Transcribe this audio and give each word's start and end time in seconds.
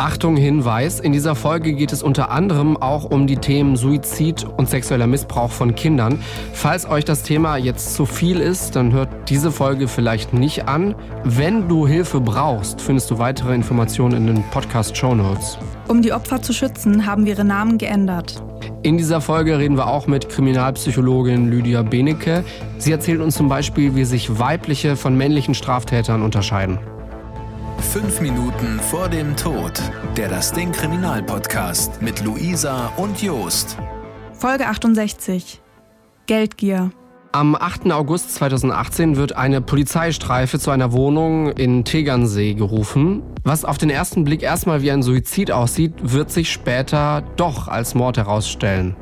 Achtung, 0.00 0.34
Hinweis, 0.34 0.98
in 0.98 1.12
dieser 1.12 1.34
Folge 1.34 1.74
geht 1.74 1.92
es 1.92 2.02
unter 2.02 2.30
anderem 2.30 2.78
auch 2.78 3.04
um 3.04 3.26
die 3.26 3.36
Themen 3.36 3.76
Suizid 3.76 4.46
und 4.56 4.66
sexueller 4.66 5.06
Missbrauch 5.06 5.50
von 5.50 5.74
Kindern. 5.74 6.18
Falls 6.54 6.88
euch 6.88 7.04
das 7.04 7.22
Thema 7.22 7.58
jetzt 7.58 7.92
zu 7.92 8.06
viel 8.06 8.40
ist, 8.40 8.76
dann 8.76 8.92
hört 8.92 9.10
diese 9.28 9.52
Folge 9.52 9.88
vielleicht 9.88 10.32
nicht 10.32 10.66
an. 10.66 10.94
Wenn 11.24 11.68
du 11.68 11.86
Hilfe 11.86 12.18
brauchst, 12.18 12.80
findest 12.80 13.10
du 13.10 13.18
weitere 13.18 13.54
Informationen 13.54 14.16
in 14.16 14.26
den 14.26 14.42
Podcast 14.44 14.96
Show 14.96 15.14
Notes. 15.14 15.58
Um 15.86 16.00
die 16.00 16.14
Opfer 16.14 16.40
zu 16.40 16.54
schützen, 16.54 17.04
haben 17.04 17.26
wir 17.26 17.34
ihre 17.34 17.44
Namen 17.44 17.76
geändert. 17.76 18.42
In 18.82 18.96
dieser 18.96 19.20
Folge 19.20 19.58
reden 19.58 19.76
wir 19.76 19.86
auch 19.86 20.06
mit 20.06 20.30
Kriminalpsychologin 20.30 21.50
Lydia 21.50 21.82
Benecke. 21.82 22.42
Sie 22.78 22.90
erzählt 22.90 23.20
uns 23.20 23.36
zum 23.36 23.50
Beispiel, 23.50 23.94
wie 23.94 24.04
sich 24.06 24.38
weibliche 24.38 24.96
von 24.96 25.14
männlichen 25.14 25.52
Straftätern 25.52 26.22
unterscheiden. 26.22 26.78
Fünf 27.80 28.20
Minuten 28.20 28.78
vor 28.78 29.08
dem 29.08 29.34
Tod. 29.34 29.72
Der 30.16 30.28
Das 30.28 30.52
Ding 30.52 30.70
Kriminalpodcast 30.70 32.00
mit 32.02 32.22
Luisa 32.22 32.92
und 32.96 33.20
Jost. 33.20 33.76
Folge 34.34 34.68
68. 34.68 35.60
Geldgier. 36.26 36.92
Am 37.32 37.56
8. 37.56 37.90
August 37.90 38.34
2018 38.34 39.16
wird 39.16 39.34
eine 39.36 39.60
Polizeistreife 39.60 40.58
zu 40.58 40.70
einer 40.70 40.92
Wohnung 40.92 41.48
in 41.52 41.84
Tegernsee 41.84 42.54
gerufen. 42.54 43.22
Was 43.44 43.64
auf 43.64 43.78
den 43.78 43.90
ersten 43.90 44.24
Blick 44.24 44.42
erstmal 44.42 44.82
wie 44.82 44.90
ein 44.92 45.02
Suizid 45.02 45.50
aussieht, 45.50 45.94
wird 46.00 46.30
sich 46.30 46.52
später 46.52 47.22
doch 47.36 47.66
als 47.66 47.94
Mord 47.94 48.18
herausstellen. 48.18 48.94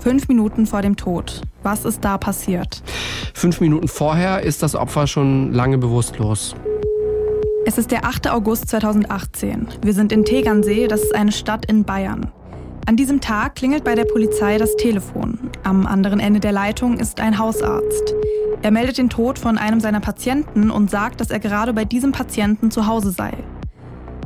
Fünf 0.00 0.28
Minuten 0.28 0.66
vor 0.66 0.80
dem 0.80 0.96
Tod. 0.96 1.42
Was 1.62 1.84
ist 1.84 2.04
da 2.04 2.16
passiert? 2.16 2.82
Fünf 3.34 3.60
Minuten 3.60 3.88
vorher 3.88 4.42
ist 4.42 4.62
das 4.62 4.74
Opfer 4.74 5.06
schon 5.06 5.52
lange 5.52 5.76
bewusstlos. 5.76 6.54
Es 7.68 7.78
ist 7.78 7.90
der 7.90 8.04
8. 8.04 8.30
August 8.30 8.68
2018. 8.68 9.66
Wir 9.82 9.92
sind 9.92 10.12
in 10.12 10.24
Tegernsee, 10.24 10.86
das 10.86 11.02
ist 11.02 11.16
eine 11.16 11.32
Stadt 11.32 11.66
in 11.66 11.82
Bayern. 11.82 12.30
An 12.86 12.94
diesem 12.94 13.20
Tag 13.20 13.56
klingelt 13.56 13.82
bei 13.82 13.96
der 13.96 14.04
Polizei 14.04 14.56
das 14.56 14.76
Telefon. 14.76 15.50
Am 15.64 15.84
anderen 15.84 16.20
Ende 16.20 16.38
der 16.38 16.52
Leitung 16.52 16.96
ist 17.00 17.18
ein 17.18 17.40
Hausarzt. 17.40 18.14
Er 18.62 18.70
meldet 18.70 18.98
den 18.98 19.10
Tod 19.10 19.40
von 19.40 19.58
einem 19.58 19.80
seiner 19.80 19.98
Patienten 19.98 20.70
und 20.70 20.92
sagt, 20.92 21.20
dass 21.20 21.30
er 21.30 21.40
gerade 21.40 21.72
bei 21.72 21.84
diesem 21.84 22.12
Patienten 22.12 22.70
zu 22.70 22.86
Hause 22.86 23.10
sei. 23.10 23.32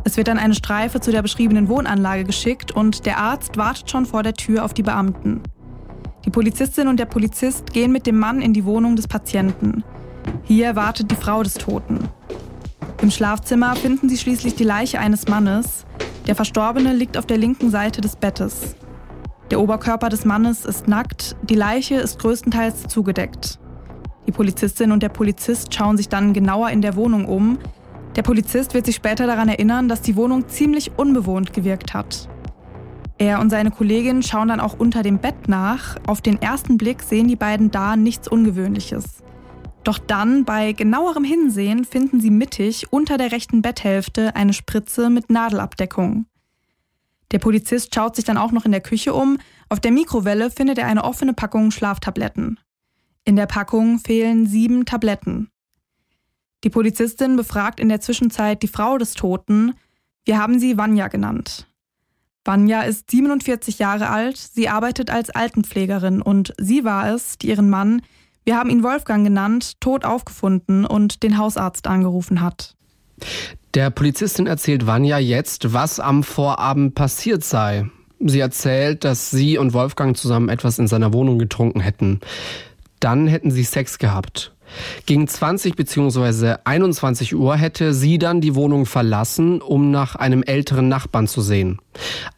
Es 0.05 0.19
wird 0.19 0.29
dann 0.29 0.39
eine 0.39 0.55
Streife 0.55 1.01
zu 1.01 1.11
der 1.11 1.23
beschriebenen 1.23 1.71
Wohnanlage 1.71 2.25
geschickt 2.25 2.73
und 2.73 3.07
der 3.07 3.17
Arzt 3.17 3.57
wartet 3.57 3.91
schon 3.91 4.05
vor 4.05 4.23
der 4.23 4.35
Tür 4.35 4.67
auf 4.67 4.75
die 4.75 4.83
Beamten. 4.83 5.41
Die 6.27 6.31
Polizistin 6.31 6.89
und 6.89 7.01
der 7.01 7.07
Polizist 7.07 7.73
gehen 7.73 7.91
mit 7.91 8.07
dem 8.07 8.19
Mann 8.19 8.43
in 8.43 8.53
die 8.53 8.67
Wohnung 8.67 8.97
des 8.97 9.09
Patienten. 9.09 9.83
Hier 10.43 10.77
wartet 10.77 11.11
die 11.11 11.17
Frau 11.17 11.43
des 11.43 11.55
Toten. 11.55 12.11
Im 13.03 13.11
Schlafzimmer 13.11 13.77
finden 13.77 14.09
sie 14.09 14.19
schließlich 14.19 14.55
die 14.55 14.65
Leiche 14.65 14.99
eines 14.99 15.29
Mannes. 15.29 15.87
Der 16.27 16.35
Verstorbene 16.35 16.93
liegt 16.93 17.17
auf 17.17 17.27
der 17.27 17.39
linken 17.39 17.71
Seite 17.71 18.01
des 18.01 18.17
Bettes. 18.17 18.77
Der 19.51 19.61
Oberkörper 19.61 20.09
des 20.09 20.25
Mannes 20.25 20.65
ist 20.65 20.87
nackt, 20.87 21.35
die 21.43 21.55
Leiche 21.55 21.97
ist 21.97 22.21
größtenteils 22.21 22.85
zugedeckt. 22.89 23.59
Die 24.27 24.33
Polizistin 24.33 24.93
und 24.93 25.03
der 25.03 25.09
Polizist 25.09 25.75
schauen 25.75 25.97
sich 25.97 26.09
dann 26.09 26.33
genauer 26.33 26.71
in 26.71 26.83
der 26.83 26.95
Wohnung 26.95 27.25
um. 27.25 27.59
Der 28.17 28.23
Polizist 28.23 28.75
wird 28.75 28.87
sich 28.87 28.97
später 28.97 29.27
daran 29.27 29.49
erinnern, 29.49 29.89
dass 29.89 30.03
die 30.03 30.15
Wohnung 30.15 30.49
ziemlich 30.49 30.93
unbewohnt 30.97 31.53
gewirkt 31.53 31.95
hat. 31.95 32.29
Er 33.19 33.41
und 33.41 33.51
seine 33.51 33.71
Kollegin 33.71 34.23
schauen 34.23 34.49
dann 34.49 34.61
auch 34.61 34.79
unter 34.79 35.03
dem 35.03 35.19
Bett 35.19 35.49
nach. 35.49 35.97
Auf 36.07 36.21
den 36.21 36.41
ersten 36.41 36.79
Blick 36.79 37.03
sehen 37.03 37.29
die 37.29 37.37
beiden 37.37 37.71
da 37.71 37.97
nichts 37.97 38.29
Ungewöhnliches. 38.29 39.23
Doch 39.85 39.99
dann, 39.99 40.45
bei 40.45 40.73
genauerem 40.73 41.25
Hinsehen, 41.25 41.85
finden 41.85 42.21
sie 42.21 42.31
mittig 42.31 42.93
unter 42.93 43.17
der 43.17 43.33
rechten 43.33 43.63
Betthälfte 43.63 44.37
eine 44.37 44.53
Spritze 44.53 45.09
mit 45.09 45.31
Nadelabdeckung. 45.31 46.27
Der 47.31 47.39
Polizist 47.39 47.95
schaut 47.95 48.17
sich 48.17 48.25
dann 48.25 48.37
auch 48.37 48.53
noch 48.53 48.65
in 48.65 48.73
der 48.73 48.81
Küche 48.81 49.15
um. 49.15 49.39
Auf 49.69 49.81
der 49.81 49.93
Mikrowelle 49.93 50.51
findet 50.51 50.79
er 50.79 50.87
eine 50.87 51.05
offene 51.05 51.33
Packung 51.33 51.71
Schlaftabletten. 51.71 52.59
In 53.25 53.37
der 53.37 53.47
Packung 53.47 53.99
fehlen 54.01 54.47
sieben 54.47 54.85
Tabletten. 54.85 55.51
Die 56.65 56.71
Polizistin 56.71 57.37
befragt 57.37 57.81
in 57.81 57.89
der 57.89 58.01
Zwischenzeit 58.01 58.63
die 58.63 58.69
Frau 58.69 58.99
des 58.99 59.15
Toten. 59.15 59.75
Wir 60.25 60.39
haben 60.39 60.59
sie 60.59 60.77
Vanya 60.77 61.09
genannt. 61.09 61.67
Vanya 62.45 62.83
ist 62.83 63.11
47 63.11 63.79
Jahre 63.79 64.09
alt, 64.09 64.37
sie 64.37 64.69
arbeitet 64.69 65.11
als 65.11 65.31
Altenpflegerin 65.31 66.23
und 66.23 66.55
sie 66.59 66.85
war 66.85 67.15
es, 67.15 67.39
die 67.39 67.49
ihren 67.49 67.71
Mann 67.71 68.03
wir 68.51 68.57
haben 68.57 68.71
ihn 68.71 68.83
Wolfgang 68.83 69.25
genannt, 69.25 69.81
tot 69.81 70.05
aufgefunden 70.05 70.85
und 70.85 71.23
den 71.23 71.39
Hausarzt 71.39 71.87
angerufen 71.87 72.41
hat. 72.41 72.75
Der 73.75 73.91
Polizistin 73.91 74.49
erzählt 74.49 74.89
Vanya 74.89 75.19
jetzt, 75.19 75.73
was 75.73 76.01
am 76.01 76.25
Vorabend 76.25 76.97
passiert 76.97 77.45
sei. 77.45 77.89
Sie 78.19 78.41
erzählt, 78.41 79.05
dass 79.05 79.31
sie 79.31 79.57
und 79.57 79.73
Wolfgang 79.73 80.17
zusammen 80.17 80.49
etwas 80.49 80.81
in 80.81 80.89
seiner 80.89 81.13
Wohnung 81.13 81.39
getrunken 81.39 81.79
hätten. 81.79 82.19
Dann 82.99 83.29
hätten 83.29 83.53
sie 83.53 83.63
Sex 83.63 84.01
gehabt. 84.01 84.53
Gegen 85.07 85.27
20 85.27 85.77
bzw. 85.77 86.57
21 86.65 87.35
Uhr 87.35 87.57
hätte 87.57 87.95
sie 87.95 88.19
dann 88.19 88.41
die 88.41 88.55
Wohnung 88.55 88.87
verlassen, 88.87 89.61
um 89.61 89.91
nach 89.91 90.17
einem 90.17 90.43
älteren 90.43 90.89
Nachbarn 90.89 91.27
zu 91.27 91.41
sehen. 91.41 91.79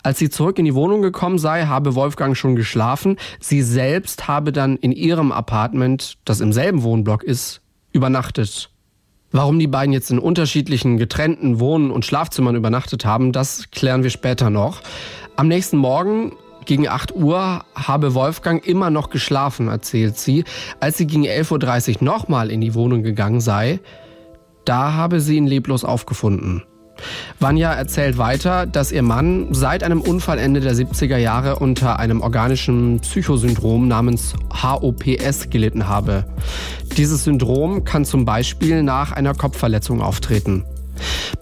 Als 0.02 0.18
sie 0.18 0.30
zurück 0.30 0.58
in 0.58 0.64
die 0.64 0.74
Wohnung 0.74 1.02
gekommen 1.02 1.38
sei, 1.38 1.66
habe 1.66 1.94
Wolfgang 1.94 2.36
schon 2.36 2.56
geschlafen. 2.56 3.16
Sie 3.40 3.62
selbst 3.62 4.28
habe 4.28 4.52
dann 4.52 4.76
in 4.76 4.92
ihrem 4.92 5.32
Apartment, 5.32 6.18
das 6.24 6.40
im 6.40 6.52
selben 6.52 6.82
Wohnblock 6.82 7.22
ist, 7.22 7.60
übernachtet. 7.92 8.70
Warum 9.30 9.58
die 9.58 9.66
beiden 9.66 9.94
jetzt 9.94 10.10
in 10.10 10.18
unterschiedlichen 10.18 10.98
getrennten 10.98 11.58
Wohn- 11.58 11.90
und 11.90 12.04
Schlafzimmern 12.04 12.54
übernachtet 12.54 13.06
haben, 13.06 13.32
das 13.32 13.70
klären 13.70 14.02
wir 14.02 14.10
später 14.10 14.50
noch. 14.50 14.82
Am 15.36 15.48
nächsten 15.48 15.78
Morgen 15.78 16.32
gegen 16.64 16.88
8 16.88 17.14
Uhr 17.14 17.64
habe 17.74 18.14
Wolfgang 18.14 18.66
immer 18.66 18.90
noch 18.90 19.10
geschlafen, 19.10 19.68
erzählt 19.68 20.18
sie. 20.18 20.44
Als 20.80 20.98
sie 20.98 21.06
gegen 21.06 21.24
11.30 21.24 21.96
Uhr 21.96 22.04
nochmal 22.04 22.50
in 22.50 22.60
die 22.60 22.74
Wohnung 22.74 23.02
gegangen 23.02 23.40
sei, 23.40 23.80
da 24.64 24.92
habe 24.92 25.20
sie 25.20 25.36
ihn 25.36 25.46
leblos 25.46 25.84
aufgefunden. 25.84 26.62
Vanya 27.40 27.72
erzählt 27.72 28.18
weiter, 28.18 28.66
dass 28.66 28.92
ihr 28.92 29.02
Mann 29.02 29.48
seit 29.52 29.82
einem 29.82 30.00
Unfall 30.00 30.38
Ende 30.38 30.60
der 30.60 30.74
70er 30.74 31.16
Jahre 31.16 31.56
unter 31.58 31.98
einem 31.98 32.20
organischen 32.20 33.00
Psychosyndrom 33.00 33.88
namens 33.88 34.34
HOPS 34.62 35.50
gelitten 35.50 35.88
habe. 35.88 36.24
Dieses 36.96 37.24
Syndrom 37.24 37.84
kann 37.84 38.04
zum 38.04 38.24
Beispiel 38.24 38.82
nach 38.82 39.12
einer 39.12 39.34
Kopfverletzung 39.34 40.00
auftreten. 40.00 40.64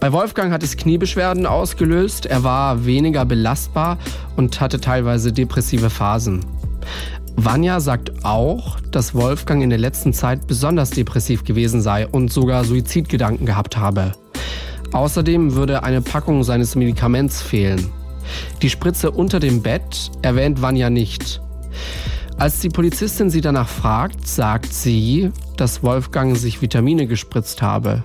Bei 0.00 0.12
Wolfgang 0.12 0.52
hat 0.52 0.62
es 0.62 0.76
Kniebeschwerden 0.76 1.46
ausgelöst, 1.46 2.26
er 2.26 2.42
war 2.42 2.86
weniger 2.86 3.24
belastbar 3.24 3.98
und 4.36 4.60
hatte 4.60 4.80
teilweise 4.80 5.32
depressive 5.32 5.90
Phasen. 5.90 6.40
Vanya 7.36 7.80
sagt 7.80 8.24
auch, 8.24 8.80
dass 8.90 9.14
Wolfgang 9.14 9.62
in 9.62 9.70
der 9.70 9.78
letzten 9.78 10.12
Zeit 10.12 10.46
besonders 10.46 10.90
depressiv 10.90 11.44
gewesen 11.44 11.80
sei 11.80 12.06
und 12.06 12.32
sogar 12.32 12.64
Suizidgedanken 12.64 13.46
gehabt 13.46 13.76
habe. 13.76 14.12
Außerdem 14.92 15.54
würde 15.54 15.82
eine 15.82 16.00
Packung 16.02 16.42
seines 16.42 16.74
Medikaments 16.74 17.40
fehlen. 17.40 17.90
Die 18.62 18.70
Spritze 18.70 19.10
unter 19.10 19.40
dem 19.40 19.62
Bett 19.62 20.10
erwähnt 20.22 20.60
Vanya 20.60 20.90
nicht. 20.90 21.40
Als 22.38 22.60
die 22.60 22.68
Polizistin 22.68 23.30
sie 23.30 23.40
danach 23.40 23.68
fragt, 23.68 24.26
sagt 24.26 24.72
sie, 24.72 25.30
dass 25.56 25.82
Wolfgang 25.82 26.36
sich 26.36 26.62
Vitamine 26.62 27.06
gespritzt 27.06 27.62
habe. 27.62 28.02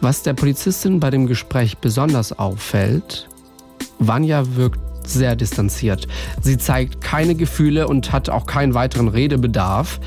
Was 0.00 0.22
der 0.22 0.32
Polizistin 0.32 0.98
bei 0.98 1.10
dem 1.10 1.26
Gespräch 1.26 1.78
besonders 1.78 2.38
auffällt, 2.38 3.28
Vanya 3.98 4.56
wirkt 4.56 4.80
sehr 5.06 5.36
distanziert. 5.36 6.08
Sie 6.40 6.56
zeigt 6.56 7.02
keine 7.02 7.34
Gefühle 7.34 7.86
und 7.86 8.12
hat 8.12 8.30
auch 8.30 8.46
keinen 8.46 8.74
weiteren 8.74 9.08
Redebedarf. 9.08 10.00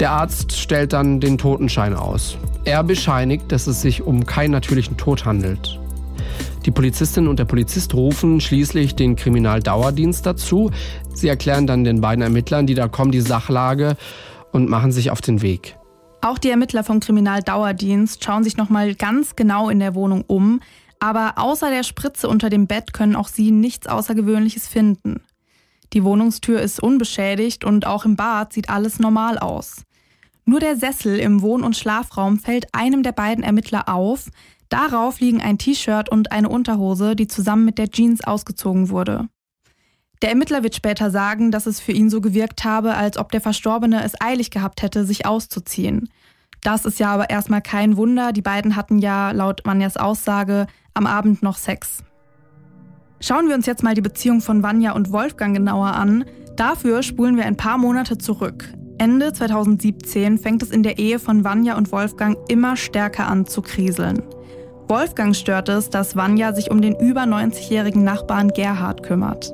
Der 0.00 0.12
Arzt 0.12 0.56
stellt 0.56 0.92
dann 0.92 1.20
den 1.20 1.36
Totenschein 1.36 1.94
aus. 1.94 2.38
Er 2.64 2.82
bescheinigt, 2.82 3.52
dass 3.52 3.66
es 3.66 3.82
sich 3.82 4.02
um 4.02 4.24
keinen 4.24 4.52
natürlichen 4.52 4.96
Tod 4.96 5.24
handelt. 5.24 5.78
Die 6.64 6.70
Polizistin 6.70 7.28
und 7.28 7.38
der 7.38 7.44
Polizist 7.44 7.94
rufen 7.94 8.40
schließlich 8.40 8.94
den 8.94 9.16
Kriminaldauerdienst 9.16 10.24
dazu. 10.24 10.70
Sie 11.14 11.28
erklären 11.28 11.66
dann 11.66 11.84
den 11.84 12.00
beiden 12.00 12.22
Ermittlern, 12.22 12.66
die 12.66 12.74
da 12.74 12.88
kommen, 12.88 13.12
die 13.12 13.20
Sachlage 13.20 13.96
und 14.52 14.68
machen 14.68 14.92
sich 14.92 15.10
auf 15.10 15.20
den 15.20 15.42
Weg. 15.42 15.77
Auch 16.20 16.38
die 16.38 16.50
Ermittler 16.50 16.82
vom 16.82 17.00
Kriminaldauerdienst 17.00 18.24
schauen 18.24 18.42
sich 18.42 18.56
nochmal 18.56 18.94
ganz 18.94 19.36
genau 19.36 19.68
in 19.68 19.78
der 19.78 19.94
Wohnung 19.94 20.24
um, 20.26 20.60
aber 20.98 21.34
außer 21.36 21.70
der 21.70 21.84
Spritze 21.84 22.28
unter 22.28 22.50
dem 22.50 22.66
Bett 22.66 22.92
können 22.92 23.14
auch 23.14 23.28
sie 23.28 23.52
nichts 23.52 23.86
Außergewöhnliches 23.86 24.66
finden. 24.66 25.20
Die 25.92 26.04
Wohnungstür 26.04 26.60
ist 26.60 26.82
unbeschädigt 26.82 27.64
und 27.64 27.86
auch 27.86 28.04
im 28.04 28.16
Bad 28.16 28.52
sieht 28.52 28.68
alles 28.68 28.98
normal 28.98 29.38
aus. 29.38 29.84
Nur 30.44 30.60
der 30.60 30.76
Sessel 30.76 31.18
im 31.18 31.40
Wohn- 31.40 31.62
und 31.62 31.76
Schlafraum 31.76 32.38
fällt 32.38 32.74
einem 32.74 33.02
der 33.02 33.12
beiden 33.12 33.44
Ermittler 33.44 33.88
auf. 33.88 34.28
Darauf 34.68 35.20
liegen 35.20 35.40
ein 35.40 35.58
T-Shirt 35.58 36.08
und 36.08 36.32
eine 36.32 36.48
Unterhose, 36.48 37.14
die 37.16 37.28
zusammen 37.28 37.64
mit 37.64 37.78
der 37.78 37.90
Jeans 37.90 38.24
ausgezogen 38.24 38.90
wurde. 38.90 39.28
Der 40.22 40.30
Ermittler 40.30 40.62
wird 40.62 40.74
später 40.74 41.10
sagen, 41.10 41.50
dass 41.50 41.66
es 41.66 41.78
für 41.78 41.92
ihn 41.92 42.10
so 42.10 42.20
gewirkt 42.20 42.64
habe, 42.64 42.94
als 42.94 43.18
ob 43.18 43.30
der 43.30 43.40
Verstorbene 43.40 44.02
es 44.02 44.20
eilig 44.20 44.50
gehabt 44.50 44.82
hätte, 44.82 45.04
sich 45.04 45.26
auszuziehen. 45.26 46.08
Das 46.62 46.84
ist 46.84 46.98
ja 46.98 47.12
aber 47.12 47.30
erstmal 47.30 47.62
kein 47.62 47.96
Wunder. 47.96 48.32
Die 48.32 48.42
beiden 48.42 48.74
hatten 48.74 48.98
ja 48.98 49.30
laut 49.30 49.62
Vanjas 49.64 49.96
Aussage 49.96 50.66
am 50.94 51.06
Abend 51.06 51.42
noch 51.42 51.56
Sex. 51.56 52.02
Schauen 53.20 53.48
wir 53.48 53.54
uns 53.54 53.66
jetzt 53.66 53.82
mal 53.82 53.94
die 53.94 54.00
Beziehung 54.00 54.40
von 54.40 54.62
Vanja 54.62 54.92
und 54.92 55.12
Wolfgang 55.12 55.56
genauer 55.56 55.92
an. 55.92 56.24
Dafür 56.56 57.02
spulen 57.02 57.36
wir 57.36 57.46
ein 57.46 57.56
paar 57.56 57.78
Monate 57.78 58.18
zurück. 58.18 58.72
Ende 58.98 59.32
2017 59.32 60.38
fängt 60.38 60.62
es 60.62 60.70
in 60.70 60.82
der 60.82 60.98
Ehe 60.98 61.20
von 61.20 61.44
Vanja 61.44 61.76
und 61.76 61.92
Wolfgang 61.92 62.36
immer 62.48 62.76
stärker 62.76 63.28
an 63.28 63.46
zu 63.46 63.62
kriseln. 63.62 64.22
Wolfgang 64.88 65.36
stört 65.36 65.68
es, 65.68 65.90
dass 65.90 66.16
Vanja 66.16 66.52
sich 66.52 66.70
um 66.70 66.80
den 66.80 66.96
über 66.96 67.22
90-jährigen 67.22 68.02
Nachbarn 68.02 68.48
Gerhard 68.48 69.02
kümmert. 69.02 69.52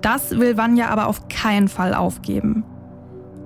Das 0.00 0.38
will 0.38 0.56
Vanja 0.56 0.88
aber 0.88 1.06
auf 1.06 1.28
keinen 1.28 1.68
Fall 1.68 1.94
aufgeben. 1.94 2.64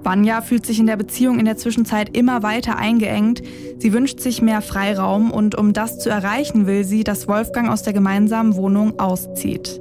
Vanja 0.04 0.40
fühlt 0.40 0.66
sich 0.66 0.80
in 0.80 0.86
der 0.86 0.96
Beziehung 0.96 1.38
in 1.38 1.44
der 1.44 1.56
Zwischenzeit 1.56 2.16
immer 2.16 2.42
weiter 2.42 2.76
eingeengt. 2.76 3.42
Sie 3.78 3.92
wünscht 3.92 4.20
sich 4.20 4.42
mehr 4.42 4.60
Freiraum 4.60 5.30
und 5.30 5.56
um 5.56 5.72
das 5.72 5.98
zu 5.98 6.10
erreichen, 6.10 6.66
will 6.66 6.84
sie, 6.84 7.04
dass 7.04 7.28
Wolfgang 7.28 7.68
aus 7.68 7.82
der 7.82 7.92
gemeinsamen 7.92 8.56
Wohnung 8.56 8.98
auszieht. 8.98 9.80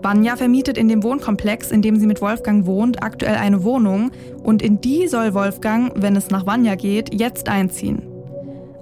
Vanja 0.00 0.36
vermietet 0.36 0.78
in 0.78 0.88
dem 0.88 1.02
Wohnkomplex, 1.02 1.70
in 1.70 1.82
dem 1.82 1.98
sie 1.98 2.06
mit 2.06 2.20
Wolfgang 2.20 2.66
wohnt, 2.66 3.02
aktuell 3.02 3.36
eine 3.36 3.62
Wohnung 3.62 4.10
und 4.42 4.60
in 4.62 4.80
die 4.80 5.06
soll 5.06 5.34
Wolfgang, 5.34 5.92
wenn 5.96 6.16
es 6.16 6.30
nach 6.30 6.46
Vanja 6.46 6.74
geht, 6.74 7.14
jetzt 7.14 7.48
einziehen. 7.48 8.02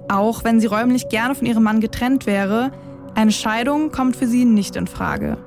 Auch 0.09 0.43
wenn 0.43 0.59
sie 0.59 0.67
räumlich 0.67 1.09
gerne 1.09 1.35
von 1.35 1.47
ihrem 1.47 1.63
Mann 1.63 1.79
getrennt 1.79 2.25
wäre, 2.25 2.71
eine 3.13 3.31
Scheidung 3.31 3.91
kommt 3.91 4.15
für 4.15 4.27
sie 4.27 4.45
nicht 4.45 4.75
in 4.75 4.87
Frage. 4.87 5.37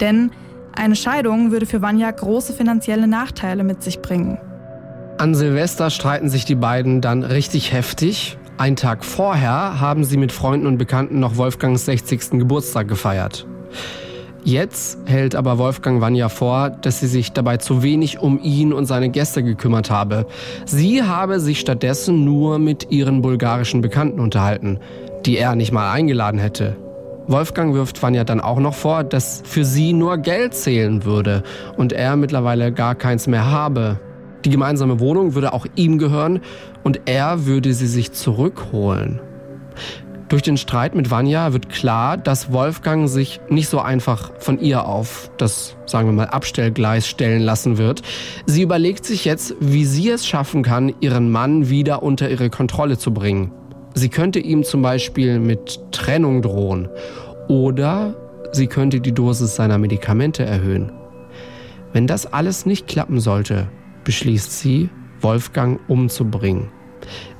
Denn 0.00 0.30
eine 0.74 0.96
Scheidung 0.96 1.50
würde 1.50 1.66
für 1.66 1.82
Vanja 1.82 2.10
große 2.10 2.52
finanzielle 2.52 3.06
Nachteile 3.06 3.64
mit 3.64 3.82
sich 3.82 4.00
bringen. 4.00 4.38
An 5.18 5.34
Silvester 5.34 5.90
streiten 5.90 6.30
sich 6.30 6.44
die 6.44 6.54
beiden 6.54 7.00
dann 7.00 7.22
richtig 7.22 7.72
heftig. 7.72 8.38
Ein 8.56 8.76
Tag 8.76 9.04
vorher 9.04 9.80
haben 9.80 10.04
sie 10.04 10.16
mit 10.16 10.32
Freunden 10.32 10.66
und 10.66 10.78
Bekannten 10.78 11.20
noch 11.20 11.36
Wolfgangs 11.36 11.84
60. 11.84 12.30
Geburtstag 12.32 12.88
gefeiert. 12.88 13.46
Jetzt 14.42 14.98
hält 15.04 15.34
aber 15.34 15.58
Wolfgang 15.58 16.00
Vanja 16.00 16.30
vor, 16.30 16.70
dass 16.70 17.00
sie 17.00 17.06
sich 17.06 17.32
dabei 17.32 17.58
zu 17.58 17.82
wenig 17.82 18.18
um 18.20 18.40
ihn 18.42 18.72
und 18.72 18.86
seine 18.86 19.10
Gäste 19.10 19.42
gekümmert 19.42 19.90
habe. 19.90 20.26
Sie 20.64 21.02
habe 21.02 21.40
sich 21.40 21.60
stattdessen 21.60 22.24
nur 22.24 22.58
mit 22.58 22.90
ihren 22.90 23.20
bulgarischen 23.20 23.82
Bekannten 23.82 24.20
unterhalten, 24.20 24.78
die 25.26 25.36
er 25.36 25.54
nicht 25.54 25.72
mal 25.72 25.92
eingeladen 25.92 26.40
hätte. 26.40 26.76
Wolfgang 27.30 27.74
wirft 27.74 28.02
Vanja 28.02 28.24
dann 28.24 28.40
auch 28.40 28.58
noch 28.58 28.74
vor, 28.74 29.04
dass 29.04 29.42
für 29.44 29.64
sie 29.64 29.92
nur 29.92 30.18
Geld 30.18 30.52
zählen 30.52 31.04
würde 31.04 31.44
und 31.76 31.92
er 31.92 32.16
mittlerweile 32.16 32.72
gar 32.72 32.96
keins 32.96 33.28
mehr 33.28 33.48
habe. 33.48 34.00
Die 34.44 34.50
gemeinsame 34.50 34.98
Wohnung 34.98 35.34
würde 35.34 35.52
auch 35.52 35.64
ihm 35.76 35.98
gehören 35.98 36.40
und 36.82 37.02
er 37.04 37.46
würde 37.46 37.72
sie 37.72 37.86
sich 37.86 38.10
zurückholen. 38.10 39.20
Durch 40.28 40.42
den 40.42 40.56
Streit 40.56 40.96
mit 40.96 41.12
Vanya 41.12 41.52
wird 41.52 41.68
klar, 41.68 42.16
dass 42.16 42.52
Wolfgang 42.52 43.08
sich 43.08 43.40
nicht 43.48 43.68
so 43.68 43.78
einfach 43.78 44.32
von 44.38 44.58
ihr 44.58 44.86
auf 44.86 45.30
das, 45.38 45.76
sagen 45.86 46.08
wir 46.08 46.12
mal, 46.12 46.26
Abstellgleis 46.26 47.06
stellen 47.06 47.42
lassen 47.42 47.78
wird. 47.78 48.02
Sie 48.46 48.62
überlegt 48.62 49.04
sich 49.04 49.24
jetzt, 49.24 49.54
wie 49.60 49.84
sie 49.84 50.08
es 50.10 50.26
schaffen 50.26 50.64
kann, 50.64 50.94
ihren 51.00 51.30
Mann 51.30 51.68
wieder 51.68 52.02
unter 52.02 52.28
ihre 52.28 52.50
Kontrolle 52.50 52.98
zu 52.98 53.14
bringen. 53.14 53.52
Sie 53.94 54.08
könnte 54.08 54.38
ihm 54.38 54.64
zum 54.64 54.82
Beispiel 54.82 55.38
mit 55.38 55.80
Trennung 55.92 56.42
drohen 56.42 56.88
oder 57.48 58.14
sie 58.52 58.66
könnte 58.66 59.00
die 59.00 59.12
Dosis 59.12 59.56
seiner 59.56 59.78
Medikamente 59.78 60.44
erhöhen. 60.44 60.92
Wenn 61.92 62.06
das 62.06 62.32
alles 62.32 62.66
nicht 62.66 62.86
klappen 62.86 63.20
sollte, 63.20 63.68
beschließt 64.04 64.58
sie, 64.58 64.90
Wolfgang 65.20 65.80
umzubringen. 65.88 66.68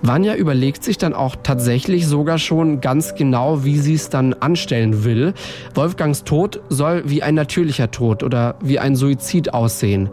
Vanya 0.03 0.35
überlegt 0.35 0.83
sich 0.83 0.99
dann 0.99 1.13
auch 1.13 1.37
tatsächlich 1.43 2.07
sogar 2.07 2.39
schon 2.39 2.81
ganz 2.81 3.15
genau, 3.15 3.65
wie 3.65 3.79
sie 3.79 3.95
es 3.95 4.09
dann 4.09 4.33
anstellen 4.33 5.05
will. 5.05 5.35
Wolfgangs 5.75 6.25
Tod 6.25 6.63
soll 6.69 7.03
wie 7.07 7.23
ein 7.23 7.35
natürlicher 7.35 7.91
Tod 7.91 8.23
oder 8.23 8.57
wie 8.63 8.79
ein 8.79 8.97
Suizid 8.97 9.53
aussehen. 9.53 10.11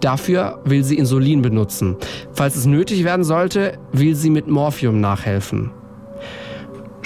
Dafür 0.00 0.60
will 0.64 0.84
sie 0.84 0.98
Insulin 0.98 1.42
benutzen. 1.42 1.96
Falls 2.32 2.56
es 2.56 2.66
nötig 2.66 3.04
werden 3.04 3.24
sollte, 3.24 3.78
will 3.92 4.14
sie 4.14 4.30
mit 4.30 4.48
Morphium 4.48 5.00
nachhelfen. 5.00 5.70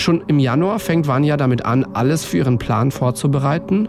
Schon 0.02 0.24
im 0.26 0.40
Januar 0.40 0.80
fängt 0.80 1.06
Vanya 1.06 1.36
damit 1.36 1.64
an, 1.64 1.84
alles 1.94 2.24
für 2.24 2.38
ihren 2.38 2.58
Plan 2.58 2.90
vorzubereiten. 2.90 3.88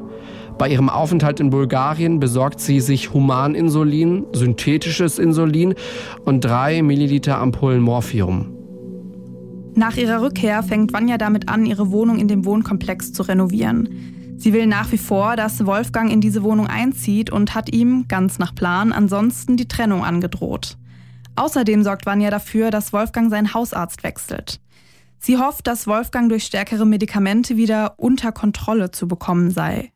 Bei 0.59 0.69
ihrem 0.69 0.87
Aufenthalt 0.87 1.39
in 1.39 1.49
Bulgarien 1.49 2.19
besorgt 2.19 2.59
sie 2.59 2.81
sich 2.81 3.15
Humaninsulin, 3.15 4.27
synthetisches 4.31 5.17
Insulin 5.17 5.73
und 6.23 6.45
drei 6.45 6.83
Milliliter 6.83 7.39
Ampullen 7.39 7.81
Morphium. 7.81 8.55
Nach 9.73 9.97
ihrer 9.97 10.21
Rückkehr 10.21 10.61
fängt 10.61 10.93
Vanya 10.93 11.17
damit 11.17 11.49
an, 11.49 11.65
ihre 11.65 11.89
Wohnung 11.89 12.19
in 12.19 12.27
dem 12.27 12.45
Wohnkomplex 12.45 13.11
zu 13.11 13.23
renovieren. 13.23 14.35
Sie 14.37 14.53
will 14.53 14.67
nach 14.67 14.91
wie 14.91 14.99
vor, 14.99 15.35
dass 15.35 15.65
Wolfgang 15.65 16.11
in 16.11 16.21
diese 16.21 16.43
Wohnung 16.43 16.67
einzieht 16.67 17.31
und 17.31 17.55
hat 17.55 17.73
ihm, 17.73 18.05
ganz 18.07 18.37
nach 18.37 18.53
Plan, 18.53 18.93
ansonsten 18.93 19.57
die 19.57 19.67
Trennung 19.67 20.03
angedroht. 20.03 20.77
Außerdem 21.35 21.81
sorgt 21.81 22.05
Vanya 22.05 22.29
dafür, 22.29 22.69
dass 22.69 22.93
Wolfgang 22.93 23.31
seinen 23.31 23.55
Hausarzt 23.55 24.03
wechselt. 24.03 24.59
Sie 25.25 25.37
hofft, 25.37 25.67
dass 25.67 25.87
Wolfgang 25.87 26.27
durch 26.27 26.43
stärkere 26.43 26.85
Medikamente 26.85 27.55
wieder 27.55 27.93
unter 27.95 28.33
Kontrolle 28.33 28.91
zu 28.91 29.07
bekommen 29.07 29.51
sei. 29.51 29.93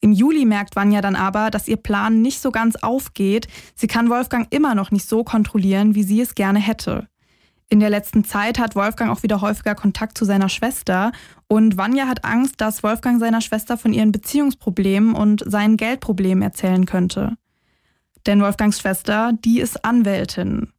Im 0.00 0.12
Juli 0.12 0.46
merkt 0.46 0.76
Vanya 0.76 1.02
dann 1.02 1.14
aber, 1.14 1.50
dass 1.50 1.68
ihr 1.68 1.76
Plan 1.76 2.22
nicht 2.22 2.40
so 2.40 2.50
ganz 2.50 2.76
aufgeht. 2.76 3.48
Sie 3.74 3.86
kann 3.86 4.08
Wolfgang 4.08 4.46
immer 4.48 4.74
noch 4.74 4.92
nicht 4.92 5.06
so 5.06 5.24
kontrollieren, 5.24 5.94
wie 5.94 6.04
sie 6.04 6.22
es 6.22 6.34
gerne 6.34 6.58
hätte. 6.58 7.06
In 7.68 7.80
der 7.80 7.90
letzten 7.90 8.24
Zeit 8.24 8.58
hat 8.58 8.74
Wolfgang 8.76 9.10
auch 9.10 9.22
wieder 9.22 9.42
häufiger 9.42 9.74
Kontakt 9.74 10.16
zu 10.16 10.24
seiner 10.24 10.48
Schwester 10.48 11.12
und 11.46 11.76
Vanya 11.76 12.08
hat 12.08 12.24
Angst, 12.24 12.62
dass 12.62 12.82
Wolfgang 12.82 13.20
seiner 13.20 13.42
Schwester 13.42 13.76
von 13.76 13.92
ihren 13.92 14.10
Beziehungsproblemen 14.10 15.14
und 15.14 15.42
seinen 15.44 15.76
Geldproblemen 15.76 16.42
erzählen 16.42 16.86
könnte. 16.86 17.36
Denn 18.24 18.40
Wolfgangs 18.40 18.80
Schwester, 18.80 19.32
die 19.44 19.60
ist 19.60 19.84
Anwältin. 19.84 20.72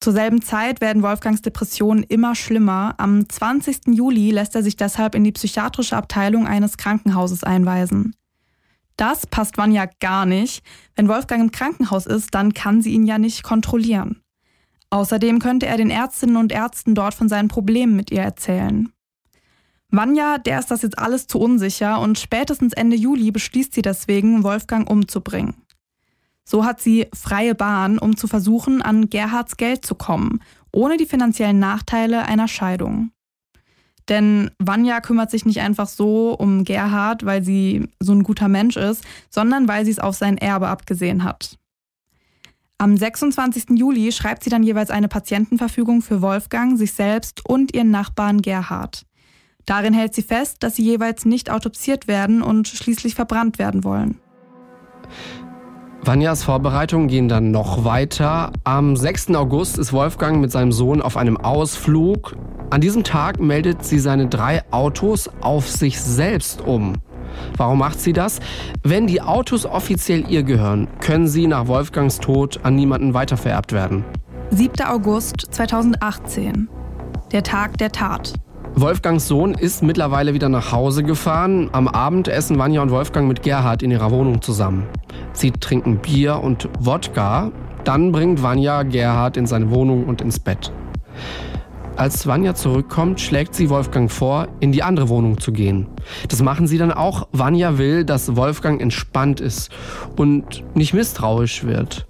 Zur 0.00 0.12
selben 0.12 0.42
Zeit 0.42 0.80
werden 0.80 1.02
Wolfgangs 1.02 1.42
Depressionen 1.42 2.04
immer 2.04 2.34
schlimmer. 2.34 2.94
Am 2.98 3.28
20. 3.28 3.88
Juli 3.88 4.30
lässt 4.30 4.54
er 4.54 4.62
sich 4.62 4.76
deshalb 4.76 5.14
in 5.14 5.24
die 5.24 5.32
psychiatrische 5.32 5.96
Abteilung 5.96 6.46
eines 6.46 6.76
Krankenhauses 6.76 7.44
einweisen. 7.44 8.14
Das 8.96 9.26
passt 9.26 9.58
Vanya 9.58 9.88
gar 10.00 10.26
nicht. 10.26 10.64
Wenn 10.94 11.08
Wolfgang 11.08 11.42
im 11.42 11.50
Krankenhaus 11.50 12.06
ist, 12.06 12.34
dann 12.34 12.54
kann 12.54 12.82
sie 12.82 12.92
ihn 12.92 13.06
ja 13.06 13.18
nicht 13.18 13.42
kontrollieren. 13.42 14.22
Außerdem 14.90 15.40
könnte 15.40 15.66
er 15.66 15.76
den 15.76 15.90
Ärztinnen 15.90 16.36
und 16.36 16.52
Ärzten 16.52 16.94
dort 16.94 17.14
von 17.14 17.28
seinen 17.28 17.48
Problemen 17.48 17.96
mit 17.96 18.10
ihr 18.10 18.22
erzählen. 18.22 18.90
Vanya, 19.90 20.38
der 20.38 20.58
ist 20.58 20.70
das 20.70 20.82
jetzt 20.82 20.98
alles 20.98 21.26
zu 21.26 21.38
unsicher 21.38 22.00
und 22.00 22.18
spätestens 22.18 22.72
Ende 22.72 22.96
Juli 22.96 23.30
beschließt 23.30 23.74
sie 23.74 23.82
deswegen, 23.82 24.42
Wolfgang 24.42 24.88
umzubringen. 24.88 25.65
So 26.48 26.64
hat 26.64 26.80
sie 26.80 27.08
freie 27.12 27.56
Bahn, 27.56 27.98
um 27.98 28.16
zu 28.16 28.28
versuchen, 28.28 28.80
an 28.80 29.10
Gerhards 29.10 29.56
Geld 29.56 29.84
zu 29.84 29.96
kommen, 29.96 30.40
ohne 30.72 30.96
die 30.96 31.06
finanziellen 31.06 31.58
Nachteile 31.58 32.24
einer 32.24 32.46
Scheidung. 32.46 33.10
Denn 34.08 34.52
Vanya 34.60 35.00
kümmert 35.00 35.32
sich 35.32 35.44
nicht 35.44 35.60
einfach 35.60 35.88
so 35.88 36.34
um 36.34 36.62
Gerhard, 36.62 37.26
weil 37.26 37.42
sie 37.42 37.88
so 37.98 38.12
ein 38.12 38.22
guter 38.22 38.46
Mensch 38.46 38.76
ist, 38.76 39.04
sondern 39.28 39.66
weil 39.66 39.84
sie 39.84 39.90
es 39.90 39.98
auf 39.98 40.14
sein 40.14 40.38
Erbe 40.38 40.68
abgesehen 40.68 41.24
hat. 41.24 41.58
Am 42.78 42.96
26. 42.96 43.70
Juli 43.70 44.12
schreibt 44.12 44.44
sie 44.44 44.50
dann 44.50 44.62
jeweils 44.62 44.90
eine 44.90 45.08
Patientenverfügung 45.08 46.02
für 46.02 46.22
Wolfgang, 46.22 46.78
sich 46.78 46.92
selbst 46.92 47.44
und 47.48 47.74
ihren 47.74 47.90
Nachbarn 47.90 48.42
Gerhard. 48.42 49.04
Darin 49.64 49.94
hält 49.94 50.14
sie 50.14 50.22
fest, 50.22 50.58
dass 50.60 50.76
sie 50.76 50.84
jeweils 50.84 51.24
nicht 51.24 51.50
autopsiert 51.50 52.06
werden 52.06 52.42
und 52.42 52.68
schließlich 52.68 53.16
verbrannt 53.16 53.58
werden 53.58 53.82
wollen. 53.82 54.20
Vanjas 56.06 56.44
Vorbereitungen 56.44 57.08
gehen 57.08 57.28
dann 57.28 57.50
noch 57.50 57.84
weiter. 57.84 58.52
Am 58.62 58.94
6. 58.94 59.34
August 59.34 59.76
ist 59.76 59.92
Wolfgang 59.92 60.40
mit 60.40 60.52
seinem 60.52 60.70
Sohn 60.70 61.02
auf 61.02 61.16
einem 61.16 61.36
Ausflug. 61.36 62.36
An 62.70 62.80
diesem 62.80 63.02
Tag 63.02 63.40
meldet 63.40 63.84
sie 63.84 63.98
seine 63.98 64.28
drei 64.28 64.62
Autos 64.70 65.28
auf 65.40 65.68
sich 65.68 66.00
selbst 66.00 66.60
um. 66.60 66.92
Warum 67.56 67.80
macht 67.80 67.98
sie 67.98 68.12
das? 68.12 68.38
Wenn 68.84 69.08
die 69.08 69.20
Autos 69.20 69.66
offiziell 69.66 70.30
ihr 70.30 70.44
gehören, 70.44 70.86
können 71.00 71.26
sie 71.26 71.48
nach 71.48 71.66
Wolfgangs 71.66 72.20
Tod 72.20 72.60
an 72.62 72.76
niemanden 72.76 73.12
weitervererbt 73.12 73.72
werden. 73.72 74.04
7. 74.50 74.86
August 74.86 75.48
2018. 75.50 76.68
Der 77.32 77.42
Tag 77.42 77.78
der 77.78 77.90
Tat. 77.90 78.32
Wolfgangs 78.78 79.26
Sohn 79.26 79.54
ist 79.54 79.82
mittlerweile 79.82 80.34
wieder 80.34 80.50
nach 80.50 80.70
Hause 80.70 81.02
gefahren. 81.02 81.70
Am 81.72 81.88
Abend 81.88 82.28
essen 82.28 82.58
Vanja 82.58 82.82
und 82.82 82.90
Wolfgang 82.90 83.26
mit 83.26 83.42
Gerhard 83.42 83.82
in 83.82 83.90
ihrer 83.90 84.10
Wohnung 84.10 84.42
zusammen. 84.42 84.86
Sie 85.32 85.50
trinken 85.50 85.96
Bier 85.96 86.40
und 86.42 86.68
Wodka. 86.78 87.52
Dann 87.84 88.12
bringt 88.12 88.42
Vanja 88.42 88.82
Gerhard 88.82 89.38
in 89.38 89.46
seine 89.46 89.70
Wohnung 89.70 90.04
und 90.04 90.20
ins 90.20 90.38
Bett. 90.38 90.72
Als 91.96 92.26
Vanja 92.26 92.54
zurückkommt, 92.54 93.18
schlägt 93.18 93.54
sie 93.54 93.70
Wolfgang 93.70 94.12
vor, 94.12 94.48
in 94.60 94.72
die 94.72 94.82
andere 94.82 95.08
Wohnung 95.08 95.40
zu 95.40 95.52
gehen. 95.52 95.86
Das 96.28 96.42
machen 96.42 96.66
sie 96.66 96.76
dann 96.76 96.92
auch. 96.92 97.28
Vanja 97.32 97.78
will, 97.78 98.04
dass 98.04 98.36
Wolfgang 98.36 98.82
entspannt 98.82 99.40
ist 99.40 99.70
und 100.18 100.64
nicht 100.76 100.92
misstrauisch 100.92 101.64
wird. 101.64 102.06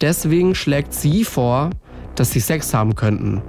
Deswegen 0.00 0.56
schlägt 0.56 0.92
sie 0.92 1.22
vor, 1.22 1.70
dass 2.16 2.32
sie 2.32 2.40
Sex 2.40 2.74
haben 2.74 2.96
könnten. 2.96 3.42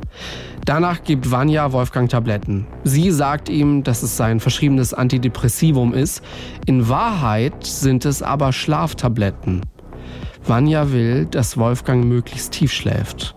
Danach 0.66 1.04
gibt 1.04 1.32
Vanya 1.32 1.72
Wolfgang 1.72 2.10
Tabletten. 2.10 2.68
Sie 2.84 3.12
sagt 3.12 3.50
ihm, 3.50 3.84
dass 3.84 4.04
es 4.04 4.16
sein 4.16 4.40
verschriebenes 4.40 4.94
Antidepressivum 4.94 5.94
ist. 5.94 6.24
In 6.66 6.88
Wahrheit 6.88 7.66
sind 7.66 8.06
es 8.06 8.22
aber 8.22 8.54
Schlaftabletten. 8.54 9.62
Vanya 10.46 10.92
will, 10.92 11.26
dass 11.26 11.58
Wolfgang 11.58 12.06
möglichst 12.06 12.54
tief 12.54 12.72
schläft. 12.72 13.36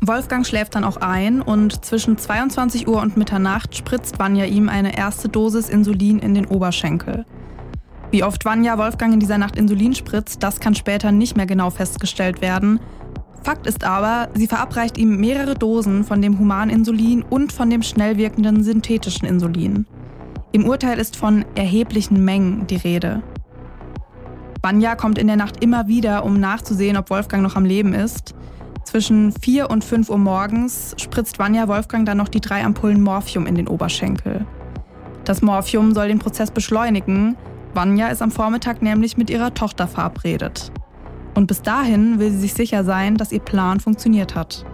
Wolfgang 0.00 0.44
schläft 0.44 0.74
dann 0.74 0.84
auch 0.84 0.96
ein 0.96 1.42
und 1.42 1.84
zwischen 1.84 2.18
22 2.18 2.88
Uhr 2.88 3.00
und 3.00 3.16
Mitternacht 3.16 3.76
spritzt 3.76 4.18
Vanya 4.18 4.46
ihm 4.46 4.68
eine 4.68 4.96
erste 4.96 5.28
Dosis 5.28 5.68
Insulin 5.68 6.18
in 6.18 6.34
den 6.34 6.46
Oberschenkel. 6.46 7.24
Wie 8.10 8.24
oft 8.24 8.44
Vanya 8.44 8.76
Wolfgang 8.78 9.14
in 9.14 9.20
dieser 9.20 9.38
Nacht 9.38 9.56
Insulin 9.56 9.94
spritzt, 9.94 10.42
das 10.42 10.60
kann 10.60 10.74
später 10.74 11.12
nicht 11.12 11.36
mehr 11.36 11.46
genau 11.46 11.70
festgestellt 11.70 12.42
werden. 12.42 12.80
Fakt 13.42 13.66
ist 13.66 13.84
aber, 13.84 14.28
sie 14.34 14.46
verabreicht 14.46 14.98
ihm 14.98 15.16
mehrere 15.16 15.54
Dosen 15.54 16.04
von 16.04 16.22
dem 16.22 16.38
Humaninsulin 16.38 17.24
und 17.28 17.52
von 17.52 17.70
dem 17.70 17.82
schnell 17.82 18.16
wirkenden 18.16 18.62
synthetischen 18.62 19.26
Insulin. 19.26 19.86
Im 20.52 20.66
Urteil 20.66 20.98
ist 20.98 21.16
von 21.16 21.44
erheblichen 21.54 22.24
Mengen 22.24 22.66
die 22.68 22.76
Rede. 22.76 23.22
Vanya 24.62 24.94
kommt 24.94 25.18
in 25.18 25.26
der 25.26 25.36
Nacht 25.36 25.62
immer 25.62 25.88
wieder, 25.88 26.24
um 26.24 26.38
nachzusehen, 26.38 26.96
ob 26.96 27.10
Wolfgang 27.10 27.42
noch 27.42 27.56
am 27.56 27.64
Leben 27.64 27.94
ist. 27.94 28.34
Zwischen 28.84 29.32
4 29.32 29.70
und 29.70 29.82
5 29.82 30.08
Uhr 30.08 30.18
morgens 30.18 30.94
spritzt 30.98 31.38
Vanya 31.40 31.66
Wolfgang 31.66 32.06
dann 32.06 32.18
noch 32.18 32.28
die 32.28 32.40
drei 32.40 32.64
Ampullen 32.64 33.00
Morphium 33.00 33.46
in 33.46 33.56
den 33.56 33.66
Oberschenkel. 33.66 34.46
Das 35.24 35.42
Morphium 35.42 35.94
soll 35.94 36.08
den 36.08 36.18
Prozess 36.20 36.50
beschleunigen. 36.50 37.36
Vanya 37.74 38.08
ist 38.08 38.22
am 38.22 38.30
Vormittag 38.30 38.82
nämlich 38.82 39.16
mit 39.16 39.30
ihrer 39.30 39.54
Tochter 39.54 39.88
verabredet. 39.88 40.70
Und 41.34 41.46
bis 41.46 41.62
dahin 41.62 42.18
will 42.18 42.30
sie 42.30 42.38
sich 42.38 42.54
sicher 42.54 42.84
sein, 42.84 43.16
dass 43.16 43.32
ihr 43.32 43.40
Plan 43.40 43.80
funktioniert 43.80 44.34
hat. 44.34 44.64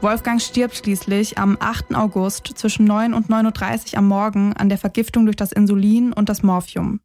Wolfgang 0.00 0.40
stirbt 0.40 0.76
schließlich 0.76 1.38
am 1.38 1.56
8. 1.58 1.94
August 1.94 2.46
zwischen 2.54 2.84
9 2.84 3.14
und 3.14 3.28
9.30 3.28 3.92
Uhr 3.92 3.98
am 3.98 4.08
Morgen 4.08 4.52
an 4.52 4.68
der 4.68 4.76
Vergiftung 4.76 5.24
durch 5.24 5.36
das 5.36 5.50
Insulin 5.50 6.12
und 6.12 6.28
das 6.28 6.42
Morphium. 6.42 7.00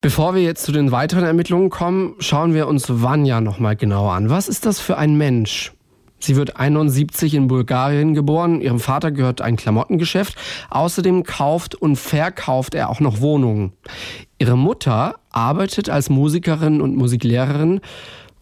Bevor 0.00 0.34
wir 0.34 0.42
jetzt 0.42 0.62
zu 0.62 0.72
den 0.72 0.92
weiteren 0.92 1.24
Ermittlungen 1.24 1.70
kommen, 1.70 2.14
schauen 2.20 2.54
wir 2.54 2.68
uns 2.68 2.86
Vanya 2.88 3.40
nochmal 3.40 3.76
genauer 3.76 4.12
an. 4.12 4.30
Was 4.30 4.48
ist 4.48 4.64
das 4.64 4.80
für 4.80 4.96
ein 4.96 5.16
Mensch? 5.18 5.72
Sie 6.20 6.36
wird 6.36 6.56
71 6.56 7.34
in 7.34 7.48
Bulgarien 7.48 8.14
geboren. 8.14 8.60
Ihrem 8.60 8.80
Vater 8.80 9.10
gehört 9.10 9.40
ein 9.40 9.56
Klamottengeschäft. 9.56 10.36
Außerdem 10.70 11.24
kauft 11.24 11.74
und 11.74 11.96
verkauft 11.96 12.74
er 12.74 12.90
auch 12.90 13.00
noch 13.00 13.20
Wohnungen. 13.20 13.72
Ihre 14.38 14.56
Mutter 14.56 15.16
arbeitet 15.30 15.90
als 15.90 16.10
Musikerin 16.10 16.80
und 16.80 16.96
Musiklehrerin. 16.96 17.80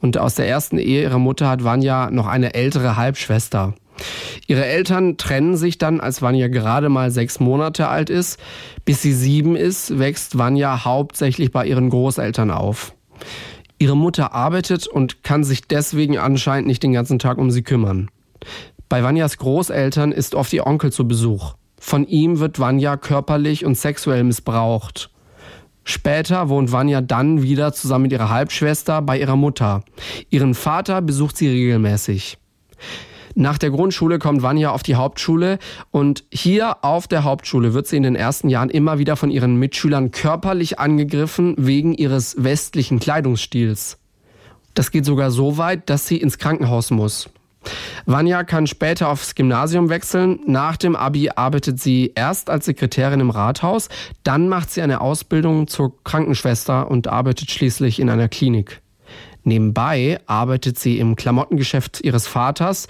Und 0.01 0.19
aus 0.19 0.35
der 0.35 0.47
ersten 0.47 0.79
Ehe 0.79 1.03
ihrer 1.03 1.19
Mutter 1.19 1.49
hat 1.49 1.65
Vanya 1.65 2.11
noch 2.11 2.27
eine 2.27 2.55
ältere 2.55 2.97
Halbschwester. 2.97 3.75
Ihre 4.47 4.67
Eltern 4.67 5.17
trennen 5.17 5.57
sich 5.57 5.79
dann, 5.79 6.01
als 6.01 6.21
Vanya 6.21 6.49
gerade 6.49 6.91
mal 6.91 7.11
sechs 7.11 7.41
Monate 7.41 7.89
alt 7.89 8.11
ist. 8.11 8.39
Bis 8.85 9.01
sie 9.01 9.15
sieben 9.15 9.57
ist, 9.57 9.99
wächst 9.99 10.37
Vanya 10.37 10.85
hauptsächlich 10.85 11.51
bei 11.51 11.67
ihren 11.67 11.89
Großeltern 11.89 12.51
auf. 12.51 12.93
Ihre 13.79 13.97
Mutter 13.97 14.35
arbeitet 14.35 14.87
und 14.87 15.23
kann 15.23 15.45
sich 15.45 15.67
deswegen 15.67 16.19
anscheinend 16.19 16.67
nicht 16.67 16.83
den 16.83 16.93
ganzen 16.93 17.19
Tag 17.19 17.39
um 17.39 17.51
sie 17.51 17.63
kümmern. 17.63 18.11
Bei 18.89 19.03
Vanyas 19.03 19.39
Großeltern 19.39 20.13
ist 20.13 20.35
oft 20.35 20.53
ihr 20.53 20.67
Onkel 20.67 20.93
zu 20.93 21.09
Besuch. 21.09 21.55
Von 21.79 22.07
ihm 22.07 22.39
wird 22.39 22.61
Vanya 22.61 22.97
körperlich 22.97 23.65
und 23.65 23.77
sexuell 23.77 24.25
missbraucht. 24.25 25.11
Später 25.89 26.49
wohnt 26.49 26.73
Vanya 26.73 27.01
dann 27.01 27.43
wieder 27.43 27.73
zusammen 27.73 28.03
mit 28.03 28.13
ihrer 28.13 28.29
Halbschwester 28.29 29.01
bei 29.03 29.21
ihrer 29.21 29.37
Mutter. 29.37 29.85
Ihren 30.31 30.55
Vater 30.55 31.01
besucht 31.01 31.37
sie 31.37 31.49
regelmäßig. 31.49 32.39
Nach 33.37 33.57
der 33.57 33.71
Grundschule 33.71 34.19
kommt 34.19 34.43
Vanya 34.43 34.73
auf 34.73 34.83
die 34.83 34.97
Hauptschule 34.97 35.61
und 35.93 36.25
hier 36.33 36.85
auf 36.85 37.07
der 37.07 37.23
Hauptschule 37.23 37.73
wird 37.73 37.87
sie 37.87 37.99
in 37.99 38.03
den 38.03 38.17
ersten 38.17 38.49
Jahren 38.49 38.69
immer 38.69 38.99
wieder 38.99 39.15
von 39.15 39.31
ihren 39.31 39.57
Mitschülern 39.61 40.11
körperlich 40.11 40.81
angegriffen 40.81 41.55
wegen 41.57 41.95
ihres 41.95 42.35
westlichen 42.43 42.99
Kleidungsstils. 42.99 43.99
Das 44.75 44.91
geht 44.91 45.05
sogar 45.05 45.31
so 45.31 45.57
weit, 45.57 45.89
dass 45.89 46.09
sie 46.09 46.17
ins 46.17 46.39
Krankenhaus 46.39 46.91
muss. 46.91 47.31
Vanya 48.05 48.45
kann 48.45 48.67
später 48.67 49.09
aufs 49.09 49.35
Gymnasium 49.35 49.89
wechseln. 49.89 50.41
Nach 50.47 50.77
dem 50.77 50.97
Abi 50.97 51.31
arbeitet 51.31 51.81
sie 51.81 52.13
erst 52.15 52.51
als 52.51 52.67
Sekretärin 52.67 53.21
im 53.21 53.31
Rathaus, 53.31 53.89
dann 54.23 54.49
macht 54.49 54.71
sie 54.71 54.83
eine 54.83 55.01
Ausbildung 55.01 55.67
zur 55.67 55.93
Krankenschwester 56.05 56.91
und 56.91 57.09
arbeitet 57.09 57.51
schließlich 57.51 58.01
in 58.01 58.11
einer 58.11 58.29
Klinik. 58.29 58.81
Nebenbei 59.47 60.19
arbeitet 60.27 60.77
sie 60.77 60.99
im 60.99 61.15
Klamottengeschäft 61.15 62.01
ihres 62.03 62.27
Vaters. 62.27 62.89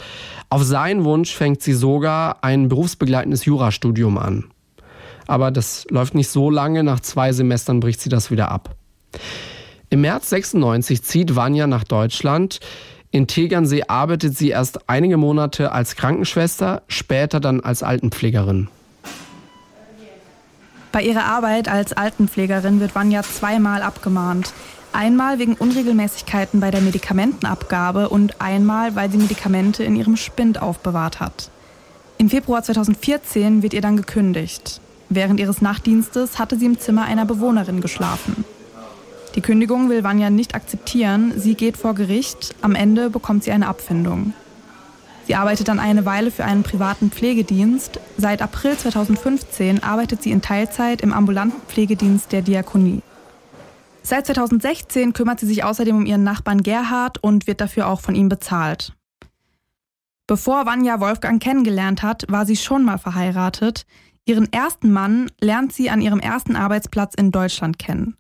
Auf 0.49 0.63
seinen 0.63 1.05
Wunsch 1.05 1.35
fängt 1.35 1.61
sie 1.61 1.75
sogar 1.75 2.43
ein 2.43 2.69
berufsbegleitendes 2.69 3.45
Jurastudium 3.45 4.17
an. 4.17 4.45
Aber 5.27 5.51
das 5.51 5.87
läuft 5.91 6.15
nicht 6.15 6.31
so 6.31 6.49
lange, 6.49 6.83
nach 6.83 7.01
zwei 7.01 7.33
Semestern 7.33 7.81
bricht 7.81 8.01
sie 8.01 8.09
das 8.09 8.31
wieder 8.31 8.51
ab. 8.51 8.75
Im 9.91 10.01
März 10.01 10.31
96 10.31 11.03
zieht 11.03 11.37
Vanya 11.37 11.67
nach 11.67 11.85
Deutschland. 11.85 12.61
In 13.11 13.27
Tegernsee 13.27 13.85
arbeitet 13.87 14.37
sie 14.37 14.51
erst 14.51 14.89
einige 14.89 15.17
Monate 15.17 15.73
als 15.73 15.97
Krankenschwester, 15.97 16.83
später 16.89 17.41
dann 17.41 17.61
als 17.61 17.83
Altenpflegerin. 17.83 18.69
Bei 20.93 21.03
ihrer 21.03 21.25
Arbeit 21.25 21.69
als 21.69 21.93
Altenpflegerin 21.93 22.81
wird 22.81 22.95
Vanya 22.95 23.23
zweimal 23.23 23.83
abgemahnt. 23.83 24.53
Einmal 24.93 25.39
wegen 25.39 25.55
Unregelmäßigkeiten 25.55 26.59
bei 26.61 26.71
der 26.71 26.81
Medikamentenabgabe 26.81 28.09
und 28.09 28.41
einmal, 28.41 28.95
weil 28.97 29.11
sie 29.11 29.19
Medikamente 29.19 29.85
in 29.85 29.95
ihrem 29.95 30.17
Spind 30.17 30.63
aufbewahrt 30.63 31.21
hat. 31.21 31.51
Im 32.17 32.31
Februar 32.31 32.63
2014 32.63 33.63
wird 33.63 33.75
ihr 33.75 33.83
dann 33.83 33.99
gekündigt. 33.99 34.81
Während 35.11 35.39
ihres 35.39 35.61
Nachtdienstes 35.61 36.39
hatte 36.39 36.59
sie 36.59 36.65
im 36.65 36.79
Zimmer 36.79 37.05
einer 37.05 37.27
Bewohnerin 37.27 37.83
geschlafen. 37.83 38.45
Die 39.37 39.43
Kündigung 39.43 39.91
will 39.91 40.03
Vanya 40.03 40.31
nicht 40.31 40.55
akzeptieren. 40.55 41.35
Sie 41.37 41.55
geht 41.55 41.77
vor 41.77 41.95
Gericht. 41.95 42.55
Am 42.63 42.75
Ende 42.75 43.11
bekommt 43.11 43.45
sie 43.45 43.53
eine 43.53 43.69
Abfindung. 43.69 44.33
Sie 45.27 45.35
arbeitet 45.35 45.69
dann 45.69 45.79
eine 45.79 46.07
Weile 46.07 46.31
für 46.31 46.45
einen 46.45 46.63
privaten 46.63 47.11
Pflegedienst. 47.11 48.01
Seit 48.17 48.41
April 48.41 48.79
2015 48.79 49.83
arbeitet 49.83 50.23
sie 50.23 50.31
in 50.31 50.41
Teilzeit 50.41 51.03
im 51.03 51.13
ambulanten 51.13 51.61
Pflegedienst 51.69 52.33
der 52.33 52.41
Diakonie. 52.41 53.03
Seit 54.03 54.27
2016 54.27 55.13
kümmert 55.13 55.41
sie 55.41 55.47
sich 55.47 55.65
außerdem 55.65 55.97
um 55.97 56.07
ihren 56.07 56.25
Nachbarn 56.25 56.63
Gerhard 56.63 57.19
und 57.23 57.47
wird 57.47 57.61
dafür 57.61 57.89
auch 57.89 58.01
von 58.01 58.15
ihm 58.15 58.31
bezahlt. 58.31 58.95
Bevor 60.27 60.65
Vanya 60.65 60.99
Wolfgang 61.01 61.43
kennengelernt 61.43 62.03
hat, 62.03 62.25
war 62.29 62.47
sie 62.47 62.57
schon 62.57 62.85
mal 62.85 62.99
verheiratet. 62.99 63.85
Ihren 64.25 64.51
ersten 64.51 64.93
Mann 64.93 65.31
lernt 65.41 65.75
sie 65.75 65.91
an 65.91 66.01
ihrem 66.01 66.21
ersten 66.21 66.57
Arbeitsplatz 66.57 67.15
in 67.15 67.33
Deutschland 67.33 67.79
kennen. 67.79 68.17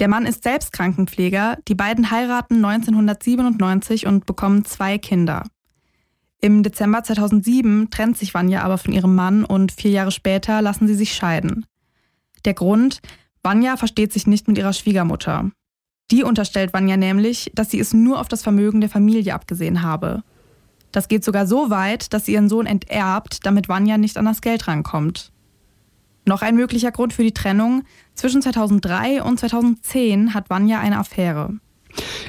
Der 0.00 0.08
Mann 0.08 0.24
ist 0.24 0.44
selbst 0.44 0.72
Krankenpfleger, 0.72 1.58
die 1.68 1.74
beiden 1.74 2.10
heiraten 2.10 2.64
1997 2.64 4.06
und 4.06 4.24
bekommen 4.24 4.64
zwei 4.64 4.96
Kinder. 4.96 5.46
Im 6.40 6.62
Dezember 6.62 7.02
2007 7.02 7.90
trennt 7.90 8.16
sich 8.16 8.32
Vanya 8.32 8.62
aber 8.62 8.78
von 8.78 8.94
ihrem 8.94 9.14
Mann 9.14 9.44
und 9.44 9.72
vier 9.72 9.90
Jahre 9.90 10.10
später 10.10 10.62
lassen 10.62 10.88
sie 10.88 10.94
sich 10.94 11.12
scheiden. 11.12 11.66
Der 12.46 12.54
Grund, 12.54 13.02
Vanya 13.42 13.76
versteht 13.76 14.10
sich 14.14 14.26
nicht 14.26 14.48
mit 14.48 14.56
ihrer 14.56 14.72
Schwiegermutter. 14.72 15.50
Die 16.10 16.24
unterstellt 16.24 16.72
Vanya 16.72 16.96
nämlich, 16.96 17.52
dass 17.54 17.70
sie 17.70 17.78
es 17.78 17.92
nur 17.92 18.20
auf 18.20 18.28
das 18.28 18.42
Vermögen 18.42 18.80
der 18.80 18.88
Familie 18.88 19.34
abgesehen 19.34 19.82
habe. 19.82 20.22
Das 20.92 21.08
geht 21.08 21.24
sogar 21.24 21.46
so 21.46 21.68
weit, 21.68 22.14
dass 22.14 22.24
sie 22.24 22.32
ihren 22.32 22.48
Sohn 22.48 22.64
enterbt, 22.64 23.44
damit 23.44 23.68
Vanya 23.68 23.98
nicht 23.98 24.16
an 24.16 24.24
das 24.24 24.40
Geld 24.40 24.66
rankommt. 24.66 25.30
Noch 26.30 26.42
ein 26.42 26.54
möglicher 26.54 26.92
Grund 26.92 27.12
für 27.12 27.24
die 27.24 27.34
Trennung. 27.34 27.82
Zwischen 28.14 28.40
2003 28.40 29.20
und 29.20 29.40
2010 29.40 30.32
hat 30.32 30.48
Vanya 30.48 30.78
eine 30.78 30.98
Affäre. 30.98 31.54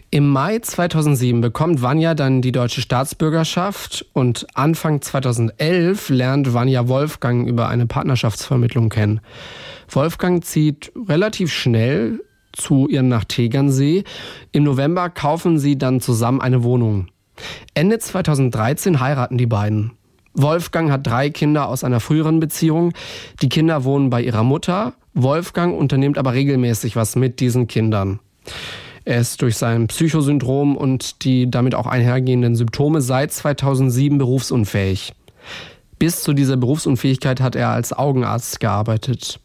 Im 0.10 0.28
Mai 0.28 0.58
2007 0.58 1.40
bekommt 1.40 1.84
Vanya 1.84 2.16
dann 2.16 2.42
die 2.42 2.52
deutsche 2.52 2.82
Staatsbürgerschaft 2.82 4.08
und 4.14 4.48
Anfang 4.56 5.04
2011 5.04 6.10
lernt 6.10 6.52
Vanya 6.52 6.88
Wolfgang 6.88 7.48
über 7.48 7.68
eine 7.68 7.86
Partnerschaftsvermittlung 7.86 8.90
kennen. 8.90 9.22
Wolfgang 9.88 10.44
zieht 10.44 10.92
relativ 11.08 11.54
schnell 11.54 12.24
zu 12.54 12.88
ihr 12.88 13.04
nach 13.04 13.26
Tegernsee. 13.26 14.04
Im 14.52 14.64
November 14.64 15.12
kaufen 15.12 15.60
sie 15.60 15.78
dann 15.78 16.02
zusammen 16.02 16.42
eine 16.42 16.64
Wohnung. 16.64 17.10
Ende 17.76 18.00
2013 18.00 19.00
heiraten 19.00 19.38
die 19.38 19.46
beiden. 19.46 19.92
Wolfgang 20.34 20.92
hat 20.92 21.06
drei 21.06 21.30
Kinder 21.30 21.68
aus 21.68 21.84
einer 21.84 22.00
früheren 22.00 22.40
Beziehung. 22.40 22.94
Die 23.42 23.50
Kinder 23.50 23.84
wohnen 23.84 24.10
bei 24.10 24.22
ihrer 24.22 24.44
Mutter. 24.44 24.94
Wolfgang 25.14 25.78
unternimmt 25.78 26.18
aber 26.18 26.34
regelmäßig 26.34 26.96
was 26.96 27.16
mit 27.16 27.40
diesen 27.40 27.68
Kindern. 27.68 28.20
Er 29.04 29.20
ist 29.20 29.42
durch 29.42 29.58
sein 29.58 29.88
Psychosyndrom 29.88 30.78
und 30.78 31.24
die 31.24 31.50
damit 31.50 31.76
auch 31.76 31.88
einhergehenden 31.88 32.56
Symptome 32.56 33.02
seit 33.02 33.32
2007 33.32 34.18
berufsunfähig. 34.18 35.14
Bis 35.98 36.22
zu 36.24 36.34
dieser 36.34 36.58
Berufsunfähigkeit 36.58 37.42
hat 37.42 37.56
er 37.56 37.70
als 37.70 37.94
Augenarzt 37.94 38.60
gearbeitet. 38.60 39.40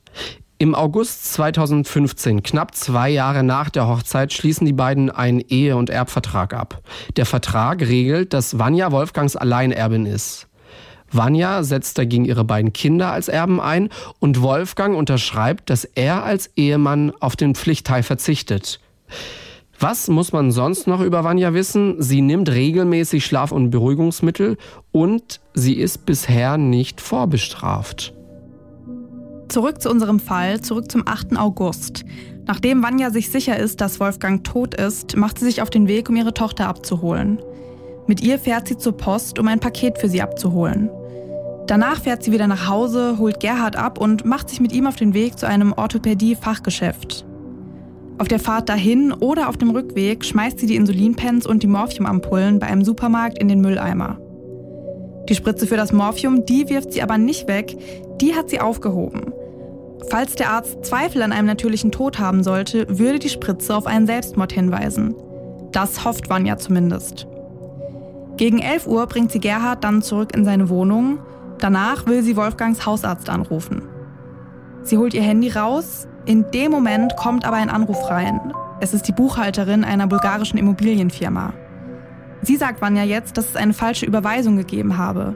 Im 0.59 0.75
August 0.75 1.35
2015, 1.35 2.43
knapp 2.43 2.75
zwei 2.75 3.11
Jahre 3.11 3.43
nach 3.43 3.69
der 3.69 3.89
Hochzeit, 3.89 4.33
schließen 4.33 4.67
die 4.67 4.73
beiden 4.73 5.11
einen 5.11 5.41
Ehe- 5.41 5.77
und 5.77 5.91
Erbvertrag 5.91 6.55
ab. 6.55 6.83
Der 7.17 7.27
Vertrag 7.27 7.83
regelt, 7.83 8.33
dass 8.33 8.59
Vanja 8.59 8.91
Wolfgangs 8.91 9.37
Alleinerbin 9.37 10.07
ist. 10.07 10.49
Vanja 11.13 11.63
setzt 11.63 11.99
dagegen 11.99 12.25
ihre 12.25 12.45
beiden 12.45 12.73
Kinder 12.73 13.13
als 13.13 13.29
Erben 13.29 13.61
ein 13.61 13.91
und 14.19 14.43
Wolfgang 14.43 14.97
unterschreibt, 14.97 15.71
dass 15.71 15.85
er 15.85 16.25
als 16.25 16.51
Ehemann 16.57 17.13
auf 17.21 17.37
den 17.37 17.55
Pflichtteil 17.55 18.03
verzichtet. 18.03 18.81
Was 19.79 20.09
muss 20.09 20.33
man 20.33 20.53
sonst 20.53 20.87
noch 20.87 21.03
über 21.03 21.23
Vanja 21.23 21.53
wissen? 21.53 22.01
Sie 22.01 22.23
nimmt 22.23 22.51
regelmäßig 22.51 23.27
Schlaf- 23.27 23.53
und 23.53 23.71
Beruhigungsmittel 23.71 24.57
und 24.91 25.41
sie 25.53 25.75
ist 25.75 26.07
bisher 26.07 26.57
nicht 26.57 27.01
vorbestraft. 27.01 28.15
Zurück 29.49 29.81
zu 29.81 29.91
unserem 29.91 30.19
Fall, 30.19 30.61
zurück 30.61 30.91
zum 30.91 31.07
8. 31.07 31.37
August. 31.37 32.05
Nachdem 32.47 32.83
Vanja 32.83 33.11
sich 33.11 33.31
sicher 33.31 33.57
ist, 33.59 33.81
dass 33.81 34.01
Wolfgang 34.01 34.43
tot 34.45 34.75
ist, 34.75 35.17
macht 35.17 35.39
sie 35.39 35.45
sich 35.45 35.63
auf 35.63 35.71
den 35.71 35.89
Weg, 35.89 36.09
um 36.09 36.17
ihre 36.17 36.33
Tochter 36.33 36.69
abzuholen. 36.69 37.39
Mit 38.07 38.23
ihr 38.23 38.39
fährt 38.39 38.69
sie 38.69 38.77
zur 38.77 38.97
Post, 38.97 39.39
um 39.39 39.49
ein 39.49 39.61
Paket 39.61 39.99
für 39.99 40.09
sie 40.09 40.23
abzuholen. 40.23 40.91
Danach 41.67 42.01
fährt 42.03 42.23
sie 42.23 42.31
wieder 42.31 42.47
nach 42.47 42.69
Hause, 42.69 43.19
holt 43.19 43.41
Gerhard 43.41 43.75
ab 43.75 43.99
und 43.99 44.25
macht 44.25 44.49
sich 44.49 44.61
mit 44.61 44.73
ihm 44.73 44.87
auf 44.87 44.95
den 44.95 45.15
Weg 45.15 45.39
zu 45.39 45.47
einem 45.47 45.73
Orthopädie-Fachgeschäft. 45.73 47.27
Auf 48.19 48.29
der 48.29 48.39
Fahrt 48.39 48.69
dahin 48.69 49.13
oder 49.13 49.49
auf 49.49 49.57
dem 49.57 49.71
Rückweg 49.71 50.25
schmeißt 50.25 50.61
sie 50.61 50.67
die 50.67 50.77
Insulinpens 50.77 51.47
und 51.47 51.63
die 51.63 51.67
Morphiumampullen 51.67 52.61
bei 52.61 52.69
einem 52.69 52.85
Supermarkt 52.85 53.39
in 53.39 53.49
den 53.49 53.61
Mülleimer. 53.61 54.19
Die 55.29 55.35
Spritze 55.35 55.67
für 55.67 55.77
das 55.77 55.93
Morphium, 55.93 56.47
die 56.47 56.69
wirft 56.69 56.93
sie 56.93 57.03
aber 57.03 57.19
nicht 57.19 57.49
weg, 57.49 57.77
die 58.21 58.35
hat 58.35 58.49
sie 58.49 58.61
aufgehoben. 58.61 59.33
Falls 60.09 60.37
der 60.37 60.51
Arzt 60.51 60.85
Zweifel 60.85 61.21
an 61.23 61.33
einem 61.33 61.49
natürlichen 61.49 61.91
Tod 61.91 62.21
haben 62.21 62.45
sollte, 62.45 62.87
würde 62.89 63.19
die 63.19 63.29
Spritze 63.29 63.75
auf 63.75 63.87
einen 63.87 64.07
Selbstmord 64.07 64.53
hinweisen. 64.53 65.15
Das 65.73 66.05
hofft 66.05 66.31
Vanja 66.31 66.57
zumindest. 66.59 67.27
Gegen 68.37 68.59
11 68.59 68.87
Uhr 68.87 69.07
bringt 69.07 69.33
sie 69.33 69.41
Gerhard 69.41 69.83
dann 69.83 70.03
zurück 70.03 70.37
in 70.37 70.45
seine 70.45 70.69
Wohnung. 70.69 71.19
Danach 71.59 72.07
will 72.07 72.23
sie 72.23 72.37
Wolfgangs 72.37 72.85
Hausarzt 72.85 73.31
anrufen. 73.31 73.83
Sie 74.83 74.99
holt 74.99 75.15
ihr 75.15 75.23
Handy 75.23 75.49
raus. 75.49 76.07
In 76.27 76.51
dem 76.53 76.71
Moment 76.71 77.17
kommt 77.17 77.47
aber 77.47 77.57
ein 77.57 77.71
Anruf 77.71 78.11
rein. 78.11 78.53
Es 78.81 78.93
ist 78.93 79.09
die 79.09 79.13
Buchhalterin 79.13 79.85
einer 79.85 80.07
bulgarischen 80.07 80.59
Immobilienfirma. 80.59 81.55
Sie 82.43 82.57
sagt 82.57 82.83
Vanja 82.83 83.05
jetzt, 83.05 83.39
dass 83.39 83.49
es 83.49 83.57
eine 83.57 83.73
falsche 83.73 84.05
Überweisung 84.05 84.57
gegeben 84.57 84.99
habe. 84.99 85.35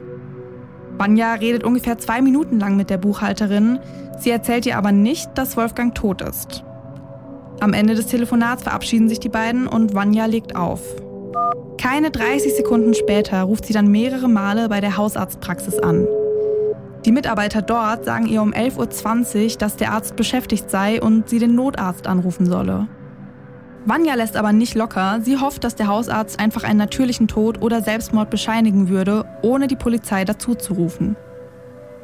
Vanja 0.97 1.33
redet 1.33 1.63
ungefähr 1.63 1.97
zwei 1.97 2.21
Minuten 2.21 2.59
lang 2.59 2.77
mit 2.77 2.91
der 2.91 2.99
Buchhalterin. 2.99 3.79
Sie 4.19 4.29
erzählt 4.29 4.67
ihr 4.67 4.77
aber 4.77 4.91
nicht, 4.91 5.35
dass 5.35 5.57
Wolfgang 5.57 5.95
tot 5.95 6.21
ist. 6.21 6.63
Am 7.59 7.73
Ende 7.73 7.95
des 7.95 8.05
Telefonats 8.07 8.63
verabschieden 8.63 9.09
sich 9.09 9.19
die 9.19 9.29
beiden 9.29 9.65
und 9.65 9.95
Vanja 9.95 10.25
legt 10.25 10.55
auf. 10.55 10.81
Keine 11.77 12.11
30 12.11 12.55
Sekunden 12.55 12.93
später 12.93 13.41
ruft 13.41 13.65
sie 13.65 13.73
dann 13.73 13.87
mehrere 13.87 14.27
Male 14.27 14.69
bei 14.69 14.81
der 14.81 14.97
Hausarztpraxis 14.97 15.79
an. 15.79 16.07
Die 17.05 17.11
Mitarbeiter 17.11 17.63
dort 17.63 18.05
sagen 18.05 18.27
ihr 18.27 18.41
um 18.41 18.53
11.20 18.53 19.43
Uhr, 19.53 19.57
dass 19.57 19.77
der 19.77 19.91
Arzt 19.91 20.15
beschäftigt 20.15 20.69
sei 20.69 21.01
und 21.01 21.27
sie 21.27 21.39
den 21.39 21.55
Notarzt 21.55 22.05
anrufen 22.05 22.45
solle. 22.45 22.87
Vanja 23.85 24.13
lässt 24.13 24.37
aber 24.37 24.53
nicht 24.53 24.75
locker. 24.75 25.19
Sie 25.21 25.37
hofft, 25.37 25.63
dass 25.63 25.73
der 25.73 25.87
Hausarzt 25.87 26.39
einfach 26.39 26.63
einen 26.63 26.77
natürlichen 26.77 27.27
Tod 27.27 27.63
oder 27.63 27.81
Selbstmord 27.81 28.29
bescheinigen 28.29 28.89
würde, 28.89 29.25
ohne 29.41 29.65
die 29.65 29.75
Polizei 29.75 30.23
dazuzurufen. 30.23 31.15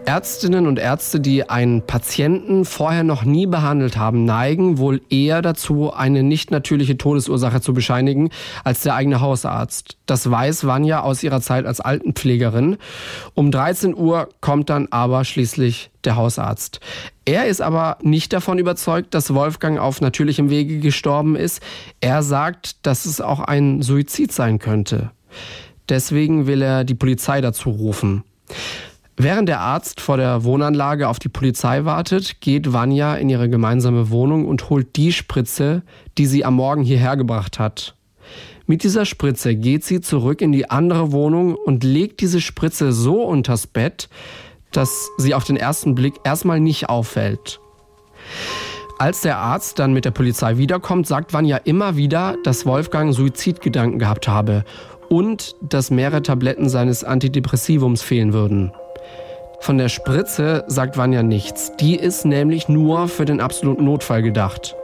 Ärztinnen 0.08 0.68
und 0.68 0.80
Ärzte, 0.80 1.20
die 1.20 1.50
einen 1.50 1.82
Patienten 1.82 2.64
vorher 2.64 3.04
noch 3.04 3.26
nie 3.26 3.46
behandelt 3.46 3.98
haben, 3.98 4.24
neigen 4.24 4.78
wohl 4.78 5.02
eher 5.10 5.42
dazu, 5.42 5.94
eine 5.94 6.24
nicht 6.24 6.50
natürliche 6.50 6.98
Todesursache 6.98 7.60
zu 7.60 7.74
bescheinigen, 7.74 8.30
als 8.64 8.84
der 8.84 8.96
eigene 8.96 9.20
Hausarzt. 9.20 9.98
Das 10.06 10.32
weiß 10.32 10.66
Vanja 10.66 11.02
aus 11.02 11.24
ihrer 11.24 11.42
Zeit 11.42 11.66
als 11.66 11.82
Altenpflegerin. 11.82 12.78
Um 13.34 13.52
13 13.52 13.98
Uhr 13.98 14.30
kommt 14.40 14.70
dann 14.70 14.88
aber 14.92 15.26
schließlich 15.26 15.92
der 16.06 16.16
Hausarzt. 16.16 16.80
Er 17.26 17.48
ist 17.48 17.62
aber 17.62 17.98
nicht 18.02 18.32
davon 18.32 18.60
überzeugt, 18.60 19.14
dass 19.14 19.34
Wolfgang 19.34 19.78
auf 19.78 20.00
natürlichem 20.00 20.50
Wege 20.50 20.80
gestorben 20.80 21.36
ist. 21.36 21.62
Er 22.00 22.24
sagt, 22.24 22.86
dass 22.86 23.06
es 23.06 23.20
auch 23.20 23.42
ein 23.42 23.82
Suizid 23.82 24.32
sein 24.32 24.60
könnte. 24.60 25.12
Deswegen 25.90 26.48
will 26.48 26.62
er 26.62 26.86
die 26.86 26.96
Polizei 26.96 27.42
dazu 27.42 27.72
rufen. 27.72 28.24
Während 29.20 29.50
der 29.50 29.62
Arzt 29.62 30.00
vor 30.00 30.18
der 30.18 30.44
Wohnanlage 30.44 31.08
auf 31.08 31.18
die 31.18 31.28
Polizei 31.28 31.86
wartet, 31.86 32.40
geht 32.40 32.72
Vanja 32.72 33.16
in 33.16 33.30
ihre 33.30 33.50
gemeinsame 33.50 34.12
Wohnung 34.12 34.48
und 34.48 34.70
holt 34.70 34.96
die 34.96 35.12
Spritze, 35.12 35.82
die 36.20 36.28
sie 36.28 36.46
am 36.46 36.54
Morgen 36.54 36.84
hierher 36.84 37.18
gebracht 37.18 37.58
hat. 37.58 37.96
Mit 38.68 38.84
dieser 38.84 39.06
Spritze 39.06 39.56
geht 39.56 39.84
sie 39.84 40.02
zurück 40.02 40.42
in 40.42 40.52
die 40.52 40.70
andere 40.70 41.12
Wohnung 41.12 41.56
und 41.56 41.84
legt 41.84 42.22
diese 42.22 42.40
Spritze 42.42 42.92
so 42.92 43.24
unters 43.24 43.66
Bett, 43.66 44.08
dass 44.72 45.10
sie 45.18 45.34
auf 45.34 45.46
den 45.46 45.58
ersten 45.58 45.96
Blick 45.96 46.14
erstmal 46.24 46.60
nicht 46.60 46.88
auffällt. 46.88 47.60
Als 49.00 49.22
der 49.22 49.38
Arzt 49.38 49.80
dann 49.80 49.94
mit 49.94 50.06
der 50.06 50.12
Polizei 50.12 50.58
wiederkommt, 50.58 51.08
sagt 51.08 51.34
Vanja 51.34 51.58
immer 51.58 51.98
wieder, 51.98 52.36
dass 52.44 52.68
Wolfgang 52.68 53.16
Suizidgedanken 53.16 53.98
gehabt 53.98 54.28
habe 54.28 54.64
und 55.10 55.56
dass 55.62 55.90
mehrere 55.90 56.22
Tabletten 56.22 56.70
seines 56.70 57.04
Antidepressivums 57.04 58.04
fehlen 58.04 58.34
würden. 58.34 58.72
Von 59.60 59.78
der 59.78 59.90
Spritze 59.90 60.64
sagt 60.68 60.98
Vanja 60.98 61.24
nichts. 61.24 61.72
Die 61.80 61.96
ist 61.96 62.26
nämlich 62.26 62.70
nur 62.70 63.08
für 63.08 63.26
den 63.26 63.42
absoluten 63.42 63.86
Notfall 63.86 64.22
gedacht. 64.22 64.76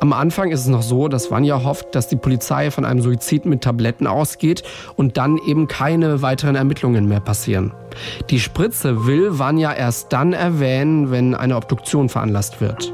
Am 0.00 0.12
Anfang 0.12 0.50
ist 0.50 0.60
es 0.60 0.66
noch 0.66 0.82
so, 0.82 1.08
dass 1.08 1.30
Vanja 1.30 1.62
hofft, 1.62 1.94
dass 1.94 2.08
die 2.08 2.16
Polizei 2.16 2.70
von 2.70 2.84
einem 2.84 3.00
Suizid 3.00 3.46
mit 3.46 3.62
Tabletten 3.62 4.06
ausgeht 4.06 4.62
und 4.96 5.16
dann 5.16 5.38
eben 5.46 5.66
keine 5.66 6.22
weiteren 6.22 6.56
Ermittlungen 6.56 7.08
mehr 7.08 7.20
passieren. 7.20 7.72
Die 8.30 8.40
Spritze 8.40 9.06
will 9.06 9.38
Vanja 9.38 9.72
erst 9.72 10.12
dann 10.12 10.32
erwähnen, 10.32 11.10
wenn 11.10 11.34
eine 11.34 11.56
Obduktion 11.56 12.08
veranlasst 12.08 12.60
wird. 12.60 12.92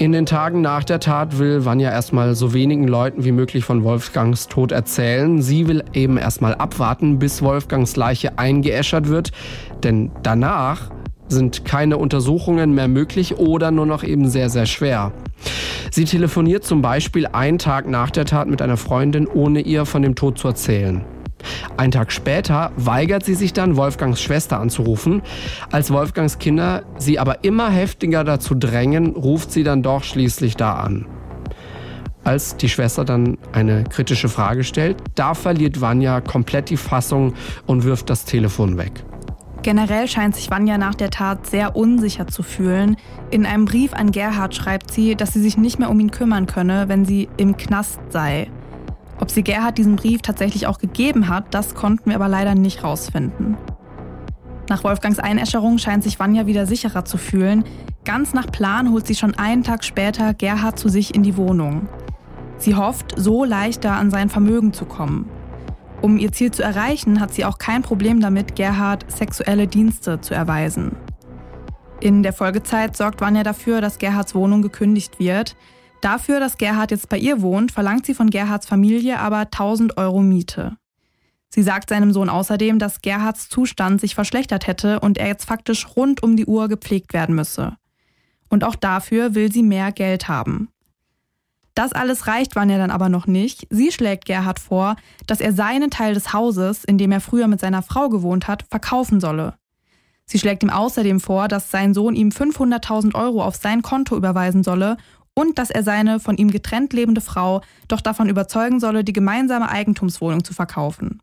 In 0.00 0.12
den 0.12 0.24
Tagen 0.24 0.62
nach 0.62 0.82
der 0.82 0.98
Tat 0.98 1.38
will 1.38 1.66
Vanja 1.66 1.90
erstmal 1.90 2.34
so 2.34 2.54
wenigen 2.54 2.88
Leuten 2.88 3.22
wie 3.22 3.32
möglich 3.32 3.66
von 3.66 3.84
Wolfgangs 3.84 4.48
Tod 4.48 4.72
erzählen. 4.72 5.42
Sie 5.42 5.68
will 5.68 5.84
eben 5.92 6.16
erstmal 6.16 6.54
abwarten, 6.54 7.18
bis 7.18 7.42
Wolfgangs 7.42 7.96
Leiche 7.96 8.38
eingeäschert 8.38 9.08
wird, 9.08 9.30
denn 9.84 10.10
danach 10.22 10.90
sind 11.28 11.66
keine 11.66 11.98
Untersuchungen 11.98 12.74
mehr 12.74 12.88
möglich 12.88 13.36
oder 13.36 13.70
nur 13.70 13.84
noch 13.84 14.02
eben 14.02 14.26
sehr, 14.30 14.48
sehr 14.48 14.64
schwer. 14.64 15.12
Sie 15.90 16.06
telefoniert 16.06 16.64
zum 16.64 16.80
Beispiel 16.80 17.26
einen 17.26 17.58
Tag 17.58 17.86
nach 17.86 18.08
der 18.08 18.24
Tat 18.24 18.48
mit 18.48 18.62
einer 18.62 18.78
Freundin, 18.78 19.26
ohne 19.26 19.60
ihr 19.60 19.84
von 19.84 20.00
dem 20.00 20.14
Tod 20.14 20.38
zu 20.38 20.48
erzählen. 20.48 21.04
Ein 21.76 21.90
Tag 21.90 22.12
später 22.12 22.72
weigert 22.76 23.24
sie 23.24 23.34
sich 23.34 23.52
dann, 23.52 23.76
Wolfgangs 23.76 24.20
Schwester 24.20 24.58
anzurufen. 24.58 25.22
Als 25.70 25.90
Wolfgangs 25.90 26.38
Kinder 26.38 26.82
sie 26.98 27.18
aber 27.18 27.44
immer 27.44 27.70
heftiger 27.70 28.24
dazu 28.24 28.54
drängen, 28.54 29.16
ruft 29.16 29.52
sie 29.52 29.62
dann 29.62 29.82
doch 29.82 30.04
schließlich 30.04 30.56
da 30.56 30.74
an. 30.74 31.06
Als 32.22 32.56
die 32.56 32.68
Schwester 32.68 33.04
dann 33.04 33.38
eine 33.52 33.84
kritische 33.84 34.28
Frage 34.28 34.62
stellt, 34.62 34.98
da 35.14 35.34
verliert 35.34 35.80
Vanja 35.80 36.20
komplett 36.20 36.68
die 36.68 36.76
Fassung 36.76 37.34
und 37.66 37.84
wirft 37.84 38.10
das 38.10 38.24
Telefon 38.24 38.76
weg. 38.76 39.04
Generell 39.62 40.08
scheint 40.08 40.36
sich 40.36 40.50
Vanja 40.50 40.78
nach 40.78 40.94
der 40.94 41.10
Tat 41.10 41.46
sehr 41.46 41.76
unsicher 41.76 42.26
zu 42.26 42.42
fühlen. 42.42 42.96
In 43.30 43.44
einem 43.44 43.66
Brief 43.66 43.92
an 43.92 44.10
Gerhard 44.10 44.54
schreibt 44.54 44.90
sie, 44.90 45.16
dass 45.16 45.34
sie 45.34 45.40
sich 45.40 45.58
nicht 45.58 45.78
mehr 45.78 45.90
um 45.90 46.00
ihn 46.00 46.10
kümmern 46.10 46.46
könne, 46.46 46.88
wenn 46.88 47.04
sie 47.04 47.28
im 47.36 47.56
Knast 47.56 48.00
sei. 48.08 48.50
Ob 49.20 49.30
sie 49.30 49.42
Gerhard 49.42 49.78
diesen 49.78 49.96
Brief 49.96 50.22
tatsächlich 50.22 50.66
auch 50.66 50.78
gegeben 50.78 51.28
hat, 51.28 51.54
das 51.54 51.74
konnten 51.74 52.10
wir 52.10 52.16
aber 52.16 52.28
leider 52.28 52.54
nicht 52.54 52.82
rausfinden. 52.82 53.56
Nach 54.68 54.82
Wolfgangs 54.82 55.18
Einäscherung 55.18 55.78
scheint 55.78 56.02
sich 56.02 56.18
Vanja 56.18 56.46
wieder 56.46 56.66
sicherer 56.66 57.04
zu 57.04 57.18
fühlen. 57.18 57.64
Ganz 58.04 58.32
nach 58.32 58.46
Plan 58.46 58.92
holt 58.92 59.06
sie 59.06 59.14
schon 59.14 59.34
einen 59.34 59.62
Tag 59.62 59.84
später 59.84 60.32
Gerhard 60.32 60.78
zu 60.78 60.88
sich 60.88 61.14
in 61.14 61.22
die 61.22 61.36
Wohnung. 61.36 61.88
Sie 62.56 62.74
hofft, 62.74 63.14
so 63.16 63.44
leichter 63.44 63.92
an 63.92 64.10
sein 64.10 64.30
Vermögen 64.30 64.72
zu 64.72 64.84
kommen. 64.84 65.28
Um 66.02 66.16
ihr 66.16 66.32
Ziel 66.32 66.50
zu 66.50 66.62
erreichen, 66.62 67.20
hat 67.20 67.34
sie 67.34 67.44
auch 67.44 67.58
kein 67.58 67.82
Problem 67.82 68.20
damit, 68.20 68.54
Gerhard 68.54 69.04
sexuelle 69.10 69.66
Dienste 69.66 70.20
zu 70.20 70.34
erweisen. 70.34 70.96
In 72.00 72.22
der 72.22 72.32
Folgezeit 72.32 72.96
sorgt 72.96 73.20
Vanja 73.20 73.42
dafür, 73.42 73.82
dass 73.82 73.98
Gerhards 73.98 74.34
Wohnung 74.34 74.62
gekündigt 74.62 75.18
wird. 75.18 75.56
Dafür, 76.00 76.40
dass 76.40 76.56
Gerhard 76.56 76.90
jetzt 76.90 77.08
bei 77.08 77.18
ihr 77.18 77.42
wohnt, 77.42 77.72
verlangt 77.72 78.06
sie 78.06 78.14
von 78.14 78.30
Gerhards 78.30 78.66
Familie 78.66 79.18
aber 79.18 79.40
1000 79.40 79.96
Euro 79.98 80.22
Miete. 80.22 80.76
Sie 81.50 81.62
sagt 81.62 81.90
seinem 81.90 82.12
Sohn 82.12 82.28
außerdem, 82.28 82.78
dass 82.78 83.02
Gerhards 83.02 83.48
Zustand 83.48 84.00
sich 84.00 84.14
verschlechtert 84.14 84.66
hätte 84.66 85.00
und 85.00 85.18
er 85.18 85.26
jetzt 85.26 85.44
faktisch 85.44 85.86
rund 85.96 86.22
um 86.22 86.36
die 86.36 86.46
Uhr 86.46 86.68
gepflegt 86.68 87.12
werden 87.12 87.34
müsse. 87.34 87.76
Und 88.48 88.64
auch 88.64 88.76
dafür 88.76 89.34
will 89.34 89.52
sie 89.52 89.62
mehr 89.62 89.92
Geld 89.92 90.28
haben. 90.28 90.68
Das 91.74 91.92
alles 91.92 92.26
reicht 92.26 92.56
Vanja 92.56 92.78
dann 92.78 92.90
aber 92.90 93.08
noch 93.08 93.26
nicht. 93.26 93.66
Sie 93.70 93.92
schlägt 93.92 94.24
Gerhard 94.24 94.58
vor, 94.58 94.96
dass 95.26 95.40
er 95.40 95.52
seinen 95.52 95.90
Teil 95.90 96.14
des 96.14 96.32
Hauses, 96.32 96.84
in 96.84 96.98
dem 96.98 97.12
er 97.12 97.20
früher 97.20 97.46
mit 97.46 97.60
seiner 97.60 97.82
Frau 97.82 98.08
gewohnt 98.08 98.48
hat, 98.48 98.64
verkaufen 98.70 99.20
solle. 99.20 99.54
Sie 100.26 100.38
schlägt 100.38 100.62
ihm 100.62 100.70
außerdem 100.70 101.18
vor, 101.18 101.48
dass 101.48 101.70
sein 101.70 101.94
Sohn 101.94 102.14
ihm 102.14 102.28
500.000 102.28 103.14
Euro 103.16 103.42
auf 103.42 103.56
sein 103.56 103.82
Konto 103.82 104.16
überweisen 104.16 104.62
solle 104.62 104.96
und 105.34 105.58
dass 105.58 105.70
er 105.70 105.82
seine 105.82 106.20
von 106.20 106.36
ihm 106.36 106.50
getrennt 106.50 106.92
lebende 106.92 107.20
Frau 107.20 107.62
doch 107.88 108.00
davon 108.00 108.28
überzeugen 108.28 108.80
solle, 108.80 109.04
die 109.04 109.12
gemeinsame 109.12 109.68
Eigentumswohnung 109.68 110.44
zu 110.44 110.54
verkaufen. 110.54 111.20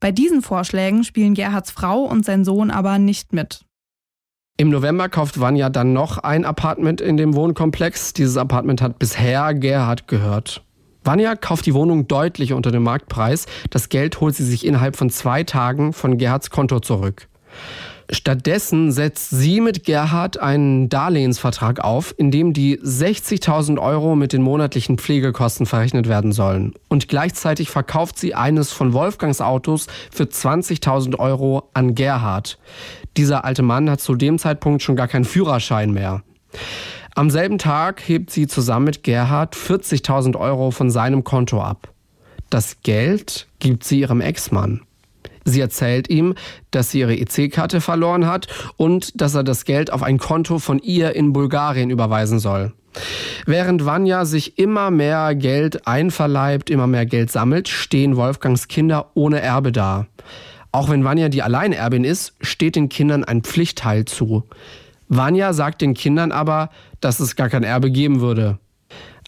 Bei 0.00 0.10
diesen 0.10 0.42
Vorschlägen 0.42 1.04
spielen 1.04 1.34
Gerhards 1.34 1.70
Frau 1.70 2.02
und 2.02 2.24
sein 2.24 2.44
Sohn 2.44 2.70
aber 2.70 2.98
nicht 2.98 3.32
mit. 3.32 3.64
Im 4.58 4.68
November 4.68 5.08
kauft 5.08 5.40
Vanya 5.40 5.70
dann 5.70 5.92
noch 5.92 6.18
ein 6.18 6.44
Apartment 6.44 7.00
in 7.00 7.16
dem 7.16 7.34
Wohnkomplex. 7.34 8.12
Dieses 8.12 8.36
Apartment 8.36 8.82
hat 8.82 8.98
bisher 8.98 9.54
Gerhard 9.54 10.08
gehört. 10.08 10.62
Vanya 11.04 11.36
kauft 11.36 11.66
die 11.66 11.74
Wohnung 11.74 12.06
deutlich 12.06 12.52
unter 12.52 12.70
dem 12.70 12.82
Marktpreis. 12.82 13.46
Das 13.70 13.88
Geld 13.88 14.20
holt 14.20 14.34
sie 14.34 14.44
sich 14.44 14.66
innerhalb 14.66 14.96
von 14.96 15.10
zwei 15.10 15.42
Tagen 15.42 15.92
von 15.92 16.18
Gerhards 16.18 16.50
Konto 16.50 16.80
zurück. 16.80 17.28
Stattdessen 18.10 18.92
setzt 18.92 19.30
sie 19.30 19.60
mit 19.60 19.84
Gerhard 19.84 20.38
einen 20.40 20.88
Darlehensvertrag 20.88 21.80
auf, 21.80 22.14
in 22.16 22.30
dem 22.30 22.52
die 22.52 22.78
60.000 22.78 23.78
Euro 23.80 24.16
mit 24.16 24.32
den 24.32 24.42
monatlichen 24.42 24.98
Pflegekosten 24.98 25.66
verrechnet 25.66 26.08
werden 26.08 26.32
sollen. 26.32 26.74
Und 26.88 27.08
gleichzeitig 27.08 27.70
verkauft 27.70 28.18
sie 28.18 28.34
eines 28.34 28.72
von 28.72 28.92
Wolfgangs 28.92 29.40
Autos 29.40 29.86
für 30.10 30.24
20.000 30.24 31.18
Euro 31.18 31.70
an 31.74 31.94
Gerhard. 31.94 32.58
Dieser 33.16 33.44
alte 33.44 33.62
Mann 33.62 33.90
hat 33.90 34.00
zu 34.00 34.14
dem 34.14 34.38
Zeitpunkt 34.38 34.82
schon 34.82 34.96
gar 34.96 35.08
keinen 35.08 35.24
Führerschein 35.24 35.92
mehr. 35.92 36.22
Am 37.14 37.28
selben 37.28 37.58
Tag 37.58 38.06
hebt 38.08 38.30
sie 38.30 38.46
zusammen 38.46 38.86
mit 38.86 39.02
Gerhard 39.02 39.54
40.000 39.54 40.36
Euro 40.38 40.70
von 40.70 40.90
seinem 40.90 41.24
Konto 41.24 41.60
ab. 41.60 41.92
Das 42.48 42.80
Geld 42.82 43.48
gibt 43.58 43.84
sie 43.84 44.00
ihrem 44.00 44.20
Ex-Mann. 44.20 44.82
Sie 45.44 45.60
erzählt 45.60 46.08
ihm, 46.08 46.34
dass 46.70 46.90
sie 46.90 47.00
ihre 47.00 47.16
EC-Karte 47.16 47.80
verloren 47.80 48.26
hat 48.26 48.46
und 48.76 49.20
dass 49.20 49.34
er 49.34 49.44
das 49.44 49.64
Geld 49.64 49.92
auf 49.92 50.02
ein 50.02 50.18
Konto 50.18 50.58
von 50.58 50.78
ihr 50.78 51.14
in 51.16 51.32
Bulgarien 51.32 51.90
überweisen 51.90 52.38
soll. 52.38 52.72
Während 53.46 53.84
Vanya 53.84 54.24
sich 54.24 54.58
immer 54.58 54.90
mehr 54.90 55.34
Geld 55.34 55.86
einverleibt, 55.86 56.70
immer 56.70 56.86
mehr 56.86 57.06
Geld 57.06 57.30
sammelt, 57.30 57.68
stehen 57.68 58.16
Wolfgangs 58.16 58.68
Kinder 58.68 59.10
ohne 59.14 59.40
Erbe 59.40 59.72
da. 59.72 60.06
Auch 60.70 60.88
wenn 60.88 61.04
Vanya 61.04 61.28
die 61.28 61.42
Alleinerbin 61.42 62.04
ist, 62.04 62.34
steht 62.40 62.76
den 62.76 62.88
Kindern 62.88 63.24
ein 63.24 63.42
Pflichtteil 63.42 64.04
zu. 64.04 64.44
Vanya 65.08 65.52
sagt 65.52 65.82
den 65.82 65.94
Kindern 65.94 66.32
aber, 66.32 66.70
dass 67.00 67.20
es 67.20 67.36
gar 67.36 67.48
kein 67.48 67.64
Erbe 67.64 67.90
geben 67.90 68.20
würde. 68.20 68.58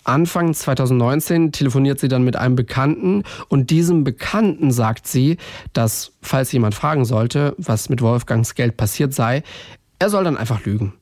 Anfang 0.04 0.54
2019 0.54 1.52
telefoniert 1.52 1.98
sie 1.98 2.08
dann 2.08 2.24
mit 2.24 2.36
einem 2.36 2.56
Bekannten 2.56 3.22
und 3.48 3.70
diesem 3.70 4.04
Bekannten 4.04 4.70
sagt 4.70 5.06
sie, 5.06 5.38
dass, 5.72 6.12
falls 6.22 6.52
jemand 6.52 6.74
fragen 6.74 7.04
sollte, 7.04 7.54
was 7.58 7.88
mit 7.88 8.02
Wolfgangs 8.02 8.54
Geld 8.54 8.76
passiert 8.76 9.14
sei, 9.14 9.42
er 9.98 10.10
soll 10.10 10.24
dann 10.24 10.36
einfach 10.36 10.64
lügen. 10.64 10.94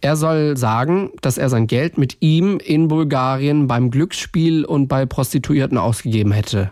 Er 0.00 0.16
soll 0.16 0.56
sagen, 0.56 1.10
dass 1.22 1.38
er 1.38 1.48
sein 1.48 1.66
Geld 1.66 1.98
mit 1.98 2.18
ihm 2.20 2.58
in 2.58 2.88
Bulgarien 2.88 3.66
beim 3.66 3.90
Glücksspiel 3.90 4.64
und 4.64 4.88
bei 4.88 5.06
Prostituierten 5.06 5.78
ausgegeben 5.78 6.32
hätte. 6.32 6.70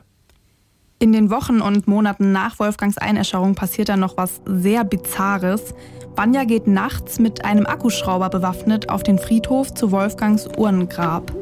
In 1.02 1.12
den 1.12 1.30
Wochen 1.30 1.60
und 1.60 1.88
Monaten 1.88 2.30
nach 2.30 2.60
Wolfgangs 2.60 2.96
Einäscherung 2.96 3.56
passiert 3.56 3.88
dann 3.88 3.98
noch 3.98 4.16
was 4.16 4.40
sehr 4.46 4.84
Bizarres. 4.84 5.74
Vanya 6.14 6.44
geht 6.44 6.68
nachts 6.68 7.18
mit 7.18 7.44
einem 7.44 7.66
Akkuschrauber 7.66 8.30
bewaffnet 8.30 8.88
auf 8.88 9.02
den 9.02 9.18
Friedhof 9.18 9.74
zu 9.74 9.90
Wolfgangs 9.90 10.48
Urnengrab. 10.56 11.32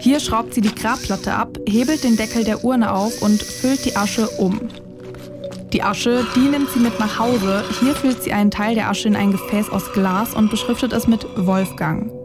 Hier 0.00 0.20
schraubt 0.20 0.52
sie 0.52 0.60
die 0.60 0.74
Grabplatte 0.74 1.32
ab, 1.32 1.56
hebelt 1.66 2.04
den 2.04 2.18
Deckel 2.18 2.44
der 2.44 2.62
Urne 2.64 2.92
auf 2.92 3.22
und 3.22 3.42
füllt 3.42 3.86
die 3.86 3.96
Asche 3.96 4.28
um. 4.28 4.60
Die 5.72 5.82
Asche, 5.82 6.26
die 6.36 6.40
nimmt 6.40 6.68
sie 6.74 6.80
mit 6.80 7.00
nach 7.00 7.18
Hause. 7.18 7.64
Hier 7.80 7.94
füllt 7.94 8.22
sie 8.22 8.34
einen 8.34 8.50
Teil 8.50 8.74
der 8.74 8.90
Asche 8.90 9.08
in 9.08 9.16
ein 9.16 9.32
Gefäß 9.32 9.70
aus 9.70 9.94
Glas 9.94 10.34
und 10.34 10.50
beschriftet 10.50 10.92
es 10.92 11.06
mit 11.06 11.26
Wolfgang. 11.38 12.17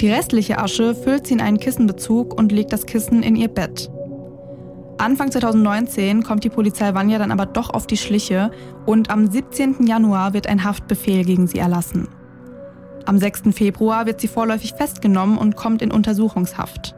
Die 0.00 0.10
restliche 0.10 0.58
Asche 0.58 0.94
füllt 0.94 1.26
sie 1.26 1.34
in 1.34 1.40
einen 1.40 1.58
Kissenbezug 1.58 2.38
und 2.38 2.52
legt 2.52 2.72
das 2.72 2.86
Kissen 2.86 3.22
in 3.24 3.34
ihr 3.34 3.48
Bett. 3.48 3.90
Anfang 4.96 5.30
2019 5.30 6.22
kommt 6.22 6.44
die 6.44 6.50
Polizei 6.50 6.94
Vanya 6.94 7.18
dann 7.18 7.32
aber 7.32 7.46
doch 7.46 7.70
auf 7.70 7.86
die 7.86 7.96
Schliche 7.96 8.50
und 8.86 9.10
am 9.10 9.30
17. 9.30 9.86
Januar 9.86 10.34
wird 10.34 10.46
ein 10.46 10.62
Haftbefehl 10.62 11.24
gegen 11.24 11.46
sie 11.48 11.58
erlassen. 11.58 12.08
Am 13.06 13.18
6. 13.18 13.54
Februar 13.54 14.06
wird 14.06 14.20
sie 14.20 14.28
vorläufig 14.28 14.74
festgenommen 14.74 15.38
und 15.38 15.56
kommt 15.56 15.82
in 15.82 15.90
Untersuchungshaft. 15.90 16.94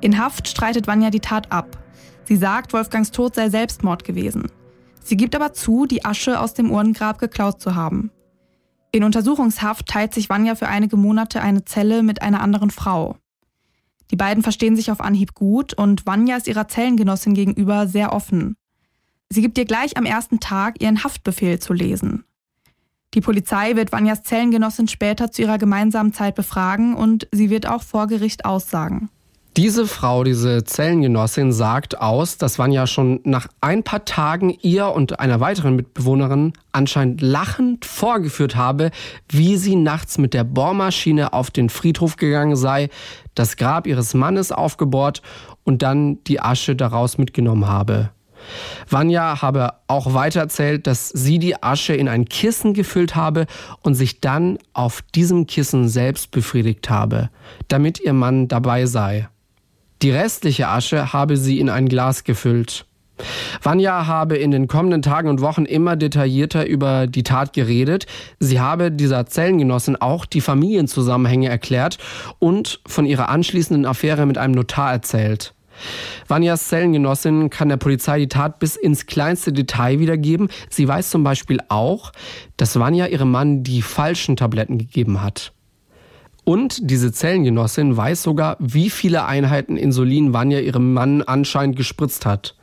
In 0.00 0.18
Haft 0.18 0.48
streitet 0.48 0.86
Vanya 0.86 1.10
die 1.10 1.20
Tat 1.20 1.50
ab. 1.50 1.76
Sie 2.24 2.36
sagt, 2.36 2.72
Wolfgangs 2.72 3.10
Tod 3.10 3.34
sei 3.34 3.50
Selbstmord 3.50 4.04
gewesen. 4.04 4.50
Sie 5.02 5.16
gibt 5.16 5.34
aber 5.34 5.52
zu, 5.52 5.86
die 5.86 6.04
Asche 6.04 6.40
aus 6.40 6.54
dem 6.54 6.70
Urnengrab 6.70 7.18
geklaut 7.18 7.60
zu 7.60 7.74
haben. 7.74 8.10
In 8.90 9.04
Untersuchungshaft 9.04 9.86
teilt 9.86 10.14
sich 10.14 10.28
Vanya 10.28 10.54
für 10.54 10.68
einige 10.68 10.96
Monate 10.96 11.40
eine 11.40 11.64
Zelle 11.64 12.02
mit 12.02 12.22
einer 12.22 12.40
anderen 12.40 12.70
Frau. 12.70 13.16
Die 14.10 14.16
beiden 14.16 14.42
verstehen 14.42 14.76
sich 14.76 14.90
auf 14.90 15.00
Anhieb 15.00 15.34
gut 15.34 15.74
und 15.74 16.06
Vanya 16.06 16.36
ist 16.36 16.48
ihrer 16.48 16.68
Zellengenossin 16.68 17.34
gegenüber 17.34 17.86
sehr 17.86 18.12
offen. 18.12 18.56
Sie 19.30 19.42
gibt 19.42 19.58
ihr 19.58 19.66
gleich 19.66 19.98
am 19.98 20.06
ersten 20.06 20.40
Tag 20.40 20.80
ihren 20.80 21.04
Haftbefehl 21.04 21.58
zu 21.58 21.74
lesen. 21.74 22.24
Die 23.14 23.20
Polizei 23.20 23.76
wird 23.76 23.92
Vanyas 23.92 24.22
Zellengenossin 24.22 24.88
später 24.88 25.30
zu 25.30 25.42
ihrer 25.42 25.58
gemeinsamen 25.58 26.12
Zeit 26.12 26.34
befragen 26.34 26.94
und 26.94 27.26
sie 27.32 27.50
wird 27.50 27.66
auch 27.66 27.82
vor 27.82 28.06
Gericht 28.06 28.44
aussagen. 28.44 29.10
Diese 29.56 29.88
Frau, 29.88 30.22
diese 30.22 30.62
Zellengenossin, 30.62 31.52
sagt 31.52 32.00
aus, 32.00 32.38
dass 32.38 32.60
Vanya 32.60 32.86
schon 32.86 33.20
nach 33.24 33.48
ein 33.60 33.82
paar 33.82 34.04
Tagen 34.04 34.50
ihr 34.62 34.88
und 34.88 35.18
einer 35.18 35.40
weiteren 35.40 35.74
Mitbewohnerin 35.74 36.52
anscheinend 36.70 37.20
lachend 37.20 37.84
vorgeführt 37.84 38.54
habe, 38.54 38.92
wie 39.28 39.56
sie 39.56 39.74
nachts 39.74 40.16
mit 40.16 40.32
der 40.32 40.44
Bohrmaschine 40.44 41.32
auf 41.32 41.50
den 41.50 41.70
Friedhof 41.70 42.16
gegangen 42.16 42.54
sei, 42.54 42.88
das 43.34 43.56
Grab 43.56 43.88
ihres 43.88 44.14
Mannes 44.14 44.52
aufgebohrt 44.52 45.22
und 45.64 45.82
dann 45.82 46.22
die 46.24 46.40
Asche 46.40 46.76
daraus 46.76 47.18
mitgenommen 47.18 47.66
habe. 47.66 48.10
Vanya 48.88 49.42
habe 49.42 49.74
auch 49.88 50.14
weiter 50.14 50.40
erzählt, 50.40 50.86
dass 50.86 51.08
sie 51.08 51.38
die 51.40 51.62
Asche 51.62 51.94
in 51.94 52.08
ein 52.08 52.26
Kissen 52.26 52.74
gefüllt 52.74 53.16
habe 53.16 53.46
und 53.82 53.94
sich 53.94 54.20
dann 54.20 54.58
auf 54.72 55.02
diesem 55.02 55.46
Kissen 55.46 55.88
selbst 55.88 56.30
befriedigt 56.30 56.88
habe, 56.88 57.30
damit 57.66 58.00
ihr 58.00 58.12
Mann 58.12 58.46
dabei 58.46 58.86
sei. 58.86 59.28
Die 60.02 60.10
restliche 60.10 60.68
Asche 60.68 61.12
habe 61.12 61.36
sie 61.36 61.58
in 61.58 61.68
ein 61.68 61.88
Glas 61.88 62.24
gefüllt. 62.24 62.86
Vanya 63.62 64.06
habe 64.06 64.36
in 64.36 64.52
den 64.52 64.68
kommenden 64.68 65.02
Tagen 65.02 65.28
und 65.28 65.40
Wochen 65.40 65.64
immer 65.64 65.96
detaillierter 65.96 66.66
über 66.66 67.08
die 67.08 67.24
Tat 67.24 67.52
geredet. 67.52 68.06
Sie 68.38 68.60
habe 68.60 68.92
dieser 68.92 69.26
Zellengenossin 69.26 69.96
auch 69.96 70.24
die 70.24 70.40
Familienzusammenhänge 70.40 71.48
erklärt 71.48 71.98
und 72.38 72.80
von 72.86 73.06
ihrer 73.06 73.28
anschließenden 73.28 73.86
Affäre 73.86 74.26
mit 74.26 74.38
einem 74.38 74.54
Notar 74.54 74.92
erzählt. 74.92 75.54
Vanyas 76.26 76.68
Zellengenossin 76.68 77.50
kann 77.50 77.68
der 77.68 77.76
Polizei 77.76 78.18
die 78.18 78.28
Tat 78.28 78.58
bis 78.58 78.76
ins 78.76 79.06
kleinste 79.06 79.52
Detail 79.52 80.00
wiedergeben. 80.00 80.48
Sie 80.70 80.86
weiß 80.86 81.10
zum 81.10 81.22
Beispiel 81.24 81.58
auch, 81.68 82.12
dass 82.56 82.78
Vanya 82.78 83.06
ihrem 83.06 83.30
Mann 83.30 83.62
die 83.62 83.82
falschen 83.82 84.36
Tabletten 84.36 84.78
gegeben 84.78 85.22
hat. 85.22 85.52
Und 86.48 86.90
diese 86.90 87.12
Zellengenossin 87.12 87.94
weiß 87.94 88.22
sogar, 88.22 88.56
wie 88.58 88.88
viele 88.88 89.26
Einheiten 89.26 89.76
Insulin 89.76 90.32
Vanya 90.32 90.60
ihrem 90.60 90.94
Mann 90.94 91.20
anscheinend 91.20 91.76
gespritzt 91.76 92.24
hat. 92.24 92.56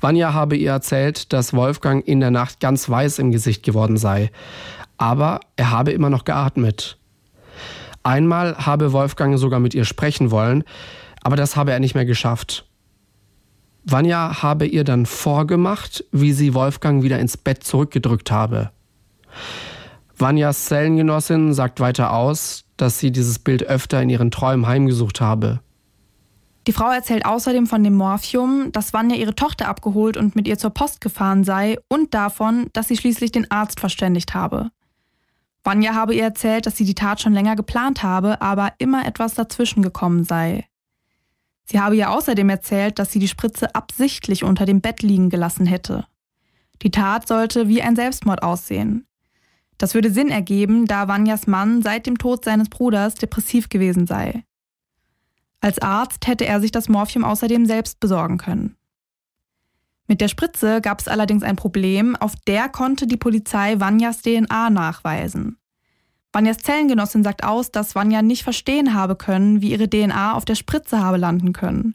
Vanya 0.00 0.34
habe 0.34 0.56
ihr 0.56 0.70
erzählt, 0.70 1.32
dass 1.32 1.52
Wolfgang 1.52 2.06
in 2.06 2.20
der 2.20 2.30
Nacht 2.30 2.60
ganz 2.60 2.88
weiß 2.88 3.18
im 3.18 3.32
Gesicht 3.32 3.64
geworden 3.64 3.96
sei. 3.96 4.30
Aber 4.98 5.40
er 5.56 5.72
habe 5.72 5.90
immer 5.90 6.10
noch 6.10 6.22
geatmet. 6.22 6.96
Einmal 8.04 8.56
habe 8.56 8.92
Wolfgang 8.92 9.36
sogar 9.36 9.58
mit 9.58 9.74
ihr 9.74 9.84
sprechen 9.84 10.30
wollen, 10.30 10.62
aber 11.20 11.34
das 11.34 11.56
habe 11.56 11.72
er 11.72 11.80
nicht 11.80 11.96
mehr 11.96 12.06
geschafft. 12.06 12.66
Vanya 13.82 14.44
habe 14.44 14.64
ihr 14.64 14.84
dann 14.84 15.06
vorgemacht, 15.06 16.04
wie 16.12 16.32
sie 16.32 16.54
Wolfgang 16.54 17.02
wieder 17.02 17.18
ins 17.18 17.36
Bett 17.36 17.64
zurückgedrückt 17.64 18.30
habe. 18.30 18.70
Vanyas 20.16 20.66
Zellengenossin 20.66 21.52
sagt 21.52 21.80
weiter 21.80 22.12
aus, 22.12 22.63
dass 22.76 22.98
sie 22.98 23.12
dieses 23.12 23.38
Bild 23.38 23.64
öfter 23.64 24.02
in 24.02 24.10
ihren 24.10 24.30
Träumen 24.30 24.66
heimgesucht 24.66 25.20
habe. 25.20 25.60
Die 26.66 26.72
Frau 26.72 26.90
erzählt 26.90 27.26
außerdem 27.26 27.66
von 27.66 27.84
dem 27.84 27.94
Morphium, 27.94 28.72
dass 28.72 28.94
Vanya 28.94 29.16
ihre 29.16 29.34
Tochter 29.34 29.68
abgeholt 29.68 30.16
und 30.16 30.34
mit 30.34 30.48
ihr 30.48 30.56
zur 30.56 30.70
Post 30.70 31.00
gefahren 31.00 31.44
sei 31.44 31.76
und 31.88 32.14
davon, 32.14 32.68
dass 32.72 32.88
sie 32.88 32.96
schließlich 32.96 33.32
den 33.32 33.50
Arzt 33.50 33.80
verständigt 33.80 34.34
habe. 34.34 34.70
Vanya 35.62 35.94
habe 35.94 36.14
ihr 36.14 36.24
erzählt, 36.24 36.66
dass 36.66 36.76
sie 36.76 36.84
die 36.84 36.94
Tat 36.94 37.20
schon 37.20 37.32
länger 37.32 37.56
geplant 37.56 38.02
habe, 38.02 38.40
aber 38.40 38.72
immer 38.78 39.06
etwas 39.06 39.34
dazwischen 39.34 39.82
gekommen 39.82 40.24
sei. 40.24 40.66
Sie 41.64 41.80
habe 41.80 41.96
ihr 41.96 42.10
außerdem 42.10 42.48
erzählt, 42.50 42.98
dass 42.98 43.12
sie 43.12 43.18
die 43.18 43.28
Spritze 43.28 43.74
absichtlich 43.74 44.44
unter 44.44 44.66
dem 44.66 44.80
Bett 44.80 45.02
liegen 45.02 45.30
gelassen 45.30 45.66
hätte. 45.66 46.06
Die 46.82 46.90
Tat 46.90 47.26
sollte 47.26 47.68
wie 47.68 47.80
ein 47.80 47.96
Selbstmord 47.96 48.42
aussehen. 48.42 49.06
Das 49.78 49.94
würde 49.94 50.10
Sinn 50.10 50.28
ergeben, 50.28 50.86
da 50.86 51.08
Vanyas 51.08 51.46
Mann 51.46 51.82
seit 51.82 52.06
dem 52.06 52.18
Tod 52.18 52.44
seines 52.44 52.68
Bruders 52.68 53.14
depressiv 53.14 53.68
gewesen 53.68 54.06
sei. 54.06 54.44
Als 55.60 55.80
Arzt 55.80 56.26
hätte 56.26 56.46
er 56.46 56.60
sich 56.60 56.70
das 56.70 56.88
Morphium 56.88 57.24
außerdem 57.24 57.66
selbst 57.66 57.98
besorgen 57.98 58.38
können. 58.38 58.76
Mit 60.06 60.20
der 60.20 60.28
Spritze 60.28 60.80
gab 60.82 61.00
es 61.00 61.08
allerdings 61.08 61.42
ein 61.42 61.56
Problem, 61.56 62.14
auf 62.16 62.34
der 62.46 62.68
konnte 62.68 63.06
die 63.06 63.16
Polizei 63.16 63.80
Vanjas 63.80 64.20
DNA 64.20 64.70
nachweisen. 64.70 65.56
Vanjas 66.32 66.58
Zellengenossin 66.58 67.22
sagt 67.22 67.44
aus, 67.44 67.70
dass 67.70 67.94
Vanja 67.94 68.20
nicht 68.20 68.42
verstehen 68.42 68.92
habe 68.92 69.16
können, 69.16 69.62
wie 69.62 69.70
ihre 69.70 69.88
DNA 69.88 70.34
auf 70.34 70.44
der 70.44 70.56
Spritze 70.56 71.00
habe 71.00 71.16
landen 71.16 71.52
können. 71.52 71.94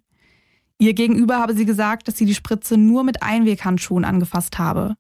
Ihr 0.80 0.94
gegenüber 0.94 1.38
habe 1.38 1.54
sie 1.54 1.66
gesagt, 1.66 2.08
dass 2.08 2.18
sie 2.18 2.26
die 2.26 2.34
Spritze 2.34 2.78
nur 2.78 3.04
mit 3.04 3.22
Einweghandschuhen 3.22 4.06
angefasst 4.06 4.58
habe. 4.58 4.96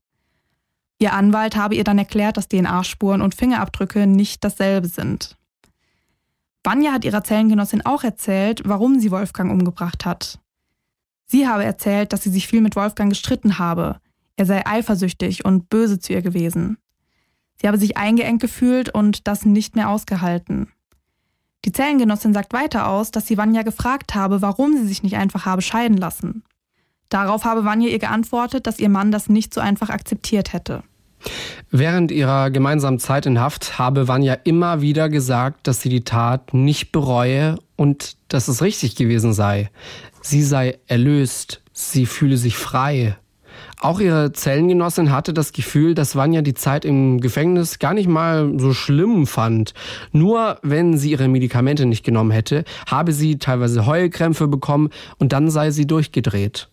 Ihr 0.99 1.13
Anwalt 1.13 1.55
habe 1.55 1.75
ihr 1.75 1.85
dann 1.85 1.97
erklärt, 1.97 2.35
dass 2.35 2.49
DNA-Spuren 2.49 3.21
und 3.21 3.33
Fingerabdrücke 3.33 4.05
nicht 4.05 4.43
dasselbe 4.43 4.87
sind. 4.87 5.37
Vanja 6.63 6.91
hat 6.91 7.05
ihrer 7.05 7.23
Zellengenossin 7.23 7.85
auch 7.85 8.03
erzählt, 8.03 8.61
warum 8.65 8.99
sie 8.99 9.11
Wolfgang 9.11 9.49
umgebracht 9.49 10.05
hat. 10.05 10.39
Sie 11.25 11.47
habe 11.47 11.63
erzählt, 11.63 12.11
dass 12.11 12.23
sie 12.23 12.29
sich 12.29 12.47
viel 12.47 12.59
mit 12.59 12.75
Wolfgang 12.75 13.09
gestritten 13.09 13.59
habe. 13.59 14.01
Er 14.35 14.45
sei 14.45 14.65
eifersüchtig 14.65 15.45
und 15.45 15.69
böse 15.69 15.99
zu 15.99 16.11
ihr 16.11 16.21
gewesen. 16.21 16.77
Sie 17.55 17.67
habe 17.67 17.77
sich 17.77 17.97
eingeengt 17.97 18.41
gefühlt 18.41 18.89
und 18.89 19.27
das 19.27 19.45
nicht 19.45 19.75
mehr 19.75 19.89
ausgehalten. 19.89 20.71
Die 21.65 21.71
Zellengenossin 21.71 22.33
sagt 22.33 22.53
weiter 22.53 22.87
aus, 22.87 23.11
dass 23.11 23.27
sie 23.27 23.37
Vanya 23.37 23.63
gefragt 23.63 24.15
habe, 24.15 24.41
warum 24.41 24.75
sie 24.75 24.87
sich 24.87 25.03
nicht 25.03 25.17
einfach 25.17 25.45
habe 25.45 25.61
scheiden 25.61 25.97
lassen. 25.97 26.43
Darauf 27.09 27.43
habe 27.43 27.65
Vanya 27.65 27.89
ihr 27.89 27.99
geantwortet, 27.99 28.67
dass 28.67 28.79
ihr 28.79 28.89
Mann 28.89 29.11
das 29.11 29.29
nicht 29.29 29.53
so 29.53 29.61
einfach 29.61 29.89
akzeptiert 29.89 30.53
hätte. 30.53 30.83
Während 31.71 32.11
ihrer 32.11 32.49
gemeinsamen 32.49 32.99
Zeit 32.99 33.25
in 33.25 33.39
Haft 33.39 33.77
habe 33.77 34.07
Vanya 34.07 34.33
immer 34.33 34.81
wieder 34.81 35.09
gesagt, 35.09 35.67
dass 35.67 35.81
sie 35.81 35.89
die 35.89 36.03
Tat 36.03 36.53
nicht 36.53 36.91
bereue 36.91 37.57
und 37.75 38.17
dass 38.27 38.47
es 38.47 38.61
richtig 38.61 38.95
gewesen 38.95 39.33
sei. 39.33 39.69
Sie 40.21 40.43
sei 40.43 40.79
erlöst, 40.87 41.61
sie 41.73 42.05
fühle 42.05 42.37
sich 42.37 42.57
frei, 42.57 43.15
auch 43.81 44.01
ihre 44.01 44.33
Zellengenossin 44.33 45.11
hatte 45.11 45.33
das 45.33 45.53
Gefühl, 45.53 45.95
dass 45.95 46.15
Vanya 46.15 46.41
die 46.41 46.53
Zeit 46.53 46.83
im 46.83 47.21
Gefängnis 47.21 47.79
gar 47.79 47.93
nicht 47.93 48.09
mal 48.09 48.51
so 48.57 48.73
schlimm 48.73 49.25
fand. 49.25 49.73
Nur 50.11 50.59
wenn 50.63 50.97
sie 50.97 51.11
ihre 51.11 51.29
Medikamente 51.29 51.85
nicht 51.85 52.03
genommen 52.03 52.31
hätte, 52.31 52.65
habe 52.87 53.13
sie 53.13 53.37
teilweise 53.37 53.85
Heulkrämpfe 53.85 54.47
bekommen 54.47 54.89
und 55.17 55.31
dann 55.31 55.49
sei 55.49 55.71
sie 55.71 55.87
durchgedreht. 55.87 56.69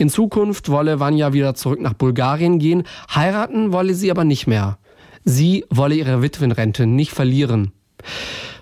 In 0.00 0.08
Zukunft 0.08 0.70
wolle 0.70 0.98
Vanya 0.98 1.34
wieder 1.34 1.54
zurück 1.54 1.78
nach 1.78 1.92
Bulgarien 1.92 2.58
gehen, 2.58 2.84
heiraten 3.14 3.74
wolle 3.74 3.92
sie 3.92 4.10
aber 4.10 4.24
nicht 4.24 4.46
mehr. 4.46 4.78
Sie 5.24 5.66
wolle 5.68 5.94
ihre 5.94 6.22
Witwenrente 6.22 6.86
nicht 6.86 7.12
verlieren. 7.12 7.72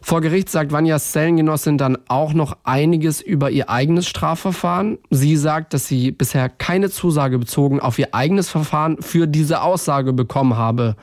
Vor 0.03 0.21
Gericht 0.21 0.49
sagt 0.49 0.73
Vanjas 0.73 1.13
Zellengenossin 1.13 1.79
dann 1.79 1.97
auch 2.09 2.33
noch 2.33 2.57
einiges 2.65 3.21
über 3.21 3.53
ihr 3.53 3.71
eigenes 3.71 4.09
Strafverfahren. 4.09 4.99
Sie 5.11 5.37
sagt, 5.37 5.75
dass 5.75 5.87
sie 5.87 6.11
bisher 6.11 6.49
keine 6.49 6.91
Zusage 6.91 7.39
bezogen 7.39 7.79
auf 7.79 8.01
ihr 8.01 8.17
eigenes 8.17 8.49
Verfahren 8.49 9.01
für 9.01 9.29
diese 9.29 9.63
Aussage 9.63 10.13
bekommen 10.13 10.57
habe. 10.57 10.97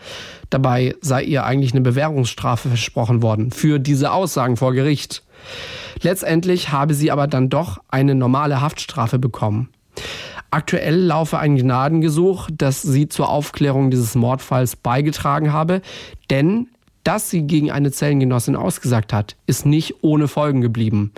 Dabei 0.50 0.96
sei 1.00 1.24
ihr 1.24 1.46
eigentlich 1.46 1.72
eine 1.72 1.80
Bewährungsstrafe 1.82 2.68
versprochen 2.68 3.22
worden 3.22 3.52
für 3.52 3.80
diese 3.80 4.12
Aussagen 4.12 4.58
vor 4.58 4.74
Gericht. 4.74 5.24
Letztendlich 6.02 6.74
habe 6.74 6.94
sie 6.94 7.10
aber 7.10 7.28
dann 7.28 7.48
doch 7.48 7.78
eine 7.88 8.16
normale 8.16 8.60
Haftstrafe 8.60 9.18
bekommen. 9.18 9.70
Aktuell 10.52 10.98
laufe 10.98 11.38
ein 11.38 11.58
Gnadengesuch, 11.58 12.50
das 12.52 12.82
sie 12.82 13.10
zur 13.10 13.30
Aufklärung 13.30 13.92
dieses 13.92 14.16
Mordfalls 14.16 14.76
beigetragen 14.76 15.52
habe, 15.52 15.82
denn 16.30 16.68
dass 17.06 17.30
sie 17.30 17.44
gegen 17.44 17.72
eine 17.72 17.92
Zellengenossin 17.92 18.56
ausgesagt 18.56 19.14
hat, 19.14 19.36
ist 19.46 19.66
nicht 19.66 19.96
ohne 20.02 20.28
Folgen 20.28 20.62
geblieben. 20.62 21.14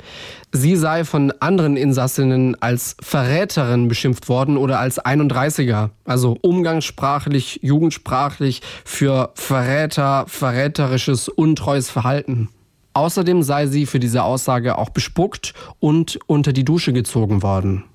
Sie 0.51 0.75
sei 0.75 1.05
von 1.05 1.31
anderen 1.39 1.77
Insassinnen 1.77 2.61
als 2.61 2.97
Verräterin 3.01 3.87
beschimpft 3.87 4.27
worden 4.27 4.57
oder 4.57 4.79
als 4.79 4.99
31er, 4.99 5.91
also 6.03 6.37
umgangssprachlich, 6.41 7.61
jugendsprachlich 7.63 8.61
für 8.83 9.31
Verräter, 9.35 10.25
verräterisches, 10.27 11.29
untreues 11.29 11.89
Verhalten. 11.89 12.49
Außerdem 12.93 13.41
sei 13.41 13.67
sie 13.67 13.85
für 13.85 13.99
diese 13.99 14.23
Aussage 14.23 14.77
auch 14.77 14.89
bespuckt 14.89 15.53
und 15.79 16.19
unter 16.27 16.51
die 16.51 16.65
Dusche 16.65 16.91
gezogen 16.91 17.43
worden. 17.43 17.85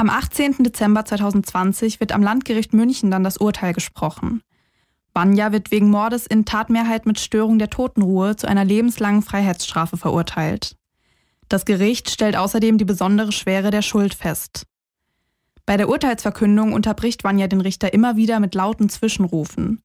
Am 0.00 0.10
18. 0.10 0.62
Dezember 0.62 1.04
2020 1.04 1.98
wird 1.98 2.12
am 2.12 2.22
Landgericht 2.22 2.72
München 2.72 3.10
dann 3.10 3.24
das 3.24 3.36
Urteil 3.38 3.72
gesprochen. 3.72 4.44
Banja 5.12 5.50
wird 5.50 5.72
wegen 5.72 5.90
Mordes 5.90 6.24
in 6.24 6.44
Tatmehrheit 6.44 7.04
mit 7.04 7.18
Störung 7.18 7.58
der 7.58 7.68
Totenruhe 7.68 8.36
zu 8.36 8.46
einer 8.46 8.64
lebenslangen 8.64 9.22
Freiheitsstrafe 9.22 9.96
verurteilt. 9.96 10.76
Das 11.48 11.64
Gericht 11.64 12.10
stellt 12.10 12.36
außerdem 12.36 12.78
die 12.78 12.84
besondere 12.84 13.32
Schwere 13.32 13.72
der 13.72 13.82
Schuld 13.82 14.14
fest. 14.14 14.66
Bei 15.66 15.76
der 15.76 15.88
Urteilsverkündung 15.88 16.74
unterbricht 16.74 17.24
Vanja 17.24 17.48
den 17.48 17.60
Richter 17.60 17.92
immer 17.92 18.14
wieder 18.14 18.38
mit 18.38 18.54
lauten 18.54 18.88
Zwischenrufen. 18.88 19.82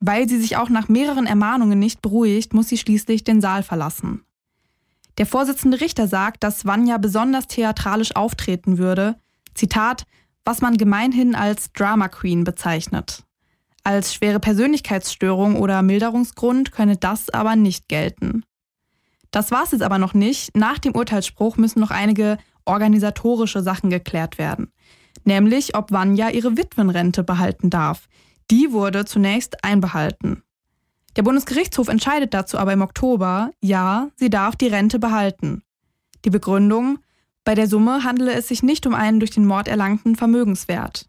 Weil 0.00 0.30
sie 0.30 0.40
sich 0.40 0.56
auch 0.56 0.70
nach 0.70 0.88
mehreren 0.88 1.26
Ermahnungen 1.26 1.78
nicht 1.78 2.00
beruhigt, 2.00 2.54
muss 2.54 2.68
sie 2.68 2.78
schließlich 2.78 3.22
den 3.22 3.42
Saal 3.42 3.62
verlassen. 3.62 4.22
Der 5.18 5.26
Vorsitzende 5.26 5.82
Richter 5.82 6.08
sagt, 6.08 6.42
dass 6.42 6.64
Vanja 6.64 6.96
besonders 6.96 7.48
theatralisch 7.48 8.16
auftreten 8.16 8.78
würde, 8.78 9.16
Zitat, 9.56 10.04
was 10.44 10.60
man 10.60 10.76
gemeinhin 10.76 11.34
als 11.34 11.72
Drama 11.72 12.08
Queen 12.08 12.44
bezeichnet. 12.44 13.24
Als 13.82 14.14
schwere 14.14 14.40
Persönlichkeitsstörung 14.40 15.56
oder 15.56 15.82
Milderungsgrund 15.82 16.72
könne 16.72 16.96
das 16.96 17.30
aber 17.30 17.56
nicht 17.56 17.88
gelten. 17.88 18.44
Das 19.30 19.50
war 19.50 19.64
es 19.64 19.72
jetzt 19.72 19.82
aber 19.82 19.98
noch 19.98 20.14
nicht. 20.14 20.56
Nach 20.56 20.78
dem 20.78 20.94
Urteilsspruch 20.94 21.56
müssen 21.56 21.80
noch 21.80 21.90
einige 21.90 22.38
organisatorische 22.64 23.62
Sachen 23.62 23.90
geklärt 23.90 24.38
werden. 24.38 24.72
Nämlich, 25.24 25.76
ob 25.76 25.92
Vanya 25.92 26.30
ihre 26.30 26.56
Witwenrente 26.56 27.22
behalten 27.24 27.70
darf. 27.70 28.08
Die 28.50 28.72
wurde 28.72 29.04
zunächst 29.04 29.64
einbehalten. 29.64 30.42
Der 31.16 31.22
Bundesgerichtshof 31.22 31.88
entscheidet 31.88 32.34
dazu 32.34 32.58
aber 32.58 32.72
im 32.72 32.82
Oktober, 32.82 33.50
ja, 33.60 34.08
sie 34.16 34.30
darf 34.30 34.54
die 34.54 34.68
Rente 34.68 34.98
behalten. 34.98 35.62
Die 36.24 36.30
Begründung, 36.30 36.98
bei 37.46 37.54
der 37.54 37.68
Summe 37.68 38.02
handele 38.02 38.32
es 38.32 38.48
sich 38.48 38.64
nicht 38.64 38.88
um 38.88 38.94
einen 38.94 39.20
durch 39.20 39.30
den 39.30 39.46
Mord 39.46 39.68
erlangten 39.68 40.16
Vermögenswert. 40.16 41.06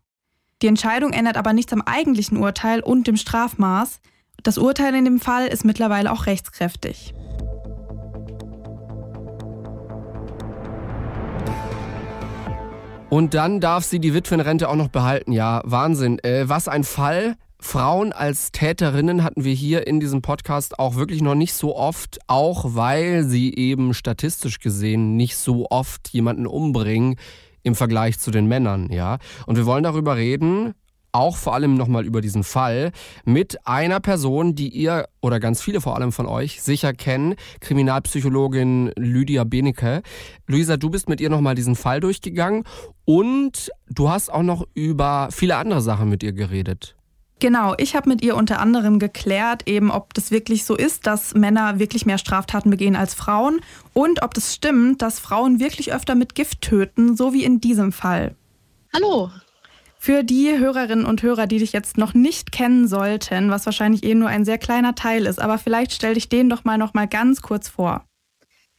Die 0.61 0.67
Entscheidung 0.67 1.11
ändert 1.11 1.35
aber 1.35 1.51
nichts 1.51 1.73
am 1.73 1.81
eigentlichen 1.81 2.37
Urteil 2.37 2.81
und 2.81 3.07
dem 3.07 3.17
Strafmaß. 3.17 3.99
Das 4.43 4.59
Urteil 4.59 4.93
in 4.93 5.03
dem 5.03 5.19
Fall 5.19 5.47
ist 5.47 5.65
mittlerweile 5.65 6.11
auch 6.11 6.27
rechtskräftig. 6.27 7.15
Und 13.09 13.33
dann 13.33 13.59
darf 13.59 13.83
sie 13.83 13.99
die 13.99 14.13
Witwenrente 14.13 14.69
auch 14.69 14.75
noch 14.75 14.89
behalten. 14.89 15.31
Ja, 15.31 15.63
Wahnsinn. 15.65 16.19
Äh, 16.19 16.47
was 16.47 16.67
ein 16.67 16.83
Fall. 16.83 17.35
Frauen 17.59 18.13
als 18.13 18.51
Täterinnen 18.51 19.23
hatten 19.23 19.43
wir 19.43 19.53
hier 19.53 19.87
in 19.87 19.99
diesem 19.99 20.21
Podcast 20.21 20.77
auch 20.77 20.95
wirklich 20.95 21.21
noch 21.21 21.35
nicht 21.35 21.53
so 21.53 21.75
oft, 21.75 22.19
auch 22.27 22.75
weil 22.75 23.23
sie 23.23 23.53
eben 23.55 23.93
statistisch 23.93 24.59
gesehen 24.59 25.15
nicht 25.15 25.35
so 25.37 25.67
oft 25.69 26.09
jemanden 26.09 26.45
umbringen 26.45 27.15
im 27.63 27.75
Vergleich 27.75 28.19
zu 28.19 28.31
den 28.31 28.47
Männern, 28.47 28.91
ja. 28.91 29.17
Und 29.45 29.57
wir 29.57 29.65
wollen 29.65 29.83
darüber 29.83 30.15
reden, 30.15 30.73
auch 31.11 31.35
vor 31.35 31.55
allem 31.55 31.73
nochmal 31.73 32.05
über 32.05 32.21
diesen 32.21 32.43
Fall 32.43 32.91
mit 33.25 33.65
einer 33.65 33.99
Person, 33.99 34.53
die 34.53 34.69
ihr 34.69 35.07
oder 35.21 35.39
ganz 35.39 35.61
viele 35.61 35.81
vor 35.81 35.95
allem 35.95 36.11
von 36.11 36.27
euch 36.27 36.61
sicher 36.61 36.93
kennen, 36.93 37.35
Kriminalpsychologin 37.59 38.91
Lydia 38.95 39.43
Benecke. 39.43 40.03
Luisa, 40.45 40.77
du 40.77 40.91
bist 40.91 41.09
mit 41.09 41.19
ihr 41.19 41.31
nochmal 41.31 41.55
diesen 41.55 41.75
Fall 41.75 42.01
durchgegangen 42.01 42.65
und 43.05 43.71
du 43.89 44.09
hast 44.09 44.31
auch 44.31 44.43
noch 44.43 44.67
über 44.75 45.29
viele 45.31 45.57
andere 45.57 45.81
Sachen 45.81 46.09
mit 46.09 46.21
ihr 46.21 46.33
geredet. 46.33 46.96
Genau, 47.39 47.75
ich 47.77 47.95
habe 47.95 48.09
mit 48.09 48.23
ihr 48.23 48.35
unter 48.35 48.59
anderem 48.59 48.97
geklärt, 48.97 49.67
eben 49.67 49.91
ob 49.91 50.15
das 50.15 50.31
wirklich 50.31 50.65
so 50.65 50.75
ist, 50.75 51.05
dass 51.05 51.35
Männer 51.35 51.77
wirklich 51.77 52.07
mehr 52.07 52.17
Straftaten 52.17 52.71
begehen 52.71 52.95
als 52.95 53.13
Frauen 53.13 53.61
und 53.93 54.23
ob 54.23 54.33
das 54.33 54.55
stimmt, 54.55 55.03
dass 55.03 55.19
Frauen 55.19 55.59
wirklich 55.59 55.93
öfter 55.93 56.15
mit 56.15 56.33
Gift 56.33 56.61
töten, 56.61 57.15
so 57.15 57.33
wie 57.33 57.43
in 57.43 57.61
diesem 57.61 57.91
Fall. 57.91 58.35
Hallo. 58.91 59.29
Für 59.99 60.23
die 60.23 60.57
Hörerinnen 60.57 61.05
und 61.05 61.21
Hörer, 61.21 61.45
die 61.45 61.59
dich 61.59 61.73
jetzt 61.73 61.97
noch 61.97 62.15
nicht 62.15 62.51
kennen 62.51 62.87
sollten, 62.87 63.51
was 63.51 63.65
wahrscheinlich 63.67 64.03
eh 64.03 64.15
nur 64.15 64.29
ein 64.29 64.45
sehr 64.45 64.57
kleiner 64.57 64.95
Teil 64.95 65.27
ist, 65.27 65.39
aber 65.39 65.59
vielleicht 65.59 65.91
stell 65.91 66.15
dich 66.15 66.29
den 66.29 66.49
doch 66.49 66.63
mal 66.63 66.79
noch 66.79 66.95
mal 66.95 67.07
ganz 67.07 67.43
kurz 67.43 67.67
vor. 67.67 68.05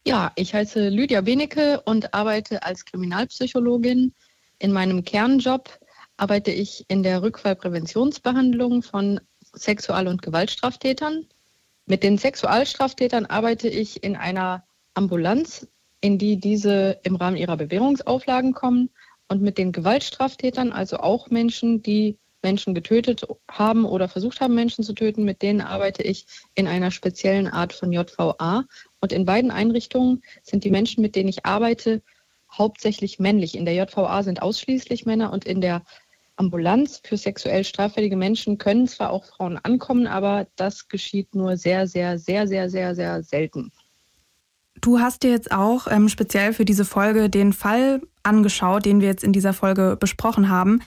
Ja, 0.05 0.33
ich 0.35 0.55
heiße 0.55 0.89
Lydia 0.89 1.21
Benecke 1.21 1.81
und 1.85 2.13
arbeite 2.13 2.65
als 2.65 2.85
Kriminalpsychologin 2.85 4.15
in 4.59 4.73
meinem 4.73 5.05
Kernjob 5.05 5.69
arbeite 6.19 6.51
ich 6.51 6.85
in 6.89 7.03
der 7.03 7.23
Rückfallpräventionsbehandlung 7.23 8.83
von 8.83 9.21
Sexual- 9.55 10.09
und 10.09 10.21
Gewaltstraftätern. 10.21 11.27
Mit 11.87 12.03
den 12.03 12.19
Sexualstraftätern 12.19 13.25
arbeite 13.27 13.69
ich 13.69 14.03
in 14.03 14.17
einer 14.17 14.65
Ambulanz, 14.95 15.67
in 16.01 16.19
die 16.19 16.39
diese 16.39 17.01
im 17.03 17.17
Rahmen 17.17 17.37
ihrer 17.37 17.57
Bewährungsauflagen 17.57 18.53
kommen. 18.53 18.91
Und 19.29 19.43
mit 19.43 19.59
den 19.59 19.73
Gewaltstraftätern, 19.73 20.73
also 20.73 20.99
auch 20.99 21.31
Menschen, 21.31 21.83
die 21.83 22.19
Menschen 22.43 22.75
getötet 22.75 23.27
haben 23.51 23.85
oder 23.85 24.09
versucht 24.09 24.41
haben, 24.41 24.55
Menschen 24.55 24.85
zu 24.85 24.95
töten, 24.95 25.25
mit 25.25 25.43
denen 25.43 25.61
arbeite 25.61 26.03
ich 26.03 26.27
in 26.55 26.67
einer 26.67 26.91
speziellen 26.91 27.49
Art 27.49 27.73
von 27.73 27.93
JVA. 27.93 28.65
Und 29.01 29.13
in 29.13 29.25
beiden 29.25 29.51
Einrichtungen 29.51 30.23
sind 30.43 30.65
die 30.65 30.71
Menschen, 30.71 31.03
mit 31.03 31.15
denen 31.15 31.29
ich 31.29 31.47
arbeite, 31.47 32.03
hauptsächlich 32.51 33.19
männlich. 33.19 33.57
In 33.57 33.65
der 33.65 33.75
JVA 33.75 34.23
sind 34.23 34.43
ausschließlich 34.43 35.05
Männer 35.05 35.33
und 35.33 35.45
in 35.45 35.61
der 35.61 35.83
Ambulanz 36.39 37.01
für 37.05 37.17
sexuell 37.17 37.65
straffällige 37.65 38.17
Menschen 38.17 38.59
können 38.59 38.87
zwar 38.87 39.11
auch 39.11 39.25
Frauen 39.25 39.59
ankommen, 39.63 40.07
aber 40.07 40.47
das 40.57 40.89
geschieht 40.89 41.35
nur 41.35 41.57
sehr, 41.57 41.87
sehr, 41.87 42.19
sehr, 42.19 42.47
sehr, 42.47 42.71
sehr, 42.71 42.95
sehr 42.95 43.23
selten. 43.23 43.73
Du 44.81 45.01
hast 45.01 45.23
dir 45.25 45.31
jetzt 45.31 45.51
auch 45.51 45.89
ähm, 45.91 46.09
speziell 46.09 46.53
für 46.53 46.65
diese 46.65 46.85
Folge 46.85 47.29
den 47.29 47.53
Fall 47.53 48.01
angeschaut, 48.23 48.85
den 48.85 49.01
wir 49.01 49.09
jetzt 49.09 49.25
in 49.25 49.33
dieser 49.33 49.53
Folge 49.53 49.97
besprochen 49.99 50.49
haben. 50.49 50.81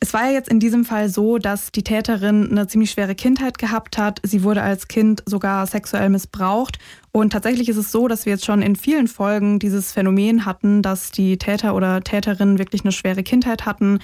Es 0.00 0.14
war 0.14 0.26
ja 0.26 0.32
jetzt 0.32 0.48
in 0.48 0.60
diesem 0.60 0.84
Fall 0.84 1.08
so, 1.08 1.38
dass 1.38 1.72
die 1.72 1.82
Täterin 1.82 2.50
eine 2.50 2.68
ziemlich 2.68 2.92
schwere 2.92 3.16
Kindheit 3.16 3.58
gehabt 3.58 3.98
hat. 3.98 4.20
Sie 4.22 4.44
wurde 4.44 4.62
als 4.62 4.86
Kind 4.86 5.24
sogar 5.26 5.66
sexuell 5.66 6.08
missbraucht. 6.08 6.78
Und 7.10 7.32
tatsächlich 7.32 7.68
ist 7.68 7.78
es 7.78 7.90
so, 7.90 8.06
dass 8.06 8.24
wir 8.24 8.34
jetzt 8.34 8.44
schon 8.44 8.62
in 8.62 8.76
vielen 8.76 9.08
Folgen 9.08 9.58
dieses 9.58 9.92
Phänomen 9.92 10.44
hatten, 10.44 10.82
dass 10.82 11.10
die 11.10 11.36
Täter 11.36 11.74
oder 11.74 12.00
Täterinnen 12.00 12.58
wirklich 12.58 12.82
eine 12.84 12.92
schwere 12.92 13.24
Kindheit 13.24 13.66
hatten. 13.66 13.98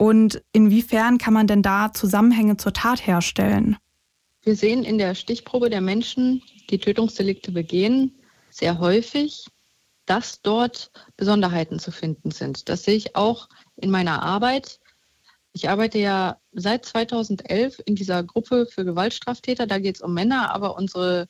Und 0.00 0.42
inwiefern 0.54 1.18
kann 1.18 1.34
man 1.34 1.46
denn 1.46 1.60
da 1.60 1.92
Zusammenhänge 1.92 2.56
zur 2.56 2.72
Tat 2.72 3.06
herstellen? 3.06 3.76
Wir 4.40 4.56
sehen 4.56 4.82
in 4.82 4.96
der 4.96 5.14
Stichprobe 5.14 5.68
der 5.68 5.82
Menschen, 5.82 6.40
die 6.70 6.78
Tötungsdelikte 6.78 7.52
begehen, 7.52 8.18
sehr 8.48 8.78
häufig, 8.78 9.44
dass 10.06 10.40
dort 10.40 10.90
Besonderheiten 11.18 11.78
zu 11.78 11.92
finden 11.92 12.30
sind. 12.30 12.70
Das 12.70 12.84
sehe 12.84 12.94
ich 12.94 13.14
auch 13.14 13.50
in 13.76 13.90
meiner 13.90 14.22
Arbeit. 14.22 14.80
Ich 15.52 15.68
arbeite 15.68 15.98
ja 15.98 16.38
seit 16.52 16.86
2011 16.86 17.82
in 17.84 17.94
dieser 17.94 18.22
Gruppe 18.22 18.64
für 18.72 18.86
Gewaltstraftäter. 18.86 19.66
Da 19.66 19.78
geht 19.78 19.96
es 19.96 20.00
um 20.00 20.14
Männer, 20.14 20.54
aber 20.54 20.78
unsere 20.78 21.28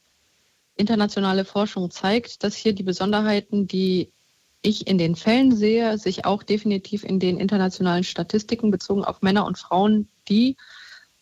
internationale 0.77 1.45
Forschung 1.45 1.91
zeigt, 1.91 2.45
dass 2.45 2.55
hier 2.55 2.73
die 2.73 2.85
Besonderheiten, 2.85 3.67
die 3.67 4.13
ich 4.63 4.87
in 4.87 4.99
den 4.99 5.17
Fällen 5.17 5.55
sehe, 5.55 5.97
sich 5.99 6.25
auch 6.25 6.43
definitiv 6.43 7.05
in 7.05 7.19
den 7.19 7.39
internationalen 7.39 8.05
Statistiken 8.05 8.71
bezogen 8.71 9.05
auf 9.05 9.23
Männer 9.23 9.47
und 9.47 9.59
Frauen, 9.59 10.09
die 10.29 10.57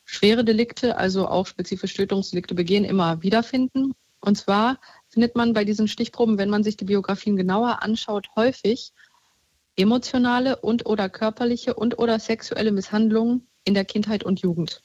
schwere 0.05 0.45
Delikte, 0.45 0.97
also 0.97 1.29
auch 1.29 1.47
spezifische 1.47 1.97
Tötungsdelikte 1.97 2.55
begehen, 2.55 2.85
immer 2.85 3.23
wiederfinden. 3.23 3.95
Und 4.21 4.37
zwar 4.37 4.79
findet 5.09 5.37
man 5.37 5.53
bei 5.53 5.65
diesen 5.65 5.87
Stichproben, 5.87 6.39
wenn 6.39 6.51
man 6.51 6.65
sich 6.65 6.77
die 6.77 6.87
Biografien 6.87 7.37
genauer 7.37 7.83
anschaut, 7.83 8.29
häufig 8.35 8.93
emotionale 9.77 10.57
und 10.57 10.87
oder 10.87 11.09
körperliche 11.09 11.75
und 11.75 11.99
oder 11.99 12.19
sexuelle 12.19 12.73
Misshandlungen 12.73 13.47
in 13.65 13.75
der 13.75 13.85
Kindheit 13.85 14.25
und 14.25 14.41
Jugend. 14.41 14.83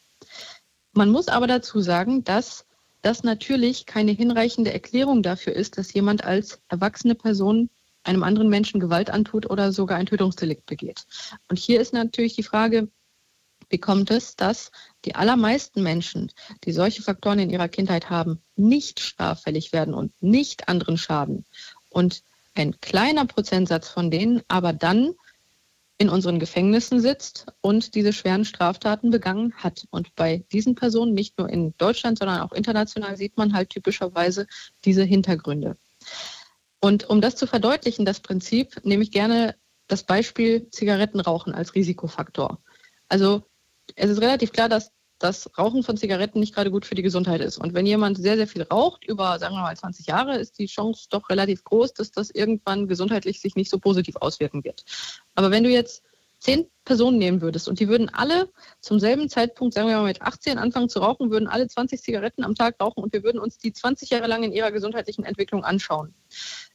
Man 0.91 1.09
muss 1.09 1.27
aber 1.27 1.47
dazu 1.47 1.81
sagen, 1.81 2.23
dass 2.23 2.65
das 3.01 3.23
natürlich 3.23 3.85
keine 3.85 4.11
hinreichende 4.11 4.71
Erklärung 4.71 5.23
dafür 5.23 5.53
ist, 5.53 5.77
dass 5.77 5.93
jemand 5.93 6.23
als 6.23 6.61
erwachsene 6.69 7.15
Person 7.15 7.69
einem 8.03 8.23
anderen 8.23 8.49
Menschen 8.49 8.79
Gewalt 8.79 9.09
antut 9.09 9.49
oder 9.49 9.71
sogar 9.71 9.97
ein 9.97 10.05
Tötungsdelikt 10.05 10.65
begeht. 10.65 11.05
Und 11.47 11.57
hier 11.57 11.81
ist 11.81 11.93
natürlich 11.93 12.35
die 12.35 12.43
Frage, 12.43 12.89
wie 13.69 13.77
kommt 13.79 14.11
es, 14.11 14.35
dass 14.35 14.71
die 15.05 15.15
allermeisten 15.15 15.81
Menschen, 15.81 16.31
die 16.63 16.71
solche 16.71 17.01
Faktoren 17.01 17.39
in 17.39 17.49
ihrer 17.49 17.69
Kindheit 17.69 18.09
haben, 18.09 18.41
nicht 18.55 18.99
straffällig 18.99 19.73
werden 19.73 19.93
und 19.93 20.13
nicht 20.21 20.67
anderen 20.67 20.97
schaden? 20.97 21.45
Und 21.89 22.23
ein 22.55 22.79
kleiner 22.81 23.25
Prozentsatz 23.25 23.89
von 23.89 24.11
denen 24.11 24.41
aber 24.47 24.73
dann 24.73 25.13
in 25.97 26.09
unseren 26.09 26.39
Gefängnissen 26.39 26.99
sitzt 26.99 27.45
und 27.61 27.95
diese 27.95 28.13
schweren 28.13 28.45
Straftaten 28.45 29.09
begangen 29.09 29.53
hat. 29.55 29.85
Und 29.89 30.13
bei 30.15 30.43
diesen 30.51 30.75
Personen, 30.75 31.13
nicht 31.13 31.37
nur 31.37 31.49
in 31.49 31.73
Deutschland, 31.77 32.19
sondern 32.19 32.41
auch 32.41 32.51
international, 32.51 33.15
sieht 33.15 33.37
man 33.37 33.53
halt 33.53 33.69
typischerweise 33.69 34.47
diese 34.85 35.03
Hintergründe. 35.03 35.77
Und 36.83 37.09
um 37.09 37.21
das 37.21 37.37
zu 37.37 37.47
verdeutlichen, 37.47 38.03
das 38.03 38.19
Prinzip, 38.19 38.83
nehme 38.83 39.03
ich 39.03 39.11
gerne 39.11 39.55
das 39.87 40.03
Beispiel 40.03 40.69
Zigarettenrauchen 40.69 41.53
als 41.53 41.75
Risikofaktor. 41.75 42.61
Also 43.07 43.43
es 43.95 44.09
ist 44.09 44.19
relativ 44.19 44.51
klar, 44.51 44.67
dass 44.67 44.91
dass 45.17 45.49
Rauchen 45.57 45.83
von 45.83 45.95
Zigaretten 45.95 46.41
nicht 46.41 46.53
gerade 46.53 46.69
gut 46.69 46.85
für 46.85 46.95
die 46.95 47.01
Gesundheit 47.01 47.39
ist. 47.39 47.57
Und 47.57 47.73
wenn 47.73 47.85
jemand 47.85 48.17
sehr, 48.17 48.35
sehr 48.35 48.47
viel 48.47 48.63
raucht, 48.63 49.05
über, 49.05 49.39
sagen 49.39 49.55
wir 49.55 49.61
mal, 49.61 49.77
20 49.77 50.07
Jahre, 50.07 50.37
ist 50.37 50.59
die 50.59 50.65
Chance 50.65 51.07
doch 51.09 51.29
relativ 51.29 51.63
groß, 51.63 51.93
dass 51.93 52.11
das 52.11 52.29
irgendwann 52.29 52.89
gesundheitlich 52.89 53.39
sich 53.39 53.55
nicht 53.55 53.69
so 53.69 53.79
positiv 53.79 54.17
auswirken 54.17 54.65
wird. 54.65 54.83
Aber 55.35 55.49
wenn 55.49 55.63
du 55.63 55.69
jetzt 55.69 56.03
zehn 56.39 56.67
Personen 56.83 57.17
nehmen 57.17 57.39
würdest 57.39 57.69
und 57.69 57.79
die 57.79 57.87
würden 57.87 58.09
alle 58.09 58.49
zum 58.81 58.99
selben 58.99 59.29
Zeitpunkt, 59.29 59.73
sagen 59.73 59.87
wir 59.87 59.95
mal 59.95 60.03
mit 60.03 60.21
18, 60.21 60.57
anfangen 60.57 60.89
zu 60.89 60.99
rauchen, 60.99 61.31
würden 61.31 61.47
alle 61.47 61.67
20 61.67 62.01
Zigaretten 62.01 62.43
am 62.43 62.55
Tag 62.55 62.75
rauchen 62.81 63.01
und 63.01 63.13
wir 63.13 63.23
würden 63.23 63.39
uns 63.39 63.57
die 63.57 63.71
20 63.71 64.09
Jahre 64.09 64.27
lang 64.27 64.43
in 64.43 64.51
ihrer 64.51 64.73
gesundheitlichen 64.73 65.23
Entwicklung 65.23 65.63
anschauen, 65.63 66.13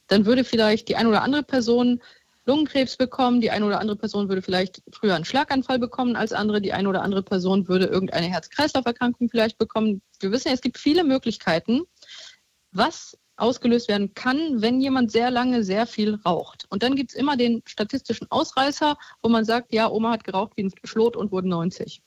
dann 0.08 0.26
würde 0.26 0.44
vielleicht 0.44 0.88
die 0.88 0.96
eine 0.96 1.08
oder 1.08 1.22
andere 1.22 1.42
Person 1.42 2.00
Lungenkrebs 2.48 2.96
bekommen. 2.96 3.40
Die 3.40 3.50
eine 3.50 3.66
oder 3.66 3.78
andere 3.78 3.96
Person 3.96 4.28
würde 4.28 4.42
vielleicht 4.42 4.82
früher 4.90 5.14
einen 5.14 5.26
Schlaganfall 5.26 5.78
bekommen 5.78 6.16
als 6.16 6.32
andere. 6.32 6.60
Die 6.60 6.72
eine 6.72 6.88
oder 6.88 7.02
andere 7.02 7.22
Person 7.22 7.68
würde 7.68 7.84
irgendeine 7.84 8.26
Herz-Kreislauf-Erkrankung 8.26 9.28
vielleicht 9.28 9.58
bekommen. 9.58 10.02
Wir 10.20 10.32
wissen, 10.32 10.50
es 10.52 10.62
gibt 10.62 10.78
viele 10.78 11.04
Möglichkeiten, 11.04 11.82
was 12.72 13.16
ausgelöst 13.36 13.88
werden 13.88 14.14
kann, 14.14 14.62
wenn 14.62 14.80
jemand 14.80 15.12
sehr 15.12 15.30
lange 15.30 15.62
sehr 15.62 15.86
viel 15.86 16.16
raucht. 16.26 16.66
Und 16.70 16.82
dann 16.82 16.96
gibt 16.96 17.12
es 17.12 17.16
immer 17.16 17.36
den 17.36 17.62
statistischen 17.66 18.26
Ausreißer, 18.30 18.96
wo 19.22 19.28
man 19.28 19.44
sagt, 19.44 19.72
ja, 19.72 19.88
Oma 19.88 20.10
hat 20.12 20.24
geraucht 20.24 20.52
wie 20.56 20.64
ein 20.64 20.72
Schlot 20.84 21.16
und 21.16 21.30
wurde 21.30 21.48
90. 21.48 22.02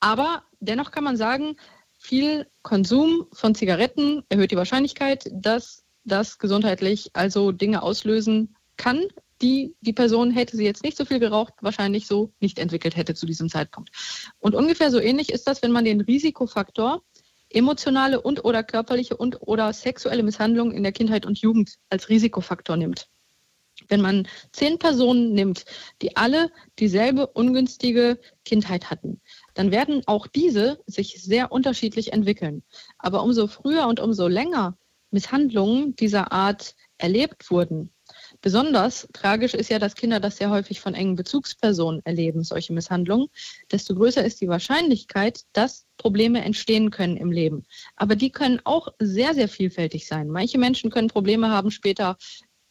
Aber 0.00 0.42
dennoch 0.58 0.90
kann 0.90 1.04
man 1.04 1.16
sagen, 1.16 1.56
viel 1.98 2.48
Konsum 2.62 3.26
von 3.32 3.54
Zigaretten 3.54 4.22
erhöht 4.28 4.50
die 4.50 4.56
Wahrscheinlichkeit, 4.56 5.28
dass 5.32 5.84
das 6.08 6.38
gesundheitlich 6.38 7.10
also 7.12 7.52
Dinge 7.52 7.82
auslösen 7.82 8.56
kann, 8.76 9.04
die 9.40 9.74
die 9.80 9.92
Person, 9.92 10.30
hätte 10.30 10.56
sie 10.56 10.64
jetzt 10.64 10.82
nicht 10.82 10.96
so 10.96 11.04
viel 11.04 11.20
geraucht, 11.20 11.54
wahrscheinlich 11.60 12.06
so 12.06 12.32
nicht 12.40 12.58
entwickelt 12.58 12.96
hätte 12.96 13.14
zu 13.14 13.26
diesem 13.26 13.48
Zeitpunkt. 13.48 13.90
Und 14.38 14.54
ungefähr 14.54 14.90
so 14.90 14.98
ähnlich 14.98 15.30
ist 15.30 15.46
das, 15.46 15.62
wenn 15.62 15.72
man 15.72 15.84
den 15.84 16.00
Risikofaktor 16.00 17.02
emotionale 17.50 18.20
und 18.20 18.44
oder 18.44 18.62
körperliche 18.62 19.16
und 19.16 19.38
oder 19.40 19.72
sexuelle 19.72 20.22
Misshandlung 20.22 20.72
in 20.72 20.82
der 20.82 20.92
Kindheit 20.92 21.24
und 21.24 21.38
Jugend 21.38 21.76
als 21.88 22.08
Risikofaktor 22.08 22.76
nimmt. 22.76 23.08
Wenn 23.86 24.00
man 24.00 24.26
zehn 24.52 24.78
Personen 24.78 25.32
nimmt, 25.32 25.64
die 26.02 26.16
alle 26.16 26.50
dieselbe 26.80 27.28
ungünstige 27.28 28.18
Kindheit 28.44 28.90
hatten, 28.90 29.20
dann 29.54 29.70
werden 29.70 30.02
auch 30.06 30.26
diese 30.26 30.80
sich 30.86 31.22
sehr 31.22 31.52
unterschiedlich 31.52 32.12
entwickeln. 32.12 32.64
Aber 32.98 33.22
umso 33.22 33.46
früher 33.46 33.86
und 33.86 34.00
umso 34.00 34.26
länger 34.26 34.76
Misshandlungen 35.10 35.96
dieser 35.96 36.32
Art 36.32 36.74
erlebt 36.98 37.50
wurden, 37.50 37.92
Besonders 38.40 39.08
tragisch 39.12 39.54
ist 39.54 39.70
ja, 39.70 39.78
dass 39.78 39.94
Kinder 39.94 40.20
das 40.20 40.36
sehr 40.38 40.50
häufig 40.50 40.80
von 40.80 40.94
engen 40.94 41.16
Bezugspersonen 41.16 42.00
erleben, 42.04 42.44
solche 42.44 42.72
Misshandlungen. 42.72 43.28
Desto 43.70 43.94
größer 43.94 44.24
ist 44.24 44.40
die 44.40 44.48
Wahrscheinlichkeit, 44.48 45.42
dass 45.52 45.86
Probleme 45.96 46.42
entstehen 46.42 46.90
können 46.90 47.16
im 47.16 47.32
Leben. 47.32 47.64
Aber 47.96 48.16
die 48.16 48.30
können 48.30 48.60
auch 48.64 48.88
sehr, 48.98 49.34
sehr 49.34 49.48
vielfältig 49.48 50.06
sein. 50.06 50.28
Manche 50.28 50.58
Menschen 50.58 50.90
können 50.90 51.08
Probleme 51.08 51.50
haben, 51.50 51.70
später 51.70 52.16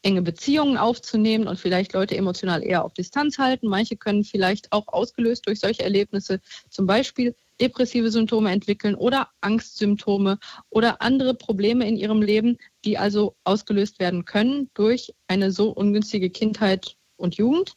enge 0.04 0.21
Beziehungen 0.21 0.78
aufzunehmen 0.78 1.47
und 1.47 1.60
vielleicht 1.60 1.93
Leute 1.93 2.15
emotional 2.15 2.63
eher 2.63 2.86
auf 2.86 2.93
Distanz 2.93 3.38
halten. 3.38 3.67
Manche 3.67 3.97
können 3.97 4.23
vielleicht 4.23 4.71
auch 4.71 4.88
ausgelöst 4.88 5.47
durch 5.47 5.60
solche 5.60 5.84
Erlebnisse 5.84 6.39
zum 6.69 6.86
Beispiel 6.86 7.36
depressive 7.60 8.12
Symptome 8.12 8.52
entwickeln 8.52 8.96
oder 8.96 9.30
Angstsymptome 9.41 10.39
oder 10.70 11.02
andere 11.02 11.34
Probleme 11.34 11.88
in 11.88 11.98
ihrem 11.98 12.22
Leben, 12.22 12.58
die 12.86 12.98
also 12.98 13.36
ausgelöst 13.43 14.00
werden 14.00 14.26
können 14.26 14.70
durch 14.74 15.13
eine 15.28 15.52
so 15.52 15.70
ungünstige 15.72 16.30
Kindheit 16.30 16.96
und 17.15 17.36
Jugend. 17.36 17.76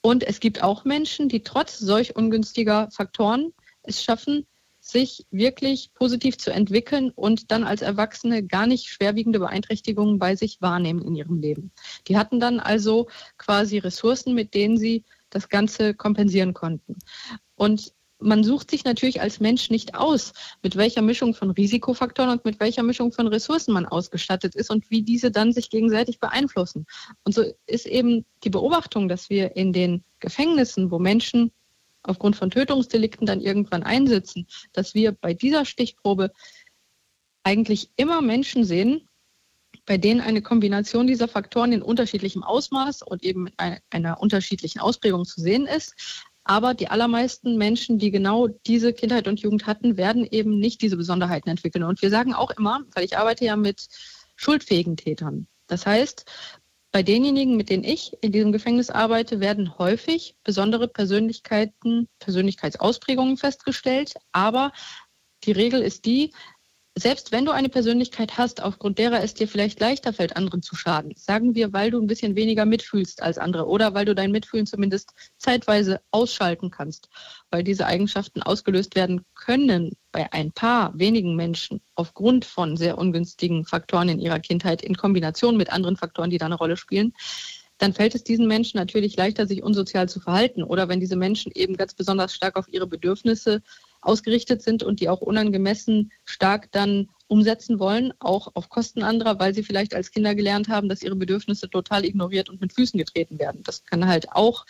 Und 0.00 0.24
es 0.24 0.40
gibt 0.40 0.62
auch 0.62 0.84
Menschen, 0.84 1.28
die 1.28 1.42
trotz 1.42 1.78
solch 1.78 2.16
ungünstiger 2.16 2.90
Faktoren 2.90 3.52
es 3.84 4.02
schaffen, 4.02 4.46
sich 4.80 5.26
wirklich 5.30 5.94
positiv 5.94 6.38
zu 6.38 6.50
entwickeln 6.50 7.10
und 7.10 7.52
dann 7.52 7.62
als 7.62 7.82
Erwachsene 7.82 8.44
gar 8.44 8.66
nicht 8.66 8.88
schwerwiegende 8.88 9.38
Beeinträchtigungen 9.38 10.18
bei 10.18 10.34
sich 10.34 10.60
wahrnehmen 10.60 11.02
in 11.02 11.14
ihrem 11.14 11.38
Leben. 11.38 11.70
Die 12.08 12.16
hatten 12.16 12.40
dann 12.40 12.58
also 12.58 13.08
quasi 13.38 13.78
Ressourcen, 13.78 14.34
mit 14.34 14.54
denen 14.54 14.76
sie 14.76 15.04
das 15.30 15.48
Ganze 15.48 15.94
kompensieren 15.94 16.52
konnten. 16.52 16.96
Und 17.54 17.92
man 18.22 18.44
sucht 18.44 18.70
sich 18.70 18.84
natürlich 18.84 19.20
als 19.20 19.40
Mensch 19.40 19.70
nicht 19.70 19.94
aus, 19.94 20.32
mit 20.62 20.76
welcher 20.76 21.02
Mischung 21.02 21.34
von 21.34 21.50
Risikofaktoren 21.50 22.30
und 22.30 22.44
mit 22.44 22.60
welcher 22.60 22.82
Mischung 22.82 23.12
von 23.12 23.26
Ressourcen 23.26 23.72
man 23.72 23.86
ausgestattet 23.86 24.54
ist 24.54 24.70
und 24.70 24.90
wie 24.90 25.02
diese 25.02 25.30
dann 25.30 25.52
sich 25.52 25.70
gegenseitig 25.70 26.18
beeinflussen. 26.18 26.86
Und 27.24 27.34
so 27.34 27.44
ist 27.66 27.86
eben 27.86 28.24
die 28.44 28.50
Beobachtung, 28.50 29.08
dass 29.08 29.30
wir 29.30 29.56
in 29.56 29.72
den 29.72 30.04
Gefängnissen, 30.20 30.90
wo 30.90 30.98
Menschen 30.98 31.52
aufgrund 32.02 32.36
von 32.36 32.50
Tötungsdelikten 32.50 33.26
dann 33.26 33.40
irgendwann 33.40 33.82
einsitzen, 33.82 34.46
dass 34.72 34.94
wir 34.94 35.12
bei 35.12 35.34
dieser 35.34 35.64
Stichprobe 35.64 36.32
eigentlich 37.44 37.90
immer 37.96 38.22
Menschen 38.22 38.64
sehen, 38.64 39.08
bei 39.86 39.98
denen 39.98 40.20
eine 40.20 40.42
Kombination 40.42 41.06
dieser 41.06 41.28
Faktoren 41.28 41.72
in 41.72 41.82
unterschiedlichem 41.82 42.44
Ausmaß 42.44 43.02
und 43.02 43.22
eben 43.24 43.44
mit 43.44 43.54
einer 43.90 44.20
unterschiedlichen 44.20 44.80
Ausprägung 44.80 45.24
zu 45.24 45.40
sehen 45.40 45.66
ist, 45.66 45.94
aber 46.44 46.74
die 46.74 46.88
allermeisten 46.88 47.56
Menschen, 47.56 47.98
die 47.98 48.10
genau 48.10 48.48
diese 48.48 48.92
Kindheit 48.92 49.28
und 49.28 49.40
Jugend 49.40 49.66
hatten, 49.66 49.96
werden 49.96 50.26
eben 50.30 50.58
nicht 50.58 50.82
diese 50.82 50.96
Besonderheiten 50.96 51.48
entwickeln. 51.50 51.84
Und 51.84 52.02
wir 52.02 52.10
sagen 52.10 52.34
auch 52.34 52.50
immer, 52.50 52.80
weil 52.94 53.04
ich 53.04 53.16
arbeite 53.18 53.44
ja 53.44 53.56
mit 53.56 53.86
schuldfähigen 54.36 54.96
Tätern. 54.96 55.46
Das 55.68 55.86
heißt, 55.86 56.26
Bei 56.92 57.02
denjenigen, 57.02 57.56
mit 57.56 57.70
denen 57.70 57.84
ich 57.84 58.12
in 58.20 58.32
diesem 58.32 58.52
Gefängnis 58.52 58.90
arbeite, 58.90 59.40
werden 59.40 59.78
häufig 59.78 60.36
besondere 60.44 60.88
Persönlichkeiten, 60.88 62.06
Persönlichkeitsausprägungen 62.18 63.38
festgestellt. 63.38 64.14
Aber 64.32 64.72
die 65.44 65.52
Regel 65.52 65.80
ist 65.80 66.04
die, 66.04 66.34
selbst 66.94 67.32
wenn 67.32 67.46
du 67.46 67.52
eine 67.52 67.70
Persönlichkeit 67.70 68.36
hast, 68.36 68.62
aufgrund 68.62 68.98
derer 68.98 69.22
es 69.22 69.32
dir 69.32 69.48
vielleicht 69.48 69.80
leichter 69.80 70.12
fällt, 70.12 70.36
anderen 70.36 70.60
zu 70.60 70.76
schaden, 70.76 71.14
sagen 71.16 71.54
wir, 71.54 71.72
weil 71.72 71.90
du 71.90 71.98
ein 71.98 72.06
bisschen 72.06 72.36
weniger 72.36 72.66
mitfühlst 72.66 73.22
als 73.22 73.38
andere 73.38 73.66
oder 73.66 73.94
weil 73.94 74.04
du 74.04 74.14
dein 74.14 74.30
Mitfühlen 74.30 74.66
zumindest 74.66 75.12
zeitweise 75.38 76.00
ausschalten 76.10 76.70
kannst, 76.70 77.08
weil 77.50 77.64
diese 77.64 77.86
Eigenschaften 77.86 78.42
ausgelöst 78.42 78.94
werden 78.94 79.24
können 79.34 79.96
bei 80.12 80.30
ein 80.32 80.52
paar 80.52 80.92
wenigen 80.98 81.34
Menschen 81.34 81.80
aufgrund 81.94 82.44
von 82.44 82.76
sehr 82.76 82.98
ungünstigen 82.98 83.64
Faktoren 83.64 84.10
in 84.10 84.20
ihrer 84.20 84.40
Kindheit 84.40 84.82
in 84.82 84.96
Kombination 84.96 85.56
mit 85.56 85.72
anderen 85.72 85.96
Faktoren, 85.96 86.28
die 86.28 86.38
da 86.38 86.46
eine 86.46 86.56
Rolle 86.56 86.76
spielen, 86.76 87.14
dann 87.78 87.94
fällt 87.94 88.14
es 88.14 88.22
diesen 88.22 88.46
Menschen 88.46 88.78
natürlich 88.78 89.16
leichter, 89.16 89.46
sich 89.46 89.62
unsozial 89.62 90.08
zu 90.08 90.20
verhalten. 90.20 90.62
Oder 90.62 90.88
wenn 90.88 91.00
diese 91.00 91.16
Menschen 91.16 91.50
eben 91.52 91.76
ganz 91.76 91.94
besonders 91.94 92.32
stark 92.32 92.56
auf 92.56 92.68
ihre 92.68 92.86
Bedürfnisse 92.86 93.62
ausgerichtet 94.02 94.62
sind 94.62 94.82
und 94.82 95.00
die 95.00 95.08
auch 95.08 95.20
unangemessen 95.20 96.12
stark 96.24 96.70
dann 96.72 97.08
umsetzen 97.28 97.78
wollen, 97.78 98.12
auch 98.18 98.48
auf 98.54 98.68
Kosten 98.68 99.02
anderer, 99.02 99.38
weil 99.38 99.54
sie 99.54 99.62
vielleicht 99.62 99.94
als 99.94 100.10
Kinder 100.10 100.34
gelernt 100.34 100.68
haben, 100.68 100.88
dass 100.88 101.02
ihre 101.02 101.16
Bedürfnisse 101.16 101.70
total 101.70 102.04
ignoriert 102.04 102.50
und 102.50 102.60
mit 102.60 102.74
Füßen 102.74 102.98
getreten 102.98 103.38
werden. 103.38 103.62
Das 103.64 103.84
kann 103.84 104.06
halt 104.06 104.30
auch 104.32 104.66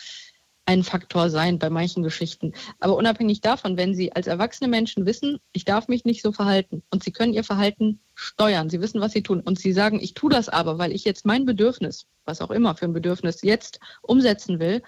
ein 0.65 0.83
Faktor 0.83 1.29
sein 1.29 1.59
bei 1.59 1.69
manchen 1.69 2.03
Geschichten. 2.03 2.53
Aber 2.79 2.95
unabhängig 2.95 3.41
davon, 3.41 3.75
wenn 3.75 3.93
Sie 3.93 4.13
als 4.13 4.27
erwachsene 4.27 4.69
Menschen 4.69 5.05
wissen, 5.05 5.39
ich 5.51 5.65
darf 5.65 5.87
mich 5.87 6.05
nicht 6.05 6.21
so 6.21 6.31
verhalten 6.31 6.83
und 6.89 7.03
Sie 7.03 7.11
können 7.11 7.33
Ihr 7.33 7.43
Verhalten 7.43 7.99
steuern, 8.15 8.69
Sie 8.69 8.79
wissen, 8.79 9.01
was 9.01 9.11
Sie 9.11 9.23
tun 9.23 9.41
und 9.41 9.59
Sie 9.59 9.73
sagen, 9.73 9.99
ich 10.01 10.13
tue 10.13 10.29
das 10.29 10.47
aber, 10.47 10.77
weil 10.77 10.93
ich 10.93 11.03
jetzt 11.03 11.25
mein 11.25 11.45
Bedürfnis, 11.45 12.05
was 12.23 12.41
auch 12.41 12.51
immer 12.51 12.75
für 12.75 12.85
ein 12.85 12.93
Bedürfnis 12.93 13.41
jetzt 13.41 13.79
umsetzen 14.01 14.59
will, 14.59 14.81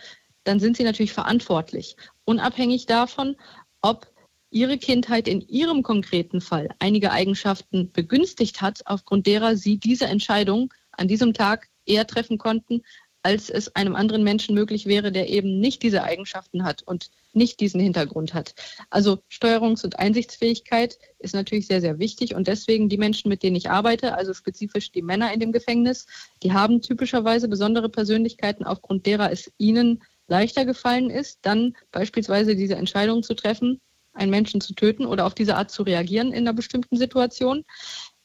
dann 0.46 0.60
sind 0.60 0.78
Sie 0.78 0.84
natürlich 0.84 1.14
verantwortlich. 1.14 1.98
Unabhängig 2.24 2.86
davon, 2.86 3.36
ob 3.82 4.08
ihre 4.56 4.78
Kindheit 4.78 5.28
in 5.28 5.42
ihrem 5.42 5.84
konkreten 5.84 6.40
Fall 6.40 6.70
einige 6.80 7.12
Eigenschaften 7.12 7.92
begünstigt 7.92 8.62
hat, 8.62 8.84
aufgrund 8.86 9.28
derer 9.28 9.58
sie 9.58 9.78
diese 9.78 10.06
Entscheidung 10.06 10.74
an 10.94 11.10
diesem 11.10 11.34
Tag 11.34 11.68
eher 11.86 12.08
treffen 12.08 12.38
konnten, 12.38 12.82
als 13.22 13.50
es 13.50 13.76
einem 13.76 13.96
anderen 13.96 14.24
Menschen 14.24 14.56
möglich 14.56 14.86
wäre, 14.86 15.12
der 15.12 15.28
eben 15.28 15.60
nicht 15.60 15.84
diese 15.84 16.04
Eigenschaften 16.04 16.64
hat 16.64 16.84
und 16.84 17.12
nicht 17.34 17.60
diesen 17.60 17.82
Hintergrund 17.82 18.34
hat. 18.34 18.56
Also 18.90 19.20
Steuerungs- 19.30 19.84
und 19.84 20.00
Einsichtsfähigkeit 20.00 21.00
ist 21.20 21.36
natürlich 21.36 21.68
sehr, 21.68 21.82
sehr 21.82 22.00
wichtig 22.00 22.34
und 22.34 22.48
deswegen 22.48 22.88
die 22.88 22.98
Menschen, 22.98 23.28
mit 23.28 23.44
denen 23.44 23.58
ich 23.58 23.70
arbeite, 23.70 24.16
also 24.16 24.34
spezifisch 24.34 24.90
die 24.90 25.02
Männer 25.02 25.34
in 25.34 25.42
dem 25.42 25.52
Gefängnis, 25.52 26.06
die 26.44 26.54
haben 26.54 26.82
typischerweise 26.82 27.50
besondere 27.50 27.90
Persönlichkeiten, 27.90 28.64
aufgrund 28.64 29.06
derer 29.06 29.34
es 29.34 29.52
ihnen 29.58 30.02
leichter 30.28 30.64
gefallen 30.64 31.10
ist, 31.10 31.40
dann 31.42 31.76
beispielsweise 31.92 32.56
diese 32.56 32.76
Entscheidung 32.76 33.22
zu 33.22 33.34
treffen, 33.34 33.82
einen 34.16 34.32
Menschen 34.32 34.62
zu 34.62 34.74
töten 34.74 35.06
oder 35.06 35.26
auf 35.26 35.36
diese 35.36 35.56
Art 35.56 35.72
zu 35.72 35.84
reagieren 35.84 36.32
in 36.32 36.40
einer 36.40 36.54
bestimmten 36.54 36.98
Situation. 36.98 37.64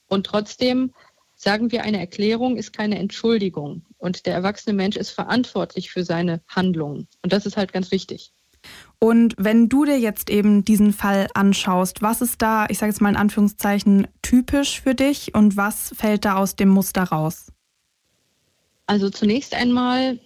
Und 0.08 0.26
trotzdem 0.26 0.92
sagen 1.34 1.72
wir, 1.72 1.82
eine 1.82 1.98
Erklärung 1.98 2.56
ist 2.56 2.72
keine 2.72 2.98
Entschuldigung. 2.98 3.86
Und 3.98 4.26
der 4.26 4.34
erwachsene 4.34 4.74
Mensch 4.74 4.96
ist 4.96 5.10
verantwortlich 5.10 5.90
für 5.90 6.04
seine 6.04 6.42
Handlungen. 6.48 7.08
Und 7.22 7.32
das 7.32 7.46
ist 7.46 7.56
halt 7.56 7.72
ganz 7.72 7.90
wichtig. 7.90 8.32
Und 8.98 9.34
wenn 9.38 9.70
du 9.70 9.86
dir 9.86 9.98
jetzt 9.98 10.28
eben 10.28 10.64
diesen 10.64 10.92
Fall 10.92 11.28
anschaust, 11.32 12.02
was 12.02 12.20
ist 12.20 12.42
da, 12.42 12.66
ich 12.68 12.78
sage 12.78 12.92
jetzt 12.92 13.00
mal 13.00 13.08
in 13.08 13.16
Anführungszeichen, 13.16 14.06
typisch 14.20 14.82
für 14.82 14.94
dich 14.94 15.34
und 15.34 15.56
was 15.56 15.94
fällt 15.96 16.26
da 16.26 16.36
aus 16.36 16.56
dem 16.56 16.68
Muster 16.68 17.04
raus? 17.04 17.46
Also 18.86 19.08
zunächst 19.08 19.54
einmal 19.54 20.18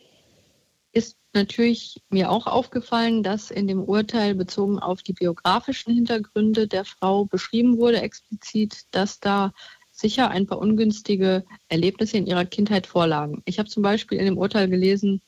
natürlich 1.35 2.03
mir 2.09 2.30
auch 2.30 2.47
aufgefallen, 2.47 3.22
dass 3.22 3.51
in 3.51 3.66
dem 3.66 3.82
Urteil 3.82 4.35
bezogen 4.35 4.78
auf 4.78 5.03
die 5.03 5.12
biografischen 5.12 5.95
Hintergründe 5.95 6.66
der 6.68 6.85
Frau 6.85 7.24
beschrieben 7.24 7.78
wurde 7.78 8.01
explizit, 8.01 8.82
dass 8.91 9.20
da 9.20 9.53
sicher 9.91 10.30
ein 10.30 10.47
paar 10.47 10.59
ungünstige 10.59 11.45
Erlebnisse 11.68 12.18
in 12.18 12.26
ihrer 12.26 12.45
Kindheit 12.45 12.87
vorlagen. 12.87 13.43
Ich 13.45 13.59
habe 13.59 13.68
zum 13.68 13.82
Beispiel 13.82 14.18
in 14.18 14.24
dem 14.24 14.39
Urteil 14.39 14.68
gelesen, 14.68 15.20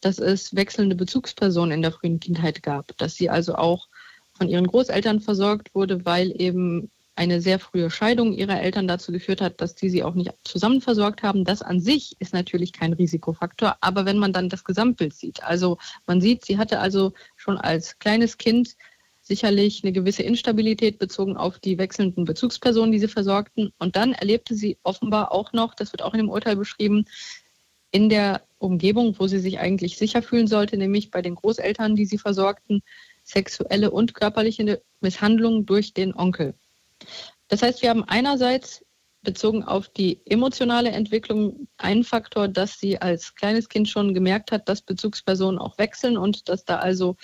dass 0.00 0.18
es 0.18 0.54
wechselnde 0.54 0.94
Bezugspersonen 0.94 1.72
in 1.72 1.82
der 1.82 1.92
frühen 1.92 2.20
Kindheit 2.20 2.62
gab, 2.62 2.96
dass 2.98 3.14
sie 3.14 3.30
also 3.30 3.54
auch 3.56 3.88
von 4.36 4.48
ihren 4.48 4.66
Großeltern 4.66 5.20
versorgt 5.20 5.74
wurde, 5.74 6.04
weil 6.04 6.32
eben 6.40 6.90
eine 7.16 7.40
sehr 7.40 7.58
frühe 7.58 7.90
Scheidung 7.90 8.32
ihrer 8.32 8.60
Eltern 8.60 8.88
dazu 8.88 9.12
geführt 9.12 9.40
hat, 9.40 9.60
dass 9.60 9.74
die 9.74 9.88
sie 9.88 10.02
auch 10.02 10.14
nicht 10.14 10.32
zusammen 10.42 10.80
versorgt 10.80 11.22
haben. 11.22 11.44
Das 11.44 11.62
an 11.62 11.80
sich 11.80 12.16
ist 12.18 12.34
natürlich 12.34 12.72
kein 12.72 12.92
Risikofaktor, 12.92 13.76
aber 13.80 14.04
wenn 14.04 14.18
man 14.18 14.32
dann 14.32 14.48
das 14.48 14.64
Gesamtbild 14.64 15.14
sieht, 15.14 15.42
also 15.42 15.78
man 16.06 16.20
sieht, 16.20 16.44
sie 16.44 16.58
hatte 16.58 16.80
also 16.80 17.12
schon 17.36 17.56
als 17.56 17.98
kleines 17.98 18.36
Kind 18.38 18.76
sicherlich 19.24 19.82
eine 19.82 19.92
gewisse 19.92 20.22
Instabilität 20.22 20.98
bezogen 20.98 21.36
auf 21.36 21.58
die 21.58 21.78
wechselnden 21.78 22.24
Bezugspersonen, 22.24 22.92
die 22.92 22.98
sie 22.98 23.08
versorgten. 23.08 23.72
Und 23.78 23.96
dann 23.96 24.12
erlebte 24.12 24.54
sie 24.54 24.76
offenbar 24.82 25.32
auch 25.32 25.52
noch, 25.52 25.74
das 25.74 25.92
wird 25.92 26.02
auch 26.02 26.12
in 26.12 26.18
dem 26.18 26.28
Urteil 26.28 26.56
beschrieben, 26.56 27.06
in 27.90 28.08
der 28.08 28.42
Umgebung, 28.58 29.14
wo 29.18 29.26
sie 29.26 29.38
sich 29.38 29.60
eigentlich 29.60 29.96
sicher 29.96 30.20
fühlen 30.20 30.46
sollte, 30.46 30.76
nämlich 30.76 31.10
bei 31.10 31.22
den 31.22 31.36
Großeltern, 31.36 31.96
die 31.96 32.06
sie 32.06 32.18
versorgten, 32.18 32.82
sexuelle 33.22 33.90
und 33.90 34.14
körperliche 34.14 34.82
Misshandlungen 35.00 35.64
durch 35.64 35.94
den 35.94 36.14
Onkel. 36.14 36.54
Das 37.48 37.62
heißt, 37.62 37.82
wir 37.82 37.90
haben 37.90 38.04
einerseits 38.04 38.84
bezogen 39.24 39.64
auf 39.64 39.88
die 39.88 40.20
emotionale 40.26 40.90
Entwicklung 40.90 41.66
einen 41.78 42.04
Faktor, 42.04 42.46
dass 42.46 42.78
sie 42.78 43.00
als 43.00 43.34
kleines 43.34 43.68
Kind 43.68 43.88
schon 43.88 44.14
gemerkt 44.14 44.52
hat, 44.52 44.68
dass 44.68 44.82
Bezugspersonen 44.82 45.58
auch 45.58 45.78
wechseln 45.78 46.16
und 46.16 46.48
dass 46.48 46.64
da 46.64 46.76
also, 46.76 47.16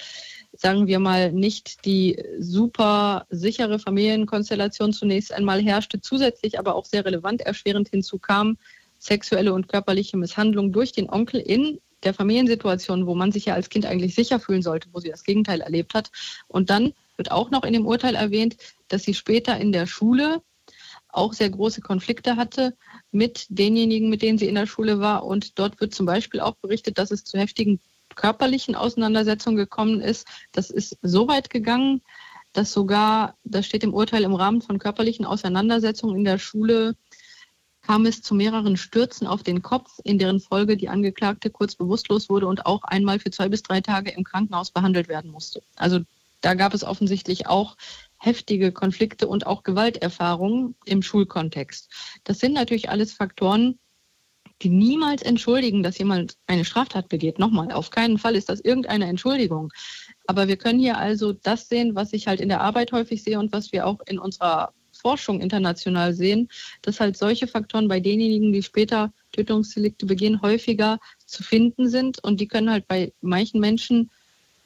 sagen 0.52 0.88
wir 0.88 0.98
mal, 0.98 1.30
nicht 1.30 1.84
die 1.84 2.20
super 2.38 3.26
sichere 3.28 3.78
Familienkonstellation 3.78 4.92
zunächst 4.92 5.32
einmal 5.32 5.62
herrschte, 5.62 6.00
zusätzlich 6.00 6.58
aber 6.58 6.74
auch 6.74 6.86
sehr 6.86 7.04
relevant 7.04 7.42
erschwerend 7.42 7.88
hinzukam, 7.90 8.58
sexuelle 8.98 9.52
und 9.52 9.68
körperliche 9.68 10.16
Misshandlung 10.16 10.72
durch 10.72 10.92
den 10.92 11.08
Onkel 11.08 11.40
in 11.40 11.80
der 12.02 12.14
Familiensituation, 12.14 13.06
wo 13.06 13.14
man 13.14 13.30
sich 13.30 13.44
ja 13.44 13.54
als 13.54 13.68
Kind 13.68 13.84
eigentlich 13.84 14.14
sicher 14.14 14.40
fühlen 14.40 14.62
sollte, 14.62 14.88
wo 14.92 15.00
sie 15.00 15.10
das 15.10 15.22
Gegenteil 15.24 15.60
erlebt 15.60 15.92
hat. 15.94 16.10
Und 16.48 16.70
dann 16.70 16.94
wird 17.16 17.30
auch 17.30 17.50
noch 17.50 17.64
in 17.64 17.74
dem 17.74 17.86
Urteil 17.86 18.14
erwähnt, 18.14 18.56
dass 18.92 19.02
sie 19.02 19.14
später 19.14 19.58
in 19.58 19.72
der 19.72 19.86
Schule 19.86 20.42
auch 21.08 21.32
sehr 21.32 21.50
große 21.50 21.80
Konflikte 21.80 22.36
hatte 22.36 22.76
mit 23.10 23.46
denjenigen, 23.48 24.10
mit 24.10 24.22
denen 24.22 24.38
sie 24.38 24.46
in 24.46 24.54
der 24.54 24.66
Schule 24.66 25.00
war. 25.00 25.24
Und 25.24 25.58
dort 25.58 25.80
wird 25.80 25.94
zum 25.94 26.06
Beispiel 26.06 26.40
auch 26.40 26.54
berichtet, 26.56 26.98
dass 26.98 27.10
es 27.10 27.24
zu 27.24 27.38
heftigen 27.38 27.80
körperlichen 28.14 28.74
Auseinandersetzungen 28.74 29.56
gekommen 29.56 30.00
ist. 30.00 30.26
Das 30.52 30.70
ist 30.70 30.98
so 31.02 31.28
weit 31.28 31.50
gegangen, 31.50 32.02
dass 32.52 32.72
sogar, 32.72 33.36
das 33.44 33.66
steht 33.66 33.84
im 33.84 33.94
Urteil, 33.94 34.22
im 34.22 34.34
Rahmen 34.34 34.62
von 34.62 34.78
körperlichen 34.78 35.24
Auseinandersetzungen 35.24 36.16
in 36.16 36.24
der 36.24 36.38
Schule 36.38 36.96
kam 37.82 38.06
es 38.06 38.22
zu 38.22 38.34
mehreren 38.34 38.76
Stürzen 38.76 39.26
auf 39.26 39.42
den 39.42 39.62
Kopf, 39.62 39.98
in 40.04 40.18
deren 40.18 40.38
Folge 40.40 40.76
die 40.76 40.88
Angeklagte 40.88 41.50
kurz 41.50 41.74
bewusstlos 41.74 42.28
wurde 42.28 42.46
und 42.46 42.66
auch 42.66 42.82
einmal 42.84 43.18
für 43.18 43.30
zwei 43.30 43.48
bis 43.48 43.62
drei 43.62 43.80
Tage 43.80 44.10
im 44.10 44.22
Krankenhaus 44.22 44.70
behandelt 44.70 45.08
werden 45.08 45.30
musste. 45.30 45.62
Also 45.76 46.00
da 46.40 46.54
gab 46.54 46.74
es 46.74 46.84
offensichtlich 46.84 47.46
auch 47.46 47.76
heftige 48.20 48.70
Konflikte 48.70 49.26
und 49.26 49.46
auch 49.46 49.62
Gewalterfahrungen 49.62 50.76
im 50.84 51.02
Schulkontext. 51.02 51.90
Das 52.24 52.38
sind 52.38 52.52
natürlich 52.52 52.90
alles 52.90 53.12
Faktoren, 53.14 53.78
die 54.62 54.68
niemals 54.68 55.22
entschuldigen, 55.22 55.82
dass 55.82 55.96
jemand 55.96 56.36
eine 56.46 56.66
Straftat 56.66 57.08
begeht. 57.08 57.38
Nochmal, 57.38 57.72
auf 57.72 57.90
keinen 57.90 58.18
Fall 58.18 58.36
ist 58.36 58.50
das 58.50 58.60
irgendeine 58.60 59.06
Entschuldigung. 59.06 59.72
Aber 60.26 60.48
wir 60.48 60.58
können 60.58 60.78
hier 60.78 60.98
also 60.98 61.32
das 61.32 61.68
sehen, 61.68 61.94
was 61.94 62.12
ich 62.12 62.26
halt 62.26 62.42
in 62.42 62.50
der 62.50 62.60
Arbeit 62.60 62.92
häufig 62.92 63.22
sehe 63.22 63.38
und 63.38 63.52
was 63.52 63.72
wir 63.72 63.86
auch 63.86 64.00
in 64.06 64.18
unserer 64.18 64.74
Forschung 64.92 65.40
international 65.40 66.12
sehen, 66.12 66.50
dass 66.82 67.00
halt 67.00 67.16
solche 67.16 67.46
Faktoren 67.46 67.88
bei 67.88 68.00
denjenigen, 68.00 68.52
die 68.52 68.62
später 68.62 69.14
Tötungsdelikte 69.32 70.04
begehen, 70.04 70.42
häufiger 70.42 70.98
zu 71.24 71.42
finden 71.42 71.88
sind. 71.88 72.22
Und 72.22 72.38
die 72.38 72.48
können 72.48 72.70
halt 72.70 72.86
bei 72.86 73.14
manchen 73.22 73.60
Menschen 73.60 74.10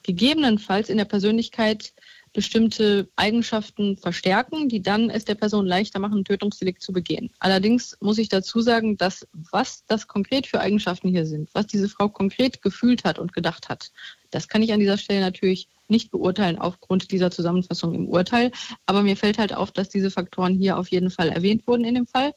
gegebenenfalls 0.02 0.88
in 0.88 0.98
der 0.98 1.04
Persönlichkeit 1.04 1.92
bestimmte 2.34 3.08
Eigenschaften 3.14 3.96
verstärken, 3.96 4.68
die 4.68 4.82
dann 4.82 5.08
es 5.08 5.24
der 5.24 5.36
Person 5.36 5.66
leichter 5.66 6.00
machen, 6.00 6.18
ein 6.18 6.24
Tötungsdelikt 6.24 6.82
zu 6.82 6.92
begehen. 6.92 7.30
Allerdings 7.38 7.96
muss 8.00 8.18
ich 8.18 8.28
dazu 8.28 8.60
sagen, 8.60 8.96
dass 8.96 9.26
was 9.32 9.84
das 9.86 10.08
konkret 10.08 10.48
für 10.48 10.60
Eigenschaften 10.60 11.08
hier 11.08 11.26
sind, 11.26 11.48
was 11.54 11.68
diese 11.68 11.88
Frau 11.88 12.08
konkret 12.08 12.60
gefühlt 12.60 13.04
hat 13.04 13.20
und 13.20 13.32
gedacht 13.32 13.68
hat, 13.68 13.92
das 14.32 14.48
kann 14.48 14.62
ich 14.62 14.72
an 14.72 14.80
dieser 14.80 14.98
Stelle 14.98 15.20
natürlich 15.20 15.68
nicht 15.86 16.10
beurteilen 16.10 16.58
aufgrund 16.58 17.12
dieser 17.12 17.30
Zusammenfassung 17.30 17.94
im 17.94 18.08
Urteil. 18.08 18.50
Aber 18.84 19.02
mir 19.02 19.16
fällt 19.16 19.38
halt 19.38 19.54
auf, 19.54 19.70
dass 19.70 19.88
diese 19.88 20.10
Faktoren 20.10 20.54
hier 20.54 20.76
auf 20.76 20.88
jeden 20.88 21.10
Fall 21.10 21.28
erwähnt 21.28 21.66
wurden 21.68 21.84
in 21.84 21.94
dem 21.94 22.06
Fall. 22.06 22.34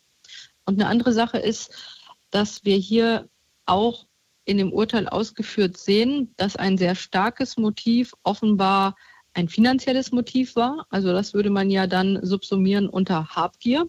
Und 0.66 0.80
eine 0.80 0.90
andere 0.90 1.12
Sache 1.12 1.40
ist, 1.40 1.72
dass 2.30 2.64
wir 2.66 2.76
hier 2.76 3.28
auch 3.66 4.06
in 4.46 4.58
dem 4.58 4.72
Urteil 4.72 5.10
ausgeführt 5.10 5.76
sehen, 5.76 6.34
dass 6.38 6.56
ein 6.56 6.78
sehr 6.78 6.94
starkes 6.94 7.58
Motiv 7.58 8.14
offenbar 8.24 8.96
ein 9.38 9.50
finanzielles 9.50 10.12
Motiv 10.12 10.56
war. 10.56 10.88
Also 10.90 11.14
das 11.14 11.36
würde 11.36 11.52
man 11.52 11.70
ja 11.70 11.86
dann 11.86 12.20
subsumieren 12.24 12.90
unter 12.90 13.36
Habgier. 13.36 13.88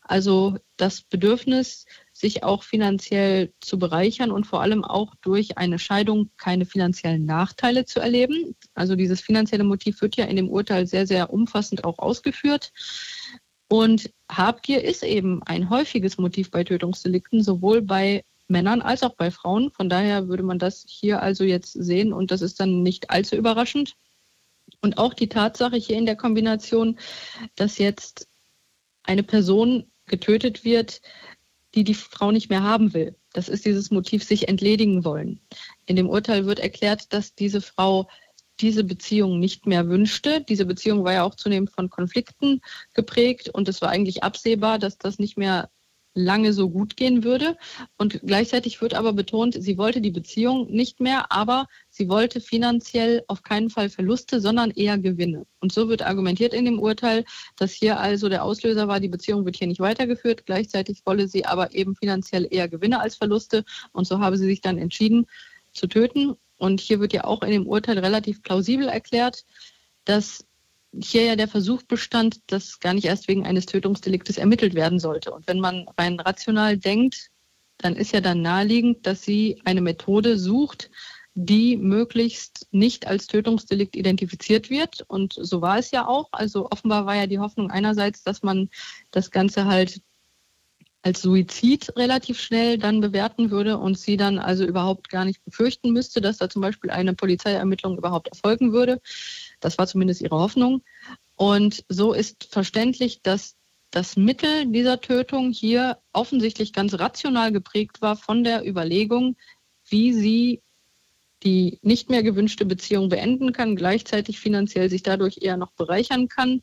Also 0.00 0.58
das 0.76 1.02
Bedürfnis, 1.02 1.86
sich 2.12 2.42
auch 2.42 2.62
finanziell 2.64 3.52
zu 3.60 3.78
bereichern 3.78 4.30
und 4.30 4.46
vor 4.46 4.60
allem 4.60 4.84
auch 4.84 5.14
durch 5.22 5.58
eine 5.58 5.78
Scheidung 5.78 6.30
keine 6.36 6.66
finanziellen 6.66 7.24
Nachteile 7.24 7.84
zu 7.84 8.00
erleben. 8.00 8.56
Also 8.74 8.96
dieses 8.96 9.20
finanzielle 9.20 9.64
Motiv 9.64 10.02
wird 10.02 10.16
ja 10.16 10.24
in 10.24 10.36
dem 10.36 10.50
Urteil 10.50 10.86
sehr, 10.86 11.06
sehr 11.06 11.32
umfassend 11.32 11.84
auch 11.84 11.98
ausgeführt. 11.98 12.72
Und 13.68 14.10
Habgier 14.30 14.82
ist 14.82 15.04
eben 15.04 15.42
ein 15.44 15.70
häufiges 15.70 16.18
Motiv 16.18 16.50
bei 16.50 16.64
Tötungsdelikten, 16.64 17.42
sowohl 17.42 17.80
bei 17.80 18.24
Männern 18.48 18.82
als 18.82 19.02
auch 19.02 19.14
bei 19.14 19.30
Frauen. 19.30 19.70
Von 19.70 19.88
daher 19.88 20.28
würde 20.28 20.42
man 20.42 20.58
das 20.58 20.84
hier 20.88 21.22
also 21.22 21.44
jetzt 21.44 21.72
sehen 21.72 22.12
und 22.12 22.30
das 22.30 22.42
ist 22.42 22.60
dann 22.60 22.82
nicht 22.82 23.10
allzu 23.10 23.36
überraschend. 23.36 23.94
Und 24.84 24.98
auch 24.98 25.14
die 25.14 25.30
Tatsache 25.30 25.76
hier 25.76 25.96
in 25.96 26.04
der 26.04 26.14
Kombination, 26.14 26.98
dass 27.56 27.78
jetzt 27.78 28.28
eine 29.02 29.22
Person 29.22 29.90
getötet 30.04 30.62
wird, 30.62 31.00
die 31.74 31.84
die 31.84 31.94
Frau 31.94 32.30
nicht 32.30 32.50
mehr 32.50 32.62
haben 32.62 32.92
will. 32.92 33.16
Das 33.32 33.48
ist 33.48 33.64
dieses 33.64 33.90
Motiv, 33.90 34.22
sich 34.24 34.46
entledigen 34.46 35.02
wollen. 35.02 35.40
In 35.86 35.96
dem 35.96 36.10
Urteil 36.10 36.44
wird 36.44 36.58
erklärt, 36.58 37.14
dass 37.14 37.34
diese 37.34 37.62
Frau 37.62 38.10
diese 38.60 38.84
Beziehung 38.84 39.40
nicht 39.40 39.66
mehr 39.66 39.88
wünschte. 39.88 40.42
Diese 40.46 40.66
Beziehung 40.66 41.02
war 41.02 41.14
ja 41.14 41.22
auch 41.24 41.34
zunehmend 41.34 41.70
von 41.70 41.88
Konflikten 41.88 42.60
geprägt 42.92 43.48
und 43.48 43.70
es 43.70 43.80
war 43.80 43.88
eigentlich 43.88 44.22
absehbar, 44.22 44.78
dass 44.78 44.98
das 44.98 45.18
nicht 45.18 45.38
mehr 45.38 45.70
lange 46.14 46.52
so 46.52 46.70
gut 46.70 46.96
gehen 46.96 47.24
würde. 47.24 47.56
Und 47.98 48.20
gleichzeitig 48.22 48.80
wird 48.80 48.94
aber 48.94 49.12
betont, 49.12 49.56
sie 49.60 49.76
wollte 49.76 50.00
die 50.00 50.10
Beziehung 50.10 50.70
nicht 50.70 51.00
mehr, 51.00 51.30
aber 51.30 51.66
sie 51.90 52.08
wollte 52.08 52.40
finanziell 52.40 53.24
auf 53.26 53.42
keinen 53.42 53.68
Fall 53.70 53.90
Verluste, 53.90 54.40
sondern 54.40 54.70
eher 54.70 54.98
Gewinne. 54.98 55.46
Und 55.60 55.72
so 55.72 55.88
wird 55.88 56.02
argumentiert 56.02 56.54
in 56.54 56.64
dem 56.64 56.78
Urteil, 56.78 57.24
dass 57.56 57.72
hier 57.72 57.98
also 57.98 58.28
der 58.28 58.44
Auslöser 58.44 58.88
war, 58.88 59.00
die 59.00 59.08
Beziehung 59.08 59.44
wird 59.44 59.56
hier 59.56 59.66
nicht 59.66 59.80
weitergeführt. 59.80 60.46
Gleichzeitig 60.46 61.02
wolle 61.04 61.28
sie 61.28 61.44
aber 61.44 61.74
eben 61.74 61.96
finanziell 61.96 62.46
eher 62.50 62.68
Gewinne 62.68 63.00
als 63.00 63.16
Verluste. 63.16 63.64
Und 63.92 64.06
so 64.06 64.20
habe 64.20 64.38
sie 64.38 64.46
sich 64.46 64.60
dann 64.60 64.78
entschieden 64.78 65.26
zu 65.72 65.88
töten. 65.88 66.34
Und 66.56 66.80
hier 66.80 67.00
wird 67.00 67.12
ja 67.12 67.24
auch 67.24 67.42
in 67.42 67.50
dem 67.50 67.66
Urteil 67.66 67.98
relativ 67.98 68.42
plausibel 68.42 68.88
erklärt, 68.88 69.44
dass 70.04 70.46
hier 71.02 71.24
ja 71.24 71.36
der 71.36 71.48
Versuch 71.48 71.82
bestand, 71.82 72.40
dass 72.46 72.80
gar 72.80 72.94
nicht 72.94 73.06
erst 73.06 73.28
wegen 73.28 73.46
eines 73.46 73.66
Tötungsdeliktes 73.66 74.38
ermittelt 74.38 74.74
werden 74.74 74.98
sollte. 74.98 75.32
Und 75.32 75.46
wenn 75.46 75.60
man 75.60 75.86
rein 75.98 76.20
rational 76.20 76.76
denkt, 76.76 77.30
dann 77.78 77.96
ist 77.96 78.12
ja 78.12 78.20
dann 78.20 78.42
naheliegend, 78.42 79.06
dass 79.06 79.22
sie 79.22 79.60
eine 79.64 79.80
Methode 79.80 80.38
sucht, 80.38 80.90
die 81.34 81.76
möglichst 81.76 82.68
nicht 82.70 83.06
als 83.06 83.26
Tötungsdelikt 83.26 83.96
identifiziert 83.96 84.70
wird. 84.70 85.04
Und 85.08 85.34
so 85.36 85.60
war 85.60 85.78
es 85.78 85.90
ja 85.90 86.06
auch. 86.06 86.28
Also 86.32 86.70
offenbar 86.70 87.06
war 87.06 87.16
ja 87.16 87.26
die 87.26 87.40
Hoffnung 87.40 87.70
einerseits, 87.70 88.22
dass 88.22 88.42
man 88.42 88.70
das 89.10 89.30
Ganze 89.30 89.64
halt 89.64 90.00
als 91.02 91.20
Suizid 91.20 91.94
relativ 91.96 92.40
schnell 92.40 92.78
dann 92.78 93.00
bewerten 93.00 93.50
würde 93.50 93.76
und 93.76 93.98
sie 93.98 94.16
dann 94.16 94.38
also 94.38 94.64
überhaupt 94.64 95.10
gar 95.10 95.26
nicht 95.26 95.44
befürchten 95.44 95.92
müsste, 95.92 96.22
dass 96.22 96.38
da 96.38 96.48
zum 96.48 96.62
Beispiel 96.62 96.90
eine 96.90 97.12
Polizeiermittlung 97.12 97.98
überhaupt 97.98 98.28
erfolgen 98.28 98.72
würde. 98.72 99.02
Das 99.64 99.78
war 99.78 99.86
zumindest 99.86 100.20
ihre 100.20 100.36
Hoffnung. 100.36 100.82
Und 101.36 101.84
so 101.88 102.12
ist 102.12 102.44
verständlich, 102.50 103.22
dass 103.22 103.56
das 103.90 104.16
Mittel 104.16 104.66
dieser 104.66 105.00
Tötung 105.00 105.52
hier 105.52 105.98
offensichtlich 106.12 106.74
ganz 106.74 106.98
rational 106.98 107.50
geprägt 107.50 108.02
war 108.02 108.16
von 108.16 108.44
der 108.44 108.68
Überlegung, 108.68 109.36
wie 109.88 110.12
sie 110.12 110.60
die 111.44 111.78
nicht 111.80 112.10
mehr 112.10 112.22
gewünschte 112.22 112.66
Beziehung 112.66 113.08
beenden 113.08 113.52
kann, 113.52 113.74
gleichzeitig 113.74 114.38
finanziell 114.38 114.90
sich 114.90 115.02
dadurch 115.02 115.38
eher 115.40 115.56
noch 115.56 115.72
bereichern 115.72 116.28
kann 116.28 116.60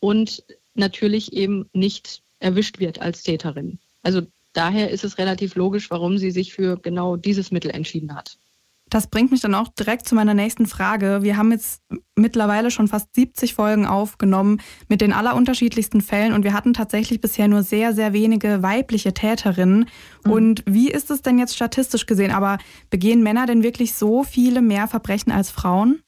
und 0.00 0.42
natürlich 0.74 1.34
eben 1.34 1.68
nicht 1.74 2.22
erwischt 2.38 2.78
wird 2.78 3.00
als 3.00 3.22
Täterin. 3.22 3.78
Also 4.02 4.22
daher 4.54 4.90
ist 4.90 5.04
es 5.04 5.18
relativ 5.18 5.54
logisch, 5.54 5.90
warum 5.90 6.16
sie 6.16 6.30
sich 6.30 6.54
für 6.54 6.78
genau 6.78 7.16
dieses 7.16 7.50
Mittel 7.50 7.70
entschieden 7.70 8.14
hat. 8.14 8.38
Das 8.90 9.06
bringt 9.06 9.30
mich 9.30 9.40
dann 9.40 9.54
auch 9.54 9.68
direkt 9.68 10.08
zu 10.08 10.14
meiner 10.14 10.34
nächsten 10.34 10.66
Frage. 10.66 11.22
Wir 11.22 11.36
haben 11.36 11.52
jetzt 11.52 11.82
mittlerweile 12.16 12.70
schon 12.70 12.88
fast 12.88 13.14
70 13.14 13.54
Folgen 13.54 13.86
aufgenommen 13.86 14.60
mit 14.88 15.00
den 15.00 15.12
allerunterschiedlichsten 15.12 16.00
Fällen 16.00 16.32
und 16.32 16.44
wir 16.44 16.52
hatten 16.52 16.74
tatsächlich 16.74 17.20
bisher 17.20 17.48
nur 17.48 17.62
sehr, 17.62 17.94
sehr 17.94 18.12
wenige 18.12 18.62
weibliche 18.62 19.12
Täterinnen. 19.12 19.88
Mhm. 20.24 20.30
Und 20.30 20.62
wie 20.66 20.90
ist 20.90 21.10
es 21.10 21.22
denn 21.22 21.38
jetzt 21.38 21.54
statistisch 21.54 22.06
gesehen? 22.06 22.30
Aber 22.30 22.58
begehen 22.90 23.22
Männer 23.22 23.46
denn 23.46 23.62
wirklich 23.62 23.94
so 23.94 24.24
viele 24.24 24.62
mehr 24.62 24.88
Verbrechen 24.88 25.32
als 25.32 25.50
Frauen? 25.50 26.02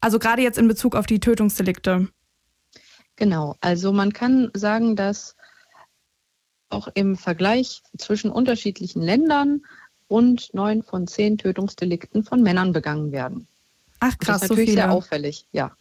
Also 0.00 0.18
gerade 0.18 0.42
jetzt 0.42 0.58
in 0.58 0.68
Bezug 0.68 0.96
auf 0.96 1.06
die 1.06 1.20
Tötungsdelikte. 1.20 2.08
Genau, 3.16 3.56
also 3.60 3.92
man 3.92 4.12
kann 4.12 4.50
sagen, 4.54 4.96
dass 4.96 5.36
auch 6.70 6.88
im 6.94 7.16
Vergleich 7.16 7.82
zwischen 7.98 8.30
unterschiedlichen 8.30 9.02
Ländern 9.02 9.62
und 10.12 10.52
neun 10.52 10.82
von 10.82 11.06
zehn 11.06 11.38
Tötungsdelikten 11.38 12.22
von 12.22 12.42
Männern 12.42 12.74
begangen 12.74 13.12
werden. 13.12 13.48
Ach 13.98 14.18
krass, 14.18 14.40
das 14.40 14.42
ist 14.42 14.50
natürlich 14.50 14.70
so 14.70 14.74
sehr 14.74 14.92
auffällig, 14.92 15.46
ja. 15.52 15.74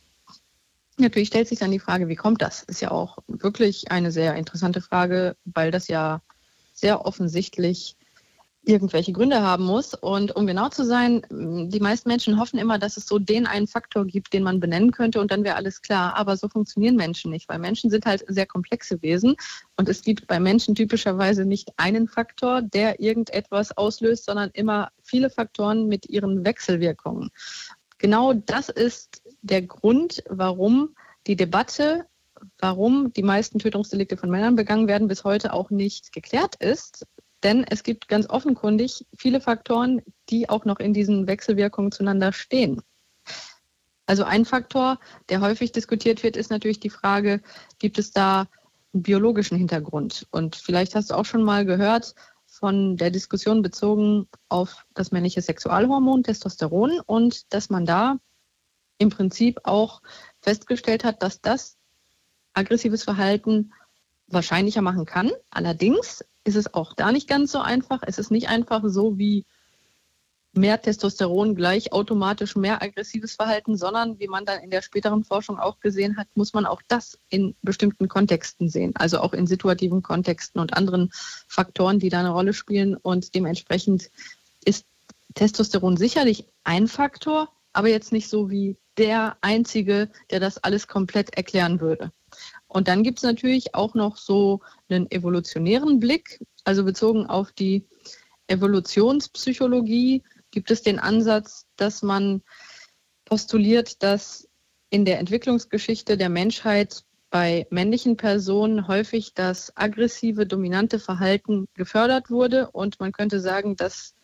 Natürlich 0.98 1.28
stellt 1.28 1.50
sich 1.50 1.60
dann 1.60 1.72
die 1.72 1.80
Frage, 1.80 2.08
wie 2.08 2.16
kommt 2.16 2.42
das? 2.42 2.64
Ist 2.64 2.80
ja 2.80 2.92
auch 2.92 3.18
wirklich 3.28 3.92
eine 3.92 4.10
sehr 4.12 4.36
interessante 4.36 4.80
Frage, 4.80 5.36
weil 5.44 5.70
das 5.72 5.90
ja 5.90 6.22
sehr 6.74 7.06
offensichtlich 7.06 7.98
irgendwelche 8.64 9.12
Gründe 9.12 9.42
haben 9.42 9.66
muss. 9.66 9.94
Und 9.94 10.36
um 10.36 10.46
genau 10.46 10.70
zu 10.70 10.86
sein, 10.86 11.22
die 11.30 11.80
meisten 11.80 12.10
Menschen 12.10 12.40
hoffen 12.40 12.60
immer, 12.60 12.78
dass 12.78 12.98
es 12.98 13.08
so 13.08 13.18
den 13.18 13.48
einen 13.48 13.68
Faktor 13.68 14.06
gibt, 14.06 14.34
den 14.34 14.44
man 14.44 14.60
benennen 14.60 14.92
könnte 14.92 15.20
und 15.20 15.32
dann 15.32 15.44
wäre 15.44 15.56
alles 15.56 15.82
klar. 15.82 16.16
Aber 16.16 16.38
so 16.38 16.48
funktionieren 16.48 16.96
Menschen 16.96 17.32
nicht, 17.32 17.50
weil 17.50 17.60
Menschen 17.60 17.90
sind 17.90 18.06
halt 18.06 18.24
sehr 18.28 18.46
komplexe 18.46 19.02
Wesen 19.02 19.36
und 19.78 19.90
es 19.90 20.04
gibt 20.04 20.28
bei 20.28 20.40
Menschen 20.40 20.76
typischerweise 20.76 21.46
nicht 21.46 21.70
einen 21.78 22.08
Faktor, 22.08 22.62
der 22.62 23.00
irgendetwas 23.00 23.76
auslöst, 23.76 24.26
sondern 24.26 24.52
immer 24.54 24.90
viele 25.02 25.30
Faktoren 25.30 25.88
mit 25.88 26.08
ihren 26.08 26.46
Wechselwirkungen. 26.46 27.30
Genau 27.98 28.34
das 28.34 28.70
ist 28.70 29.24
der 29.42 29.64
Grund, 29.64 30.24
warum 30.30 30.96
die 31.28 31.36
Debatte 31.36 32.06
warum 32.58 33.14
die 33.14 33.22
meisten 33.22 33.60
Tötungsdelikte 33.60 34.18
von 34.18 34.32
Männern 34.32 34.56
begangen 34.56 34.88
werden, 34.88 35.08
bis 35.08 35.24
heute 35.24 35.54
auch 35.54 35.70
nicht 35.70 36.12
geklärt 36.12 36.56
ist, 36.56 37.06
denn 37.44 37.64
es 37.64 37.84
gibt 37.84 38.08
ganz 38.08 38.30
offenkundig 38.30 39.06
viele 39.18 39.42
Faktoren, 39.42 40.02
die 40.30 40.50
auch 40.50 40.66
noch 40.66 40.80
in 40.80 40.94
diesen 40.94 41.28
Wechselwirkungen 41.28 41.92
zueinander 41.92 42.34
stehen. 42.34 42.82
Also 44.06 44.24
ein 44.24 44.46
Faktor, 44.46 45.00
der 45.30 45.42
häufig 45.42 45.72
diskutiert 45.72 46.24
wird, 46.24 46.36
ist 46.36 46.52
natürlich 46.52 46.80
die 46.80 46.90
Frage, 46.90 47.42
gibt 47.80 47.98
es 47.98 48.12
da 48.12 48.48
einen 48.94 49.04
biologischen 49.04 49.58
Hintergrund? 49.58 50.28
Und 50.32 50.56
vielleicht 50.56 50.96
hast 50.96 51.12
du 51.12 51.16
auch 51.16 51.26
schon 51.26 51.44
mal 51.44 51.66
gehört 51.66 52.14
von 52.46 52.98
der 52.98 53.12
Diskussion 53.12 53.62
bezogen 53.62 54.28
auf 54.50 54.86
das 54.94 55.12
männliche 55.12 55.42
Sexualhormon 55.42 56.24
Testosteron 56.24 57.00
und 57.00 57.54
dass 57.54 57.70
man 57.70 57.86
da 57.86 58.18
im 58.98 59.10
Prinzip 59.10 59.62
auch 59.64 60.02
festgestellt 60.42 61.04
hat, 61.04 61.24
dass 61.24 61.40
das 61.42 61.78
aggressives 62.54 63.04
Verhalten 63.04 63.72
wahrscheinlicher 64.28 64.82
machen 64.82 65.06
kann. 65.06 65.32
Allerdings 65.50 66.24
ist 66.44 66.56
es 66.56 66.74
auch 66.74 66.94
da 66.94 67.12
nicht 67.12 67.28
ganz 67.28 67.52
so 67.52 67.60
einfach. 67.60 68.02
Es 68.06 68.18
ist 68.18 68.32
nicht 68.32 68.50
einfach 68.50 68.82
so 68.86 69.18
wie 69.18 69.46
mehr 70.54 70.82
Testosteron 70.82 71.56
gleich 71.56 71.94
automatisch 71.94 72.56
mehr 72.56 72.82
aggressives 72.82 73.36
Verhalten, 73.36 73.78
sondern 73.78 74.20
wie 74.20 74.28
man 74.28 74.46
dann 74.46 74.60
in 74.60 74.70
der 74.70 74.82
späteren 74.82 75.24
Forschung 75.24 75.60
auch 75.60 75.80
gesehen 75.80 76.18
hat, 76.18 76.28
muss 76.36 76.54
man 76.54 76.66
auch 76.66 76.82
das 76.88 77.18
in 77.30 77.56
bestimmten 77.62 78.10
Kontexten 78.10 78.70
sehen, 78.70 78.94
also 78.96 79.20
auch 79.20 79.34
in 79.34 79.48
situativen 79.48 80.02
Kontexten 80.02 80.60
und 80.60 80.74
anderen 80.74 81.10
Faktoren, 81.48 82.00
die 82.00 82.10
da 82.10 82.20
eine 82.20 82.32
Rolle 82.32 82.54
spielen. 82.54 82.98
Und 82.98 83.34
dementsprechend 83.34 84.10
ist 84.66 84.86
Testosteron 85.36 85.96
sicherlich 85.96 86.46
ein 86.66 86.88
Faktor, 86.88 87.50
aber 87.72 87.88
jetzt 87.88 88.12
nicht 88.12 88.30
so 88.30 88.50
wie 88.50 88.76
der 88.98 89.38
einzige, 89.40 90.10
der 90.32 90.42
das 90.42 90.58
alles 90.58 90.88
komplett 90.88 91.36
erklären 91.38 91.80
würde. 91.80 92.12
Und 92.72 92.88
dann 92.88 93.04
gibt 93.04 93.20
es 93.20 93.24
natürlich 93.24 93.76
auch 93.76 93.96
noch 93.96 94.16
so 94.16 94.62
einen 94.88 95.12
evolutionären 95.12 96.00
Blick, 96.00 96.40
also 96.64 96.86
bezogen 96.86 97.26
auf 97.26 97.52
die 97.52 97.86
Evolutionspsychologie 98.48 100.24
gibt 100.52 100.72
es 100.72 100.82
den 100.82 100.98
Ansatz, 100.98 101.68
dass 101.76 102.02
man 102.02 102.42
postuliert, 103.26 104.02
dass 104.04 104.48
in 104.90 105.04
der 105.04 105.20
Entwicklungsgeschichte 105.20 106.16
der 106.16 106.30
Menschheit 106.30 107.04
bei 107.30 107.68
männlichen 107.72 108.16
Personen 108.16 108.88
häufig 108.88 109.34
das 109.34 109.76
aggressive, 109.76 110.46
dominante 110.46 111.00
Verhalten 111.00 111.68
gefördert 111.74 112.30
wurde. 112.30 112.72
Und 112.72 113.02
man 113.02 113.12
könnte 113.12 113.42
sagen, 113.42 113.76
dass 113.76 114.16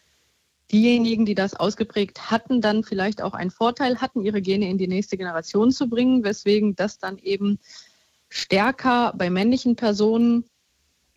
diejenigen, 0.72 1.26
die 1.26 1.36
das 1.36 1.54
ausgeprägt 1.54 2.32
hatten, 2.32 2.62
dann 2.62 2.86
vielleicht 2.86 3.22
auch 3.22 3.34
einen 3.34 3.52
Vorteil 3.52 4.00
hatten, 4.00 4.22
ihre 4.22 4.42
Gene 4.42 4.70
in 4.70 4.78
die 4.78 4.88
nächste 4.88 5.18
Generation 5.18 5.72
zu 5.72 5.90
bringen, 5.90 6.24
weswegen 6.24 6.78
das 6.78 6.98
dann 6.98 7.18
eben 7.18 7.60
stärker 8.30 9.14
bei 9.16 9.30
männlichen 9.30 9.76
Personen 9.76 10.46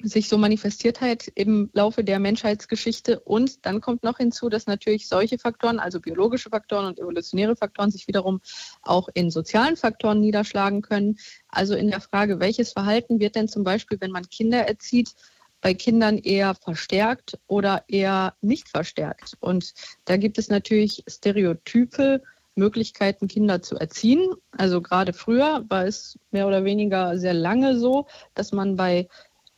sich 0.03 0.29
so 0.29 0.39
manifestiert 0.39 1.01
hat 1.01 1.29
im 1.35 1.71
Laufe 1.73 2.05
der 2.05 2.19
Menschheitsgeschichte. 2.19 3.21
Und 3.21 3.67
dann 3.67 3.81
kommt 3.81 4.03
noch 4.03 4.19
hinzu, 4.19 4.49
dass 4.49 4.67
natürlich 4.67 5.09
solche 5.09 5.39
Faktoren, 5.39 5.79
also 5.79 6.01
biologische 6.01 6.51
Faktoren 6.51 6.87
und 6.87 6.99
evolutionäre 6.99 7.57
Faktoren, 7.57 7.91
sich 7.91 8.09
wiederum 8.09 8.41
auch 8.83 9.09
in 9.15 9.31
sozialen 9.31 9.77
Faktoren 9.77 10.21
niederschlagen 10.21 10.83
können. 10.83 11.19
Also 11.49 11.75
in 11.75 11.91
der 11.91 12.01
Frage, 12.01 12.41
welches 12.41 12.73
Verhalten 12.73 13.21
wird 13.21 13.37
denn 13.37 13.49
zum 13.49 13.65
Beispiel, 13.65 14.01
wenn 14.01 14.11
man 14.11 14.29
Kinder 14.29 14.67
erzieht, 14.67 15.15
bei 15.61 15.75
Kindern 15.75 16.17
eher 16.17 16.55
verstärkt 16.55 17.39
oder 17.47 17.85
eher 17.89 18.35
nicht 18.41 18.69
verstärkt. 18.69 19.37
Und 19.41 19.75
da 20.07 20.17
gibt 20.17 20.39
es 20.39 20.49
natürlich 20.49 21.05
Stereotype, 21.07 22.23
Möglichkeiten, 22.61 23.27
Kinder 23.27 23.63
zu 23.63 23.77
erziehen. 23.77 24.35
Also 24.53 24.81
gerade 24.81 25.13
früher 25.13 25.65
war 25.69 25.87
es 25.87 26.19
mehr 26.31 26.47
oder 26.47 26.63
weniger 26.65 27.19
sehr 27.19 27.35
lange 27.35 27.79
so, 27.79 28.07
dass 28.35 28.53
man 28.53 28.77
bei 28.77 29.09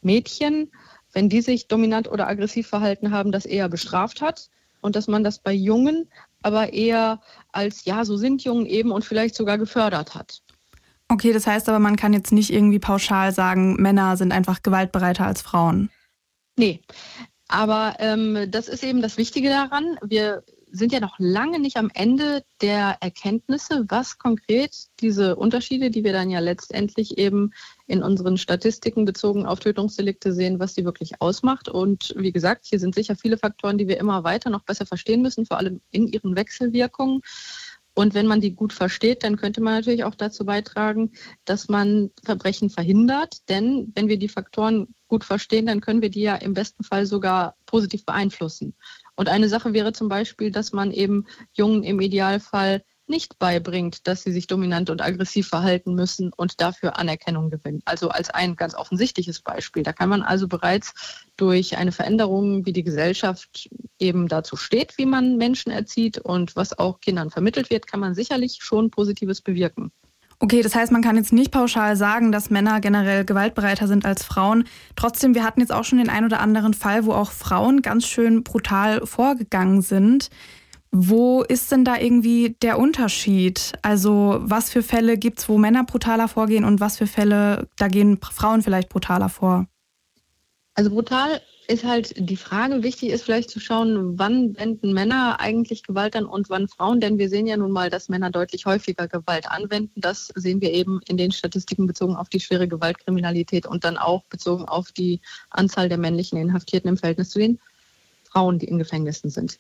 Mädchen, 0.01 0.73
wenn 1.13 1.29
die 1.29 1.43
sich 1.43 1.69
dominant 1.69 2.11
oder 2.11 2.27
aggressiv 2.29 2.69
verhalten 2.69 3.11
haben, 3.11 3.33
das 3.33 3.45
eher 3.45 3.69
bestraft 3.69 4.23
hat 4.23 4.49
und 4.81 4.97
dass 4.97 5.09
man 5.09 5.25
das 5.25 5.39
bei 5.39 5.53
Jungen 5.53 6.09
aber 6.43 6.73
eher 6.73 7.21
als, 7.53 7.85
ja, 7.85 8.05
so 8.05 8.17
sind 8.17 8.43
Jungen 8.43 8.67
eben 8.67 8.91
und 8.91 9.05
vielleicht 9.05 9.35
sogar 9.35 9.59
gefördert 9.59 10.15
hat. 10.15 10.43
Okay, 11.09 11.33
das 11.33 11.47
heißt 11.47 11.69
aber, 11.69 11.79
man 11.79 11.97
kann 11.97 12.13
jetzt 12.13 12.33
nicht 12.33 12.51
irgendwie 12.51 12.79
pauschal 12.79 13.33
sagen, 13.33 13.75
Männer 13.75 14.17
sind 14.17 14.33
einfach 14.33 14.63
gewaltbereiter 14.63 15.27
als 15.27 15.43
Frauen. 15.43 15.91
Nee, 16.57 16.81
aber 17.49 17.97
ähm, 17.99 18.51
das 18.51 18.69
ist 18.69 18.83
eben 18.83 19.03
das 19.03 19.19
Wichtige 19.19 19.51
daran. 19.51 19.99
Wir 20.03 20.43
sind 20.73 20.93
ja 20.93 21.01
noch 21.01 21.17
lange 21.19 21.61
nicht 21.61 21.77
am 21.77 21.91
Ende 21.93 22.45
der 22.61 22.97
Erkenntnisse, 23.01 23.85
was 23.89 24.19
konkret 24.19 24.75
diese 25.01 25.37
Unterschiede, 25.37 25.91
die 25.91 26.03
wir 26.03 26.13
dann 26.13 26.31
ja 26.31 26.41
letztendlich 26.41 27.19
eben 27.19 27.53
in 27.87 28.03
unseren 28.03 28.39
Statistiken 28.39 29.05
bezogen 29.05 29.47
auf 29.47 29.61
Tötungsdelikte 29.61 30.33
sehen, 30.33 30.59
was 30.59 30.75
die 30.75 30.85
wirklich 30.85 31.21
ausmacht. 31.21 31.69
Und 31.69 32.15
wie 32.17 32.33
gesagt, 32.33 32.65
hier 32.67 32.81
sind 32.81 32.95
sicher 32.95 33.17
viele 33.17 33.37
Faktoren, 33.37 33.79
die 33.79 33.87
wir 33.87 33.99
immer 33.99 34.25
weiter 34.25 34.51
noch 34.51 34.65
besser 34.65 34.87
verstehen 34.87 35.23
müssen, 35.23 35.47
vor 35.47 35.59
allem 35.59 35.81
in 35.91 36.07
ihren 36.09 36.35
Wechselwirkungen. 36.35 37.21
Und 37.95 38.15
wenn 38.15 38.27
man 38.27 38.41
die 38.41 38.55
gut 38.55 38.73
versteht, 38.73 39.23
dann 39.23 39.37
könnte 39.37 39.61
man 39.61 39.75
natürlich 39.75 40.05
auch 40.05 40.15
dazu 40.15 40.47
beitragen, 40.47 41.13
dass 41.45 41.69
man 41.69 42.11
Verbrechen 42.25 42.71
verhindert. 42.71 43.49
Denn 43.51 43.93
wenn 43.95 44.09
wir 44.09 44.19
die 44.19 44.31
Faktoren 44.31 44.95
gut 45.09 45.25
verstehen, 45.25 45.67
dann 45.67 45.83
können 45.83 46.01
wir 46.01 46.09
die 46.09 46.23
ja 46.23 46.37
im 46.37 46.55
besten 46.55 46.85
Fall 46.85 47.05
sogar 47.05 47.55
positiv 47.67 48.07
beeinflussen. 48.07 48.75
Und 49.23 49.29
eine 49.29 49.49
Sache 49.49 49.73
wäre 49.73 49.93
zum 49.93 50.09
Beispiel, 50.09 50.51
dass 50.51 50.73
man 50.73 50.91
eben 50.91 51.29
Jungen 51.53 51.85
im 51.85 52.01
Idealfall 52.01 52.83
nicht 53.07 53.39
beibringt, 53.39 54.09
dass 54.09 54.25
sie 54.25 54.33
sich 54.33 54.49
dominant 54.49 54.91
und 54.91 55.01
aggressiv 55.01 55.47
verhalten 55.47 55.95
müssen 55.95 56.33
und 56.33 56.61
dafür 56.61 56.99
Anerkennung 56.99 57.49
gewinnen. 57.49 57.83
Also 57.85 58.09
als 58.09 58.31
ein 58.31 58.57
ganz 58.57 58.75
offensichtliches 58.75 59.41
Beispiel. 59.41 59.85
Da 59.85 59.93
kann 59.93 60.09
man 60.09 60.23
also 60.23 60.49
bereits 60.49 61.25
durch 61.37 61.77
eine 61.77 61.93
Veränderung, 61.93 62.67
wie 62.67 62.73
die 62.73 62.83
Gesellschaft 62.83 63.71
eben 64.01 64.27
dazu 64.27 64.57
steht, 64.57 64.99
wie 64.99 65.07
man 65.07 65.37
Menschen 65.37 65.71
erzieht 65.71 66.19
und 66.19 66.57
was 66.57 66.77
auch 66.77 66.99
Kindern 66.99 67.31
vermittelt 67.31 67.71
wird, 67.71 67.87
kann 67.87 68.01
man 68.01 68.17
sicherlich 68.17 68.59
schon 68.61 68.91
Positives 68.91 69.41
bewirken. 69.41 69.93
Okay, 70.43 70.61
das 70.61 70.75
heißt, 70.75 70.91
man 70.91 71.03
kann 71.03 71.17
jetzt 71.17 71.33
nicht 71.33 71.53
pauschal 71.53 71.95
sagen, 71.95 72.33
dass 72.33 72.51
Männer 72.51 72.81
generell 72.81 73.25
gewaltbereiter 73.25 73.87
sind 73.87 74.05
als 74.05 74.25
Frauen. 74.25 74.65
Trotzdem, 74.97 75.37
wir 75.37 75.45
hatten 75.45 75.61
jetzt 75.61 75.71
auch 75.71 75.85
schon 75.85 75.99
den 75.99 76.09
ein 76.09 76.25
oder 76.25 76.41
anderen 76.41 76.75
Fall, 76.75 77.07
wo 77.07 77.13
auch 77.13 77.31
Frauen 77.31 77.81
ganz 77.81 78.09
schön 78.09 78.43
brutal 78.43 79.07
vorgegangen 79.07 79.83
sind. 79.83 80.31
Wo 80.91 81.43
ist 81.43 81.71
denn 81.71 81.85
da 81.85 81.97
irgendwie 81.97 82.57
der 82.61 82.81
Unterschied? 82.81 83.75
Also 83.83 84.41
was 84.41 84.69
für 84.69 84.83
Fälle 84.83 85.17
gibt 85.17 85.39
es, 85.39 85.49
wo 85.49 85.59
Männer 85.59 85.85
brutaler 85.85 86.27
vorgehen 86.27 86.65
und 86.65 86.81
was 86.81 86.99
für 86.99 87.07
Fälle, 87.07 87.69
da 87.77 87.87
gehen 87.87 88.19
Frauen 88.21 88.63
vielleicht 88.63 88.89
brutaler 88.89 89.29
vor? 89.29 89.67
Also 90.75 90.91
brutal 90.91 91.41
ist 91.69 91.85
halt 91.85 92.15
die 92.17 92.37
Frage, 92.37 92.83
wichtig 92.83 93.11
ist 93.11 93.25
vielleicht 93.25 93.51
zu 93.51 93.61
schauen, 93.61 94.19
wann 94.19 94.57
wenden 94.59 94.93
Männer 94.93 95.41
eigentlich 95.41 95.83
Gewalt 95.83 96.17
an 96.17 96.27
und 96.27 96.51
wann 96.51 96.69
Frauen, 96.69 97.01
denn 97.01 97.19
wir 97.19 97.29
sehen 97.29 97.47
ja 97.47 97.57
nun 97.57 97.71
mal, 97.71 97.89
dass 97.89 98.09
Männer 98.09 98.31
deutlich 98.31 98.67
häufiger 98.67 99.09
Gewalt 99.09 99.49
anwenden. 99.49 100.01
Das 100.01 100.33
sehen 100.35 100.61
wir 100.61 100.73
eben 100.73 101.01
in 101.07 101.17
den 101.17 101.33
Statistiken 101.33 101.87
bezogen 101.87 102.17
auf 102.17 102.29
die 102.29 102.41
schwere 102.41 102.69
Gewaltkriminalität 102.69 103.67
und 103.67 103.85
dann 103.85 103.97
auch 103.97 104.25
bezogen 104.25 104.65
auf 104.65 104.93
die 104.93 105.21
Anzahl 105.51 105.89
der 105.89 105.99
männlichen 105.99 106.39
Inhaftierten 106.39 106.89
im 106.89 106.97
Verhältnis 106.97 107.31
zu 107.31 107.39
den 107.39 107.61
Frauen, 108.25 108.59
die 108.59 108.67
in 108.67 108.79
Gefängnissen 108.79 109.31
sind. 109.31 109.59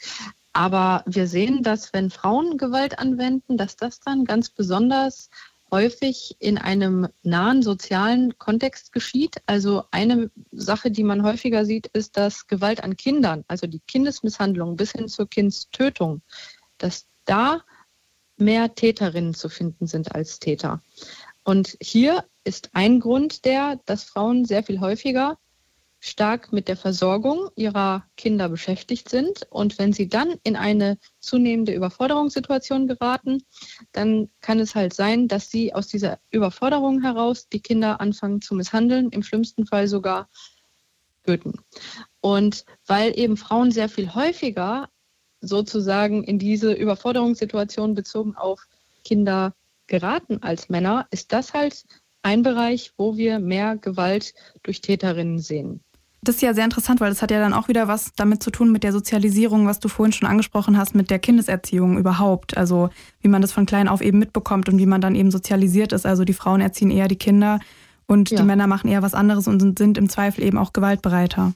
Aber 0.52 1.02
wir 1.06 1.26
sehen, 1.26 1.62
dass 1.62 1.92
wenn 1.92 2.10
Frauen 2.10 2.58
Gewalt 2.58 2.98
anwenden, 2.98 3.56
dass 3.56 3.76
das 3.76 4.00
dann 4.00 4.24
ganz 4.24 4.50
besonders 4.50 5.30
häufig 5.72 6.36
in 6.38 6.58
einem 6.58 7.08
nahen 7.22 7.62
sozialen 7.62 8.38
Kontext 8.38 8.92
geschieht. 8.92 9.38
Also 9.46 9.84
eine 9.90 10.30
Sache, 10.52 10.90
die 10.90 11.02
man 11.02 11.24
häufiger 11.24 11.64
sieht, 11.64 11.88
ist, 11.88 12.16
dass 12.16 12.46
Gewalt 12.46 12.84
an 12.84 12.96
Kindern, 12.96 13.42
also 13.48 13.66
die 13.66 13.80
Kindesmisshandlung 13.80 14.76
bis 14.76 14.92
hin 14.92 15.08
zur 15.08 15.28
Kindstötung, 15.28 16.22
dass 16.78 17.06
da 17.24 17.62
mehr 18.36 18.74
Täterinnen 18.74 19.34
zu 19.34 19.48
finden 19.48 19.86
sind 19.86 20.14
als 20.14 20.38
Täter. 20.38 20.82
Und 21.42 21.76
hier 21.80 22.24
ist 22.44 22.70
ein 22.74 23.00
Grund 23.00 23.44
der, 23.44 23.80
dass 23.86 24.04
Frauen 24.04 24.44
sehr 24.44 24.62
viel 24.62 24.80
häufiger 24.80 25.38
stark 26.04 26.52
mit 26.52 26.66
der 26.66 26.76
Versorgung 26.76 27.48
ihrer 27.54 28.04
Kinder 28.16 28.48
beschäftigt 28.48 29.08
sind. 29.08 29.46
Und 29.50 29.78
wenn 29.78 29.92
sie 29.92 30.08
dann 30.08 30.34
in 30.42 30.56
eine 30.56 30.98
zunehmende 31.20 31.72
Überforderungssituation 31.72 32.88
geraten, 32.88 33.44
dann 33.92 34.28
kann 34.40 34.58
es 34.58 34.74
halt 34.74 34.94
sein, 34.94 35.28
dass 35.28 35.48
sie 35.48 35.72
aus 35.72 35.86
dieser 35.86 36.18
Überforderung 36.30 37.02
heraus 37.02 37.48
die 37.48 37.60
Kinder 37.60 38.00
anfangen 38.00 38.40
zu 38.40 38.56
misshandeln, 38.56 39.10
im 39.10 39.22
schlimmsten 39.22 39.64
Fall 39.64 39.86
sogar 39.86 40.28
töten. 41.24 41.60
Und 42.20 42.64
weil 42.84 43.16
eben 43.16 43.36
Frauen 43.36 43.70
sehr 43.70 43.88
viel 43.88 44.12
häufiger 44.12 44.88
sozusagen 45.40 46.24
in 46.24 46.40
diese 46.40 46.72
Überforderungssituation 46.72 47.94
bezogen 47.94 48.34
auf 48.34 48.66
Kinder 49.04 49.54
geraten 49.86 50.42
als 50.42 50.68
Männer, 50.68 51.06
ist 51.12 51.32
das 51.32 51.54
halt 51.54 51.84
ein 52.22 52.42
Bereich, 52.42 52.92
wo 52.96 53.16
wir 53.16 53.38
mehr 53.38 53.76
Gewalt 53.76 54.34
durch 54.64 54.80
Täterinnen 54.80 55.38
sehen. 55.38 55.80
Das 56.24 56.36
ist 56.36 56.42
ja 56.42 56.54
sehr 56.54 56.64
interessant, 56.64 57.00
weil 57.00 57.10
das 57.10 57.20
hat 57.20 57.32
ja 57.32 57.40
dann 57.40 57.52
auch 57.52 57.66
wieder 57.66 57.88
was 57.88 58.12
damit 58.14 58.44
zu 58.44 58.52
tun 58.52 58.70
mit 58.70 58.84
der 58.84 58.92
Sozialisierung, 58.92 59.66
was 59.66 59.80
du 59.80 59.88
vorhin 59.88 60.12
schon 60.12 60.28
angesprochen 60.28 60.78
hast, 60.78 60.94
mit 60.94 61.10
der 61.10 61.18
Kindeserziehung 61.18 61.98
überhaupt. 61.98 62.56
Also 62.56 62.90
wie 63.20 63.28
man 63.28 63.42
das 63.42 63.50
von 63.50 63.66
klein 63.66 63.88
auf 63.88 64.00
eben 64.00 64.20
mitbekommt 64.20 64.68
und 64.68 64.78
wie 64.78 64.86
man 64.86 65.00
dann 65.00 65.16
eben 65.16 65.32
sozialisiert 65.32 65.92
ist. 65.92 66.06
Also 66.06 66.24
die 66.24 66.32
Frauen 66.32 66.60
erziehen 66.60 66.92
eher 66.92 67.08
die 67.08 67.16
Kinder 67.16 67.58
und 68.06 68.30
ja. 68.30 68.36
die 68.38 68.44
Männer 68.44 68.68
machen 68.68 68.88
eher 68.88 69.02
was 69.02 69.14
anderes 69.14 69.48
und 69.48 69.78
sind 69.78 69.98
im 69.98 70.08
Zweifel 70.08 70.44
eben 70.44 70.58
auch 70.58 70.72
gewaltbereiter. 70.72 71.54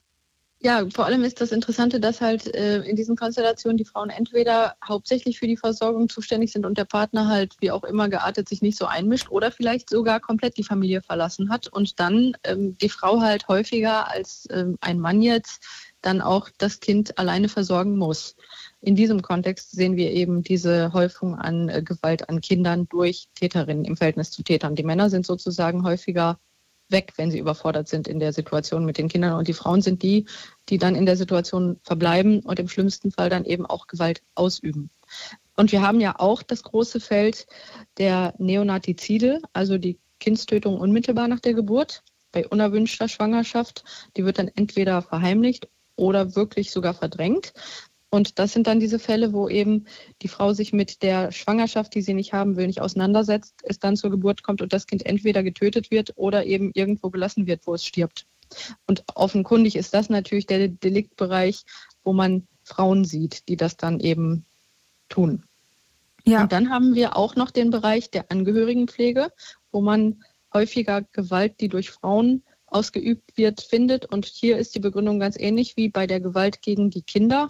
Ja, 0.66 0.84
vor 0.92 1.06
allem 1.06 1.22
ist 1.22 1.40
das 1.40 1.52
Interessante, 1.52 2.00
dass 2.00 2.20
halt 2.20 2.52
äh, 2.52 2.80
in 2.80 2.96
diesen 2.96 3.14
Konstellationen 3.14 3.76
die 3.76 3.84
Frauen 3.84 4.10
entweder 4.10 4.74
hauptsächlich 4.84 5.38
für 5.38 5.46
die 5.46 5.56
Versorgung 5.56 6.08
zuständig 6.08 6.50
sind 6.50 6.66
und 6.66 6.76
der 6.76 6.84
Partner 6.84 7.28
halt 7.28 7.54
wie 7.60 7.70
auch 7.70 7.84
immer 7.84 8.08
geartet 8.08 8.48
sich 8.48 8.62
nicht 8.62 8.76
so 8.76 8.86
einmischt 8.86 9.30
oder 9.30 9.52
vielleicht 9.52 9.88
sogar 9.88 10.18
komplett 10.18 10.56
die 10.56 10.64
Familie 10.64 11.02
verlassen 11.02 11.50
hat 11.50 11.68
und 11.68 12.00
dann 12.00 12.32
ähm, 12.42 12.76
die 12.78 12.88
Frau 12.88 13.20
halt 13.20 13.46
häufiger 13.46 14.10
als 14.10 14.48
ähm, 14.50 14.76
ein 14.80 14.98
Mann 14.98 15.22
jetzt 15.22 15.64
dann 16.02 16.20
auch 16.20 16.48
das 16.58 16.80
Kind 16.80 17.16
alleine 17.16 17.48
versorgen 17.48 17.96
muss. 17.96 18.34
In 18.80 18.96
diesem 18.96 19.22
Kontext 19.22 19.70
sehen 19.70 19.94
wir 19.94 20.10
eben 20.10 20.42
diese 20.42 20.92
Häufung 20.92 21.36
an 21.36 21.68
äh, 21.68 21.80
Gewalt 21.80 22.28
an 22.28 22.40
Kindern 22.40 22.88
durch 22.88 23.28
Täterinnen 23.36 23.84
im 23.84 23.96
Verhältnis 23.96 24.32
zu 24.32 24.42
Tätern. 24.42 24.74
Die 24.74 24.82
Männer 24.82 25.10
sind 25.10 25.26
sozusagen 25.26 25.84
häufiger 25.84 26.40
weg, 26.88 27.12
wenn 27.16 27.30
sie 27.30 27.38
überfordert 27.38 27.88
sind 27.88 28.08
in 28.08 28.20
der 28.20 28.32
Situation 28.32 28.84
mit 28.84 28.98
den 28.98 29.08
Kindern. 29.08 29.38
Und 29.38 29.48
die 29.48 29.54
Frauen 29.54 29.82
sind 29.82 30.02
die, 30.02 30.26
die 30.68 30.78
dann 30.78 30.94
in 30.94 31.06
der 31.06 31.16
Situation 31.16 31.78
verbleiben 31.82 32.40
und 32.40 32.58
im 32.58 32.68
schlimmsten 32.68 33.10
Fall 33.10 33.30
dann 33.30 33.44
eben 33.44 33.66
auch 33.66 33.86
Gewalt 33.86 34.22
ausüben. 34.34 34.90
Und 35.56 35.72
wir 35.72 35.82
haben 35.82 36.00
ja 36.00 36.18
auch 36.18 36.42
das 36.42 36.62
große 36.62 37.00
Feld 37.00 37.46
der 37.98 38.34
Neonatizide, 38.38 39.40
also 39.52 39.78
die 39.78 39.98
Kindstötung 40.20 40.78
unmittelbar 40.78 41.28
nach 41.28 41.40
der 41.40 41.54
Geburt 41.54 42.02
bei 42.32 42.46
unerwünschter 42.46 43.08
Schwangerschaft. 43.08 43.84
Die 44.16 44.24
wird 44.24 44.38
dann 44.38 44.48
entweder 44.48 45.02
verheimlicht 45.02 45.68
oder 45.96 46.36
wirklich 46.36 46.70
sogar 46.70 46.94
verdrängt. 46.94 47.54
Und 48.10 48.38
das 48.38 48.52
sind 48.52 48.66
dann 48.66 48.80
diese 48.80 48.98
Fälle, 48.98 49.32
wo 49.32 49.48
eben 49.48 49.86
die 50.22 50.28
Frau 50.28 50.52
sich 50.52 50.72
mit 50.72 51.02
der 51.02 51.32
Schwangerschaft, 51.32 51.94
die 51.94 52.02
sie 52.02 52.14
nicht 52.14 52.32
haben 52.32 52.56
will, 52.56 52.66
nicht 52.66 52.80
auseinandersetzt, 52.80 53.54
es 53.64 53.78
dann 53.78 53.96
zur 53.96 54.10
Geburt 54.10 54.42
kommt 54.42 54.62
und 54.62 54.72
das 54.72 54.86
Kind 54.86 55.04
entweder 55.04 55.42
getötet 55.42 55.90
wird 55.90 56.12
oder 56.16 56.46
eben 56.46 56.70
irgendwo 56.74 57.10
gelassen 57.10 57.46
wird, 57.46 57.66
wo 57.66 57.74
es 57.74 57.84
stirbt. 57.84 58.26
Und 58.86 59.04
offenkundig 59.14 59.76
ist 59.76 59.92
das 59.92 60.08
natürlich 60.08 60.46
der 60.46 60.68
Deliktbereich, 60.68 61.64
wo 62.04 62.12
man 62.12 62.46
Frauen 62.62 63.04
sieht, 63.04 63.48
die 63.48 63.56
das 63.56 63.76
dann 63.76 64.00
eben 64.00 64.44
tun. 65.08 65.42
Ja. 66.24 66.42
Und 66.42 66.52
dann 66.52 66.70
haben 66.70 66.94
wir 66.94 67.16
auch 67.16 67.36
noch 67.36 67.50
den 67.50 67.70
Bereich 67.70 68.10
der 68.10 68.30
Angehörigenpflege, 68.30 69.32
wo 69.70 69.80
man 69.80 70.22
häufiger 70.52 71.02
Gewalt, 71.12 71.60
die 71.60 71.68
durch 71.68 71.90
Frauen 71.90 72.42
ausgeübt 72.66 73.36
wird, 73.36 73.60
findet. 73.60 74.06
Und 74.06 74.26
hier 74.26 74.58
ist 74.58 74.74
die 74.74 74.80
Begründung 74.80 75.20
ganz 75.20 75.36
ähnlich 75.38 75.76
wie 75.76 75.88
bei 75.88 76.06
der 76.06 76.20
Gewalt 76.20 76.62
gegen 76.62 76.90
die 76.90 77.02
Kinder 77.02 77.48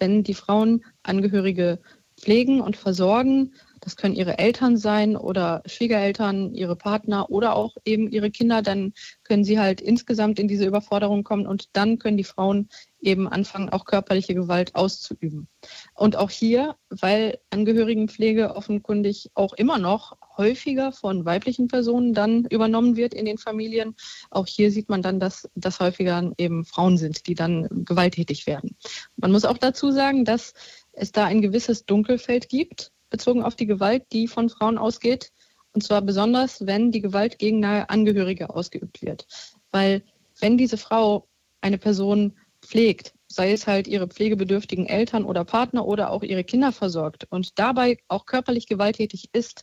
wenn 0.00 0.24
die 0.24 0.34
Frauen 0.34 0.84
Angehörige 1.04 1.78
pflegen 2.20 2.60
und 2.60 2.76
versorgen. 2.76 3.54
Das 3.80 3.96
können 3.96 4.14
ihre 4.14 4.38
Eltern 4.38 4.76
sein 4.76 5.16
oder 5.16 5.62
Schwiegereltern, 5.64 6.54
ihre 6.54 6.76
Partner 6.76 7.30
oder 7.30 7.56
auch 7.56 7.76
eben 7.84 8.10
ihre 8.10 8.30
Kinder. 8.30 8.60
Dann 8.60 8.92
können 9.24 9.44
sie 9.44 9.58
halt 9.58 9.80
insgesamt 9.80 10.38
in 10.38 10.48
diese 10.48 10.66
Überforderung 10.66 11.24
kommen 11.24 11.46
und 11.46 11.68
dann 11.72 11.98
können 11.98 12.18
die 12.18 12.24
Frauen 12.24 12.68
eben 13.00 13.28
anfangen, 13.28 13.68
auch 13.70 13.84
körperliche 13.84 14.34
Gewalt 14.34 14.74
auszuüben. 14.74 15.48
Und 15.94 16.16
auch 16.16 16.30
hier, 16.30 16.76
weil 16.88 17.38
Angehörigenpflege 17.50 18.54
offenkundig 18.54 19.30
auch 19.34 19.52
immer 19.54 19.78
noch 19.78 20.16
häufiger 20.36 20.92
von 20.92 21.24
weiblichen 21.24 21.68
Personen 21.68 22.14
dann 22.14 22.44
übernommen 22.46 22.96
wird 22.96 23.14
in 23.14 23.24
den 23.24 23.38
Familien. 23.38 23.94
Auch 24.30 24.46
hier 24.46 24.70
sieht 24.70 24.88
man 24.88 25.02
dann, 25.02 25.20
dass 25.20 25.48
das 25.54 25.80
häufiger 25.80 26.32
eben 26.38 26.64
Frauen 26.64 26.96
sind, 26.96 27.26
die 27.26 27.34
dann 27.34 27.84
gewalttätig 27.84 28.46
werden. 28.46 28.76
Man 29.16 29.32
muss 29.32 29.44
auch 29.44 29.58
dazu 29.58 29.90
sagen, 29.90 30.24
dass 30.24 30.54
es 30.92 31.12
da 31.12 31.24
ein 31.24 31.42
gewisses 31.42 31.84
Dunkelfeld 31.84 32.48
gibt, 32.48 32.92
bezogen 33.10 33.42
auf 33.42 33.56
die 33.56 33.66
Gewalt, 33.66 34.04
die 34.12 34.28
von 34.28 34.48
Frauen 34.48 34.78
ausgeht. 34.78 35.32
Und 35.72 35.82
zwar 35.82 36.02
besonders, 36.02 36.66
wenn 36.66 36.90
die 36.90 37.00
Gewalt 37.00 37.38
gegen 37.38 37.60
nahe 37.60 37.88
Angehörige 37.90 38.50
ausgeübt 38.50 39.02
wird. 39.02 39.26
Weil 39.70 40.02
wenn 40.40 40.56
diese 40.56 40.76
Frau 40.78 41.28
eine 41.60 41.78
Person 41.78 42.36
pflegt, 42.62 43.14
sei 43.28 43.52
es 43.52 43.66
halt 43.66 43.88
ihre 43.88 44.08
pflegebedürftigen 44.08 44.86
Eltern 44.86 45.24
oder 45.24 45.44
Partner 45.44 45.86
oder 45.86 46.10
auch 46.10 46.22
ihre 46.22 46.44
Kinder 46.44 46.72
versorgt 46.72 47.26
und 47.30 47.58
dabei 47.58 47.98
auch 48.08 48.26
körperlich 48.26 48.66
gewalttätig 48.66 49.30
ist, 49.32 49.62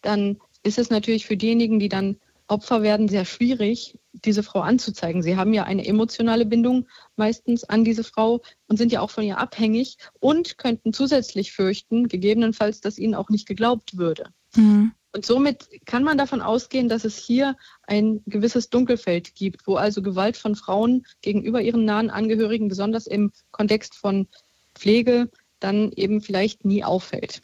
dann 0.00 0.38
ist 0.62 0.78
es 0.78 0.90
natürlich 0.90 1.26
für 1.26 1.36
diejenigen, 1.36 1.78
die 1.78 1.88
dann 1.88 2.18
Opfer 2.48 2.82
werden, 2.82 3.08
sehr 3.08 3.24
schwierig, 3.24 3.98
diese 4.12 4.42
Frau 4.42 4.60
anzuzeigen. 4.60 5.22
Sie 5.22 5.36
haben 5.36 5.54
ja 5.54 5.64
eine 5.64 5.86
emotionale 5.86 6.44
Bindung 6.44 6.86
meistens 7.16 7.64
an 7.64 7.84
diese 7.84 8.04
Frau 8.04 8.42
und 8.66 8.76
sind 8.76 8.92
ja 8.92 9.00
auch 9.00 9.10
von 9.10 9.24
ihr 9.24 9.38
abhängig 9.38 9.96
und 10.20 10.58
könnten 10.58 10.92
zusätzlich 10.92 11.52
fürchten, 11.52 12.08
gegebenenfalls, 12.08 12.80
dass 12.80 12.98
ihnen 12.98 13.14
auch 13.14 13.30
nicht 13.30 13.46
geglaubt 13.46 13.96
würde. 13.96 14.26
Mhm. 14.54 14.92
Und 15.14 15.26
somit 15.26 15.68
kann 15.84 16.04
man 16.04 16.16
davon 16.16 16.40
ausgehen, 16.40 16.88
dass 16.88 17.04
es 17.04 17.18
hier 17.18 17.56
ein 17.82 18.22
gewisses 18.26 18.70
Dunkelfeld 18.70 19.34
gibt, 19.34 19.66
wo 19.66 19.76
also 19.76 20.00
Gewalt 20.00 20.38
von 20.38 20.56
Frauen 20.56 21.04
gegenüber 21.20 21.60
ihren 21.60 21.84
nahen 21.84 22.08
Angehörigen, 22.08 22.68
besonders 22.68 23.06
im 23.06 23.30
Kontext 23.50 23.94
von 23.94 24.26
Pflege, 24.74 25.30
dann 25.60 25.92
eben 25.92 26.22
vielleicht 26.22 26.64
nie 26.64 26.82
auffällt. 26.82 27.42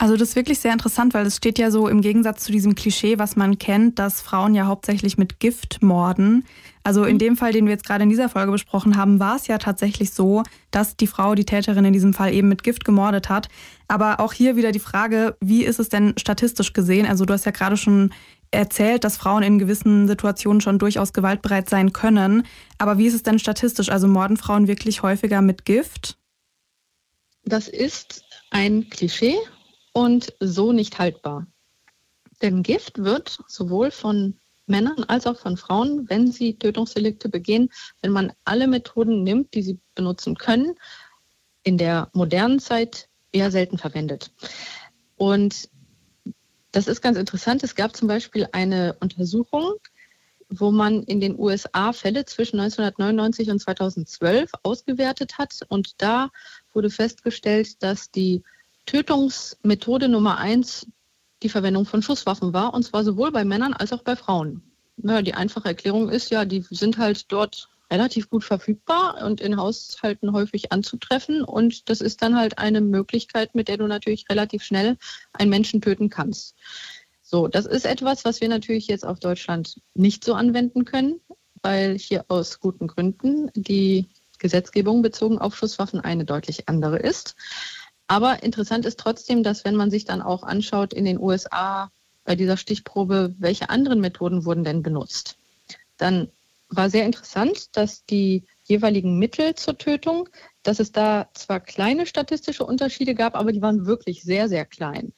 Also 0.00 0.16
das 0.16 0.30
ist 0.30 0.36
wirklich 0.36 0.58
sehr 0.60 0.72
interessant, 0.72 1.12
weil 1.12 1.26
es 1.26 1.36
steht 1.36 1.58
ja 1.58 1.70
so 1.70 1.86
im 1.86 2.00
Gegensatz 2.00 2.42
zu 2.42 2.52
diesem 2.52 2.74
Klischee, 2.74 3.18
was 3.18 3.36
man 3.36 3.58
kennt, 3.58 3.98
dass 3.98 4.22
Frauen 4.22 4.54
ja 4.54 4.64
hauptsächlich 4.64 5.18
mit 5.18 5.40
Gift 5.40 5.82
morden. 5.82 6.46
Also 6.82 7.04
in 7.04 7.16
mhm. 7.16 7.18
dem 7.18 7.36
Fall, 7.36 7.52
den 7.52 7.66
wir 7.66 7.72
jetzt 7.72 7.84
gerade 7.84 8.04
in 8.04 8.08
dieser 8.08 8.30
Folge 8.30 8.50
besprochen 8.50 8.96
haben, 8.96 9.20
war 9.20 9.36
es 9.36 9.46
ja 9.46 9.58
tatsächlich 9.58 10.12
so, 10.12 10.42
dass 10.70 10.96
die 10.96 11.06
Frau, 11.06 11.34
die 11.34 11.44
Täterin 11.44 11.84
in 11.84 11.92
diesem 11.92 12.14
Fall 12.14 12.32
eben 12.32 12.48
mit 12.48 12.62
Gift 12.62 12.86
gemordet 12.86 13.28
hat. 13.28 13.48
Aber 13.88 14.20
auch 14.20 14.32
hier 14.32 14.56
wieder 14.56 14.72
die 14.72 14.78
Frage, 14.78 15.36
wie 15.42 15.64
ist 15.64 15.78
es 15.78 15.90
denn 15.90 16.14
statistisch 16.16 16.72
gesehen? 16.72 17.04
Also 17.04 17.26
du 17.26 17.34
hast 17.34 17.44
ja 17.44 17.52
gerade 17.52 17.76
schon 17.76 18.14
erzählt, 18.52 19.04
dass 19.04 19.18
Frauen 19.18 19.42
in 19.42 19.58
gewissen 19.58 20.08
Situationen 20.08 20.62
schon 20.62 20.78
durchaus 20.78 21.12
gewaltbereit 21.12 21.68
sein 21.68 21.92
können. 21.92 22.44
Aber 22.78 22.96
wie 22.96 23.06
ist 23.06 23.14
es 23.14 23.22
denn 23.22 23.38
statistisch? 23.38 23.90
Also 23.90 24.08
morden 24.08 24.38
Frauen 24.38 24.66
wirklich 24.66 25.02
häufiger 25.02 25.42
mit 25.42 25.66
Gift? 25.66 26.16
Das 27.44 27.68
ist 27.68 28.24
ein 28.50 28.88
Klischee 28.88 29.36
und 29.92 30.34
so 30.40 30.72
nicht 30.72 30.98
haltbar. 30.98 31.46
Denn 32.42 32.62
Gift 32.62 32.98
wird 32.98 33.38
sowohl 33.48 33.90
von 33.90 34.38
Männern 34.66 35.04
als 35.04 35.26
auch 35.26 35.36
von 35.36 35.56
Frauen, 35.56 36.08
wenn 36.08 36.30
sie 36.30 36.58
Tötungsdelikte 36.58 37.28
begehen, 37.28 37.70
wenn 38.02 38.12
man 38.12 38.32
alle 38.44 38.66
Methoden 38.66 39.22
nimmt, 39.24 39.54
die 39.54 39.62
sie 39.62 39.78
benutzen 39.94 40.36
können, 40.36 40.74
in 41.62 41.76
der 41.76 42.08
modernen 42.12 42.60
Zeit 42.60 43.08
eher 43.32 43.50
selten 43.50 43.78
verwendet. 43.78 44.32
Und 45.16 45.68
das 46.72 46.86
ist 46.86 47.02
ganz 47.02 47.18
interessant. 47.18 47.62
Es 47.62 47.74
gab 47.74 47.96
zum 47.96 48.08
Beispiel 48.08 48.48
eine 48.52 48.96
Untersuchung, 49.00 49.74
wo 50.48 50.70
man 50.70 51.02
in 51.02 51.20
den 51.20 51.38
USA 51.38 51.92
Fälle 51.92 52.24
zwischen 52.24 52.58
1999 52.60 53.50
und 53.50 53.58
2012 53.60 54.50
ausgewertet 54.62 55.38
hat. 55.38 55.60
Und 55.68 56.00
da 56.00 56.30
wurde 56.72 56.90
festgestellt, 56.90 57.82
dass 57.82 58.10
die 58.10 58.42
Tötungsmethode 58.86 60.08
Nummer 60.08 60.38
eins 60.38 60.86
die 61.42 61.48
Verwendung 61.48 61.86
von 61.86 62.02
Schusswaffen 62.02 62.52
war, 62.52 62.74
und 62.74 62.82
zwar 62.82 63.04
sowohl 63.04 63.32
bei 63.32 63.44
Männern 63.44 63.72
als 63.72 63.92
auch 63.92 64.02
bei 64.02 64.16
Frauen. 64.16 64.62
Ja, 64.98 65.22
die 65.22 65.34
einfache 65.34 65.68
Erklärung 65.68 66.10
ist 66.10 66.30
ja, 66.30 66.44
die 66.44 66.64
sind 66.68 66.98
halt 66.98 67.32
dort 67.32 67.70
relativ 67.90 68.30
gut 68.30 68.44
verfügbar 68.44 69.24
und 69.24 69.40
in 69.40 69.56
Haushalten 69.56 70.32
häufig 70.32 70.72
anzutreffen. 70.72 71.42
Und 71.42 71.88
das 71.88 72.00
ist 72.00 72.22
dann 72.22 72.36
halt 72.36 72.58
eine 72.58 72.80
Möglichkeit, 72.80 73.54
mit 73.54 73.68
der 73.68 73.78
du 73.78 73.86
natürlich 73.86 74.26
relativ 74.30 74.62
schnell 74.62 74.96
einen 75.32 75.50
Menschen 75.50 75.80
töten 75.80 76.08
kannst. 76.08 76.54
So, 77.22 77.48
das 77.48 77.66
ist 77.66 77.86
etwas, 77.86 78.24
was 78.24 78.40
wir 78.40 78.48
natürlich 78.48 78.86
jetzt 78.86 79.04
auf 79.04 79.18
Deutschland 79.18 79.80
nicht 79.94 80.24
so 80.24 80.34
anwenden 80.34 80.84
können, 80.84 81.20
weil 81.62 81.98
hier 81.98 82.24
aus 82.28 82.60
guten 82.60 82.86
Gründen 82.86 83.50
die 83.54 84.08
Gesetzgebung 84.38 85.02
bezogen 85.02 85.38
auf 85.38 85.56
Schusswaffen 85.56 86.00
eine 86.00 86.24
deutlich 86.24 86.68
andere 86.68 86.98
ist. 86.98 87.36
Aber 88.10 88.42
interessant 88.42 88.86
ist 88.86 88.98
trotzdem, 88.98 89.44
dass 89.44 89.64
wenn 89.64 89.76
man 89.76 89.92
sich 89.92 90.04
dann 90.04 90.20
auch 90.20 90.42
anschaut 90.42 90.92
in 90.92 91.04
den 91.04 91.20
USA 91.20 91.92
bei 92.24 92.34
dieser 92.34 92.56
Stichprobe, 92.56 93.36
welche 93.38 93.70
anderen 93.70 94.00
Methoden 94.00 94.44
wurden 94.44 94.64
denn 94.64 94.82
benutzt, 94.82 95.38
dann 95.96 96.28
war 96.68 96.90
sehr 96.90 97.06
interessant, 97.06 97.76
dass 97.76 98.04
die 98.06 98.46
jeweiligen 98.64 99.16
Mittel 99.16 99.54
zur 99.54 99.78
Tötung, 99.78 100.28
dass 100.64 100.80
es 100.80 100.90
da 100.90 101.28
zwar 101.34 101.60
kleine 101.60 102.04
statistische 102.04 102.66
Unterschiede 102.66 103.14
gab, 103.14 103.36
aber 103.36 103.52
die 103.52 103.62
waren 103.62 103.86
wirklich 103.86 104.24
sehr, 104.24 104.48
sehr 104.48 104.64
klein. 104.64 105.12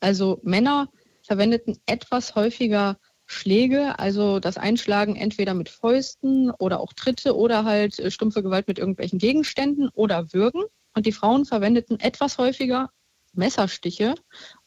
Also 0.00 0.38
Männer 0.42 0.90
verwendeten 1.22 1.78
etwas 1.86 2.34
häufiger 2.34 2.98
Schläge, 3.24 3.98
also 3.98 4.38
das 4.38 4.58
Einschlagen 4.58 5.16
entweder 5.16 5.54
mit 5.54 5.70
Fäusten 5.70 6.50
oder 6.50 6.80
auch 6.80 6.92
Tritte 6.92 7.38
oder 7.38 7.64
halt 7.64 8.02
stumpfe 8.12 8.42
Gewalt 8.42 8.68
mit 8.68 8.78
irgendwelchen 8.78 9.18
Gegenständen 9.18 9.88
oder 9.94 10.34
Würgen. 10.34 10.64
Und 10.94 11.06
die 11.06 11.12
Frauen 11.12 11.44
verwendeten 11.44 11.98
etwas 12.00 12.38
häufiger 12.38 12.90
Messerstiche 13.32 14.14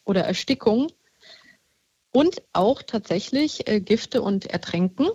oder 0.04 0.24
Erstickung 0.24 0.88
und 2.12 2.42
auch 2.54 2.82
tatsächlich 2.82 3.68
äh, 3.68 3.80
Gifte 3.80 4.22
und 4.22 4.46
Ertränken. 4.48 5.08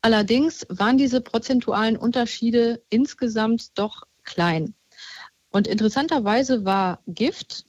Allerdings 0.00 0.66
waren 0.68 0.98
diese 0.98 1.20
prozentualen 1.20 1.96
Unterschiede 1.96 2.82
insgesamt 2.90 3.78
doch 3.78 4.02
klein. 4.22 4.74
Und 5.50 5.66
interessanterweise 5.66 6.64
war 6.64 7.02
Gift, 7.06 7.64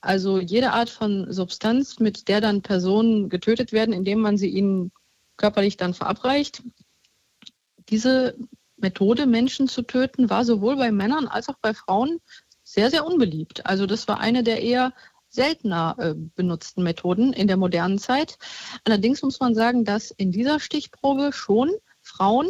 also 0.00 0.38
jede 0.38 0.72
Art 0.72 0.90
von 0.90 1.32
Substanz, 1.32 1.98
mit 1.98 2.28
der 2.28 2.40
dann 2.40 2.62
Personen 2.62 3.28
getötet 3.28 3.72
werden, 3.72 3.92
indem 3.92 4.20
man 4.20 4.36
sie 4.36 4.48
ihnen 4.48 4.92
körperlich 5.36 5.76
dann 5.76 5.94
verabreicht, 5.94 6.62
diese 7.88 8.36
Methode, 8.76 9.26
Menschen 9.26 9.68
zu 9.68 9.82
töten, 9.82 10.30
war 10.30 10.44
sowohl 10.44 10.76
bei 10.76 10.92
Männern 10.92 11.26
als 11.26 11.48
auch 11.48 11.56
bei 11.60 11.74
Frauen 11.74 12.20
sehr, 12.62 12.90
sehr 12.90 13.06
unbeliebt. 13.06 13.66
Also 13.66 13.86
das 13.86 14.08
war 14.08 14.20
eine 14.20 14.42
der 14.42 14.62
eher 14.62 14.92
seltener 15.28 15.96
äh, 15.98 16.14
benutzten 16.14 16.82
Methoden 16.82 17.32
in 17.32 17.46
der 17.46 17.56
modernen 17.56 17.98
Zeit. 17.98 18.38
Allerdings 18.84 19.22
muss 19.22 19.40
man 19.40 19.54
sagen, 19.54 19.84
dass 19.84 20.10
in 20.10 20.32
dieser 20.32 20.60
Stichprobe 20.60 21.32
schon 21.32 21.70
Frauen 22.02 22.48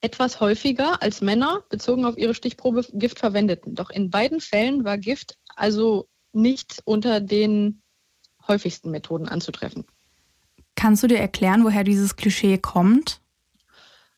etwas 0.00 0.40
häufiger 0.40 1.02
als 1.02 1.20
Männer 1.20 1.62
bezogen 1.68 2.04
auf 2.04 2.16
ihre 2.16 2.34
Stichprobe 2.34 2.86
Gift 2.92 3.18
verwendeten. 3.18 3.74
Doch 3.74 3.90
in 3.90 4.10
beiden 4.10 4.40
Fällen 4.40 4.84
war 4.84 4.98
Gift 4.98 5.36
also 5.56 6.08
nicht 6.32 6.80
unter 6.84 7.20
den 7.20 7.82
häufigsten 8.46 8.90
Methoden 8.90 9.28
anzutreffen. 9.28 9.84
Kannst 10.74 11.02
du 11.02 11.08
dir 11.08 11.18
erklären, 11.18 11.64
woher 11.64 11.84
dieses 11.84 12.16
Klischee 12.16 12.56
kommt? 12.56 13.19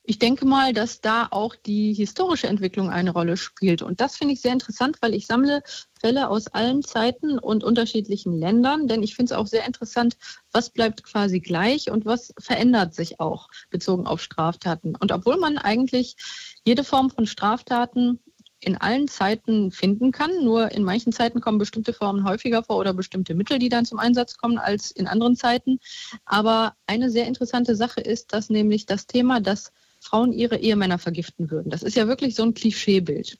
Ich 0.04 0.18
denke 0.18 0.44
mal, 0.46 0.72
dass 0.72 1.00
da 1.00 1.28
auch 1.30 1.54
die 1.54 1.92
historische 1.92 2.48
Entwicklung 2.48 2.90
eine 2.90 3.12
Rolle 3.12 3.36
spielt. 3.36 3.82
Und 3.82 4.00
das 4.00 4.16
finde 4.16 4.34
ich 4.34 4.40
sehr 4.40 4.52
interessant, 4.52 4.96
weil 5.00 5.14
ich 5.14 5.26
sammle 5.26 5.62
Fälle 6.00 6.28
aus 6.28 6.48
allen 6.48 6.82
Zeiten 6.82 7.38
und 7.38 7.62
unterschiedlichen 7.62 8.36
Ländern. 8.36 8.88
Denn 8.88 9.04
ich 9.04 9.14
finde 9.14 9.32
es 9.32 9.38
auch 9.38 9.46
sehr 9.46 9.64
interessant, 9.64 10.16
was 10.50 10.70
bleibt 10.70 11.04
quasi 11.04 11.38
gleich 11.38 11.88
und 11.88 12.04
was 12.04 12.34
verändert 12.38 12.94
sich 12.94 13.20
auch 13.20 13.48
bezogen 13.70 14.08
auf 14.08 14.20
Straftaten. 14.20 14.96
Und 14.96 15.12
obwohl 15.12 15.36
man 15.36 15.56
eigentlich 15.56 16.16
jede 16.64 16.82
Form 16.82 17.10
von 17.10 17.26
Straftaten 17.26 18.18
in 18.62 18.76
allen 18.76 19.08
Zeiten 19.08 19.72
finden 19.72 20.12
kann. 20.12 20.30
Nur 20.44 20.70
in 20.70 20.84
manchen 20.84 21.12
Zeiten 21.12 21.40
kommen 21.40 21.58
bestimmte 21.58 21.92
Formen 21.92 22.24
häufiger 22.24 22.62
vor 22.62 22.76
oder 22.76 22.94
bestimmte 22.94 23.34
Mittel, 23.34 23.58
die 23.58 23.68
dann 23.68 23.84
zum 23.84 23.98
Einsatz 23.98 24.36
kommen, 24.36 24.58
als 24.58 24.92
in 24.92 25.06
anderen 25.06 25.36
Zeiten. 25.36 25.80
Aber 26.24 26.74
eine 26.86 27.10
sehr 27.10 27.26
interessante 27.26 27.74
Sache 27.74 28.00
ist, 28.00 28.32
dass 28.32 28.50
nämlich 28.50 28.86
das 28.86 29.06
Thema, 29.06 29.40
dass 29.40 29.72
Frauen 30.02 30.32
ihre 30.32 30.58
Ehemänner 30.58 30.98
vergiften 30.98 31.50
würden. 31.50 31.70
Das 31.70 31.82
ist 31.82 31.96
ja 31.96 32.08
wirklich 32.08 32.34
so 32.34 32.42
ein 32.42 32.54
Klischeebild. 32.54 33.38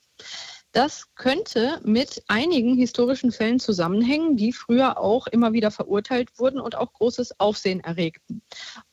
Das 0.73 1.15
könnte 1.17 1.81
mit 1.85 2.23
einigen 2.29 2.77
historischen 2.77 3.31
Fällen 3.31 3.61
zusammenhängen, 3.61 4.37
die 4.37 4.55
früher 4.55 4.99
auch 4.99 5.27
immer 5.27 5.53
wieder 5.53 5.71
verurteilt 5.71 6.39
wurden 6.39 6.61
und 6.61 6.77
auch 6.77 6.95
großes 6.95 7.39
Aufsehen 7.39 7.81
erregten. 7.81 8.43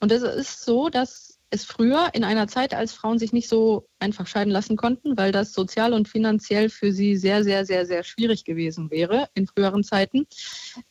Und 0.01 0.11
es 0.11 0.21
ist 0.21 0.65
so, 0.65 0.89
dass 0.89 1.39
es 1.51 1.65
früher 1.65 2.09
in 2.13 2.23
einer 2.23 2.47
Zeit, 2.47 2.73
als 2.73 2.93
Frauen 2.93 3.17
sich 3.17 3.33
nicht 3.33 3.47
so 3.47 3.87
einfach 3.97 4.27
scheiden 4.27 4.51
lassen 4.51 4.75
konnten, 4.75 5.17
weil 5.17 5.31
das 5.31 5.53
sozial 5.53 5.93
und 5.93 6.07
finanziell 6.07 6.69
für 6.69 6.91
sie 6.91 7.17
sehr, 7.17 7.43
sehr, 7.43 7.65
sehr, 7.65 7.85
sehr 7.85 8.03
schwierig 8.03 8.43
gewesen 8.43 8.91
wäre 8.91 9.29
in 9.33 9.47
früheren 9.47 9.83
Zeiten, 9.83 10.27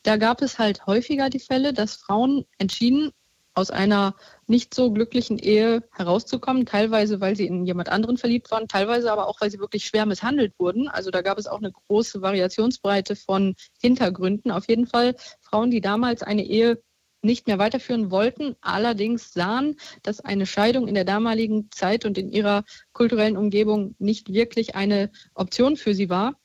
da 0.03 0.17
gab 0.17 0.41
es 0.41 0.59
halt 0.59 0.85
häufiger 0.85 1.29
die 1.29 1.39
Fälle, 1.39 1.71
dass 1.71 1.95
Frauen 1.95 2.45
entschieden 2.57 3.11
aus 3.53 3.71
einer 3.71 4.15
nicht 4.47 4.73
so 4.73 4.91
glücklichen 4.91 5.37
Ehe 5.37 5.83
herauszukommen, 5.91 6.65
teilweise 6.65 7.19
weil 7.19 7.35
sie 7.35 7.47
in 7.47 7.65
jemand 7.65 7.89
anderen 7.89 8.17
verliebt 8.17 8.51
waren, 8.51 8.67
teilweise 8.67 9.11
aber 9.11 9.27
auch 9.27 9.41
weil 9.41 9.51
sie 9.51 9.59
wirklich 9.59 9.85
schwer 9.85 10.05
misshandelt 10.05 10.53
wurden. 10.57 10.87
Also 10.87 11.11
da 11.11 11.21
gab 11.21 11.37
es 11.37 11.47
auch 11.47 11.57
eine 11.59 11.71
große 11.71 12.21
Variationsbreite 12.21 13.15
von 13.15 13.55
Hintergründen. 13.81 14.51
Auf 14.51 14.67
jeden 14.69 14.87
Fall 14.87 15.15
Frauen, 15.41 15.71
die 15.71 15.81
damals 15.81 16.23
eine 16.23 16.45
Ehe 16.45 16.81
nicht 17.21 17.47
mehr 17.47 17.59
weiterführen 17.59 18.11
wollten, 18.11 18.55
allerdings 18.61 19.33
sahen, 19.33 19.75
dass 20.03 20.21
eine 20.21 20.45
Scheidung 20.45 20.87
in 20.87 20.95
der 20.95 21.03
damaligen 21.03 21.69
Zeit 21.71 22.05
und 22.05 22.17
in 22.17 22.29
ihrer 22.29 22.63
kulturellen 22.93 23.35
Umgebung 23.35 23.95
nicht 23.99 24.31
wirklich 24.31 24.75
eine 24.75 25.11
Option 25.33 25.75
für 25.75 25.93
sie 25.93 26.09
war 26.09 26.39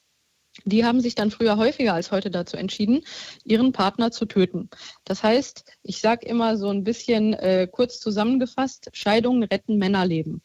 die 0.64 0.84
haben 0.84 1.00
sich 1.00 1.14
dann 1.14 1.30
früher 1.30 1.57
häufiger 1.57 1.94
als 1.94 2.11
heute 2.11 2.30
dazu 2.30 2.57
entschieden, 2.57 3.05
ihren 3.44 3.72
Partner 3.72 4.11
zu 4.11 4.26
töten. 4.26 4.70
Das 5.05 5.22
heißt, 5.22 5.64
ich 5.82 6.00
sage 6.00 6.26
immer 6.26 6.57
so 6.57 6.68
ein 6.68 6.84
bisschen 6.84 7.34
äh, 7.34 7.68
kurz 7.70 8.00
zusammengefasst, 8.00 8.90
Scheidungen 8.92 9.42
retten 9.42 9.76
Männerleben. 9.78 10.42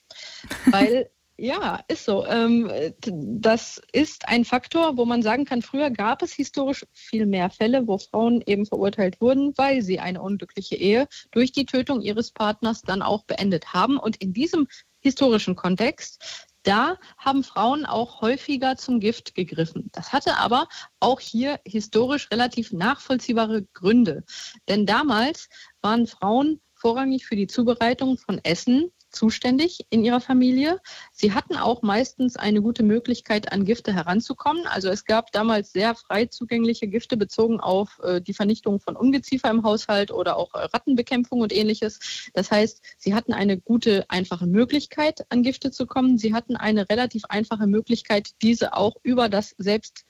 Weil 0.66 1.10
ja, 1.42 1.80
ist 1.88 2.04
so. 2.04 2.26
Ähm, 2.26 2.70
das 3.02 3.82
ist 3.94 4.28
ein 4.28 4.44
Faktor, 4.44 4.98
wo 4.98 5.06
man 5.06 5.22
sagen 5.22 5.46
kann, 5.46 5.62
früher 5.62 5.90
gab 5.90 6.22
es 6.22 6.34
historisch 6.34 6.86
viel 6.92 7.26
mehr 7.26 7.50
Fälle, 7.50 7.88
wo 7.88 7.98
Frauen 7.98 8.44
eben 8.46 8.66
verurteilt 8.66 9.22
wurden, 9.22 9.54
weil 9.56 9.82
sie 9.82 10.00
eine 10.00 10.22
unglückliche 10.22 10.76
Ehe 10.76 11.08
durch 11.32 11.54
die 11.54 11.66
Tötung 11.66 12.02
ihres 12.02 12.32
Partners 12.32 12.82
dann 12.82 13.02
auch 13.02 13.24
beendet 13.24 13.74
haben. 13.74 13.98
Und 13.98 14.18
in 14.18 14.34
diesem 14.34 14.68
historischen 15.00 15.56
Kontext 15.56 16.49
da 16.64 16.98
haben 17.18 17.44
Frauen 17.44 17.86
auch 17.86 18.22
häufiger 18.22 18.76
zum 18.76 19.00
Gift 19.00 19.36
gegriffen. 19.36 19.90
Das 19.94 20.14
hatte 20.14 20.38
aber 20.38 20.68
auch 21.00 21.20
hier 21.20 21.60
historisch 21.66 22.30
relativ 22.32 22.72
nachvollziehbare 22.72 23.64
Gründe. 23.74 24.24
Denn 24.68 24.86
damals 24.86 25.50
waren 25.82 26.08
Frauen 26.08 26.62
vorrangig 26.76 27.26
für 27.26 27.36
die 27.36 27.48
Zubereitung 27.48 28.18
von 28.18 28.40
Essen 28.44 28.92
zuständig 29.10 29.86
in 29.90 30.04
ihrer 30.04 30.22
Familie. 30.22 30.80
Sie 31.12 31.34
hatten 31.34 31.58
auch 31.58 31.82
meistens 31.82 32.36
eine 32.36 32.62
gute 32.62 32.84
Möglichkeit, 32.84 33.52
an 33.52 33.66
Gifte 33.66 33.94
heranzukommen. 33.94 34.66
Also 34.68 34.90
es 34.90 35.06
gab 35.06 35.32
damals 35.32 35.72
sehr 35.72 35.96
frei 35.96 36.26
zugängliche 36.26 36.88
Gifte 36.88 37.18
bezogen 37.18 37.60
auf 37.60 38.00
äh, 38.04 38.22
die 38.22 38.34
Vernichtung 38.34 38.80
von 38.80 38.96
Ungeziefer 38.96 39.50
im 39.50 39.64
Haushalt 39.64 40.12
oder 40.12 40.38
auch 40.38 40.54
äh, 40.54 40.60
Rattenbekämpfung 40.60 41.42
und 41.42 41.54
ähnliches. 41.54 42.32
Das 42.34 42.52
heißt, 42.52 42.82
sie 42.98 43.14
hatten 43.14 43.34
eine 43.34 43.60
gute, 43.60 44.10
einfache 44.10 44.48
Möglichkeit, 44.48 45.26
an 45.30 45.44
Gifte 45.44 45.72
zu 45.72 45.86
kommen. 45.86 46.18
Sie 46.18 46.34
hatten 46.34 46.56
eine 46.56 46.90
relativ 46.90 47.24
einfache 47.30 47.68
Möglichkeit, 47.68 48.32
diese 48.42 48.74
auch 48.74 48.96
über 49.04 49.30
das 49.30 49.56
selbst 49.58 50.06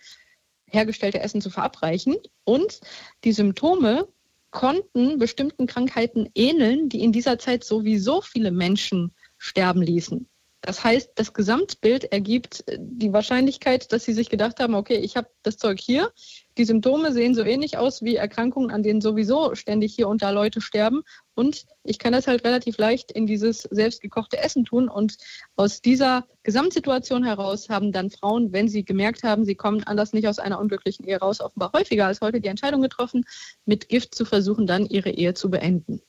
hergestellte 0.72 1.20
Essen 1.20 1.42
zu 1.42 1.50
verabreichen. 1.50 2.18
Und 2.44 2.80
die 3.24 3.32
Symptome 3.32 4.08
konnten 4.52 5.18
bestimmten 5.18 5.68
Krankheiten 5.68 6.30
ähneln, 6.36 6.90
die 6.90 7.02
in 7.04 7.12
dieser 7.12 7.40
Zeit 7.40 7.64
sowieso 7.64 8.22
viele 8.22 8.52
Menschen 8.52 9.14
sterben 9.38 9.82
ließen. 9.82 10.30
Das 10.62 10.84
heißt, 10.84 11.12
das 11.16 11.34
Gesamtbild 11.34 12.12
ergibt 12.12 12.68
äh, 12.68 12.78
die 12.80 13.14
Wahrscheinlichkeit, 13.14 13.92
dass 13.94 14.04
sie 14.04 14.14
sich 14.14 14.30
gedacht 14.30 14.60
haben, 14.60 14.76
okay, 14.76 14.98
ich 14.98 15.16
habe 15.16 15.30
das 15.44 15.58
Zeug 15.58 15.80
hier, 15.80 16.12
die 16.58 16.66
Symptome 16.66 17.14
sehen 17.14 17.34
so 17.34 17.44
ähnlich 17.44 17.78
aus 17.78 18.02
wie 18.02 18.18
Erkrankungen, 18.18 18.70
an 18.70 18.84
denen 18.84 19.00
sowieso 19.00 19.56
ständig 19.56 19.96
hier 19.96 20.10
und 20.10 20.22
da 20.22 20.32
Leute 20.32 20.60
sterben. 20.60 21.04
Und 21.34 21.66
ich 21.84 22.00
kann 22.00 22.12
das 22.12 22.28
halt 22.28 22.44
relativ 22.44 22.78
leicht 22.78 23.14
in 23.14 23.26
dieses 23.26 23.62
selbstgekochte 23.62 24.38
Essen 24.38 24.66
tun. 24.66 24.90
Und 24.90 25.18
aus 25.56 25.82
dieser 25.82 26.28
Gesamtsituation 26.44 27.24
heraus 27.24 27.70
haben 27.70 27.94
dann 27.94 28.10
Frauen, 28.10 28.52
wenn 28.52 28.68
sie 28.68 28.84
gemerkt 28.84 29.24
haben, 29.24 29.46
sie 29.46 29.56
kommen 29.56 29.86
anders 29.86 30.12
nicht 30.12 30.28
aus 30.28 30.40
einer 30.40 30.60
unglücklichen 30.60 31.06
Ehe 31.06 31.20
raus, 31.20 31.40
offenbar 31.40 31.72
häufiger 31.72 32.08
als 32.08 32.20
heute 32.20 32.42
die 32.42 32.50
Entscheidung 32.50 32.82
getroffen, 32.82 33.24
mit 33.66 33.88
Gift 33.88 34.14
zu 34.14 34.26
versuchen, 34.26 34.68
dann 34.68 34.86
ihre 34.86 35.12
Ehe 35.12 35.34
zu 35.34 35.50
beenden. 35.50 36.02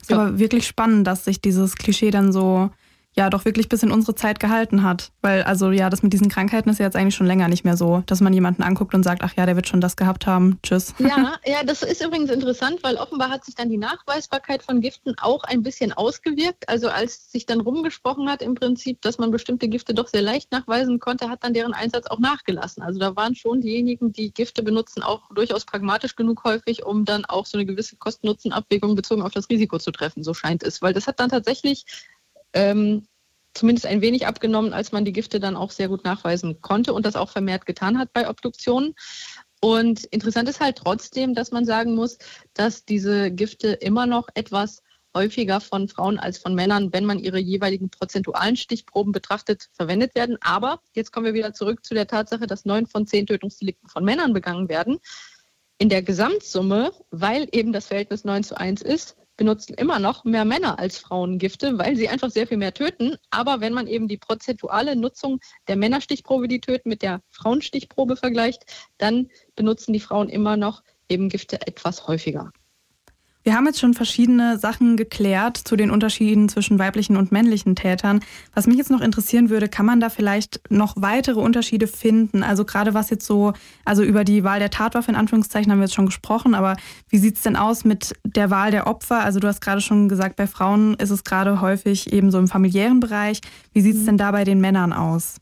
Ist 0.00 0.10
ja. 0.10 0.18
aber 0.18 0.40
wirklich 0.40 0.66
spannend, 0.66 1.06
dass 1.06 1.24
sich 1.24 1.40
dieses 1.40 1.76
Klischee 1.76 2.10
dann 2.10 2.32
so 2.32 2.70
ja 3.16 3.30
doch 3.30 3.44
wirklich 3.44 3.68
bis 3.68 3.82
in 3.82 3.90
unsere 3.90 4.14
Zeit 4.14 4.40
gehalten 4.40 4.82
hat. 4.82 5.10
Weil, 5.22 5.42
also 5.42 5.70
ja, 5.70 5.88
das 5.88 6.02
mit 6.02 6.12
diesen 6.12 6.28
Krankheiten 6.28 6.68
ist 6.68 6.78
ja 6.78 6.84
jetzt 6.84 6.96
eigentlich 6.96 7.14
schon 7.14 7.26
länger 7.26 7.48
nicht 7.48 7.64
mehr 7.64 7.76
so, 7.76 8.02
dass 8.06 8.20
man 8.20 8.32
jemanden 8.32 8.62
anguckt 8.62 8.94
und 8.94 9.02
sagt, 9.02 9.22
ach 9.22 9.34
ja, 9.36 9.46
der 9.46 9.56
wird 9.56 9.68
schon 9.68 9.80
das 9.80 9.96
gehabt 9.96 10.26
haben. 10.26 10.58
Tschüss. 10.62 10.94
Ja, 10.98 11.36
ja, 11.46 11.64
das 11.64 11.82
ist 11.82 12.04
übrigens 12.04 12.30
interessant, 12.30 12.80
weil 12.82 12.96
offenbar 12.96 13.30
hat 13.30 13.44
sich 13.44 13.54
dann 13.54 13.70
die 13.70 13.78
Nachweisbarkeit 13.78 14.62
von 14.62 14.80
Giften 14.80 15.14
auch 15.18 15.44
ein 15.44 15.62
bisschen 15.62 15.94
ausgewirkt. 15.94 16.68
Also 16.68 16.88
als 16.88 17.32
sich 17.32 17.46
dann 17.46 17.60
rumgesprochen 17.60 18.28
hat 18.28 18.42
im 18.42 18.54
Prinzip, 18.54 19.00
dass 19.00 19.18
man 19.18 19.30
bestimmte 19.30 19.68
Gifte 19.68 19.94
doch 19.94 20.08
sehr 20.08 20.22
leicht 20.22 20.52
nachweisen 20.52 21.00
konnte, 21.00 21.30
hat 21.30 21.42
dann 21.42 21.54
deren 21.54 21.72
Einsatz 21.72 22.06
auch 22.08 22.18
nachgelassen. 22.18 22.82
Also 22.82 23.00
da 23.00 23.16
waren 23.16 23.34
schon 23.34 23.62
diejenigen, 23.62 24.12
die 24.12 24.30
Gifte 24.32 24.62
benutzen, 24.62 25.02
auch 25.02 25.22
durchaus 25.34 25.64
pragmatisch 25.64 26.16
genug 26.16 26.44
häufig, 26.44 26.84
um 26.84 27.06
dann 27.06 27.24
auch 27.24 27.46
so 27.46 27.56
eine 27.56 27.64
gewisse 27.64 27.96
Kosten-Nutzen-Abwägung 27.96 28.94
bezogen 28.94 29.22
auf 29.22 29.32
das 29.32 29.48
Risiko 29.48 29.78
zu 29.78 29.90
treffen, 29.90 30.22
so 30.22 30.34
scheint 30.34 30.62
es. 30.62 30.82
Weil 30.82 30.92
das 30.92 31.06
hat 31.06 31.18
dann 31.18 31.30
tatsächlich 31.30 31.86
ähm, 32.56 33.06
zumindest 33.54 33.86
ein 33.86 34.00
wenig 34.00 34.26
abgenommen, 34.26 34.72
als 34.72 34.92
man 34.92 35.04
die 35.04 35.12
Gifte 35.12 35.40
dann 35.40 35.56
auch 35.56 35.70
sehr 35.70 35.88
gut 35.88 36.04
nachweisen 36.04 36.60
konnte 36.60 36.92
und 36.92 37.06
das 37.06 37.16
auch 37.16 37.30
vermehrt 37.30 37.66
getan 37.66 37.98
hat 37.98 38.12
bei 38.12 38.28
Obduktionen. 38.28 38.94
Und 39.60 40.04
interessant 40.04 40.48
ist 40.48 40.60
halt 40.60 40.76
trotzdem, 40.76 41.34
dass 41.34 41.50
man 41.50 41.64
sagen 41.64 41.94
muss, 41.94 42.18
dass 42.54 42.84
diese 42.84 43.30
Gifte 43.30 43.68
immer 43.68 44.06
noch 44.06 44.28
etwas 44.34 44.82
häufiger 45.14 45.60
von 45.60 45.88
Frauen 45.88 46.18
als 46.18 46.38
von 46.38 46.54
Männern, 46.54 46.92
wenn 46.92 47.06
man 47.06 47.18
ihre 47.18 47.38
jeweiligen 47.38 47.88
prozentualen 47.88 48.56
Stichproben 48.56 49.12
betrachtet, 49.12 49.68
verwendet 49.72 50.14
werden. 50.14 50.36
Aber 50.42 50.80
jetzt 50.94 51.10
kommen 51.10 51.26
wir 51.26 51.34
wieder 51.34 51.54
zurück 51.54 51.84
zu 51.84 51.94
der 51.94 52.06
Tatsache, 52.06 52.46
dass 52.46 52.66
neun 52.66 52.86
von 52.86 53.06
zehn 53.06 53.26
Tötungsdelikten 53.26 53.88
von 53.88 54.04
Männern 54.04 54.34
begangen 54.34 54.68
werden. 54.68 54.98
In 55.78 55.88
der 55.88 56.02
Gesamtsumme, 56.02 56.92
weil 57.10 57.48
eben 57.52 57.72
das 57.72 57.86
Verhältnis 57.86 58.24
9 58.24 58.44
zu 58.44 58.56
1 58.58 58.82
ist, 58.82 59.16
benutzen 59.36 59.74
immer 59.74 59.98
noch 59.98 60.24
mehr 60.24 60.44
Männer 60.44 60.78
als 60.78 60.98
Frauen 60.98 61.38
Gifte, 61.38 61.78
weil 61.78 61.96
sie 61.96 62.08
einfach 62.08 62.30
sehr 62.30 62.46
viel 62.46 62.56
mehr 62.56 62.74
töten. 62.74 63.16
Aber 63.30 63.60
wenn 63.60 63.72
man 63.72 63.86
eben 63.86 64.08
die 64.08 64.18
prozentuale 64.18 64.96
Nutzung 64.96 65.40
der 65.68 65.76
Männerstichprobe, 65.76 66.48
die 66.48 66.60
töten, 66.60 66.88
mit 66.88 67.02
der 67.02 67.20
Frauenstichprobe 67.30 68.16
vergleicht, 68.16 68.64
dann 68.98 69.28
benutzen 69.54 69.92
die 69.92 70.00
Frauen 70.00 70.28
immer 70.28 70.56
noch 70.56 70.82
eben 71.08 71.28
Gifte 71.28 71.66
etwas 71.66 72.06
häufiger. 72.08 72.52
Wir 73.46 73.54
haben 73.54 73.66
jetzt 73.66 73.78
schon 73.78 73.94
verschiedene 73.94 74.58
Sachen 74.58 74.96
geklärt 74.96 75.56
zu 75.56 75.76
den 75.76 75.92
Unterschieden 75.92 76.48
zwischen 76.48 76.80
weiblichen 76.80 77.16
und 77.16 77.30
männlichen 77.30 77.76
Tätern. 77.76 78.18
Was 78.54 78.66
mich 78.66 78.76
jetzt 78.76 78.90
noch 78.90 79.00
interessieren 79.00 79.50
würde, 79.50 79.68
kann 79.68 79.86
man 79.86 80.00
da 80.00 80.08
vielleicht 80.10 80.60
noch 80.68 80.94
weitere 80.96 81.38
Unterschiede 81.38 81.86
finden? 81.86 82.42
Also 82.42 82.64
gerade 82.64 82.92
was 82.92 83.08
jetzt 83.08 83.24
so, 83.24 83.52
also 83.84 84.02
über 84.02 84.24
die 84.24 84.42
Wahl 84.42 84.58
der 84.58 84.70
Tatwaffe 84.70 85.12
in 85.12 85.16
Anführungszeichen 85.16 85.70
haben 85.70 85.78
wir 85.78 85.84
jetzt 85.84 85.94
schon 85.94 86.06
gesprochen, 86.06 86.56
aber 86.56 86.76
wie 87.08 87.18
sieht 87.18 87.36
es 87.36 87.42
denn 87.42 87.54
aus 87.54 87.84
mit 87.84 88.14
der 88.24 88.50
Wahl 88.50 88.72
der 88.72 88.88
Opfer? 88.88 89.20
Also 89.20 89.38
du 89.38 89.46
hast 89.46 89.60
gerade 89.60 89.80
schon 89.80 90.08
gesagt, 90.08 90.34
bei 90.34 90.48
Frauen 90.48 90.94
ist 90.94 91.10
es 91.10 91.22
gerade 91.22 91.60
häufig 91.60 92.12
eben 92.12 92.32
so 92.32 92.40
im 92.40 92.48
familiären 92.48 92.98
Bereich. 92.98 93.42
Wie 93.72 93.80
sieht 93.80 93.94
es 93.94 94.06
denn 94.06 94.18
da 94.18 94.32
bei 94.32 94.42
den 94.42 94.60
Männern 94.60 94.92
aus? 94.92 95.36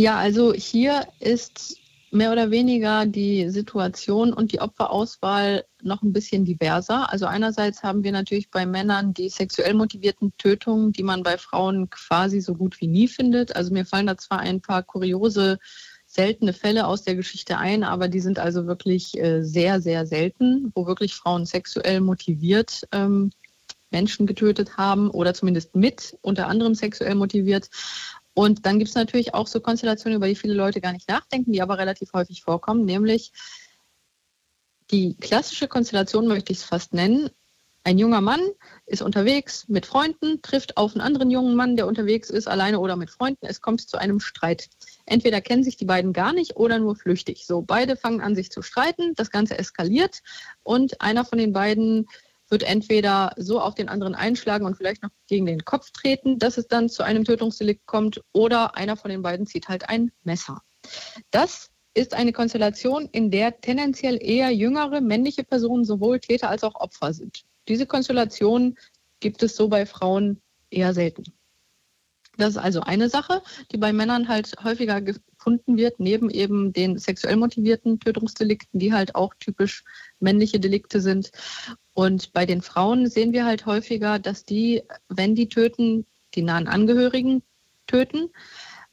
Ja, 0.00 0.16
also 0.16 0.54
hier 0.54 1.06
ist 1.20 1.76
mehr 2.14 2.32
oder 2.32 2.50
weniger 2.50 3.06
die 3.06 3.50
Situation 3.50 4.32
und 4.32 4.52
die 4.52 4.60
Opferauswahl 4.60 5.64
noch 5.82 6.02
ein 6.02 6.12
bisschen 6.12 6.44
diverser. 6.44 7.12
Also 7.12 7.26
einerseits 7.26 7.82
haben 7.82 8.04
wir 8.04 8.12
natürlich 8.12 8.50
bei 8.50 8.66
Männern 8.66 9.12
die 9.14 9.28
sexuell 9.28 9.74
motivierten 9.74 10.32
Tötungen, 10.38 10.92
die 10.92 11.02
man 11.02 11.22
bei 11.22 11.36
Frauen 11.36 11.90
quasi 11.90 12.40
so 12.40 12.54
gut 12.54 12.80
wie 12.80 12.86
nie 12.86 13.08
findet. 13.08 13.56
Also 13.56 13.72
mir 13.72 13.84
fallen 13.84 14.06
da 14.06 14.16
zwar 14.16 14.38
ein 14.38 14.60
paar 14.60 14.82
kuriose, 14.84 15.58
seltene 16.06 16.52
Fälle 16.52 16.86
aus 16.86 17.02
der 17.02 17.16
Geschichte 17.16 17.58
ein, 17.58 17.82
aber 17.82 18.06
die 18.06 18.20
sind 18.20 18.38
also 18.38 18.66
wirklich 18.66 19.18
äh, 19.18 19.42
sehr, 19.42 19.80
sehr 19.80 20.06
selten, 20.06 20.70
wo 20.74 20.86
wirklich 20.86 21.14
Frauen 21.14 21.44
sexuell 21.44 22.00
motiviert 22.00 22.86
ähm, 22.92 23.32
Menschen 23.90 24.26
getötet 24.26 24.76
haben 24.76 25.10
oder 25.10 25.34
zumindest 25.34 25.74
mit 25.74 26.16
unter 26.22 26.46
anderem 26.46 26.74
sexuell 26.74 27.14
motiviert. 27.16 27.70
Und 28.34 28.66
dann 28.66 28.78
gibt 28.78 28.90
es 28.90 28.96
natürlich 28.96 29.32
auch 29.32 29.46
so 29.46 29.60
Konstellationen, 29.60 30.16
über 30.16 30.26
die 30.26 30.34
viele 30.34 30.54
Leute 30.54 30.80
gar 30.80 30.92
nicht 30.92 31.08
nachdenken, 31.08 31.52
die 31.52 31.62
aber 31.62 31.78
relativ 31.78 32.12
häufig 32.12 32.42
vorkommen, 32.42 32.84
nämlich 32.84 33.32
die 34.90 35.16
klassische 35.16 35.68
Konstellation 35.68 36.26
möchte 36.26 36.52
ich 36.52 36.58
es 36.58 36.64
fast 36.64 36.92
nennen. 36.92 37.30
Ein 37.86 37.98
junger 37.98 38.22
Mann 38.22 38.40
ist 38.86 39.02
unterwegs 39.02 39.68
mit 39.68 39.84
Freunden, 39.84 40.40
trifft 40.40 40.78
auf 40.78 40.92
einen 40.92 41.02
anderen 41.02 41.30
jungen 41.30 41.54
Mann, 41.54 41.76
der 41.76 41.86
unterwegs 41.86 42.30
ist, 42.30 42.48
alleine 42.48 42.80
oder 42.80 42.96
mit 42.96 43.10
Freunden. 43.10 43.44
Es 43.46 43.60
kommt 43.60 43.82
zu 43.82 43.98
einem 43.98 44.20
Streit. 44.20 44.70
Entweder 45.04 45.42
kennen 45.42 45.62
sich 45.62 45.76
die 45.76 45.84
beiden 45.84 46.14
gar 46.14 46.32
nicht 46.32 46.56
oder 46.56 46.78
nur 46.78 46.96
flüchtig. 46.96 47.46
So, 47.46 47.60
beide 47.60 47.96
fangen 47.96 48.22
an, 48.22 48.34
sich 48.34 48.50
zu 48.50 48.62
streiten. 48.62 49.14
Das 49.16 49.30
Ganze 49.30 49.58
eskaliert 49.58 50.22
und 50.62 51.00
einer 51.02 51.26
von 51.26 51.38
den 51.38 51.52
beiden 51.52 52.06
wird 52.48 52.62
entweder 52.62 53.32
so 53.36 53.60
auf 53.60 53.74
den 53.74 53.88
anderen 53.88 54.14
einschlagen 54.14 54.66
und 54.66 54.76
vielleicht 54.76 55.02
noch 55.02 55.10
gegen 55.26 55.46
den 55.46 55.64
Kopf 55.64 55.90
treten, 55.90 56.38
dass 56.38 56.58
es 56.58 56.68
dann 56.68 56.88
zu 56.88 57.02
einem 57.02 57.24
Tötungsdelikt 57.24 57.86
kommt, 57.86 58.20
oder 58.32 58.76
einer 58.76 58.96
von 58.96 59.10
den 59.10 59.22
beiden 59.22 59.46
zieht 59.46 59.68
halt 59.68 59.88
ein 59.88 60.12
Messer. 60.22 60.60
Das 61.30 61.70
ist 61.94 62.14
eine 62.14 62.32
Konstellation, 62.32 63.08
in 63.12 63.30
der 63.30 63.60
tendenziell 63.60 64.18
eher 64.20 64.50
jüngere 64.50 65.00
männliche 65.00 65.44
Personen 65.44 65.84
sowohl 65.84 66.20
Täter 66.20 66.50
als 66.50 66.64
auch 66.64 66.74
Opfer 66.74 67.14
sind. 67.14 67.44
Diese 67.68 67.86
Konstellation 67.86 68.76
gibt 69.20 69.42
es 69.42 69.56
so 69.56 69.68
bei 69.68 69.86
Frauen 69.86 70.42
eher 70.70 70.92
selten. 70.92 71.24
Das 72.36 72.50
ist 72.50 72.58
also 72.58 72.80
eine 72.80 73.08
Sache, 73.08 73.42
die 73.70 73.78
bei 73.78 73.92
Männern 73.92 74.28
halt 74.28 74.56
häufiger 74.64 75.00
gefunden 75.44 75.76
wird, 75.76 76.00
neben 76.00 76.30
eben 76.30 76.72
den 76.72 76.98
sexuell 76.98 77.36
motivierten 77.36 78.00
Tötungsdelikten, 78.00 78.80
die 78.80 78.94
halt 78.94 79.14
auch 79.14 79.34
typisch 79.38 79.84
männliche 80.18 80.58
Delikte 80.58 81.00
sind. 81.00 81.32
Und 81.92 82.32
bei 82.32 82.46
den 82.46 82.62
Frauen 82.62 83.08
sehen 83.08 83.32
wir 83.32 83.44
halt 83.44 83.66
häufiger, 83.66 84.18
dass 84.18 84.44
die, 84.44 84.82
wenn 85.08 85.34
die 85.34 85.48
töten, 85.48 86.06
die 86.34 86.42
nahen 86.42 86.66
Angehörigen 86.66 87.42
töten. 87.86 88.30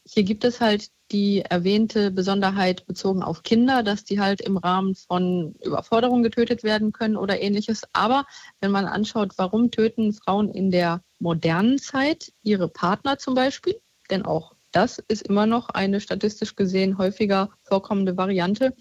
Hier 0.06 0.24
gibt 0.24 0.44
es 0.44 0.60
halt 0.60 0.90
die 1.12 1.42
erwähnte 1.42 2.12
Besonderheit 2.12 2.86
bezogen 2.86 3.24
auf 3.24 3.44
Kinder, 3.44 3.82
dass 3.82 4.04
die 4.04 4.20
halt 4.20 4.42
im 4.42 4.58
Rahmen 4.58 4.96
von 4.96 5.56
Überforderung 5.64 6.22
getötet 6.22 6.64
werden 6.64 6.92
können 6.92 7.16
oder 7.16 7.42
ähnliches. 7.42 7.84
Aber 7.94 8.26
wenn 8.60 8.72
man 8.72 8.86
anschaut, 8.86 9.34
warum 9.38 9.72
töten 9.72 10.14
Frauen 10.14 10.50
in 10.50 10.70
der 10.70 11.02
modernen 11.20 11.80
Zeit 11.80 12.34
ihre 12.44 12.68
Partner 12.68 13.18
zum 13.18 13.36
Beispiel, 13.36 13.80
denn 14.10 14.24
auch 14.26 14.54
das 14.72 15.00
ist 15.08 15.28
immer 15.28 15.46
noch 15.46 15.70
eine 15.70 16.00
statistisch 16.00 16.56
gesehen 16.56 16.98
häufiger 16.98 17.50
vorkommende 17.64 18.18
Variante 18.18 18.76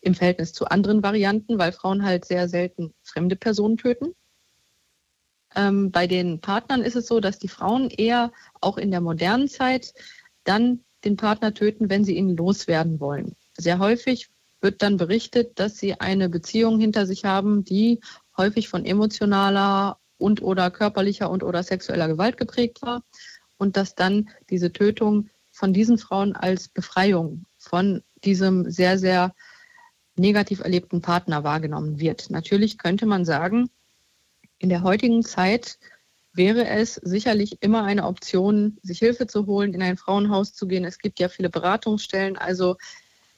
im 0.00 0.14
Verhältnis 0.14 0.52
zu 0.52 0.66
anderen 0.66 1.02
Varianten, 1.02 1.58
weil 1.58 1.72
Frauen 1.72 2.04
halt 2.04 2.24
sehr 2.24 2.48
selten 2.48 2.94
fremde 3.02 3.36
Personen 3.36 3.76
töten. 3.76 4.14
Ähm, 5.54 5.90
bei 5.90 6.06
den 6.06 6.40
Partnern 6.40 6.82
ist 6.82 6.96
es 6.96 7.06
so, 7.06 7.20
dass 7.20 7.38
die 7.38 7.48
Frauen 7.48 7.88
eher 7.90 8.32
auch 8.60 8.76
in 8.76 8.90
der 8.90 9.00
modernen 9.00 9.48
Zeit 9.48 9.94
dann 10.44 10.84
den 11.04 11.16
Partner 11.16 11.54
töten, 11.54 11.88
wenn 11.88 12.04
sie 12.04 12.16
ihn 12.16 12.36
loswerden 12.36 13.00
wollen. 13.00 13.34
Sehr 13.56 13.78
häufig 13.78 14.28
wird 14.60 14.82
dann 14.82 14.96
berichtet, 14.96 15.58
dass 15.58 15.76
sie 15.76 15.98
eine 16.00 16.28
Beziehung 16.28 16.78
hinter 16.78 17.06
sich 17.06 17.24
haben, 17.24 17.64
die 17.64 18.00
häufig 18.36 18.68
von 18.68 18.84
emotionaler 18.84 19.98
und 20.18 20.42
oder 20.42 20.70
körperlicher 20.70 21.30
und 21.30 21.42
oder 21.42 21.62
sexueller 21.62 22.08
Gewalt 22.08 22.36
geprägt 22.36 22.82
war 22.82 23.02
und 23.58 23.76
dass 23.76 23.94
dann 23.94 24.28
diese 24.50 24.72
Tötung 24.72 25.28
von 25.50 25.72
diesen 25.72 25.98
Frauen 25.98 26.34
als 26.36 26.68
Befreiung 26.68 27.46
von 27.56 28.02
diesem 28.24 28.70
sehr, 28.70 28.98
sehr 28.98 29.34
negativ 30.16 30.60
erlebten 30.60 31.00
Partner 31.00 31.44
wahrgenommen 31.44 32.00
wird. 32.00 32.30
Natürlich 32.30 32.78
könnte 32.78 33.06
man 33.06 33.24
sagen, 33.24 33.70
in 34.58 34.68
der 34.68 34.82
heutigen 34.82 35.22
Zeit 35.22 35.78
wäre 36.32 36.66
es 36.68 36.94
sicherlich 36.94 37.62
immer 37.62 37.84
eine 37.84 38.04
Option, 38.04 38.78
sich 38.82 38.98
Hilfe 38.98 39.26
zu 39.26 39.46
holen, 39.46 39.74
in 39.74 39.82
ein 39.82 39.96
Frauenhaus 39.96 40.52
zu 40.52 40.66
gehen. 40.66 40.84
Es 40.84 40.98
gibt 40.98 41.18
ja 41.18 41.28
viele 41.28 41.50
Beratungsstellen. 41.50 42.36
Also 42.36 42.76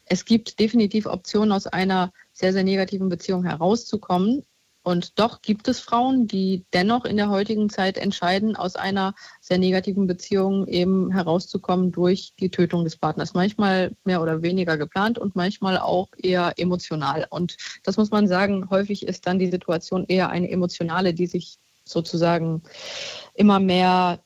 es 0.05 0.25
gibt 0.25 0.59
definitiv 0.59 1.05
Optionen, 1.05 1.51
aus 1.51 1.67
einer 1.67 2.11
sehr, 2.33 2.51
sehr 2.51 2.63
negativen 2.63 3.09
Beziehung 3.09 3.43
herauszukommen. 3.45 4.43
Und 4.81 5.19
doch 5.19 5.41
gibt 5.41 5.67
es 5.67 5.79
Frauen, 5.79 6.27
die 6.27 6.65
dennoch 6.73 7.05
in 7.05 7.17
der 7.17 7.29
heutigen 7.29 7.69
Zeit 7.69 7.97
entscheiden, 7.97 8.55
aus 8.55 8.75
einer 8.75 9.13
sehr 9.41 9.57
negativen 9.57 10.07
Beziehung 10.07 10.67
eben 10.67 11.11
herauszukommen 11.11 11.91
durch 11.91 12.33
die 12.39 12.49
Tötung 12.49 12.85
des 12.85 12.95
Partners. 12.95 13.33
Manchmal 13.33 13.95
mehr 14.05 14.21
oder 14.21 14.41
weniger 14.41 14.77
geplant 14.77 15.19
und 15.19 15.35
manchmal 15.35 15.77
auch 15.77 16.07
eher 16.17 16.53
emotional. 16.57 17.27
Und 17.29 17.57
das 17.83 17.97
muss 17.97 18.09
man 18.09 18.27
sagen, 18.27 18.69
häufig 18.69 19.05
ist 19.05 19.27
dann 19.27 19.37
die 19.37 19.51
Situation 19.51 20.05
eher 20.07 20.29
eine 20.29 20.49
emotionale, 20.49 21.13
die 21.13 21.27
sich 21.27 21.57
sozusagen 21.83 22.63
immer 23.33 23.59
mehr 23.59 24.23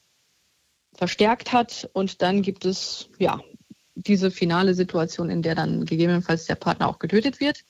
verstärkt 0.94 1.52
hat. 1.52 1.90
Und 1.94 2.22
dann 2.22 2.44
gibt 2.44 2.66
es 2.66 3.10
ja 3.18 3.42
diese 3.96 4.30
finale 4.30 4.76
Situation, 4.76 5.30
in 5.30 5.42
der 5.42 5.56
dann 5.56 5.86
gegebenenfalls 5.86 6.46
der 6.46 6.56
Partner 6.56 6.88
auch 6.90 7.00
getötet 7.00 7.40
wird. 7.40 7.64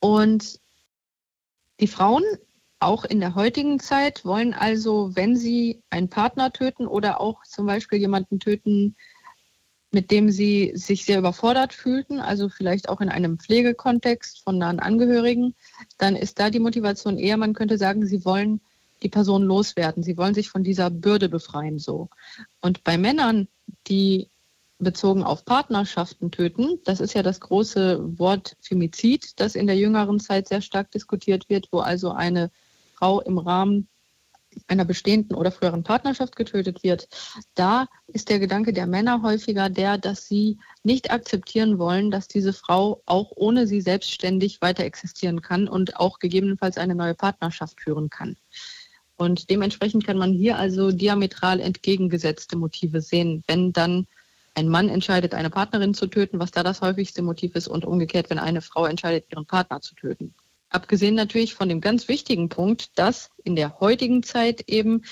Und 0.00 0.60
die 1.80 1.88
Frauen, 1.88 2.24
auch 2.80 3.04
in 3.04 3.20
der 3.20 3.34
heutigen 3.34 3.80
Zeit, 3.80 4.24
wollen 4.24 4.52
also, 4.52 5.14
wenn 5.14 5.36
sie 5.36 5.82
einen 5.90 6.10
Partner 6.10 6.52
töten 6.52 6.86
oder 6.86 7.20
auch 7.20 7.42
zum 7.44 7.66
Beispiel 7.66 7.98
jemanden 7.98 8.40
töten, 8.40 8.96
mit 9.90 10.10
dem 10.10 10.30
sie 10.30 10.72
sich 10.74 11.04
sehr 11.04 11.18
überfordert 11.18 11.72
fühlten, 11.72 12.20
also 12.20 12.48
vielleicht 12.48 12.88
auch 12.88 13.00
in 13.00 13.08
einem 13.08 13.38
Pflegekontext 13.38 14.42
von 14.42 14.58
nahen 14.58 14.80
Angehörigen, 14.80 15.54
dann 15.98 16.16
ist 16.16 16.38
da 16.38 16.50
die 16.50 16.58
Motivation 16.58 17.16
eher, 17.16 17.36
man 17.36 17.54
könnte 17.54 17.78
sagen, 17.78 18.06
sie 18.06 18.24
wollen 18.24 18.60
die 19.02 19.08
Person 19.08 19.42
loswerden, 19.42 20.02
sie 20.02 20.16
wollen 20.16 20.34
sich 20.34 20.50
von 20.50 20.64
dieser 20.64 20.90
Bürde 20.90 21.28
befreien 21.28 21.78
so. 21.78 22.08
Und 22.60 22.84
bei 22.84 22.98
Männern, 22.98 23.48
die 23.86 24.28
bezogen 24.78 25.22
auf 25.22 25.44
Partnerschaften 25.44 26.30
töten. 26.30 26.80
Das 26.84 27.00
ist 27.00 27.14
ja 27.14 27.22
das 27.22 27.40
große 27.40 28.18
Wort 28.18 28.56
Femizid, 28.60 29.40
das 29.40 29.54
in 29.54 29.66
der 29.66 29.76
jüngeren 29.76 30.20
Zeit 30.20 30.48
sehr 30.48 30.60
stark 30.60 30.90
diskutiert 30.90 31.48
wird, 31.48 31.68
wo 31.70 31.78
also 31.78 32.12
eine 32.12 32.50
Frau 32.96 33.20
im 33.20 33.38
Rahmen 33.38 33.88
einer 34.68 34.84
bestehenden 34.84 35.36
oder 35.36 35.50
früheren 35.50 35.82
Partnerschaft 35.82 36.36
getötet 36.36 36.82
wird. 36.82 37.08
Da 37.54 37.86
ist 38.06 38.28
der 38.28 38.38
Gedanke 38.38 38.72
der 38.72 38.86
Männer 38.86 39.22
häufiger 39.22 39.68
der, 39.68 39.98
dass 39.98 40.26
sie 40.26 40.58
nicht 40.82 41.10
akzeptieren 41.10 41.78
wollen, 41.78 42.10
dass 42.10 42.28
diese 42.28 42.52
Frau 42.52 43.02
auch 43.06 43.32
ohne 43.34 43.66
sie 43.66 43.80
selbstständig 43.80 44.60
weiter 44.60 44.84
existieren 44.84 45.42
kann 45.42 45.68
und 45.68 45.96
auch 45.96 46.18
gegebenenfalls 46.18 46.78
eine 46.78 46.94
neue 46.94 47.14
Partnerschaft 47.14 47.80
führen 47.80 48.10
kann. 48.10 48.36
Und 49.16 49.50
dementsprechend 49.50 50.06
kann 50.06 50.18
man 50.18 50.32
hier 50.32 50.56
also 50.56 50.90
diametral 50.90 51.60
entgegengesetzte 51.60 52.56
Motive 52.56 53.00
sehen, 53.00 53.44
wenn 53.46 53.72
dann 53.72 54.06
ein 54.54 54.68
Mann 54.68 54.88
entscheidet, 54.88 55.34
eine 55.34 55.50
Partnerin 55.50 55.94
zu 55.94 56.06
töten, 56.06 56.38
was 56.38 56.50
da 56.50 56.62
das 56.62 56.80
häufigste 56.80 57.22
Motiv 57.22 57.54
ist, 57.56 57.68
und 57.68 57.84
umgekehrt, 57.84 58.30
wenn 58.30 58.38
eine 58.38 58.60
Frau 58.60 58.86
entscheidet, 58.86 59.26
ihren 59.30 59.46
Partner 59.46 59.80
zu 59.80 59.94
töten. 59.94 60.34
Abgesehen 60.70 61.14
natürlich 61.14 61.54
von 61.54 61.68
dem 61.68 61.80
ganz 61.80 62.08
wichtigen 62.08 62.48
Punkt, 62.48 62.98
dass 62.98 63.30
in 63.44 63.56
der 63.56 63.80
heutigen 63.80 64.22
Zeit 64.22 64.68
eben 64.68 65.02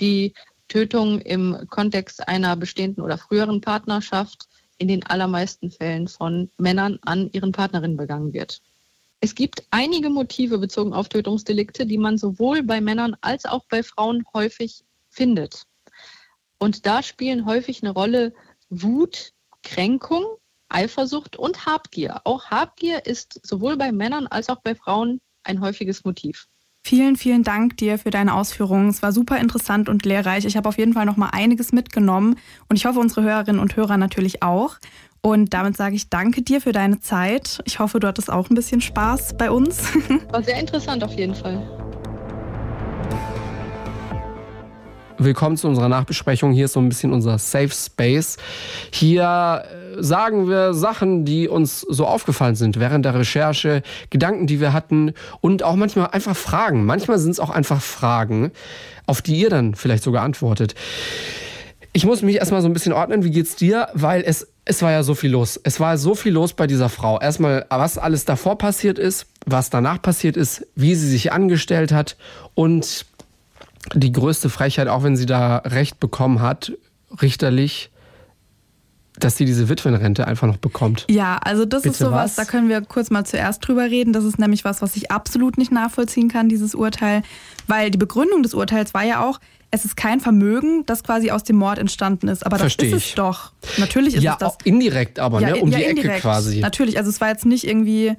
die 0.00 0.34
Tötung 0.68 1.20
im 1.20 1.66
Kontext 1.68 2.26
einer 2.26 2.56
bestehenden 2.56 3.04
oder 3.04 3.18
früheren 3.18 3.60
Partnerschaft 3.60 4.48
in 4.78 4.88
den 4.88 5.06
allermeisten 5.06 5.70
Fällen 5.70 6.08
von 6.08 6.50
Männern 6.58 6.98
an 7.02 7.30
ihren 7.32 7.52
Partnerinnen 7.52 7.96
begangen 7.96 8.32
wird. 8.32 8.60
Es 9.20 9.34
gibt 9.34 9.64
einige 9.70 10.10
Motive 10.10 10.58
bezogen 10.58 10.92
auf 10.92 11.08
Tötungsdelikte, 11.08 11.86
die 11.86 11.98
man 11.98 12.18
sowohl 12.18 12.62
bei 12.62 12.80
Männern 12.80 13.16
als 13.20 13.46
auch 13.46 13.64
bei 13.70 13.82
Frauen 13.82 14.24
häufig 14.34 14.84
findet. 15.08 15.62
Und 16.58 16.86
da 16.86 17.02
spielen 17.02 17.46
häufig 17.46 17.82
eine 17.82 17.92
Rolle 17.92 18.34
Wut, 18.82 19.32
Kränkung, 19.62 20.24
Eifersucht 20.68 21.36
und 21.36 21.66
Habgier. 21.66 22.20
Auch 22.24 22.50
Habgier 22.50 23.06
ist 23.06 23.40
sowohl 23.42 23.76
bei 23.76 23.92
Männern 23.92 24.26
als 24.26 24.48
auch 24.48 24.60
bei 24.62 24.74
Frauen 24.74 25.20
ein 25.44 25.60
häufiges 25.60 26.04
Motiv. 26.04 26.46
Vielen, 26.86 27.16
vielen 27.16 27.44
Dank 27.44 27.78
dir 27.78 27.98
für 27.98 28.10
deine 28.10 28.34
Ausführungen. 28.34 28.90
Es 28.90 29.02
war 29.02 29.10
super 29.10 29.38
interessant 29.38 29.88
und 29.88 30.04
lehrreich. 30.04 30.44
Ich 30.44 30.56
habe 30.56 30.68
auf 30.68 30.76
jeden 30.76 30.92
Fall 30.92 31.06
noch 31.06 31.16
mal 31.16 31.30
einiges 31.30 31.72
mitgenommen 31.72 32.36
und 32.68 32.76
ich 32.76 32.84
hoffe, 32.84 32.98
unsere 32.98 33.22
Hörerinnen 33.22 33.60
und 33.60 33.74
Hörer 33.76 33.96
natürlich 33.96 34.42
auch. 34.42 34.76
Und 35.22 35.54
damit 35.54 35.78
sage 35.78 35.96
ich 35.96 36.10
danke 36.10 36.42
dir 36.42 36.60
für 36.60 36.72
deine 36.72 37.00
Zeit. 37.00 37.62
Ich 37.64 37.78
hoffe, 37.78 38.00
du 38.00 38.06
hattest 38.06 38.30
auch 38.30 38.50
ein 38.50 38.54
bisschen 38.54 38.82
Spaß 38.82 39.38
bei 39.38 39.50
uns. 39.50 39.94
War 40.30 40.42
sehr 40.42 40.60
interessant 40.60 41.02
auf 41.02 41.14
jeden 41.14 41.34
Fall. 41.34 41.93
Willkommen 45.18 45.56
zu 45.56 45.68
unserer 45.68 45.88
Nachbesprechung. 45.88 46.52
Hier 46.52 46.64
ist 46.64 46.72
so 46.72 46.80
ein 46.80 46.88
bisschen 46.88 47.12
unser 47.12 47.38
Safe 47.38 47.70
Space. 47.70 48.36
Hier 48.92 49.62
äh, 49.64 50.02
sagen 50.02 50.48
wir 50.48 50.74
Sachen, 50.74 51.24
die 51.24 51.46
uns 51.48 51.82
so 51.82 52.06
aufgefallen 52.06 52.56
sind 52.56 52.80
während 52.80 53.04
der 53.04 53.14
Recherche, 53.14 53.82
Gedanken, 54.10 54.48
die 54.48 54.60
wir 54.60 54.72
hatten 54.72 55.14
und 55.40 55.62
auch 55.62 55.76
manchmal 55.76 56.08
einfach 56.08 56.36
Fragen. 56.36 56.84
Manchmal 56.84 57.18
sind 57.20 57.30
es 57.30 57.38
auch 57.38 57.50
einfach 57.50 57.80
Fragen, 57.80 58.50
auf 59.06 59.22
die 59.22 59.36
ihr 59.36 59.50
dann 59.50 59.76
vielleicht 59.76 60.02
sogar 60.02 60.24
antwortet. 60.24 60.74
Ich 61.92 62.04
muss 62.04 62.22
mich 62.22 62.36
erstmal 62.36 62.60
so 62.60 62.68
ein 62.68 62.72
bisschen 62.72 62.92
ordnen. 62.92 63.22
Wie 63.22 63.30
geht's 63.30 63.54
dir? 63.54 63.86
Weil 63.94 64.24
es, 64.26 64.48
es 64.64 64.82
war 64.82 64.90
ja 64.90 65.04
so 65.04 65.14
viel 65.14 65.30
los. 65.30 65.60
Es 65.62 65.78
war 65.78 65.96
so 65.96 66.16
viel 66.16 66.32
los 66.32 66.54
bei 66.54 66.66
dieser 66.66 66.88
Frau. 66.88 67.20
Erstmal, 67.20 67.66
was 67.70 67.98
alles 67.98 68.24
davor 68.24 68.58
passiert 68.58 68.98
ist, 68.98 69.26
was 69.46 69.70
danach 69.70 70.02
passiert 70.02 70.36
ist, 70.36 70.66
wie 70.74 70.96
sie 70.96 71.08
sich 71.08 71.32
angestellt 71.32 71.92
hat 71.92 72.16
und 72.54 73.06
die 73.92 74.12
größte 74.12 74.48
Frechheit, 74.48 74.88
auch 74.88 75.02
wenn 75.02 75.16
sie 75.16 75.26
da 75.26 75.58
Recht 75.58 76.00
bekommen 76.00 76.40
hat, 76.40 76.72
richterlich, 77.20 77.90
dass 79.18 79.36
sie 79.36 79.44
diese 79.44 79.68
Witwenrente 79.68 80.26
einfach 80.26 80.46
noch 80.46 80.56
bekommt. 80.56 81.06
Ja, 81.08 81.38
also 81.38 81.64
das 81.64 81.82
Bitte 81.82 81.92
ist 81.92 81.98
sowas, 81.98 82.30
was? 82.30 82.34
da 82.36 82.44
können 82.44 82.68
wir 82.68 82.80
kurz 82.80 83.10
mal 83.10 83.24
zuerst 83.24 83.66
drüber 83.66 83.84
reden. 83.84 84.12
Das 84.12 84.24
ist 84.24 84.38
nämlich 84.38 84.64
was, 84.64 84.82
was 84.82 84.96
ich 84.96 85.10
absolut 85.10 85.58
nicht 85.58 85.70
nachvollziehen 85.70 86.28
kann, 86.28 86.48
dieses 86.48 86.74
Urteil. 86.74 87.22
Weil 87.66 87.90
die 87.90 87.98
Begründung 87.98 88.42
des 88.42 88.54
Urteils 88.54 88.94
war 88.94 89.04
ja 89.04 89.24
auch, 89.24 89.38
es 89.70 89.84
ist 89.84 89.96
kein 89.96 90.20
Vermögen, 90.20 90.86
das 90.86 91.02
quasi 91.02 91.30
aus 91.30 91.44
dem 91.44 91.56
Mord 91.56 91.78
entstanden 91.78 92.28
ist. 92.28 92.44
Aber 92.44 92.56
das 92.56 92.62
Versteh 92.62 92.90
ist 92.90 92.96
ich. 92.96 93.08
es 93.10 93.14
doch. 93.14 93.52
Natürlich 93.78 94.14
ist 94.14 94.22
ja, 94.22 94.32
es 94.32 94.38
das. 94.38 94.56
indirekt 94.64 95.18
aber, 95.18 95.40
ja, 95.40 95.50
ne? 95.50 95.56
Um 95.56 95.70
ja, 95.70 95.78
die 95.78 95.84
Ecke 95.84 96.08
quasi. 96.20 96.60
Natürlich, 96.60 96.96
also 96.96 97.10
es 97.10 97.20
war 97.20 97.28
jetzt 97.28 97.44
nicht 97.44 97.66
irgendwie 97.66 98.14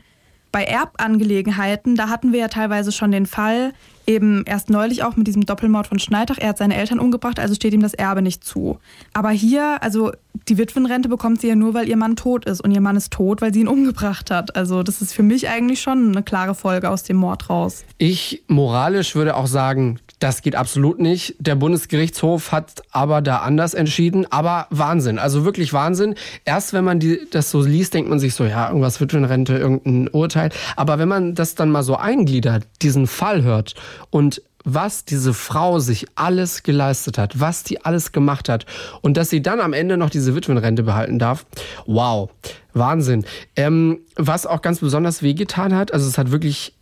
bei 0.51 0.63
Erbangelegenheiten, 0.63 1.95
da 1.95 2.07
hatten 2.09 2.31
wir 2.31 2.39
ja 2.39 2.47
teilweise 2.47 2.93
schon 2.93 3.11
den 3.11 3.25
Fall, 3.25 3.73
eben 4.07 4.43
erst 4.45 4.69
neulich 4.69 5.03
auch 5.03 5.15
mit 5.15 5.27
diesem 5.27 5.45
Doppelmord 5.45 5.87
von 5.87 5.99
Schneidach. 5.99 6.37
Er 6.39 6.49
hat 6.49 6.57
seine 6.57 6.75
Eltern 6.75 6.99
umgebracht, 6.99 7.39
also 7.39 7.55
steht 7.55 7.73
ihm 7.73 7.81
das 7.81 7.93
Erbe 7.93 8.21
nicht 8.21 8.43
zu. 8.43 8.79
Aber 9.13 9.29
hier, 9.31 9.77
also 9.81 10.11
die 10.47 10.57
Witwenrente 10.57 11.09
bekommt 11.09 11.41
sie 11.41 11.47
ja 11.47 11.55
nur, 11.55 11.73
weil 11.73 11.87
ihr 11.87 11.97
Mann 11.97 12.15
tot 12.15 12.45
ist. 12.45 12.61
Und 12.61 12.71
ihr 12.71 12.81
Mann 12.81 12.95
ist 12.95 13.11
tot, 13.11 13.41
weil 13.41 13.53
sie 13.53 13.61
ihn 13.61 13.67
umgebracht 13.67 14.31
hat. 14.31 14.55
Also 14.55 14.83
das 14.83 15.01
ist 15.01 15.13
für 15.13 15.23
mich 15.23 15.49
eigentlich 15.49 15.81
schon 15.81 16.11
eine 16.11 16.23
klare 16.23 16.55
Folge 16.55 16.89
aus 16.89 17.03
dem 17.03 17.17
Mord 17.17 17.49
raus. 17.49 17.83
Ich 17.97 18.43
moralisch 18.47 19.15
würde 19.15 19.35
auch 19.35 19.47
sagen, 19.47 19.99
das 20.19 20.41
geht 20.41 20.55
absolut 20.55 20.99
nicht. 20.99 21.35
Der 21.39 21.55
Bundesgerichtshof 21.55 22.51
hat 22.51 22.83
aber 22.91 23.21
da 23.21 23.37
anders 23.37 23.73
entschieden. 23.73 24.25
Aber 24.31 24.67
Wahnsinn, 24.69 25.19
also 25.19 25.45
wirklich 25.45 25.73
Wahnsinn. 25.73 26.15
Erst 26.45 26.73
wenn 26.73 26.83
man 26.83 26.99
die, 26.99 27.27
das 27.31 27.51
so 27.51 27.61
liest, 27.61 27.93
denkt 27.93 28.09
man 28.09 28.19
sich 28.19 28.33
so, 28.33 28.45
ja, 28.45 28.67
irgendwas 28.67 29.01
Witwenrente, 29.01 29.57
irgendein 29.57 30.07
Urteil. 30.09 30.49
Aber 30.75 30.99
wenn 30.99 31.09
man 31.09 31.35
das 31.35 31.55
dann 31.55 31.69
mal 31.69 31.83
so 31.83 31.95
eingliedert, 31.97 32.65
diesen 32.81 33.07
Fall 33.07 33.43
hört 33.43 33.75
und 34.09 34.41
was 34.67 35.05
diese 35.05 35.33
Frau 35.33 35.77
sich 35.77 36.07
alles 36.15 36.63
geleistet 36.63 37.19
hat, 37.19 37.39
was 37.39 37.63
die 37.63 37.85
alles 37.85 38.11
gemacht 38.11 38.49
hat 38.49 38.65
und 39.01 39.15
dass 39.15 39.29
sie 39.29 39.41
dann 39.41 39.59
am 39.59 39.73
Ende 39.73 39.95
noch 39.95 40.09
diese 40.09 40.35
Witwenrente 40.35 40.81
behalten 40.81 41.19
darf. 41.19 41.45
Wow, 41.85 42.31
Wahnsinn. 42.73 43.25
Ähm, 43.55 43.99
was 44.15 44.47
auch 44.47 44.63
ganz 44.63 44.79
besonders 44.79 45.21
wehgetan 45.21 45.75
hat, 45.75 45.93
also 45.93 46.07
es 46.07 46.17
hat 46.17 46.31
wirklich 46.31 46.73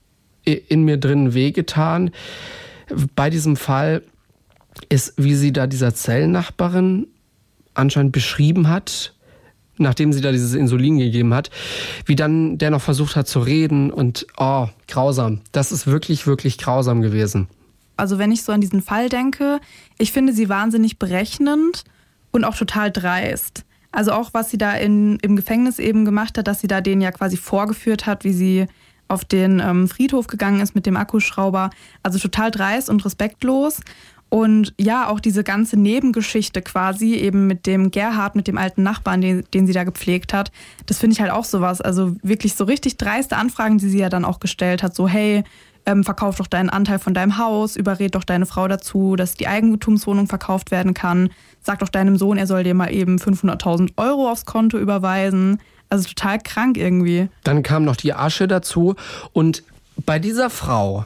in 0.45 0.83
mir 0.83 0.97
drin 0.97 1.33
wehgetan 1.33 2.11
bei 3.15 3.29
diesem 3.29 3.55
Fall, 3.55 4.03
ist, 4.89 5.13
wie 5.17 5.35
sie 5.35 5.53
da 5.53 5.67
dieser 5.67 5.93
Zellnachbarin 5.93 7.07
anscheinend 7.75 8.11
beschrieben 8.11 8.69
hat, 8.69 9.13
nachdem 9.77 10.13
sie 10.13 10.21
da 10.21 10.31
dieses 10.31 10.53
Insulin 10.53 10.97
gegeben 10.97 11.33
hat, 11.33 11.51
wie 12.05 12.15
dann 12.15 12.57
der 12.57 12.71
noch 12.71 12.81
versucht 12.81 13.15
hat 13.15 13.27
zu 13.27 13.39
reden 13.39 13.91
und 13.91 14.25
oh, 14.37 14.67
grausam. 14.87 15.41
Das 15.51 15.71
ist 15.71 15.85
wirklich, 15.85 16.25
wirklich 16.25 16.57
grausam 16.57 17.01
gewesen 17.01 17.47
also 17.97 18.17
wenn 18.17 18.31
ich 18.31 18.43
so 18.43 18.51
an 18.51 18.61
diesen 18.61 18.81
Fall 18.81 19.09
denke, 19.09 19.59
ich 19.97 20.11
finde 20.11 20.33
sie 20.33 20.49
wahnsinnig 20.49 20.99
berechnend 20.99 21.83
und 22.31 22.43
auch 22.43 22.55
total 22.55 22.91
dreist. 22.91 23.63
Also 23.91 24.11
auch 24.11 24.33
was 24.33 24.49
sie 24.49 24.57
da 24.57 24.73
in, 24.73 25.17
im 25.19 25.35
Gefängnis 25.35 25.79
eben 25.79 26.03
gemacht 26.03 26.37
hat, 26.37 26.47
dass 26.47 26.61
sie 26.61 26.67
da 26.67 26.81
den 26.81 27.01
ja 27.01 27.11
quasi 27.11 27.37
vorgeführt 27.37 28.05
hat, 28.05 28.23
wie 28.23 28.33
sie 28.33 28.65
auf 29.13 29.23
den 29.23 29.59
ähm, 29.59 29.87
Friedhof 29.87 30.27
gegangen 30.27 30.59
ist 30.59 30.75
mit 30.75 30.85
dem 30.85 30.97
Akkuschrauber. 30.97 31.69
Also 32.01 32.19
total 32.19 32.51
dreist 32.51 32.89
und 32.89 33.05
respektlos. 33.05 33.79
Und 34.29 34.73
ja, 34.79 35.09
auch 35.09 35.19
diese 35.19 35.43
ganze 35.43 35.77
Nebengeschichte 35.77 36.63
quasi, 36.63 37.13
eben 37.13 37.45
mit 37.45 37.67
dem 37.67 37.91
Gerhard, 37.91 38.35
mit 38.35 38.47
dem 38.47 38.57
alten 38.57 38.81
Nachbarn, 38.81 39.21
den, 39.21 39.43
den 39.53 39.67
sie 39.67 39.73
da 39.73 39.83
gepflegt 39.83 40.33
hat, 40.33 40.51
das 40.87 40.97
finde 40.97 41.13
ich 41.13 41.21
halt 41.21 41.31
auch 41.31 41.45
sowas. 41.45 41.81
Also 41.81 42.15
wirklich 42.23 42.55
so 42.55 42.63
richtig 42.63 42.97
dreiste 42.97 43.37
Anfragen, 43.37 43.77
die 43.77 43.87
sie 43.87 43.99
ja 43.99 44.09
dann 44.09 44.25
auch 44.25 44.39
gestellt 44.39 44.81
hat. 44.81 44.95
So, 44.95 45.07
hey, 45.07 45.43
ähm, 45.85 46.03
verkauf 46.03 46.37
doch 46.37 46.47
deinen 46.47 46.69
Anteil 46.69 46.97
von 46.97 47.13
deinem 47.13 47.37
Haus, 47.37 47.75
überred 47.75 48.15
doch 48.15 48.23
deine 48.23 48.47
Frau 48.47 48.67
dazu, 48.67 49.15
dass 49.15 49.35
die 49.35 49.47
Eigentumswohnung 49.47 50.27
verkauft 50.27 50.71
werden 50.71 50.93
kann, 50.93 51.29
sag 51.61 51.79
doch 51.79 51.89
deinem 51.89 52.17
Sohn, 52.17 52.37
er 52.37 52.47
soll 52.47 52.63
dir 52.63 52.73
mal 52.73 52.91
eben 52.91 53.17
500.000 53.17 53.91
Euro 53.97 54.31
aufs 54.31 54.45
Konto 54.45 54.79
überweisen. 54.79 55.59
Also 55.93 56.09
total 56.09 56.39
krank 56.39 56.75
irgendwie. 56.75 57.29
Dann 57.43 57.61
kam 57.61 57.85
noch 57.85 57.95
die 57.95 58.15
Asche 58.15 58.47
dazu 58.47 58.95
und 59.31 59.61
bei 60.07 60.17
dieser 60.17 60.49
Frau, 60.49 61.05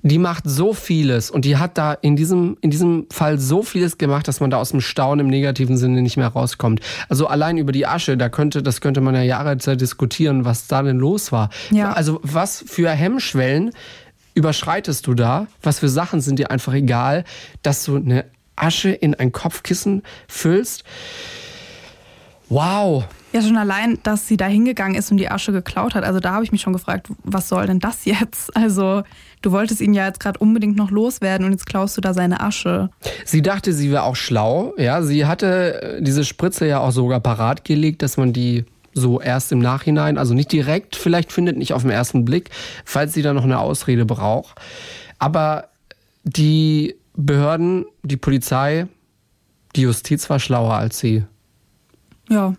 die 0.00 0.16
macht 0.16 0.44
so 0.46 0.72
vieles 0.72 1.30
und 1.30 1.44
die 1.44 1.58
hat 1.58 1.76
da 1.76 1.92
in 1.92 2.16
diesem, 2.16 2.56
in 2.62 2.70
diesem 2.70 3.04
Fall 3.10 3.38
so 3.38 3.62
vieles 3.62 3.98
gemacht, 3.98 4.26
dass 4.26 4.40
man 4.40 4.48
da 4.48 4.56
aus 4.56 4.70
dem 4.70 4.80
Staunen 4.80 5.26
im 5.26 5.30
negativen 5.30 5.76
Sinne 5.76 6.00
nicht 6.00 6.16
mehr 6.16 6.28
rauskommt. 6.28 6.80
Also 7.10 7.26
allein 7.26 7.58
über 7.58 7.70
die 7.70 7.86
Asche, 7.86 8.16
da 8.16 8.30
könnte, 8.30 8.62
das 8.62 8.80
könnte 8.80 9.02
man 9.02 9.14
ja 9.14 9.20
Jahre 9.20 9.58
diskutieren, 9.58 10.46
was 10.46 10.68
da 10.68 10.82
denn 10.82 10.96
los 10.96 11.30
war. 11.30 11.50
Ja. 11.70 11.92
Also 11.92 12.18
was 12.22 12.64
für 12.66 12.88
Hemmschwellen 12.88 13.72
überschreitest 14.32 15.06
du 15.06 15.12
da? 15.12 15.48
Was 15.62 15.80
für 15.80 15.90
Sachen 15.90 16.22
sind 16.22 16.38
dir 16.38 16.50
einfach 16.50 16.72
egal, 16.72 17.24
dass 17.60 17.84
du 17.84 17.96
eine 17.96 18.24
Asche 18.56 18.88
in 18.88 19.14
ein 19.14 19.32
Kopfkissen 19.32 20.02
füllst? 20.28 20.82
Wow. 22.48 23.04
Ja, 23.34 23.42
schon 23.42 23.56
allein, 23.56 23.98
dass 24.04 24.28
sie 24.28 24.36
da 24.36 24.46
hingegangen 24.46 24.96
ist 24.96 25.10
und 25.10 25.16
die 25.16 25.28
Asche 25.28 25.50
geklaut 25.50 25.96
hat. 25.96 26.04
Also 26.04 26.20
da 26.20 26.34
habe 26.34 26.44
ich 26.44 26.52
mich 26.52 26.60
schon 26.60 26.72
gefragt, 26.72 27.08
was 27.24 27.48
soll 27.48 27.66
denn 27.66 27.80
das 27.80 28.04
jetzt? 28.04 28.56
Also 28.56 29.02
du 29.42 29.50
wolltest 29.50 29.80
ihn 29.80 29.92
ja 29.92 30.06
jetzt 30.06 30.20
gerade 30.20 30.38
unbedingt 30.38 30.76
noch 30.76 30.92
loswerden 30.92 31.44
und 31.44 31.50
jetzt 31.50 31.66
klaust 31.66 31.96
du 31.96 32.00
da 32.00 32.14
seine 32.14 32.40
Asche. 32.40 32.90
Sie 33.24 33.42
dachte, 33.42 33.72
sie 33.72 33.90
wäre 33.90 34.04
auch 34.04 34.14
schlau. 34.14 34.72
Ja, 34.78 35.02
sie 35.02 35.26
hatte 35.26 35.98
diese 36.00 36.24
Spritze 36.24 36.68
ja 36.68 36.78
auch 36.78 36.92
sogar 36.92 37.18
parat 37.18 37.64
gelegt, 37.64 38.02
dass 38.02 38.16
man 38.16 38.32
die 38.32 38.66
so 38.92 39.20
erst 39.20 39.50
im 39.50 39.58
Nachhinein, 39.58 40.16
also 40.16 40.32
nicht 40.32 40.52
direkt, 40.52 40.94
vielleicht 40.94 41.32
findet 41.32 41.56
nicht 41.56 41.72
auf 41.72 41.82
den 41.82 41.90
ersten 41.90 42.24
Blick, 42.24 42.50
falls 42.84 43.14
sie 43.14 43.22
da 43.22 43.32
noch 43.32 43.42
eine 43.42 43.58
Ausrede 43.58 44.04
braucht. 44.04 44.60
Aber 45.18 45.70
die 46.22 46.94
Behörden, 47.16 47.86
die 48.04 48.16
Polizei, 48.16 48.86
die 49.74 49.82
Justiz 49.82 50.30
war 50.30 50.38
schlauer 50.38 50.74
als 50.74 51.00
sie. 51.00 51.24
Ja, 52.30 52.54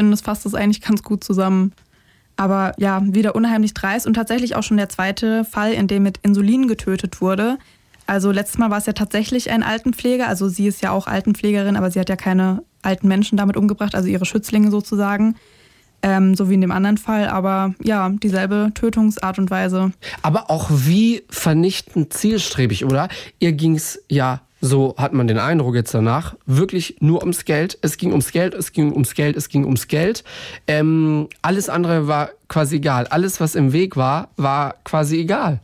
finde, 0.00 0.12
das 0.12 0.22
fasst 0.22 0.46
das 0.46 0.54
eigentlich 0.54 0.80
ganz 0.80 1.02
gut 1.02 1.22
zusammen. 1.22 1.72
Aber 2.36 2.72
ja, 2.78 3.02
wieder 3.04 3.34
unheimlich 3.34 3.74
dreist 3.74 4.06
und 4.06 4.14
tatsächlich 4.14 4.56
auch 4.56 4.62
schon 4.62 4.78
der 4.78 4.88
zweite 4.88 5.44
Fall, 5.44 5.72
in 5.72 5.88
dem 5.88 6.02
mit 6.02 6.18
Insulin 6.22 6.68
getötet 6.68 7.20
wurde. 7.20 7.58
Also 8.06 8.30
letztes 8.30 8.58
Mal 8.58 8.70
war 8.70 8.78
es 8.78 8.86
ja 8.86 8.94
tatsächlich 8.94 9.50
ein 9.50 9.62
Altenpfleger, 9.62 10.26
also 10.26 10.48
sie 10.48 10.66
ist 10.66 10.82
ja 10.82 10.90
auch 10.90 11.06
Altenpflegerin, 11.06 11.76
aber 11.76 11.90
sie 11.90 12.00
hat 12.00 12.08
ja 12.08 12.16
keine 12.16 12.64
alten 12.82 13.08
Menschen 13.08 13.36
damit 13.36 13.56
umgebracht, 13.56 13.94
also 13.94 14.08
ihre 14.08 14.24
Schützlinge 14.24 14.70
sozusagen 14.70 15.36
ähm, 16.02 16.34
so 16.34 16.48
wie 16.48 16.54
in 16.54 16.60
dem 16.60 16.72
anderen 16.72 16.98
Fall, 16.98 17.28
aber 17.28 17.74
ja, 17.82 18.08
dieselbe 18.08 18.72
Tötungsart 18.74 19.38
und 19.38 19.50
Weise. 19.50 19.92
Aber 20.22 20.50
auch 20.50 20.70
wie 20.70 21.22
vernichtend 21.28 22.12
zielstrebig, 22.12 22.84
oder? 22.84 23.08
Ihr 23.38 23.52
ging 23.52 23.76
es 23.76 24.02
ja, 24.08 24.40
so 24.60 24.94
hat 24.98 25.12
man 25.12 25.26
den 25.26 25.38
Eindruck 25.38 25.74
jetzt 25.74 25.94
danach, 25.94 26.36
wirklich 26.46 26.96
nur 27.00 27.20
ums 27.20 27.44
Geld. 27.44 27.78
Es 27.82 27.96
ging 27.96 28.10
ums 28.10 28.32
Geld, 28.32 28.54
es 28.54 28.72
ging 28.72 28.92
ums 28.92 29.14
Geld, 29.14 29.36
es 29.36 29.48
ging 29.48 29.64
ums 29.64 29.88
Geld. 29.88 30.22
Ähm, 30.66 31.28
alles 31.42 31.68
andere 31.68 32.06
war 32.06 32.30
quasi 32.48 32.76
egal. 32.76 33.06
Alles, 33.06 33.40
was 33.40 33.54
im 33.54 33.72
Weg 33.72 33.96
war, 33.96 34.28
war 34.36 34.74
quasi 34.84 35.18
egal. 35.18 35.60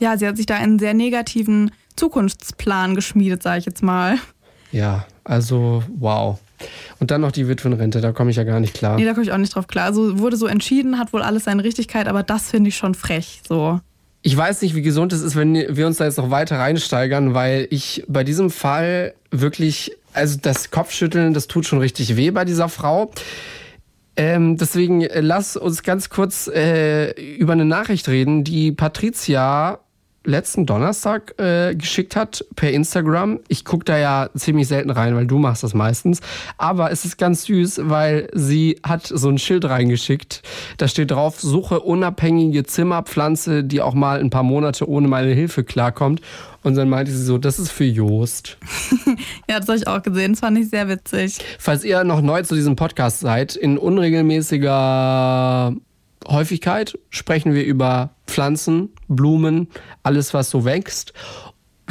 Ja, 0.00 0.16
sie 0.16 0.26
hat 0.26 0.36
sich 0.36 0.46
da 0.46 0.56
einen 0.56 0.78
sehr 0.78 0.94
negativen 0.94 1.70
Zukunftsplan 1.96 2.94
geschmiedet, 2.94 3.42
sage 3.42 3.58
ich 3.58 3.66
jetzt 3.66 3.82
mal. 3.82 4.16
Ja, 4.72 5.06
also 5.24 5.82
wow. 5.98 6.38
Und 6.98 7.10
dann 7.10 7.20
noch 7.20 7.32
die 7.32 7.48
Witwenrente, 7.48 8.00
da 8.00 8.12
komme 8.12 8.30
ich 8.30 8.36
ja 8.36 8.44
gar 8.44 8.60
nicht 8.60 8.74
klar. 8.74 8.96
Nee, 8.96 9.04
da 9.04 9.12
komme 9.12 9.24
ich 9.24 9.32
auch 9.32 9.38
nicht 9.38 9.54
drauf 9.54 9.66
klar. 9.66 9.86
Also 9.86 10.18
wurde 10.18 10.36
so 10.36 10.46
entschieden, 10.46 10.98
hat 10.98 11.12
wohl 11.12 11.22
alles 11.22 11.44
seine 11.44 11.64
Richtigkeit, 11.64 12.08
aber 12.08 12.22
das 12.22 12.50
finde 12.50 12.68
ich 12.68 12.76
schon 12.76 12.94
frech. 12.94 13.40
So. 13.46 13.80
Ich 14.22 14.36
weiß 14.36 14.60
nicht, 14.62 14.74
wie 14.74 14.82
gesund 14.82 15.12
es 15.12 15.22
ist, 15.22 15.34
wenn 15.34 15.54
wir 15.54 15.86
uns 15.86 15.96
da 15.96 16.04
jetzt 16.04 16.18
noch 16.18 16.30
weiter 16.30 16.58
reinsteigern, 16.58 17.32
weil 17.32 17.66
ich 17.70 18.04
bei 18.06 18.22
diesem 18.22 18.50
Fall 18.50 19.14
wirklich, 19.30 19.96
also 20.12 20.38
das 20.40 20.70
Kopfschütteln, 20.70 21.32
das 21.32 21.46
tut 21.46 21.66
schon 21.66 21.78
richtig 21.78 22.16
weh 22.16 22.30
bei 22.30 22.44
dieser 22.44 22.68
Frau. 22.68 23.10
Ähm, 24.16 24.58
deswegen 24.58 25.00
äh, 25.00 25.20
lass 25.20 25.56
uns 25.56 25.82
ganz 25.82 26.10
kurz 26.10 26.48
äh, 26.48 27.12
über 27.36 27.54
eine 27.54 27.64
Nachricht 27.64 28.08
reden, 28.08 28.44
die 28.44 28.72
Patricia 28.72 29.78
letzten 30.24 30.66
Donnerstag 30.66 31.38
äh, 31.38 31.74
geschickt 31.74 32.14
hat 32.16 32.44
per 32.54 32.70
Instagram. 32.72 33.40
Ich 33.48 33.64
gucke 33.64 33.84
da 33.84 33.98
ja 33.98 34.28
ziemlich 34.34 34.68
selten 34.68 34.90
rein, 34.90 35.16
weil 35.16 35.26
du 35.26 35.38
machst 35.38 35.62
das 35.62 35.72
meistens. 35.74 36.20
Aber 36.58 36.90
es 36.90 37.04
ist 37.04 37.16
ganz 37.16 37.44
süß, 37.44 37.82
weil 37.84 38.28
sie 38.34 38.78
hat 38.82 39.06
so 39.06 39.28
ein 39.28 39.38
Schild 39.38 39.64
reingeschickt. 39.64 40.42
Da 40.76 40.88
steht 40.88 41.10
drauf, 41.10 41.40
suche 41.40 41.80
unabhängige 41.80 42.64
Zimmerpflanze, 42.64 43.64
die 43.64 43.80
auch 43.80 43.94
mal 43.94 44.20
ein 44.20 44.30
paar 44.30 44.42
Monate 44.42 44.88
ohne 44.88 45.08
meine 45.08 45.32
Hilfe 45.32 45.64
klarkommt. 45.64 46.20
Und 46.62 46.74
dann 46.76 46.90
meinte 46.90 47.10
sie 47.10 47.24
so, 47.24 47.38
das 47.38 47.58
ist 47.58 47.70
für 47.70 47.84
Joost. 47.84 48.58
ja, 49.48 49.58
das 49.58 49.68
habe 49.68 49.78
ich 49.78 49.88
auch 49.88 50.02
gesehen. 50.02 50.32
Das 50.32 50.40
fand 50.40 50.58
ich 50.58 50.68
sehr 50.68 50.88
witzig. 50.88 51.38
Falls 51.58 51.84
ihr 51.84 52.04
noch 52.04 52.20
neu 52.20 52.42
zu 52.42 52.54
diesem 52.54 52.76
Podcast 52.76 53.20
seid, 53.20 53.56
in 53.56 53.78
unregelmäßiger 53.78 55.74
Häufigkeit 56.28 56.98
sprechen 57.10 57.54
wir 57.54 57.64
über 57.64 58.10
Pflanzen, 58.26 58.90
Blumen, 59.08 59.68
alles, 60.02 60.34
was 60.34 60.50
so 60.50 60.64
wächst. 60.64 61.12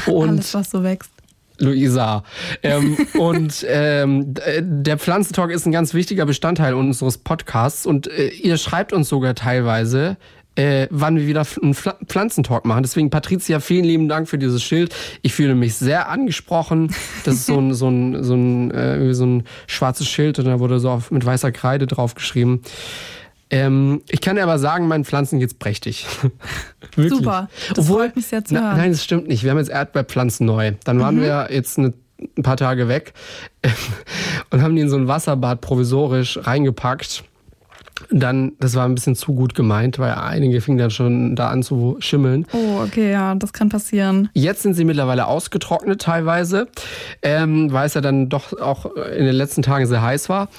Und 0.06 0.30
alles, 0.30 0.54
was 0.54 0.70
so 0.70 0.84
wächst. 0.84 1.12
Luisa. 1.60 2.24
Ähm, 2.64 2.98
und 3.18 3.66
ähm, 3.68 4.34
der 4.62 4.98
Pflanzentalk 4.98 5.52
ist 5.52 5.66
ein 5.66 5.72
ganz 5.72 5.94
wichtiger 5.94 6.26
Bestandteil 6.26 6.74
unseres 6.74 7.18
Podcasts 7.18 7.86
und 7.86 8.08
äh, 8.08 8.30
ihr 8.30 8.58
schreibt 8.58 8.94
uns 8.94 9.10
sogar 9.10 9.36
teilweise, 9.36 10.18
äh, 10.56 10.88
wann 10.90 11.16
wir 11.18 11.28
wieder 11.28 11.46
einen 11.62 11.74
Pflanzentalk 11.74 12.66
machen. 12.66 12.84
Deswegen, 12.84 13.10
Patricia, 13.10 13.60
vielen 13.60 13.86
lieben 13.86 14.10
Dank 14.10 14.28
für 14.28 14.38
dieses 14.38 14.62
Schild. 14.64 14.94
Ich 15.22 15.34
fühle 15.34 15.56
mich 15.56 15.76
sehr 15.76 16.10
angesprochen. 16.10 16.94
Das 17.24 17.36
ist 17.36 17.46
so 17.46 17.58
ein, 17.60 17.74
so 17.74 17.88
ein, 17.88 18.24
so 18.24 18.34
ein, 18.34 18.72
äh, 18.72 19.14
so 19.14 19.26
ein 19.26 19.44
schwarzes 19.68 20.08
Schild 20.08 20.40
und 20.40 20.46
da 20.46 20.60
wurde 20.60 20.80
so 20.80 20.90
auf, 20.90 21.12
mit 21.12 21.26
weißer 21.26 21.52
Kreide 21.52 21.88
draufgeschrieben. 21.88 22.62
Ähm, 23.52 24.02
ich 24.10 24.22
kann 24.22 24.36
dir 24.36 24.44
aber 24.44 24.60
sagen, 24.60 24.88
meinen 24.88 25.06
Pflanzen 25.06 25.40
geht's 25.40 25.56
prächtig. 25.56 26.06
Super. 26.96 27.50
Das 27.70 27.80
Obwohl, 27.80 28.04
freut 28.04 28.16
mich 28.16 28.28
sehr 28.28 28.46
zu 28.46 28.56
hören. 28.56 28.78
nein, 28.78 28.92
das 28.92 29.04
stimmt 29.04 29.28
nicht. 29.28 29.44
Wir 29.44 29.52
haben 29.52 29.58
jetzt 29.58 29.72
Erdbeerpflanzen 29.72 30.46
neu. 30.46 30.74
Dann 30.84 31.00
waren 31.00 31.16
mhm. 31.16 31.22
wir 31.22 31.48
jetzt 31.52 31.80
eine, 31.80 31.94
ein 32.38 32.44
paar 32.44 32.58
Tage 32.58 32.88
weg 32.88 33.14
und 34.52 34.62
haben 34.62 34.76
die 34.76 34.82
in 34.82 34.90
so 34.90 34.98
ein 34.98 35.08
Wasserbad 35.08 35.62
provisorisch 35.62 36.40
reingepackt. 36.44 37.24
dann, 38.12 38.54
das 38.60 38.76
war 38.76 38.86
ein 38.86 38.94
bisschen 38.94 39.16
zu 39.16 39.34
gut 39.34 39.56
gemeint, 39.56 39.98
weil 39.98 40.14
einige 40.14 40.62
fingen 40.62 40.78
dann 40.78 40.92
schon 40.92 41.36
da 41.36 41.50
an 41.50 41.64
zu 41.64 41.98
schimmeln. 42.00 42.46
Oh, 42.54 42.82
okay, 42.84 43.12
ja, 43.12 43.34
das 43.34 43.52
kann 43.52 43.70
passieren. 43.70 44.30
Jetzt 44.34 44.62
sind 44.62 44.76
sie 44.76 44.86
mittlerweile 44.86 45.26
ausgetrocknet 45.26 46.02
teilweise, 46.02 46.68
ähm, 47.24 47.74
weil 47.74 47.88
es 47.88 47.96
ja 47.96 48.02
dann 48.02 48.30
doch 48.30 48.54
auch 48.60 48.86
in 48.96 49.26
den 49.26 49.36
letzten 49.36 49.64
Tagen 49.64 49.88
sehr 49.88 50.04
heiß 50.04 50.30
war. 50.30 50.50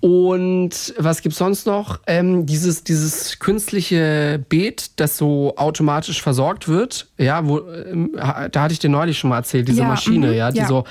Und 0.00 0.94
was 0.98 1.22
gibt's 1.22 1.38
sonst 1.38 1.66
noch? 1.66 2.00
Ähm, 2.06 2.46
dieses, 2.46 2.84
dieses 2.84 3.38
künstliche 3.38 4.44
Beet, 4.48 4.90
das 4.96 5.16
so 5.16 5.54
automatisch 5.56 6.22
versorgt 6.22 6.68
wird, 6.68 7.08
ja, 7.18 7.46
wo, 7.46 7.60
ähm, 7.60 8.12
da 8.14 8.62
hatte 8.62 8.72
ich 8.72 8.78
dir 8.78 8.90
neulich 8.90 9.18
schon 9.18 9.30
mal 9.30 9.38
erzählt, 9.38 9.68
diese 9.68 9.80
Ja, 9.80 9.88
Maschine, 9.88 10.28
mhm, 10.28 10.34
ja, 10.34 10.50
die 10.50 10.58
ja. 10.58 10.66
so, 10.68 10.84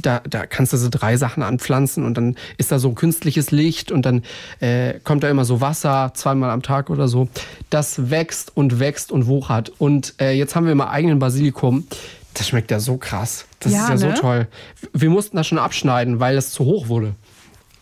da, 0.00 0.20
da 0.28 0.46
kannst 0.46 0.72
du 0.72 0.76
so 0.76 0.88
drei 0.90 1.16
Sachen 1.16 1.42
anpflanzen 1.42 2.04
und 2.04 2.16
dann 2.16 2.36
ist 2.56 2.70
da 2.70 2.78
so 2.78 2.92
künstliches 2.92 3.50
Licht 3.50 3.90
und 3.90 4.06
dann 4.06 4.22
äh, 4.60 4.94
kommt 5.04 5.22
da 5.22 5.28
immer 5.28 5.44
so 5.44 5.60
Wasser, 5.60 6.12
zweimal 6.14 6.50
am 6.50 6.62
Tag 6.62 6.90
oder 6.90 7.08
so. 7.08 7.28
Das 7.70 8.10
wächst 8.10 8.56
und 8.56 8.78
wächst 8.78 9.10
und 9.10 9.26
wuchert. 9.26 9.72
Und 9.78 10.14
äh, 10.20 10.32
jetzt 10.32 10.54
haben 10.54 10.66
wir 10.66 10.74
mal 10.74 10.88
eigenen 10.88 11.18
Basilikum. 11.18 11.86
Das 12.34 12.48
schmeckt 12.48 12.70
ja 12.70 12.78
so 12.78 12.98
krass. 12.98 13.46
Das 13.60 13.72
Ja, 13.72 13.92
ist 13.92 14.02
ja 14.02 14.08
ne? 14.08 14.14
so 14.16 14.20
toll. 14.20 14.46
Wir 14.92 15.08
mussten 15.08 15.36
das 15.36 15.46
schon 15.46 15.58
abschneiden, 15.58 16.20
weil 16.20 16.36
das 16.36 16.52
zu 16.52 16.64
hoch 16.66 16.88
wurde. 16.88 17.14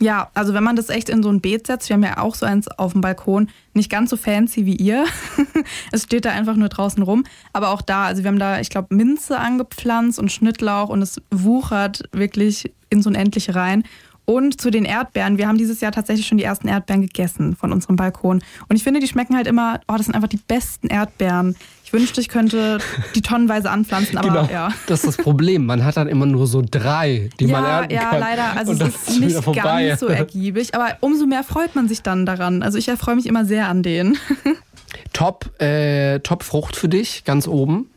Ja, 0.00 0.30
also 0.34 0.54
wenn 0.54 0.64
man 0.64 0.76
das 0.76 0.88
echt 0.88 1.08
in 1.08 1.22
so 1.22 1.30
ein 1.30 1.40
Beet 1.40 1.66
setzt, 1.66 1.88
wir 1.88 1.94
haben 1.94 2.02
ja 2.02 2.18
auch 2.18 2.34
so 2.34 2.44
eins 2.44 2.68
auf 2.68 2.92
dem 2.92 3.00
Balkon, 3.00 3.48
nicht 3.74 3.90
ganz 3.90 4.10
so 4.10 4.16
fancy 4.16 4.66
wie 4.66 4.74
ihr. 4.76 5.04
es 5.92 6.02
steht 6.02 6.24
da 6.24 6.30
einfach 6.30 6.56
nur 6.56 6.68
draußen 6.68 7.02
rum. 7.02 7.24
Aber 7.52 7.70
auch 7.70 7.80
da, 7.80 8.04
also 8.04 8.22
wir 8.22 8.28
haben 8.28 8.38
da, 8.38 8.60
ich 8.60 8.70
glaube, 8.70 8.94
Minze 8.94 9.38
angepflanzt 9.38 10.18
und 10.18 10.32
Schnittlauch 10.32 10.88
und 10.88 11.00
es 11.00 11.20
wuchert 11.30 12.02
wirklich 12.12 12.72
ins 12.90 13.06
Unendliche 13.06 13.54
rein. 13.54 13.84
Und 14.26 14.60
zu 14.60 14.70
den 14.70 14.84
Erdbeeren, 14.84 15.36
wir 15.38 15.48
haben 15.48 15.58
dieses 15.58 15.80
Jahr 15.80 15.92
tatsächlich 15.92 16.26
schon 16.26 16.38
die 16.38 16.44
ersten 16.44 16.66
Erdbeeren 16.66 17.02
gegessen 17.02 17.56
von 17.56 17.72
unserem 17.72 17.96
Balkon. 17.96 18.42
Und 18.68 18.76
ich 18.76 18.82
finde, 18.82 19.00
die 19.00 19.08
schmecken 19.08 19.36
halt 19.36 19.46
immer, 19.46 19.80
oh, 19.86 19.96
das 19.96 20.06
sind 20.06 20.14
einfach 20.14 20.28
die 20.28 20.38
besten 20.38 20.88
Erdbeeren. 20.88 21.56
Ich 21.94 22.00
wünschte, 22.00 22.20
ich 22.20 22.28
könnte 22.28 22.78
die 23.14 23.22
tonnenweise 23.22 23.70
anpflanzen, 23.70 24.18
aber 24.18 24.28
genau. 24.28 24.48
ja. 24.52 24.68
Das 24.88 25.04
ist 25.04 25.06
das 25.06 25.16
Problem. 25.24 25.64
Man 25.66 25.84
hat 25.84 25.96
dann 25.96 26.08
immer 26.08 26.26
nur 26.26 26.48
so 26.48 26.60
drei, 26.68 27.30
die 27.38 27.46
man 27.46 27.62
Ja, 27.62 27.78
ernten 27.80 27.94
ja, 27.94 28.10
kann. 28.10 28.20
leider. 28.20 28.56
Also 28.56 28.72
es 28.72 28.80
ist 28.80 29.20
wieder 29.20 29.40
nicht 29.52 29.62
ganz 29.62 30.00
so 30.00 30.06
ergiebig, 30.08 30.74
aber 30.74 30.96
umso 31.00 31.26
mehr 31.26 31.44
freut 31.44 31.76
man 31.76 31.86
sich 31.88 32.02
dann 32.02 32.26
daran. 32.26 32.62
Also 32.64 32.78
ich 32.78 32.88
erfreue 32.88 33.14
mich 33.14 33.26
immer 33.26 33.44
sehr 33.44 33.68
an 33.68 33.82
denen. 33.84 34.18
Top, 35.12 35.60
äh, 35.62 36.18
Top 36.20 36.42
Frucht 36.42 36.74
für 36.74 36.88
dich, 36.88 37.24
ganz 37.24 37.46
oben. 37.46 37.88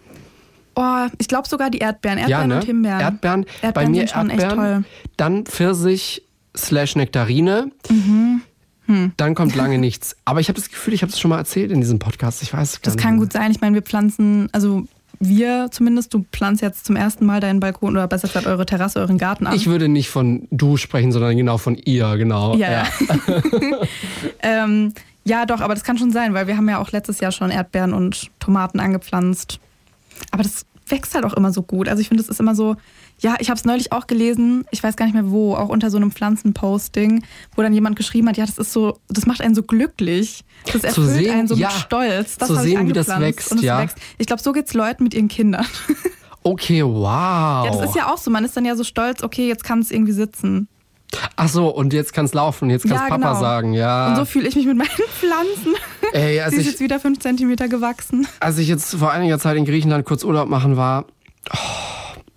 Oh, 0.75 1.07
ich 1.17 1.27
glaube 1.27 1.47
sogar 1.47 1.71
die 1.71 1.79
Erdbeeren, 1.79 2.19
Erdbeeren 2.19 2.41
ja, 2.41 2.47
ne? 2.47 2.55
und 2.57 2.65
Himbeeren. 2.65 2.99
Erdbeeren. 2.99 3.45
Bei 3.61 3.67
Erdbeeren 3.67 3.91
mir 3.91 3.97
sind 4.01 4.09
schon 4.11 4.29
echt 4.29 4.43
Erdbeeren. 4.43 4.83
toll. 4.83 4.91
Dann 5.17 5.45
Pfirsich 5.45 6.21
slash 6.55 6.95
Nektarine. 6.95 7.71
Mhm. 7.89 8.41
Hm. 8.87 9.11
Dann 9.17 9.35
kommt 9.35 9.55
lange 9.55 9.77
nichts. 9.77 10.15
Aber 10.25 10.39
ich 10.39 10.49
habe 10.49 10.59
das 10.59 10.69
Gefühl, 10.69 10.93
ich 10.93 11.01
habe 11.03 11.11
es 11.11 11.19
schon 11.19 11.29
mal 11.29 11.37
erzählt 11.37 11.71
in 11.71 11.81
diesem 11.81 11.99
Podcast. 11.99 12.41
Ich 12.41 12.53
weiß 12.53 12.73
es 12.73 12.81
gar 12.81 12.85
Das 12.85 12.95
nicht. 12.95 13.03
kann 13.03 13.15
mehr. 13.15 13.25
gut 13.25 13.33
sein. 13.33 13.51
Ich 13.51 13.61
meine, 13.61 13.75
wir 13.75 13.81
pflanzen, 13.83 14.49
also 14.53 14.87
wir 15.19 15.69
zumindest, 15.71 16.13
du 16.13 16.25
pflanzt 16.31 16.61
jetzt 16.61 16.85
zum 16.85 16.95
ersten 16.95 17.25
Mal 17.25 17.39
deinen 17.39 17.59
Balkon 17.59 17.91
oder 17.93 18.07
besser 18.07 18.27
gesagt 18.27 18.45
eure 18.45 18.65
Terrasse, 18.65 18.99
euren 18.99 19.17
Garten 19.17 19.47
an. 19.47 19.55
Ich 19.55 19.67
würde 19.67 19.87
nicht 19.87 20.09
von 20.09 20.47
du 20.51 20.77
sprechen, 20.77 21.11
sondern 21.11 21.35
genau 21.35 21.57
von 21.57 21.75
ihr, 21.75 22.17
genau. 22.17 22.55
Ja, 22.55 22.71
ja. 22.71 22.87
ähm, 24.41 24.93
ja, 25.23 25.45
doch, 25.45 25.59
aber 25.59 25.73
das 25.73 25.83
kann 25.83 25.97
schon 25.97 26.11
sein, 26.11 26.33
weil 26.33 26.47
wir 26.47 26.55
haben 26.55 26.69
ja 26.69 26.77
auch 26.77 26.91
letztes 26.91 27.19
Jahr 27.19 27.31
schon 27.31 27.49
Erdbeeren 27.49 27.93
und 27.93 28.29
Tomaten 28.39 28.79
angepflanzt. 28.79 29.59
Aber 30.31 30.43
das 30.43 30.65
wächst 30.89 31.15
halt 31.15 31.25
auch 31.25 31.33
immer 31.33 31.51
so 31.51 31.61
gut. 31.61 31.87
Also 31.89 32.01
ich 32.01 32.07
finde, 32.07 32.23
es 32.23 32.29
ist 32.29 32.39
immer 32.39 32.55
so, 32.55 32.75
ja, 33.19 33.35
ich 33.39 33.49
habe 33.49 33.57
es 33.57 33.65
neulich 33.65 33.91
auch 33.91 34.07
gelesen, 34.07 34.65
ich 34.71 34.83
weiß 34.83 34.95
gar 34.95 35.05
nicht 35.05 35.15
mehr 35.15 35.29
wo, 35.29 35.55
auch 35.55 35.69
unter 35.69 35.89
so 35.89 35.97
einem 35.97 36.11
Pflanzenposting, 36.11 37.23
wo 37.55 37.61
dann 37.61 37.73
jemand 37.73 37.95
geschrieben 37.95 38.29
hat, 38.29 38.37
ja, 38.37 38.45
das 38.45 38.57
ist 38.57 38.73
so, 38.73 38.99
das 39.07 39.25
macht 39.25 39.41
einen 39.41 39.55
so 39.55 39.63
glücklich. 39.63 40.43
Das 40.71 40.83
erfüllt 40.83 41.09
sehen, 41.09 41.31
einen 41.31 41.47
so 41.47 41.55
ja, 41.55 41.67
mit 41.67 41.77
Stolz. 41.77 42.37
Das 42.37 42.47
zu 42.47 42.55
sehen, 42.55 42.87
wie 42.87 42.93
das 42.93 43.09
angepflanzt 43.09 43.37
wächst, 43.37 43.51
und 43.51 43.57
es 43.59 43.63
ja. 43.63 43.79
wächst. 43.79 43.97
Ich 44.17 44.27
glaube, 44.27 44.41
so 44.41 44.51
geht's 44.51 44.73
Leuten 44.73 45.03
mit 45.03 45.13
ihren 45.13 45.27
Kindern. 45.27 45.65
Okay, 46.43 46.81
wow. 46.81 47.65
Ja, 47.65 47.71
das 47.71 47.89
ist 47.89 47.95
ja 47.97 48.09
auch 48.09 48.17
so. 48.17 48.31
Man 48.31 48.45
ist 48.45 48.55
dann 48.55 48.63
ja 48.63 48.77
so 48.77 48.85
stolz, 48.85 49.21
okay, 49.21 49.49
jetzt 49.49 49.65
kann 49.65 49.79
es 49.79 49.91
irgendwie 49.91 50.13
sitzen. 50.13 50.69
Ach 51.35 51.49
so, 51.49 51.67
und 51.67 51.93
jetzt 51.93 52.13
kann's 52.13 52.33
laufen, 52.33 52.69
jetzt 52.69 52.83
kann's 52.83 53.01
Ja, 53.01 53.07
Papa 53.07 53.15
genau. 53.17 53.39
sagen, 53.39 53.73
ja. 53.73 54.09
Und 54.09 54.15
so 54.15 54.25
fühle 54.25 54.47
ich 54.47 54.55
mich 54.55 54.65
mit 54.65 54.77
meinen 54.77 54.89
Pflanzen. 55.19 55.75
Ey, 56.13 56.39
Sie 56.49 56.55
ist 56.55 56.61
ich, 56.61 56.67
jetzt 56.67 56.79
wieder 56.79 56.99
fünf 56.99 57.19
Zentimeter 57.19 57.67
gewachsen. 57.67 58.27
als 58.39 58.57
ich 58.57 58.67
jetzt 58.67 58.95
vor 58.95 59.11
einiger 59.11 59.39
Zeit 59.39 59.57
in 59.57 59.65
Griechenland 59.65 60.05
kurz 60.05 60.23
Urlaub 60.23 60.47
machen 60.49 60.77
war, 60.77 61.05
oh, 61.53 61.57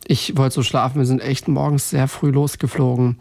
ich 0.07 0.37
wollte 0.37 0.55
so 0.57 0.63
schlafen. 0.63 0.99
Wir 0.99 1.07
sind 1.07 1.21
echt 1.21 1.49
morgens 1.49 1.91
sehr 1.91 2.09
früh 2.09 2.31
losgeflogen. 2.31 3.17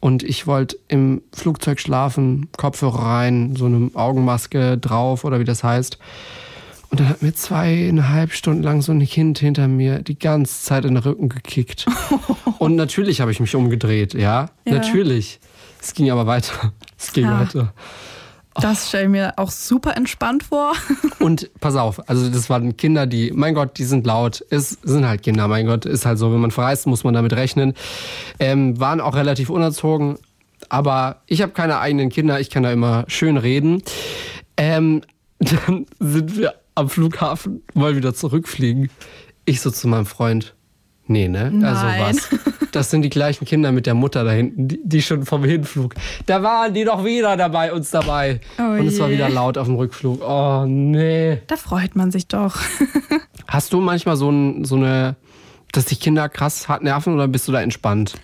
Und 0.00 0.22
ich 0.22 0.46
wollte 0.46 0.78
im 0.88 1.20
Flugzeug 1.34 1.78
schlafen, 1.80 2.48
Kopfhörer 2.56 3.02
rein, 3.02 3.54
so 3.56 3.66
eine 3.66 3.90
Augenmaske 3.94 4.78
drauf 4.78 5.24
oder 5.24 5.40
wie 5.40 5.44
das 5.44 5.62
heißt. 5.62 5.98
Und 6.88 6.98
dann 7.00 7.08
hat 7.08 7.20
mir 7.22 7.34
zweieinhalb 7.34 8.32
Stunden 8.32 8.62
lang 8.62 8.80
so 8.82 8.90
ein 8.92 9.06
Kind 9.06 9.38
hinter 9.38 9.68
mir 9.68 10.00
die 10.00 10.18
ganze 10.18 10.64
Zeit 10.64 10.84
in 10.86 10.94
den 10.94 11.02
Rücken 11.04 11.28
gekickt. 11.28 11.86
Und 12.58 12.74
natürlich 12.76 13.20
habe 13.20 13.30
ich 13.30 13.38
mich 13.40 13.54
umgedreht, 13.54 14.14
ja. 14.14 14.48
Ja. 14.66 14.74
Natürlich. 14.74 15.38
Es 15.80 15.94
ging 15.94 16.10
aber 16.10 16.26
weiter. 16.26 16.72
Es 16.98 17.12
ging 17.12 17.26
Ja. 17.26 17.40
weiter. 17.40 17.74
Das 18.54 18.88
stelle 18.88 19.04
ich 19.04 19.10
mir 19.10 19.34
auch 19.36 19.50
super 19.50 19.96
entspannt 19.96 20.42
vor. 20.42 20.72
Und 21.20 21.50
pass 21.60 21.76
auf, 21.76 22.08
also 22.08 22.28
das 22.28 22.50
waren 22.50 22.76
Kinder, 22.76 23.06
die, 23.06 23.30
mein 23.32 23.54
Gott, 23.54 23.78
die 23.78 23.84
sind 23.84 24.06
laut. 24.06 24.44
Es 24.50 24.70
sind 24.82 25.06
halt 25.06 25.22
Kinder, 25.22 25.46
mein 25.48 25.66
Gott, 25.66 25.86
ist 25.86 26.04
halt 26.04 26.18
so. 26.18 26.32
Wenn 26.32 26.40
man 26.40 26.50
verreist, 26.50 26.86
muss 26.86 27.04
man 27.04 27.14
damit 27.14 27.32
rechnen. 27.32 27.74
Ähm, 28.38 28.78
waren 28.80 29.00
auch 29.00 29.14
relativ 29.14 29.50
unerzogen. 29.50 30.18
Aber 30.68 31.22
ich 31.26 31.42
habe 31.42 31.52
keine 31.52 31.78
eigenen 31.78 32.10
Kinder, 32.10 32.40
ich 32.40 32.50
kann 32.50 32.62
da 32.62 32.72
immer 32.72 33.04
schön 33.08 33.36
reden. 33.36 33.82
Ähm, 34.56 35.02
dann 35.38 35.86
sind 35.98 36.36
wir 36.36 36.54
am 36.74 36.88
Flughafen, 36.88 37.62
wollen 37.74 37.96
wieder 37.96 38.14
zurückfliegen. 38.14 38.90
Ich 39.44 39.60
so 39.60 39.70
zu 39.70 39.88
meinem 39.88 40.06
Freund, 40.06 40.54
nee, 41.10 41.28
ne? 41.28 41.52
Also 41.62 41.84
Nein. 41.84 42.00
was? 42.00 42.28
Das 42.72 42.90
sind 42.90 43.02
die 43.02 43.10
gleichen 43.10 43.44
Kinder 43.44 43.72
mit 43.72 43.86
der 43.86 43.94
Mutter 43.94 44.24
da 44.24 44.30
hinten, 44.30 44.68
die, 44.68 44.80
die 44.82 45.02
schon 45.02 45.26
vom 45.26 45.44
Hinflug. 45.44 45.94
Da 46.26 46.42
waren 46.42 46.72
die 46.72 46.84
doch 46.84 47.04
wieder 47.04 47.36
dabei, 47.36 47.72
uns 47.72 47.90
dabei. 47.90 48.40
Oh 48.58 48.62
Und 48.62 48.86
es 48.86 48.98
war 49.00 49.10
wieder 49.10 49.28
laut 49.28 49.58
auf 49.58 49.66
dem 49.66 49.74
Rückflug. 49.74 50.22
Oh, 50.22 50.64
nee. 50.66 51.40
Da 51.48 51.56
freut 51.56 51.96
man 51.96 52.12
sich 52.12 52.28
doch. 52.28 52.56
Hast 53.48 53.72
du 53.72 53.80
manchmal 53.80 54.16
so, 54.16 54.30
ein, 54.30 54.64
so 54.64 54.76
eine, 54.76 55.16
dass 55.72 55.86
dich 55.86 55.98
Kinder 56.00 56.28
krass 56.28 56.68
hart 56.68 56.82
nerven 56.82 57.12
oder 57.14 57.26
bist 57.26 57.48
du 57.48 57.52
da 57.52 57.60
entspannt? 57.60 58.14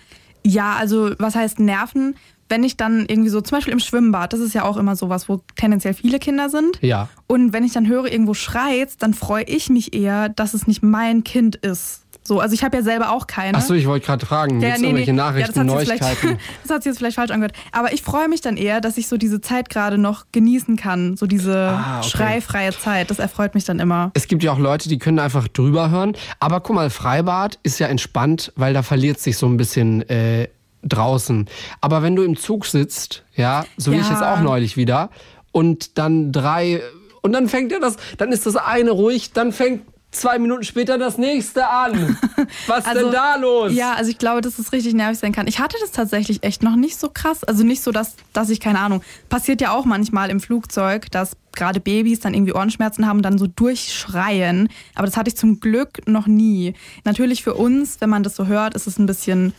Ja, 0.45 0.75
also 0.75 1.11
was 1.19 1.35
heißt 1.35 1.59
Nerven? 1.59 2.15
Wenn 2.49 2.63
ich 2.63 2.77
dann 2.77 3.05
irgendwie 3.09 3.29
so, 3.29 3.41
zum 3.41 3.57
Beispiel 3.57 3.73
im 3.73 3.79
Schwimmbad, 3.79 4.31
das 4.31 4.39
ist 4.39 4.53
ja 4.53 4.63
auch 4.63 4.77
immer 4.77 4.95
sowas, 4.95 5.27
wo 5.27 5.41
tendenziell 5.57 5.93
viele 5.93 6.19
Kinder 6.19 6.49
sind. 6.49 6.79
Ja. 6.81 7.09
Und 7.27 7.51
wenn 7.51 7.65
ich 7.65 7.73
dann 7.73 7.85
höre, 7.87 8.09
irgendwo 8.09 8.33
schreit, 8.33 8.91
dann 8.99 9.13
freue 9.13 9.43
ich 9.43 9.69
mich 9.69 9.93
eher, 9.93 10.29
dass 10.29 10.53
es 10.53 10.65
nicht 10.65 10.81
mein 10.81 11.25
Kind 11.25 11.57
ist. 11.57 12.06
So, 12.27 12.41
also 12.41 12.53
ich 12.53 12.61
habe 12.63 12.75
ja 12.75 12.83
selber 12.83 13.11
auch 13.11 13.25
keine. 13.25 13.57
Achso, 13.57 13.73
ich 13.73 13.87
wollte 13.87 14.05
gerade 14.05 14.25
fragen, 14.25 14.59
Ja, 14.59 14.77
nee, 14.77 14.83
irgendwelche 14.87 15.11
nee. 15.11 15.17
Nachrichten, 15.17 15.57
ja, 15.59 15.63
das 15.63 15.73
Neuigkeiten? 15.87 16.37
Das 16.63 16.71
hat 16.71 16.83
sich 16.83 16.89
jetzt 16.91 16.97
vielleicht 16.97 17.15
falsch 17.15 17.31
angehört. 17.31 17.53
Aber 17.71 17.93
ich 17.93 18.01
freue 18.01 18.27
mich 18.27 18.41
dann 18.41 18.57
eher, 18.57 18.81
dass 18.81 18.97
ich 18.97 19.07
so 19.07 19.15
diese 19.15 19.39
Zeit 19.39 19.69
gerade 19.69 19.97
noch 19.97 20.25
genießen 20.33 20.75
kann. 20.75 21.15
So 21.15 21.25
diese 21.25 21.55
Ah, 21.69 21.99
okay. 21.99 22.09
schreifreie 22.09 22.71
Zeit. 22.77 23.09
Das 23.09 23.19
erfreut 23.19 23.55
mich 23.55 23.63
dann 23.63 23.79
immer. 23.79 24.11
Es 24.13 24.27
gibt 24.27 24.43
ja 24.43 24.51
auch 24.51 24.59
Leute, 24.59 24.89
die 24.89 24.97
können 24.99 25.19
einfach 25.19 25.47
drüber 25.47 25.89
hören. 25.89 26.17
Aber 26.41 26.59
guck 26.59 26.75
mal, 26.75 26.89
Freibad 26.89 27.59
ist 27.63 27.79
ja 27.79 27.87
entspannt, 27.87 28.51
weil 28.57 28.73
da 28.73 28.83
verliert 28.83 29.19
sich 29.21 29.37
so 29.37 29.45
ein 29.47 29.55
bisschen 29.55 30.01
äh, 30.09 30.49
draußen. 30.83 31.47
Aber 31.79 32.03
wenn 32.03 32.17
du 32.17 32.23
im 32.23 32.35
Zug 32.35 32.65
sitzt, 32.65 33.23
ja, 33.35 33.65
so 33.77 33.91
wie 33.91 33.95
Ja. 33.95 34.01
ich 34.01 34.09
jetzt 34.09 34.23
auch 34.23 34.41
neulich 34.41 34.75
wieder, 34.75 35.09
und 35.53 35.97
dann 35.97 36.33
drei, 36.33 36.81
und 37.21 37.31
dann 37.31 37.47
fängt 37.47 37.71
ja 37.71 37.79
das, 37.79 37.95
dann 38.17 38.31
ist 38.33 38.45
das 38.45 38.57
eine 38.57 38.91
ruhig, 38.91 39.31
dann 39.31 39.51
fängt 39.53 39.83
zwei 40.11 40.39
Minuten 40.39 40.63
später 40.63 40.97
das 40.97 41.17
nächste 41.17 41.67
an. 41.67 42.17
Was 42.67 42.85
denn 42.85 43.11
da 43.11 43.35
los? 43.35 43.73
Ja, 43.73 43.93
also 43.93 44.09
ich 44.09 44.17
glaube, 44.17 44.41
dass 44.41 44.57
es 44.59 44.71
richtig 44.71 44.93
nervig 44.93 45.19
sein 45.19 45.31
kann. 45.31 45.47
Ich 45.47 45.59
hatte 45.59 45.77
das 45.79 45.91
tatsächlich 45.91 46.43
echt 46.43 46.63
noch 46.63 46.75
nicht 46.75 46.97
so 46.97 47.09
krass. 47.09 47.43
Also 47.43 47.63
nicht 47.63 47.81
so, 47.81 47.91
dass, 47.91 48.15
dass 48.33 48.49
ich, 48.49 48.59
keine 48.59 48.79
Ahnung, 48.79 49.01
passiert 49.29 49.61
ja 49.61 49.71
auch 49.71 49.85
manchmal 49.85 50.29
im 50.29 50.39
Flugzeug, 50.39 51.11
dass 51.11 51.31
gerade 51.53 51.79
Babys 51.79 52.19
dann 52.19 52.33
irgendwie 52.33 52.53
Ohrenschmerzen 52.53 53.07
haben 53.07 53.17
und 53.17 53.23
dann 53.23 53.37
so 53.37 53.47
durchschreien. 53.47 54.69
Aber 54.95 55.07
das 55.07 55.17
hatte 55.17 55.29
ich 55.29 55.37
zum 55.37 55.59
Glück 55.59 56.07
noch 56.07 56.27
nie. 56.27 56.73
Natürlich 57.03 57.43
für 57.43 57.55
uns, 57.55 57.99
wenn 57.99 58.09
man 58.09 58.23
das 58.23 58.35
so 58.35 58.47
hört, 58.47 58.75
ist 58.75 58.87
es 58.87 58.97
ein 58.99 59.07
bisschen 59.07 59.53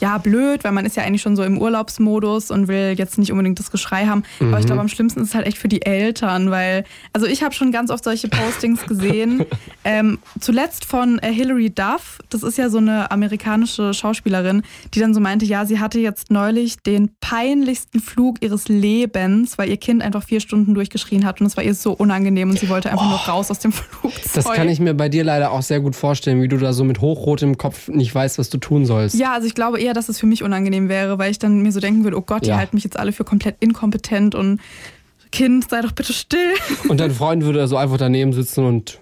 ja, 0.00 0.18
blöd, 0.18 0.64
weil 0.64 0.72
man 0.72 0.84
ist 0.84 0.96
ja 0.96 1.04
eigentlich 1.04 1.22
schon 1.22 1.36
so 1.36 1.42
im 1.42 1.58
Urlaubsmodus 1.58 2.50
und 2.50 2.68
will 2.68 2.94
jetzt 2.96 3.18
nicht 3.18 3.30
unbedingt 3.30 3.58
das 3.58 3.70
Geschrei 3.70 4.06
haben. 4.06 4.24
Aber 4.40 4.58
ich 4.58 4.66
glaube, 4.66 4.80
am 4.80 4.88
schlimmsten 4.88 5.20
ist 5.20 5.28
es 5.28 5.34
halt 5.34 5.46
echt 5.46 5.58
für 5.58 5.68
die 5.68 5.82
Eltern, 5.82 6.50
weil, 6.50 6.84
also 7.12 7.26
ich 7.26 7.42
habe 7.42 7.54
schon 7.54 7.72
ganz 7.72 7.90
oft 7.90 8.04
solche 8.04 8.28
Postings 8.28 8.84
gesehen. 8.86 9.44
ähm, 9.84 10.18
zuletzt 10.40 10.84
von 10.84 11.18
äh, 11.20 11.32
Hilary 11.32 11.70
Duff, 11.70 12.18
das 12.30 12.42
ist 12.42 12.58
ja 12.58 12.68
so 12.68 12.78
eine 12.78 13.10
amerikanische 13.10 13.94
Schauspielerin, 13.94 14.62
die 14.94 15.00
dann 15.00 15.14
so 15.14 15.20
meinte, 15.20 15.44
ja, 15.44 15.64
sie 15.66 15.78
hatte 15.78 16.00
jetzt 16.00 16.30
neulich 16.30 16.78
den 16.78 17.10
peinlichsten 17.20 18.00
Flug 18.00 18.42
ihres 18.42 18.68
Lebens, 18.68 19.58
weil 19.58 19.68
ihr 19.68 19.76
Kind 19.76 20.02
einfach 20.02 20.24
vier 20.24 20.40
Stunden 20.40 20.74
durchgeschrien 20.74 21.24
hat 21.24 21.40
und 21.40 21.46
es 21.46 21.56
war 21.56 21.64
ihr 21.64 21.74
so 21.74 21.92
unangenehm 21.92 22.50
und 22.50 22.58
sie 22.58 22.68
wollte 22.68 22.90
einfach 22.90 23.08
nur 23.08 23.18
raus 23.18 23.50
aus 23.50 23.58
dem 23.58 23.72
Flugzeug. 23.72 24.32
Das 24.34 24.44
kann 24.46 24.68
ich 24.68 24.80
mir 24.80 24.94
bei 24.94 25.08
dir 25.08 25.24
leider 25.24 25.52
auch 25.52 25.62
sehr 25.62 25.80
gut 25.80 25.96
vorstellen, 25.96 26.42
wie 26.42 26.48
du 26.48 26.58
da 26.58 26.72
so 26.72 26.84
mit 26.84 27.00
hochrotem 27.00 27.56
Kopf 27.56 27.88
nicht 27.88 28.14
weißt, 28.14 28.38
was 28.38 28.50
du 28.50 28.58
tun 28.58 28.84
sollst. 28.84 29.14
Ja, 29.18 29.32
also 29.32 29.46
ich 29.46 29.54
glaube 29.54 29.80
eher, 29.80 29.91
dass 29.94 30.08
es 30.08 30.18
für 30.18 30.26
mich 30.26 30.42
unangenehm 30.42 30.88
wäre, 30.88 31.18
weil 31.18 31.30
ich 31.30 31.38
dann 31.38 31.62
mir 31.62 31.72
so 31.72 31.80
denken 31.80 32.04
würde, 32.04 32.16
oh 32.16 32.22
Gott, 32.22 32.44
die 32.44 32.50
Ja. 32.50 32.56
halten 32.56 32.76
mich 32.76 32.84
jetzt 32.84 32.98
alle 32.98 33.12
für 33.12 33.24
komplett 33.24 33.56
inkompetent 33.60 34.34
und 34.34 34.60
Kind, 35.30 35.70
sei 35.70 35.80
doch 35.80 35.92
bitte 35.92 36.12
still. 36.12 36.52
Und 36.88 37.00
dein 37.00 37.10
Freund 37.10 37.42
würde 37.42 37.66
so 37.66 37.78
einfach 37.78 37.96
daneben 37.96 38.34
sitzen 38.34 38.66
und 38.66 39.00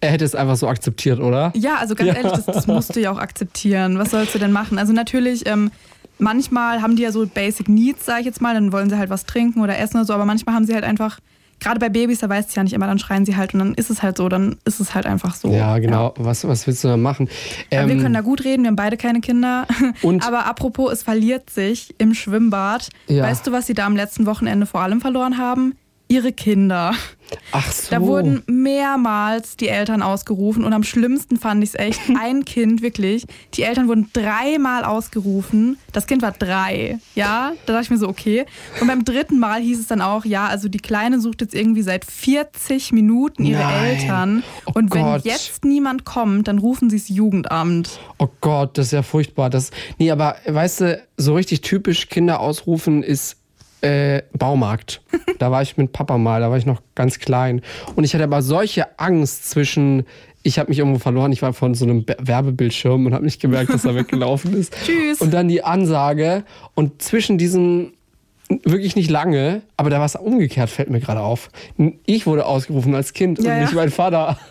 er 0.00 0.10
hätte 0.10 0.24
es 0.24 0.34
einfach 0.34 0.56
so 0.56 0.68
akzeptiert, 0.68 1.18
oder? 1.18 1.52
Ja, 1.56 1.76
also 1.76 1.94
ganz 1.94 2.08
ja. 2.08 2.14
ehrlich, 2.14 2.32
das, 2.32 2.46
das, 2.46 2.66
musst 2.66 2.94
du 2.94 3.00
ja 3.00 3.10
auch 3.10 3.18
akzeptieren. 3.18 3.98
Was 3.98 4.10
sollst 4.10 4.34
du 4.34 4.38
denn 4.38 4.52
machen? 4.52 4.78
Also 4.78 4.92
natürlich, 4.92 5.46
ähm, 5.46 5.72
manchmal 6.18 6.82
haben 6.82 6.94
die 6.94 7.02
ja 7.02 7.10
so 7.10 7.26
Basic 7.26 7.68
Needs, 7.68 8.04
sag 8.06 8.20
ich 8.20 8.26
jetzt 8.26 8.40
mal, 8.40 8.54
dann 8.54 8.70
wollen 8.70 8.90
sie 8.90 8.98
halt 8.98 9.10
was 9.10 9.24
trinken 9.24 9.60
oder 9.60 9.78
essen 9.78 9.96
oder 9.96 10.04
so, 10.04 10.12
aber 10.12 10.24
manchmal 10.24 10.54
haben 10.54 10.66
sie 10.66 10.74
halt 10.74 10.84
einfach 10.84 11.18
gerade 11.60 11.80
bei 11.80 11.88
Babys, 11.88 12.20
da 12.20 12.28
weiß 12.28 12.46
ich 12.48 12.54
ja 12.54 12.62
nicht 12.62 12.72
immer, 12.72 12.86
dann 12.86 12.98
schreien 12.98 13.24
sie 13.24 13.36
halt 13.36 13.54
und 13.54 13.60
dann 13.60 13.74
ist 13.74 13.90
es 13.90 14.02
halt 14.02 14.16
so, 14.16 14.28
dann 14.28 14.56
ist 14.64 14.80
es 14.80 14.94
halt 14.94 15.06
einfach 15.06 15.34
so. 15.34 15.50
Ja, 15.52 15.78
genau. 15.78 16.14
Ja. 16.16 16.24
Was, 16.24 16.46
was 16.46 16.66
willst 16.66 16.84
du 16.84 16.88
da 16.88 16.96
machen? 16.96 17.28
Ähm, 17.70 17.88
wir 17.88 17.96
können 17.96 18.14
da 18.14 18.20
gut 18.20 18.44
reden, 18.44 18.62
wir 18.62 18.68
haben 18.68 18.76
beide 18.76 18.96
keine 18.96 19.20
Kinder. 19.20 19.66
Und 20.02 20.26
Aber 20.26 20.46
apropos, 20.46 20.92
es 20.92 21.02
verliert 21.02 21.50
sich 21.50 21.94
im 21.98 22.14
Schwimmbad. 22.14 22.90
Ja. 23.08 23.24
Weißt 23.24 23.46
du, 23.46 23.52
was 23.52 23.66
sie 23.66 23.74
da 23.74 23.86
am 23.86 23.96
letzten 23.96 24.26
Wochenende 24.26 24.66
vor 24.66 24.80
allem 24.80 25.00
verloren 25.00 25.38
haben? 25.38 25.74
Ihre 26.08 26.32
Kinder. 26.32 26.94
Ach 27.50 27.72
so. 27.72 27.90
Da 27.90 28.00
wurden 28.00 28.42
mehrmals 28.46 29.56
die 29.56 29.68
Eltern 29.68 30.02
ausgerufen 30.02 30.64
und 30.64 30.72
am 30.72 30.84
schlimmsten 30.84 31.36
fand 31.36 31.64
ich 31.64 31.70
es 31.70 31.74
echt. 31.74 32.00
Ein 32.20 32.44
Kind, 32.44 32.82
wirklich. 32.82 33.24
Die 33.54 33.62
Eltern 33.62 33.88
wurden 33.88 34.10
dreimal 34.12 34.84
ausgerufen. 34.84 35.78
Das 35.92 36.06
Kind 36.06 36.22
war 36.22 36.32
drei. 36.32 36.98
Ja, 37.14 37.52
da 37.66 37.72
dachte 37.72 37.84
ich 37.84 37.90
mir 37.90 37.98
so, 37.98 38.08
okay. 38.08 38.46
Und 38.80 38.86
beim 38.86 39.04
dritten 39.04 39.38
Mal 39.38 39.60
hieß 39.60 39.80
es 39.80 39.86
dann 39.88 40.00
auch, 40.00 40.24
ja, 40.24 40.46
also 40.46 40.68
die 40.68 40.78
Kleine 40.78 41.20
sucht 41.20 41.40
jetzt 41.40 41.54
irgendwie 41.54 41.82
seit 41.82 42.04
40 42.04 42.92
Minuten 42.92 43.44
ihre 43.44 43.62
Nein. 43.62 43.84
Eltern. 43.84 44.42
Oh 44.66 44.72
und 44.74 44.94
wenn 44.94 45.02
Gott. 45.02 45.24
jetzt 45.24 45.64
niemand 45.64 46.04
kommt, 46.04 46.46
dann 46.46 46.58
rufen 46.58 46.90
sie 46.90 46.98
das 46.98 47.08
Jugendamt. 47.08 47.98
Oh 48.18 48.28
Gott, 48.40 48.78
das 48.78 48.86
ist 48.86 48.92
ja 48.92 49.02
furchtbar. 49.02 49.50
Das, 49.50 49.72
nee, 49.98 50.10
aber 50.12 50.36
weißt 50.46 50.80
du, 50.82 51.02
so 51.16 51.34
richtig 51.34 51.62
typisch 51.62 52.08
Kinder 52.08 52.38
ausrufen 52.38 53.02
ist 53.02 53.38
äh, 53.86 54.22
Baumarkt. 54.32 55.02
Da 55.38 55.50
war 55.50 55.60
ich 55.60 55.76
mit 55.76 55.92
Papa 55.92 56.16
mal, 56.16 56.40
da 56.40 56.48
war 56.48 56.56
ich 56.56 56.64
noch 56.64 56.80
ganz 56.94 57.18
klein. 57.18 57.60
Und 57.94 58.04
ich 58.04 58.14
hatte 58.14 58.24
aber 58.24 58.40
solche 58.40 58.98
Angst 58.98 59.50
zwischen, 59.50 60.06
ich 60.42 60.58
habe 60.58 60.70
mich 60.70 60.78
irgendwo 60.78 60.98
verloren, 60.98 61.30
ich 61.30 61.42
war 61.42 61.52
von 61.52 61.74
so 61.74 61.84
einem 61.84 62.06
Werbebildschirm 62.06 63.04
und 63.04 63.12
habe 63.12 63.22
nicht 63.22 63.38
gemerkt, 63.38 63.70
dass 63.70 63.84
er 63.84 63.94
weggelaufen 63.94 64.54
ist. 64.54 64.74
Tschüss. 64.86 65.20
Und 65.20 65.34
dann 65.34 65.48
die 65.48 65.62
Ansage. 65.62 66.44
Und 66.74 67.02
zwischen 67.02 67.36
diesen 67.36 67.92
wirklich 68.48 68.94
nicht 68.96 69.10
lange, 69.10 69.62
aber 69.76 69.90
da 69.90 69.98
war 69.98 70.06
es 70.06 70.14
umgekehrt, 70.14 70.70
fällt 70.70 70.90
mir 70.90 71.00
gerade 71.00 71.20
auf. 71.20 71.50
Ich 72.04 72.26
wurde 72.26 72.46
ausgerufen 72.46 72.94
als 72.94 73.12
Kind 73.12 73.42
ja, 73.42 73.54
und 73.54 73.60
nicht 73.62 73.74
mein 73.74 73.90
Vater. 73.90 74.38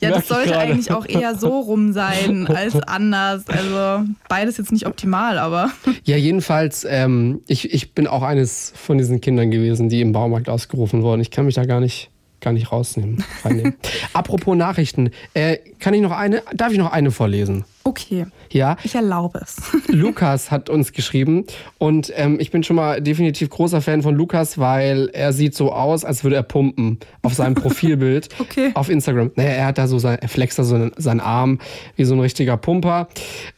ja, 0.00 0.10
das 0.10 0.28
sollte 0.28 0.58
eigentlich 0.58 0.90
auch 0.90 1.06
eher 1.06 1.34
so 1.34 1.60
rum 1.60 1.92
sein 1.92 2.46
als 2.46 2.76
anders. 2.86 3.44
Also 3.48 4.08
beides 4.28 4.56
jetzt 4.56 4.72
nicht 4.72 4.86
optimal, 4.86 5.38
aber. 5.38 5.70
Ja, 6.04 6.16
jedenfalls, 6.16 6.86
ähm, 6.88 7.40
ich, 7.48 7.72
ich 7.72 7.92
bin 7.92 8.06
auch 8.06 8.22
eines 8.22 8.72
von 8.74 8.98
diesen 8.98 9.20
Kindern 9.20 9.50
gewesen, 9.50 9.88
die 9.88 10.00
im 10.00 10.12
Baumarkt 10.12 10.48
ausgerufen 10.48 11.02
wurden. 11.02 11.20
Ich 11.20 11.30
kann 11.30 11.44
mich 11.44 11.54
da 11.54 11.64
gar 11.64 11.80
nicht 11.80 12.10
gar 12.40 12.52
nicht 12.52 12.70
rausnehmen. 12.70 13.24
Apropos 14.12 14.56
Nachrichten, 14.56 15.10
äh, 15.34 15.58
kann 15.80 15.92
ich 15.92 16.00
noch 16.00 16.12
eine, 16.12 16.42
darf 16.54 16.72
ich 16.72 16.78
noch 16.78 16.92
eine 16.92 17.10
vorlesen? 17.10 17.64
Okay. 17.82 18.26
Ja. 18.50 18.76
Ich 18.82 18.94
erlaube 18.94 19.40
es. 19.42 19.56
Lukas 19.88 20.50
hat 20.50 20.70
uns 20.70 20.92
geschrieben 20.92 21.44
und 21.78 22.12
ähm, 22.16 22.38
ich 22.40 22.50
bin 22.50 22.62
schon 22.62 22.76
mal 22.76 23.00
definitiv 23.00 23.50
großer 23.50 23.80
Fan 23.80 24.02
von 24.02 24.14
Lukas, 24.14 24.58
weil 24.58 25.08
er 25.12 25.32
sieht 25.32 25.54
so 25.54 25.72
aus, 25.72 26.04
als 26.04 26.24
würde 26.24 26.36
er 26.36 26.42
pumpen 26.42 26.98
auf 27.22 27.34
seinem 27.34 27.54
Profilbild 27.56 28.28
okay. 28.38 28.70
auf 28.74 28.88
Instagram. 28.88 29.30
Naja, 29.36 29.50
er 29.50 29.66
hat 29.66 29.78
da 29.78 29.86
so 29.86 29.98
sein, 29.98 30.18
er 30.20 30.28
flext 30.28 30.58
da 30.58 30.64
so 30.64 30.70
seinen, 30.70 30.92
seinen 30.96 31.20
Arm 31.20 31.58
wie 31.96 32.04
so 32.04 32.14
ein 32.14 32.20
richtiger 32.20 32.56
Pumper. 32.56 33.08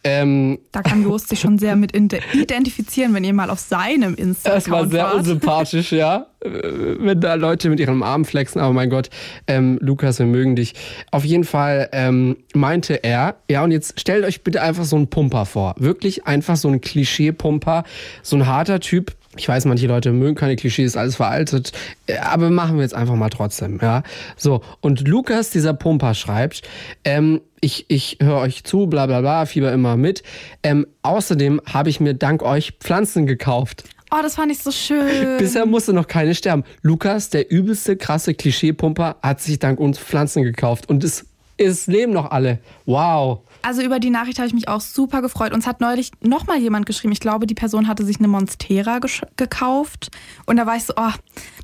Ähm, 0.03 0.59
da 0.71 0.81
kann 0.81 1.03
Jost 1.03 1.29
sich 1.29 1.39
schon 1.39 1.57
sehr 1.57 1.75
mit 1.75 1.95
identifizieren, 1.95 3.13
wenn 3.13 3.23
ihr 3.23 3.33
mal 3.33 3.49
auf 3.49 3.59
seinem 3.59 4.15
Instagram 4.15 4.55
Das 4.61 4.69
war 4.69 4.87
sehr 4.87 5.03
wart. 5.03 5.15
unsympathisch, 5.15 5.91
ja. 5.91 6.27
Wenn 6.43 7.19
da 7.19 7.33
Leute 7.33 7.69
mit 7.69 7.79
ihrem 7.79 8.03
Arm 8.03 8.25
flexen, 8.25 8.61
aber 8.61 8.73
mein 8.73 8.89
Gott, 8.89 9.09
ähm, 9.47 9.77
Lukas, 9.81 10.19
wir 10.19 10.25
mögen 10.25 10.55
dich. 10.55 10.73
Auf 11.11 11.25
jeden 11.25 11.43
Fall 11.43 11.89
ähm, 11.91 12.37
meinte 12.53 13.03
er, 13.03 13.35
ja, 13.49 13.63
und 13.63 13.71
jetzt 13.71 13.99
stell 13.99 14.11
stellt 14.11 14.25
euch 14.25 14.43
bitte 14.43 14.61
einfach 14.61 14.83
so 14.83 14.97
einen 14.97 15.07
Pumper 15.07 15.45
vor. 15.45 15.73
Wirklich 15.77 16.27
einfach 16.27 16.57
so 16.57 16.67
ein 16.67 16.81
Klischee-Pumper. 16.81 17.85
So 18.23 18.35
ein 18.35 18.45
harter 18.45 18.81
Typ. 18.81 19.15
Ich 19.37 19.47
weiß, 19.47 19.63
manche 19.63 19.87
Leute 19.87 20.11
mögen 20.11 20.35
keine 20.35 20.57
Klischees, 20.57 20.97
alles 20.97 21.15
veraltet. 21.15 21.71
Äh, 22.07 22.17
aber 22.17 22.49
machen 22.49 22.75
wir 22.75 22.83
jetzt 22.83 22.93
einfach 22.93 23.15
mal 23.15 23.29
trotzdem, 23.29 23.79
ja. 23.81 24.03
So. 24.35 24.61
Und 24.81 25.07
Lukas, 25.07 25.49
dieser 25.49 25.73
Pumper, 25.73 26.13
schreibt, 26.13 26.63
ähm, 27.05 27.39
ich, 27.61 27.85
ich 27.87 28.17
höre 28.21 28.39
euch 28.39 28.65
zu, 28.65 28.87
bla 28.87 29.05
bla 29.05 29.21
bla, 29.21 29.45
fieber 29.45 29.71
immer 29.71 29.95
mit. 29.95 30.23
Ähm, 30.61 30.85
außerdem 31.03 31.61
habe 31.71 31.89
ich 31.89 32.01
mir 32.01 32.13
dank 32.13 32.43
euch 32.43 32.73
Pflanzen 32.81 33.25
gekauft. 33.25 33.85
Oh, 34.13 34.21
das 34.21 34.35
fand 34.35 34.51
ich 34.51 34.59
so 34.59 34.71
schön. 34.71 35.37
Bisher 35.37 35.65
musste 35.65 35.93
noch 35.93 36.05
keine 36.05 36.35
sterben. 36.35 36.65
Lukas, 36.81 37.29
der 37.29 37.49
übelste 37.49 37.95
krasse 37.95 38.33
Klischee-Pumper, 38.33 39.15
hat 39.21 39.39
sich 39.39 39.57
dank 39.57 39.79
uns 39.79 39.97
Pflanzen 39.99 40.43
gekauft 40.43 40.89
und 40.89 41.05
es, 41.05 41.25
es 41.55 41.87
leben 41.87 42.11
noch 42.11 42.29
alle. 42.29 42.59
Wow. 42.85 43.39
Also 43.61 43.81
über 43.81 43.99
die 43.99 44.09
Nachricht 44.09 44.39
habe 44.39 44.47
ich 44.47 44.53
mich 44.53 44.67
auch 44.67 44.81
super 44.81 45.21
gefreut. 45.21 45.53
Uns 45.53 45.67
hat 45.67 45.81
neulich 45.81 46.11
noch 46.21 46.47
mal 46.47 46.57
jemand 46.57 46.85
geschrieben. 46.85 47.13
Ich 47.13 47.19
glaube, 47.19 47.47
die 47.47 47.53
Person 47.53 47.87
hatte 47.87 48.05
sich 48.05 48.17
eine 48.19 48.27
Monstera 48.27 48.99
gekauft. 49.37 50.09
Und 50.45 50.57
da 50.57 50.65
war 50.65 50.75
ich 50.75 50.83
so, 50.83 50.93
oh, 50.95 51.11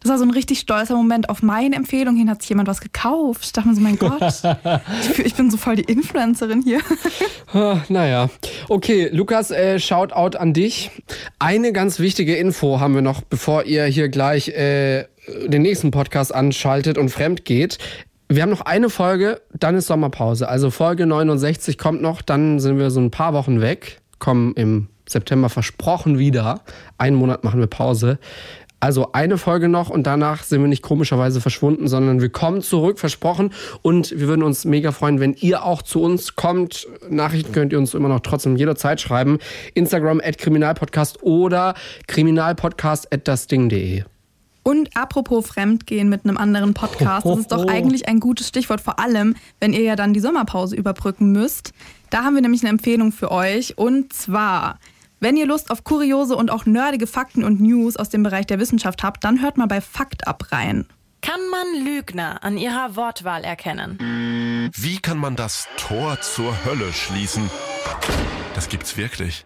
das 0.01 0.11
war 0.11 0.17
so 0.17 0.23
ein 0.23 0.31
richtig 0.31 0.59
stolzer 0.59 0.95
Moment. 0.95 1.29
Auf 1.29 1.41
meine 1.41 1.75
Empfehlung 1.75 2.15
hin 2.15 2.29
hat 2.29 2.41
sich 2.41 2.49
jemand 2.49 2.67
was 2.67 2.81
gekauft. 2.81 3.45
Ich 3.45 3.53
dachte 3.53 3.69
mir 3.69 3.75
so, 3.75 3.81
mein 3.81 3.97
Gott, 3.97 4.21
ich, 5.01 5.19
ich 5.19 5.35
bin 5.35 5.49
so 5.51 5.57
voll 5.57 5.75
die 5.75 5.83
Influencerin 5.83 6.61
hier. 6.61 6.81
naja. 7.89 8.29
Okay, 8.69 9.09
Lukas, 9.11 9.51
äh, 9.51 9.79
Shoutout 9.79 10.37
an 10.37 10.53
dich. 10.53 10.91
Eine 11.39 11.73
ganz 11.73 11.99
wichtige 11.99 12.35
Info 12.35 12.79
haben 12.79 12.95
wir 12.95 13.01
noch, 13.01 13.21
bevor 13.21 13.63
ihr 13.63 13.85
hier 13.85 14.09
gleich 14.09 14.49
äh, 14.49 15.05
den 15.47 15.61
nächsten 15.61 15.91
Podcast 15.91 16.33
anschaltet 16.33 16.97
und 16.97 17.09
fremd 17.09 17.45
geht. 17.45 17.77
Wir 18.29 18.43
haben 18.43 18.49
noch 18.49 18.61
eine 18.61 18.89
Folge, 18.89 19.41
dann 19.53 19.75
ist 19.75 19.87
Sommerpause. 19.87 20.49
Also 20.49 20.69
Folge 20.69 21.05
69 21.05 21.77
kommt 21.77 22.01
noch, 22.01 22.21
dann 22.21 22.59
sind 22.59 22.77
wir 22.77 22.91
so 22.91 22.99
ein 22.99 23.09
paar 23.09 23.33
Wochen 23.33 23.61
weg, 23.61 24.01
kommen 24.19 24.53
im 24.55 24.89
September 25.07 25.47
versprochen 25.47 26.19
wieder. 26.19 26.61
Einen 26.97 27.15
Monat 27.15 27.45
machen 27.45 27.61
wir 27.61 27.67
Pause. 27.67 28.19
Also 28.79 29.11
eine 29.13 29.37
Folge 29.37 29.69
noch 29.69 29.89
und 29.89 30.05
danach 30.05 30.43
sind 30.43 30.61
wir 30.61 30.67
nicht 30.67 30.83
komischerweise 30.83 31.41
verschwunden, 31.41 31.87
sondern 31.87 32.21
wir 32.21 32.29
kommen 32.29 32.61
zurück, 32.61 32.99
versprochen. 32.99 33.51
Und 33.81 34.11
wir 34.11 34.27
würden 34.27 34.43
uns 34.43 34.65
mega 34.65 34.91
freuen, 34.91 35.19
wenn 35.19 35.33
ihr 35.33 35.63
auch 35.63 35.81
zu 35.81 36.01
uns 36.01 36.35
kommt. 36.35 36.85
Nachrichten 37.09 37.53
könnt 37.53 37.71
ihr 37.71 37.79
uns 37.79 37.93
immer 37.95 38.09
noch 38.09 38.19
trotzdem 38.19 38.55
jederzeit 38.55 39.01
schreiben. 39.01 39.39
Instagram 39.73 40.21
at 40.23 40.37
Kriminalpodcast 40.37 41.23
oder 41.23 41.73
kriminalpodcast 42.07 43.11
at 43.11 43.27
dasding.de. 43.27 44.03
Und 44.67 44.97
apropos 44.97 45.47
Fremdgehen 45.47 46.09
mit 46.09 46.25
einem 46.25 46.35
anderen 46.35 46.73
Podcast, 46.73 47.25
das 47.25 47.39
ist 47.39 47.53
doch 47.53 47.69
eigentlich 47.69 48.09
ein 48.09 48.19
gutes 48.19 48.49
Stichwort, 48.49 48.81
vor 48.81 48.99
allem, 48.99 49.33
wenn 49.61 49.71
ihr 49.71 49.79
ja 49.79 49.95
dann 49.95 50.11
die 50.11 50.19
Sommerpause 50.19 50.75
überbrücken 50.75 51.31
müsst. 51.31 51.71
Da 52.09 52.25
haben 52.25 52.35
wir 52.35 52.41
nämlich 52.41 52.63
eine 52.63 52.71
Empfehlung 52.71 53.13
für 53.13 53.31
euch. 53.31 53.77
Und 53.77 54.11
zwar, 54.11 54.77
wenn 55.21 55.37
ihr 55.37 55.45
Lust 55.45 55.71
auf 55.71 55.85
kuriose 55.85 56.35
und 56.35 56.51
auch 56.51 56.65
nerdige 56.65 57.07
Fakten 57.07 57.45
und 57.45 57.61
News 57.61 57.95
aus 57.95 58.09
dem 58.09 58.23
Bereich 58.23 58.45
der 58.45 58.59
Wissenschaft 58.59 59.03
habt, 59.03 59.23
dann 59.23 59.41
hört 59.41 59.55
mal 59.55 59.67
bei 59.67 59.79
Fakt 59.79 60.27
ab 60.27 60.51
rein. 60.51 60.85
Kann 61.21 61.39
man 61.49 61.85
Lügner 61.85 62.43
an 62.43 62.57
ihrer 62.57 62.97
Wortwahl 62.97 63.45
erkennen? 63.45 64.69
Wie 64.75 64.97
kann 64.97 65.17
man 65.17 65.37
das 65.37 65.69
Tor 65.77 66.19
zur 66.19 66.53
Hölle 66.65 66.91
schließen? 66.91 67.49
Das 68.53 68.67
gibt's 68.67 68.97
wirklich. 68.97 69.45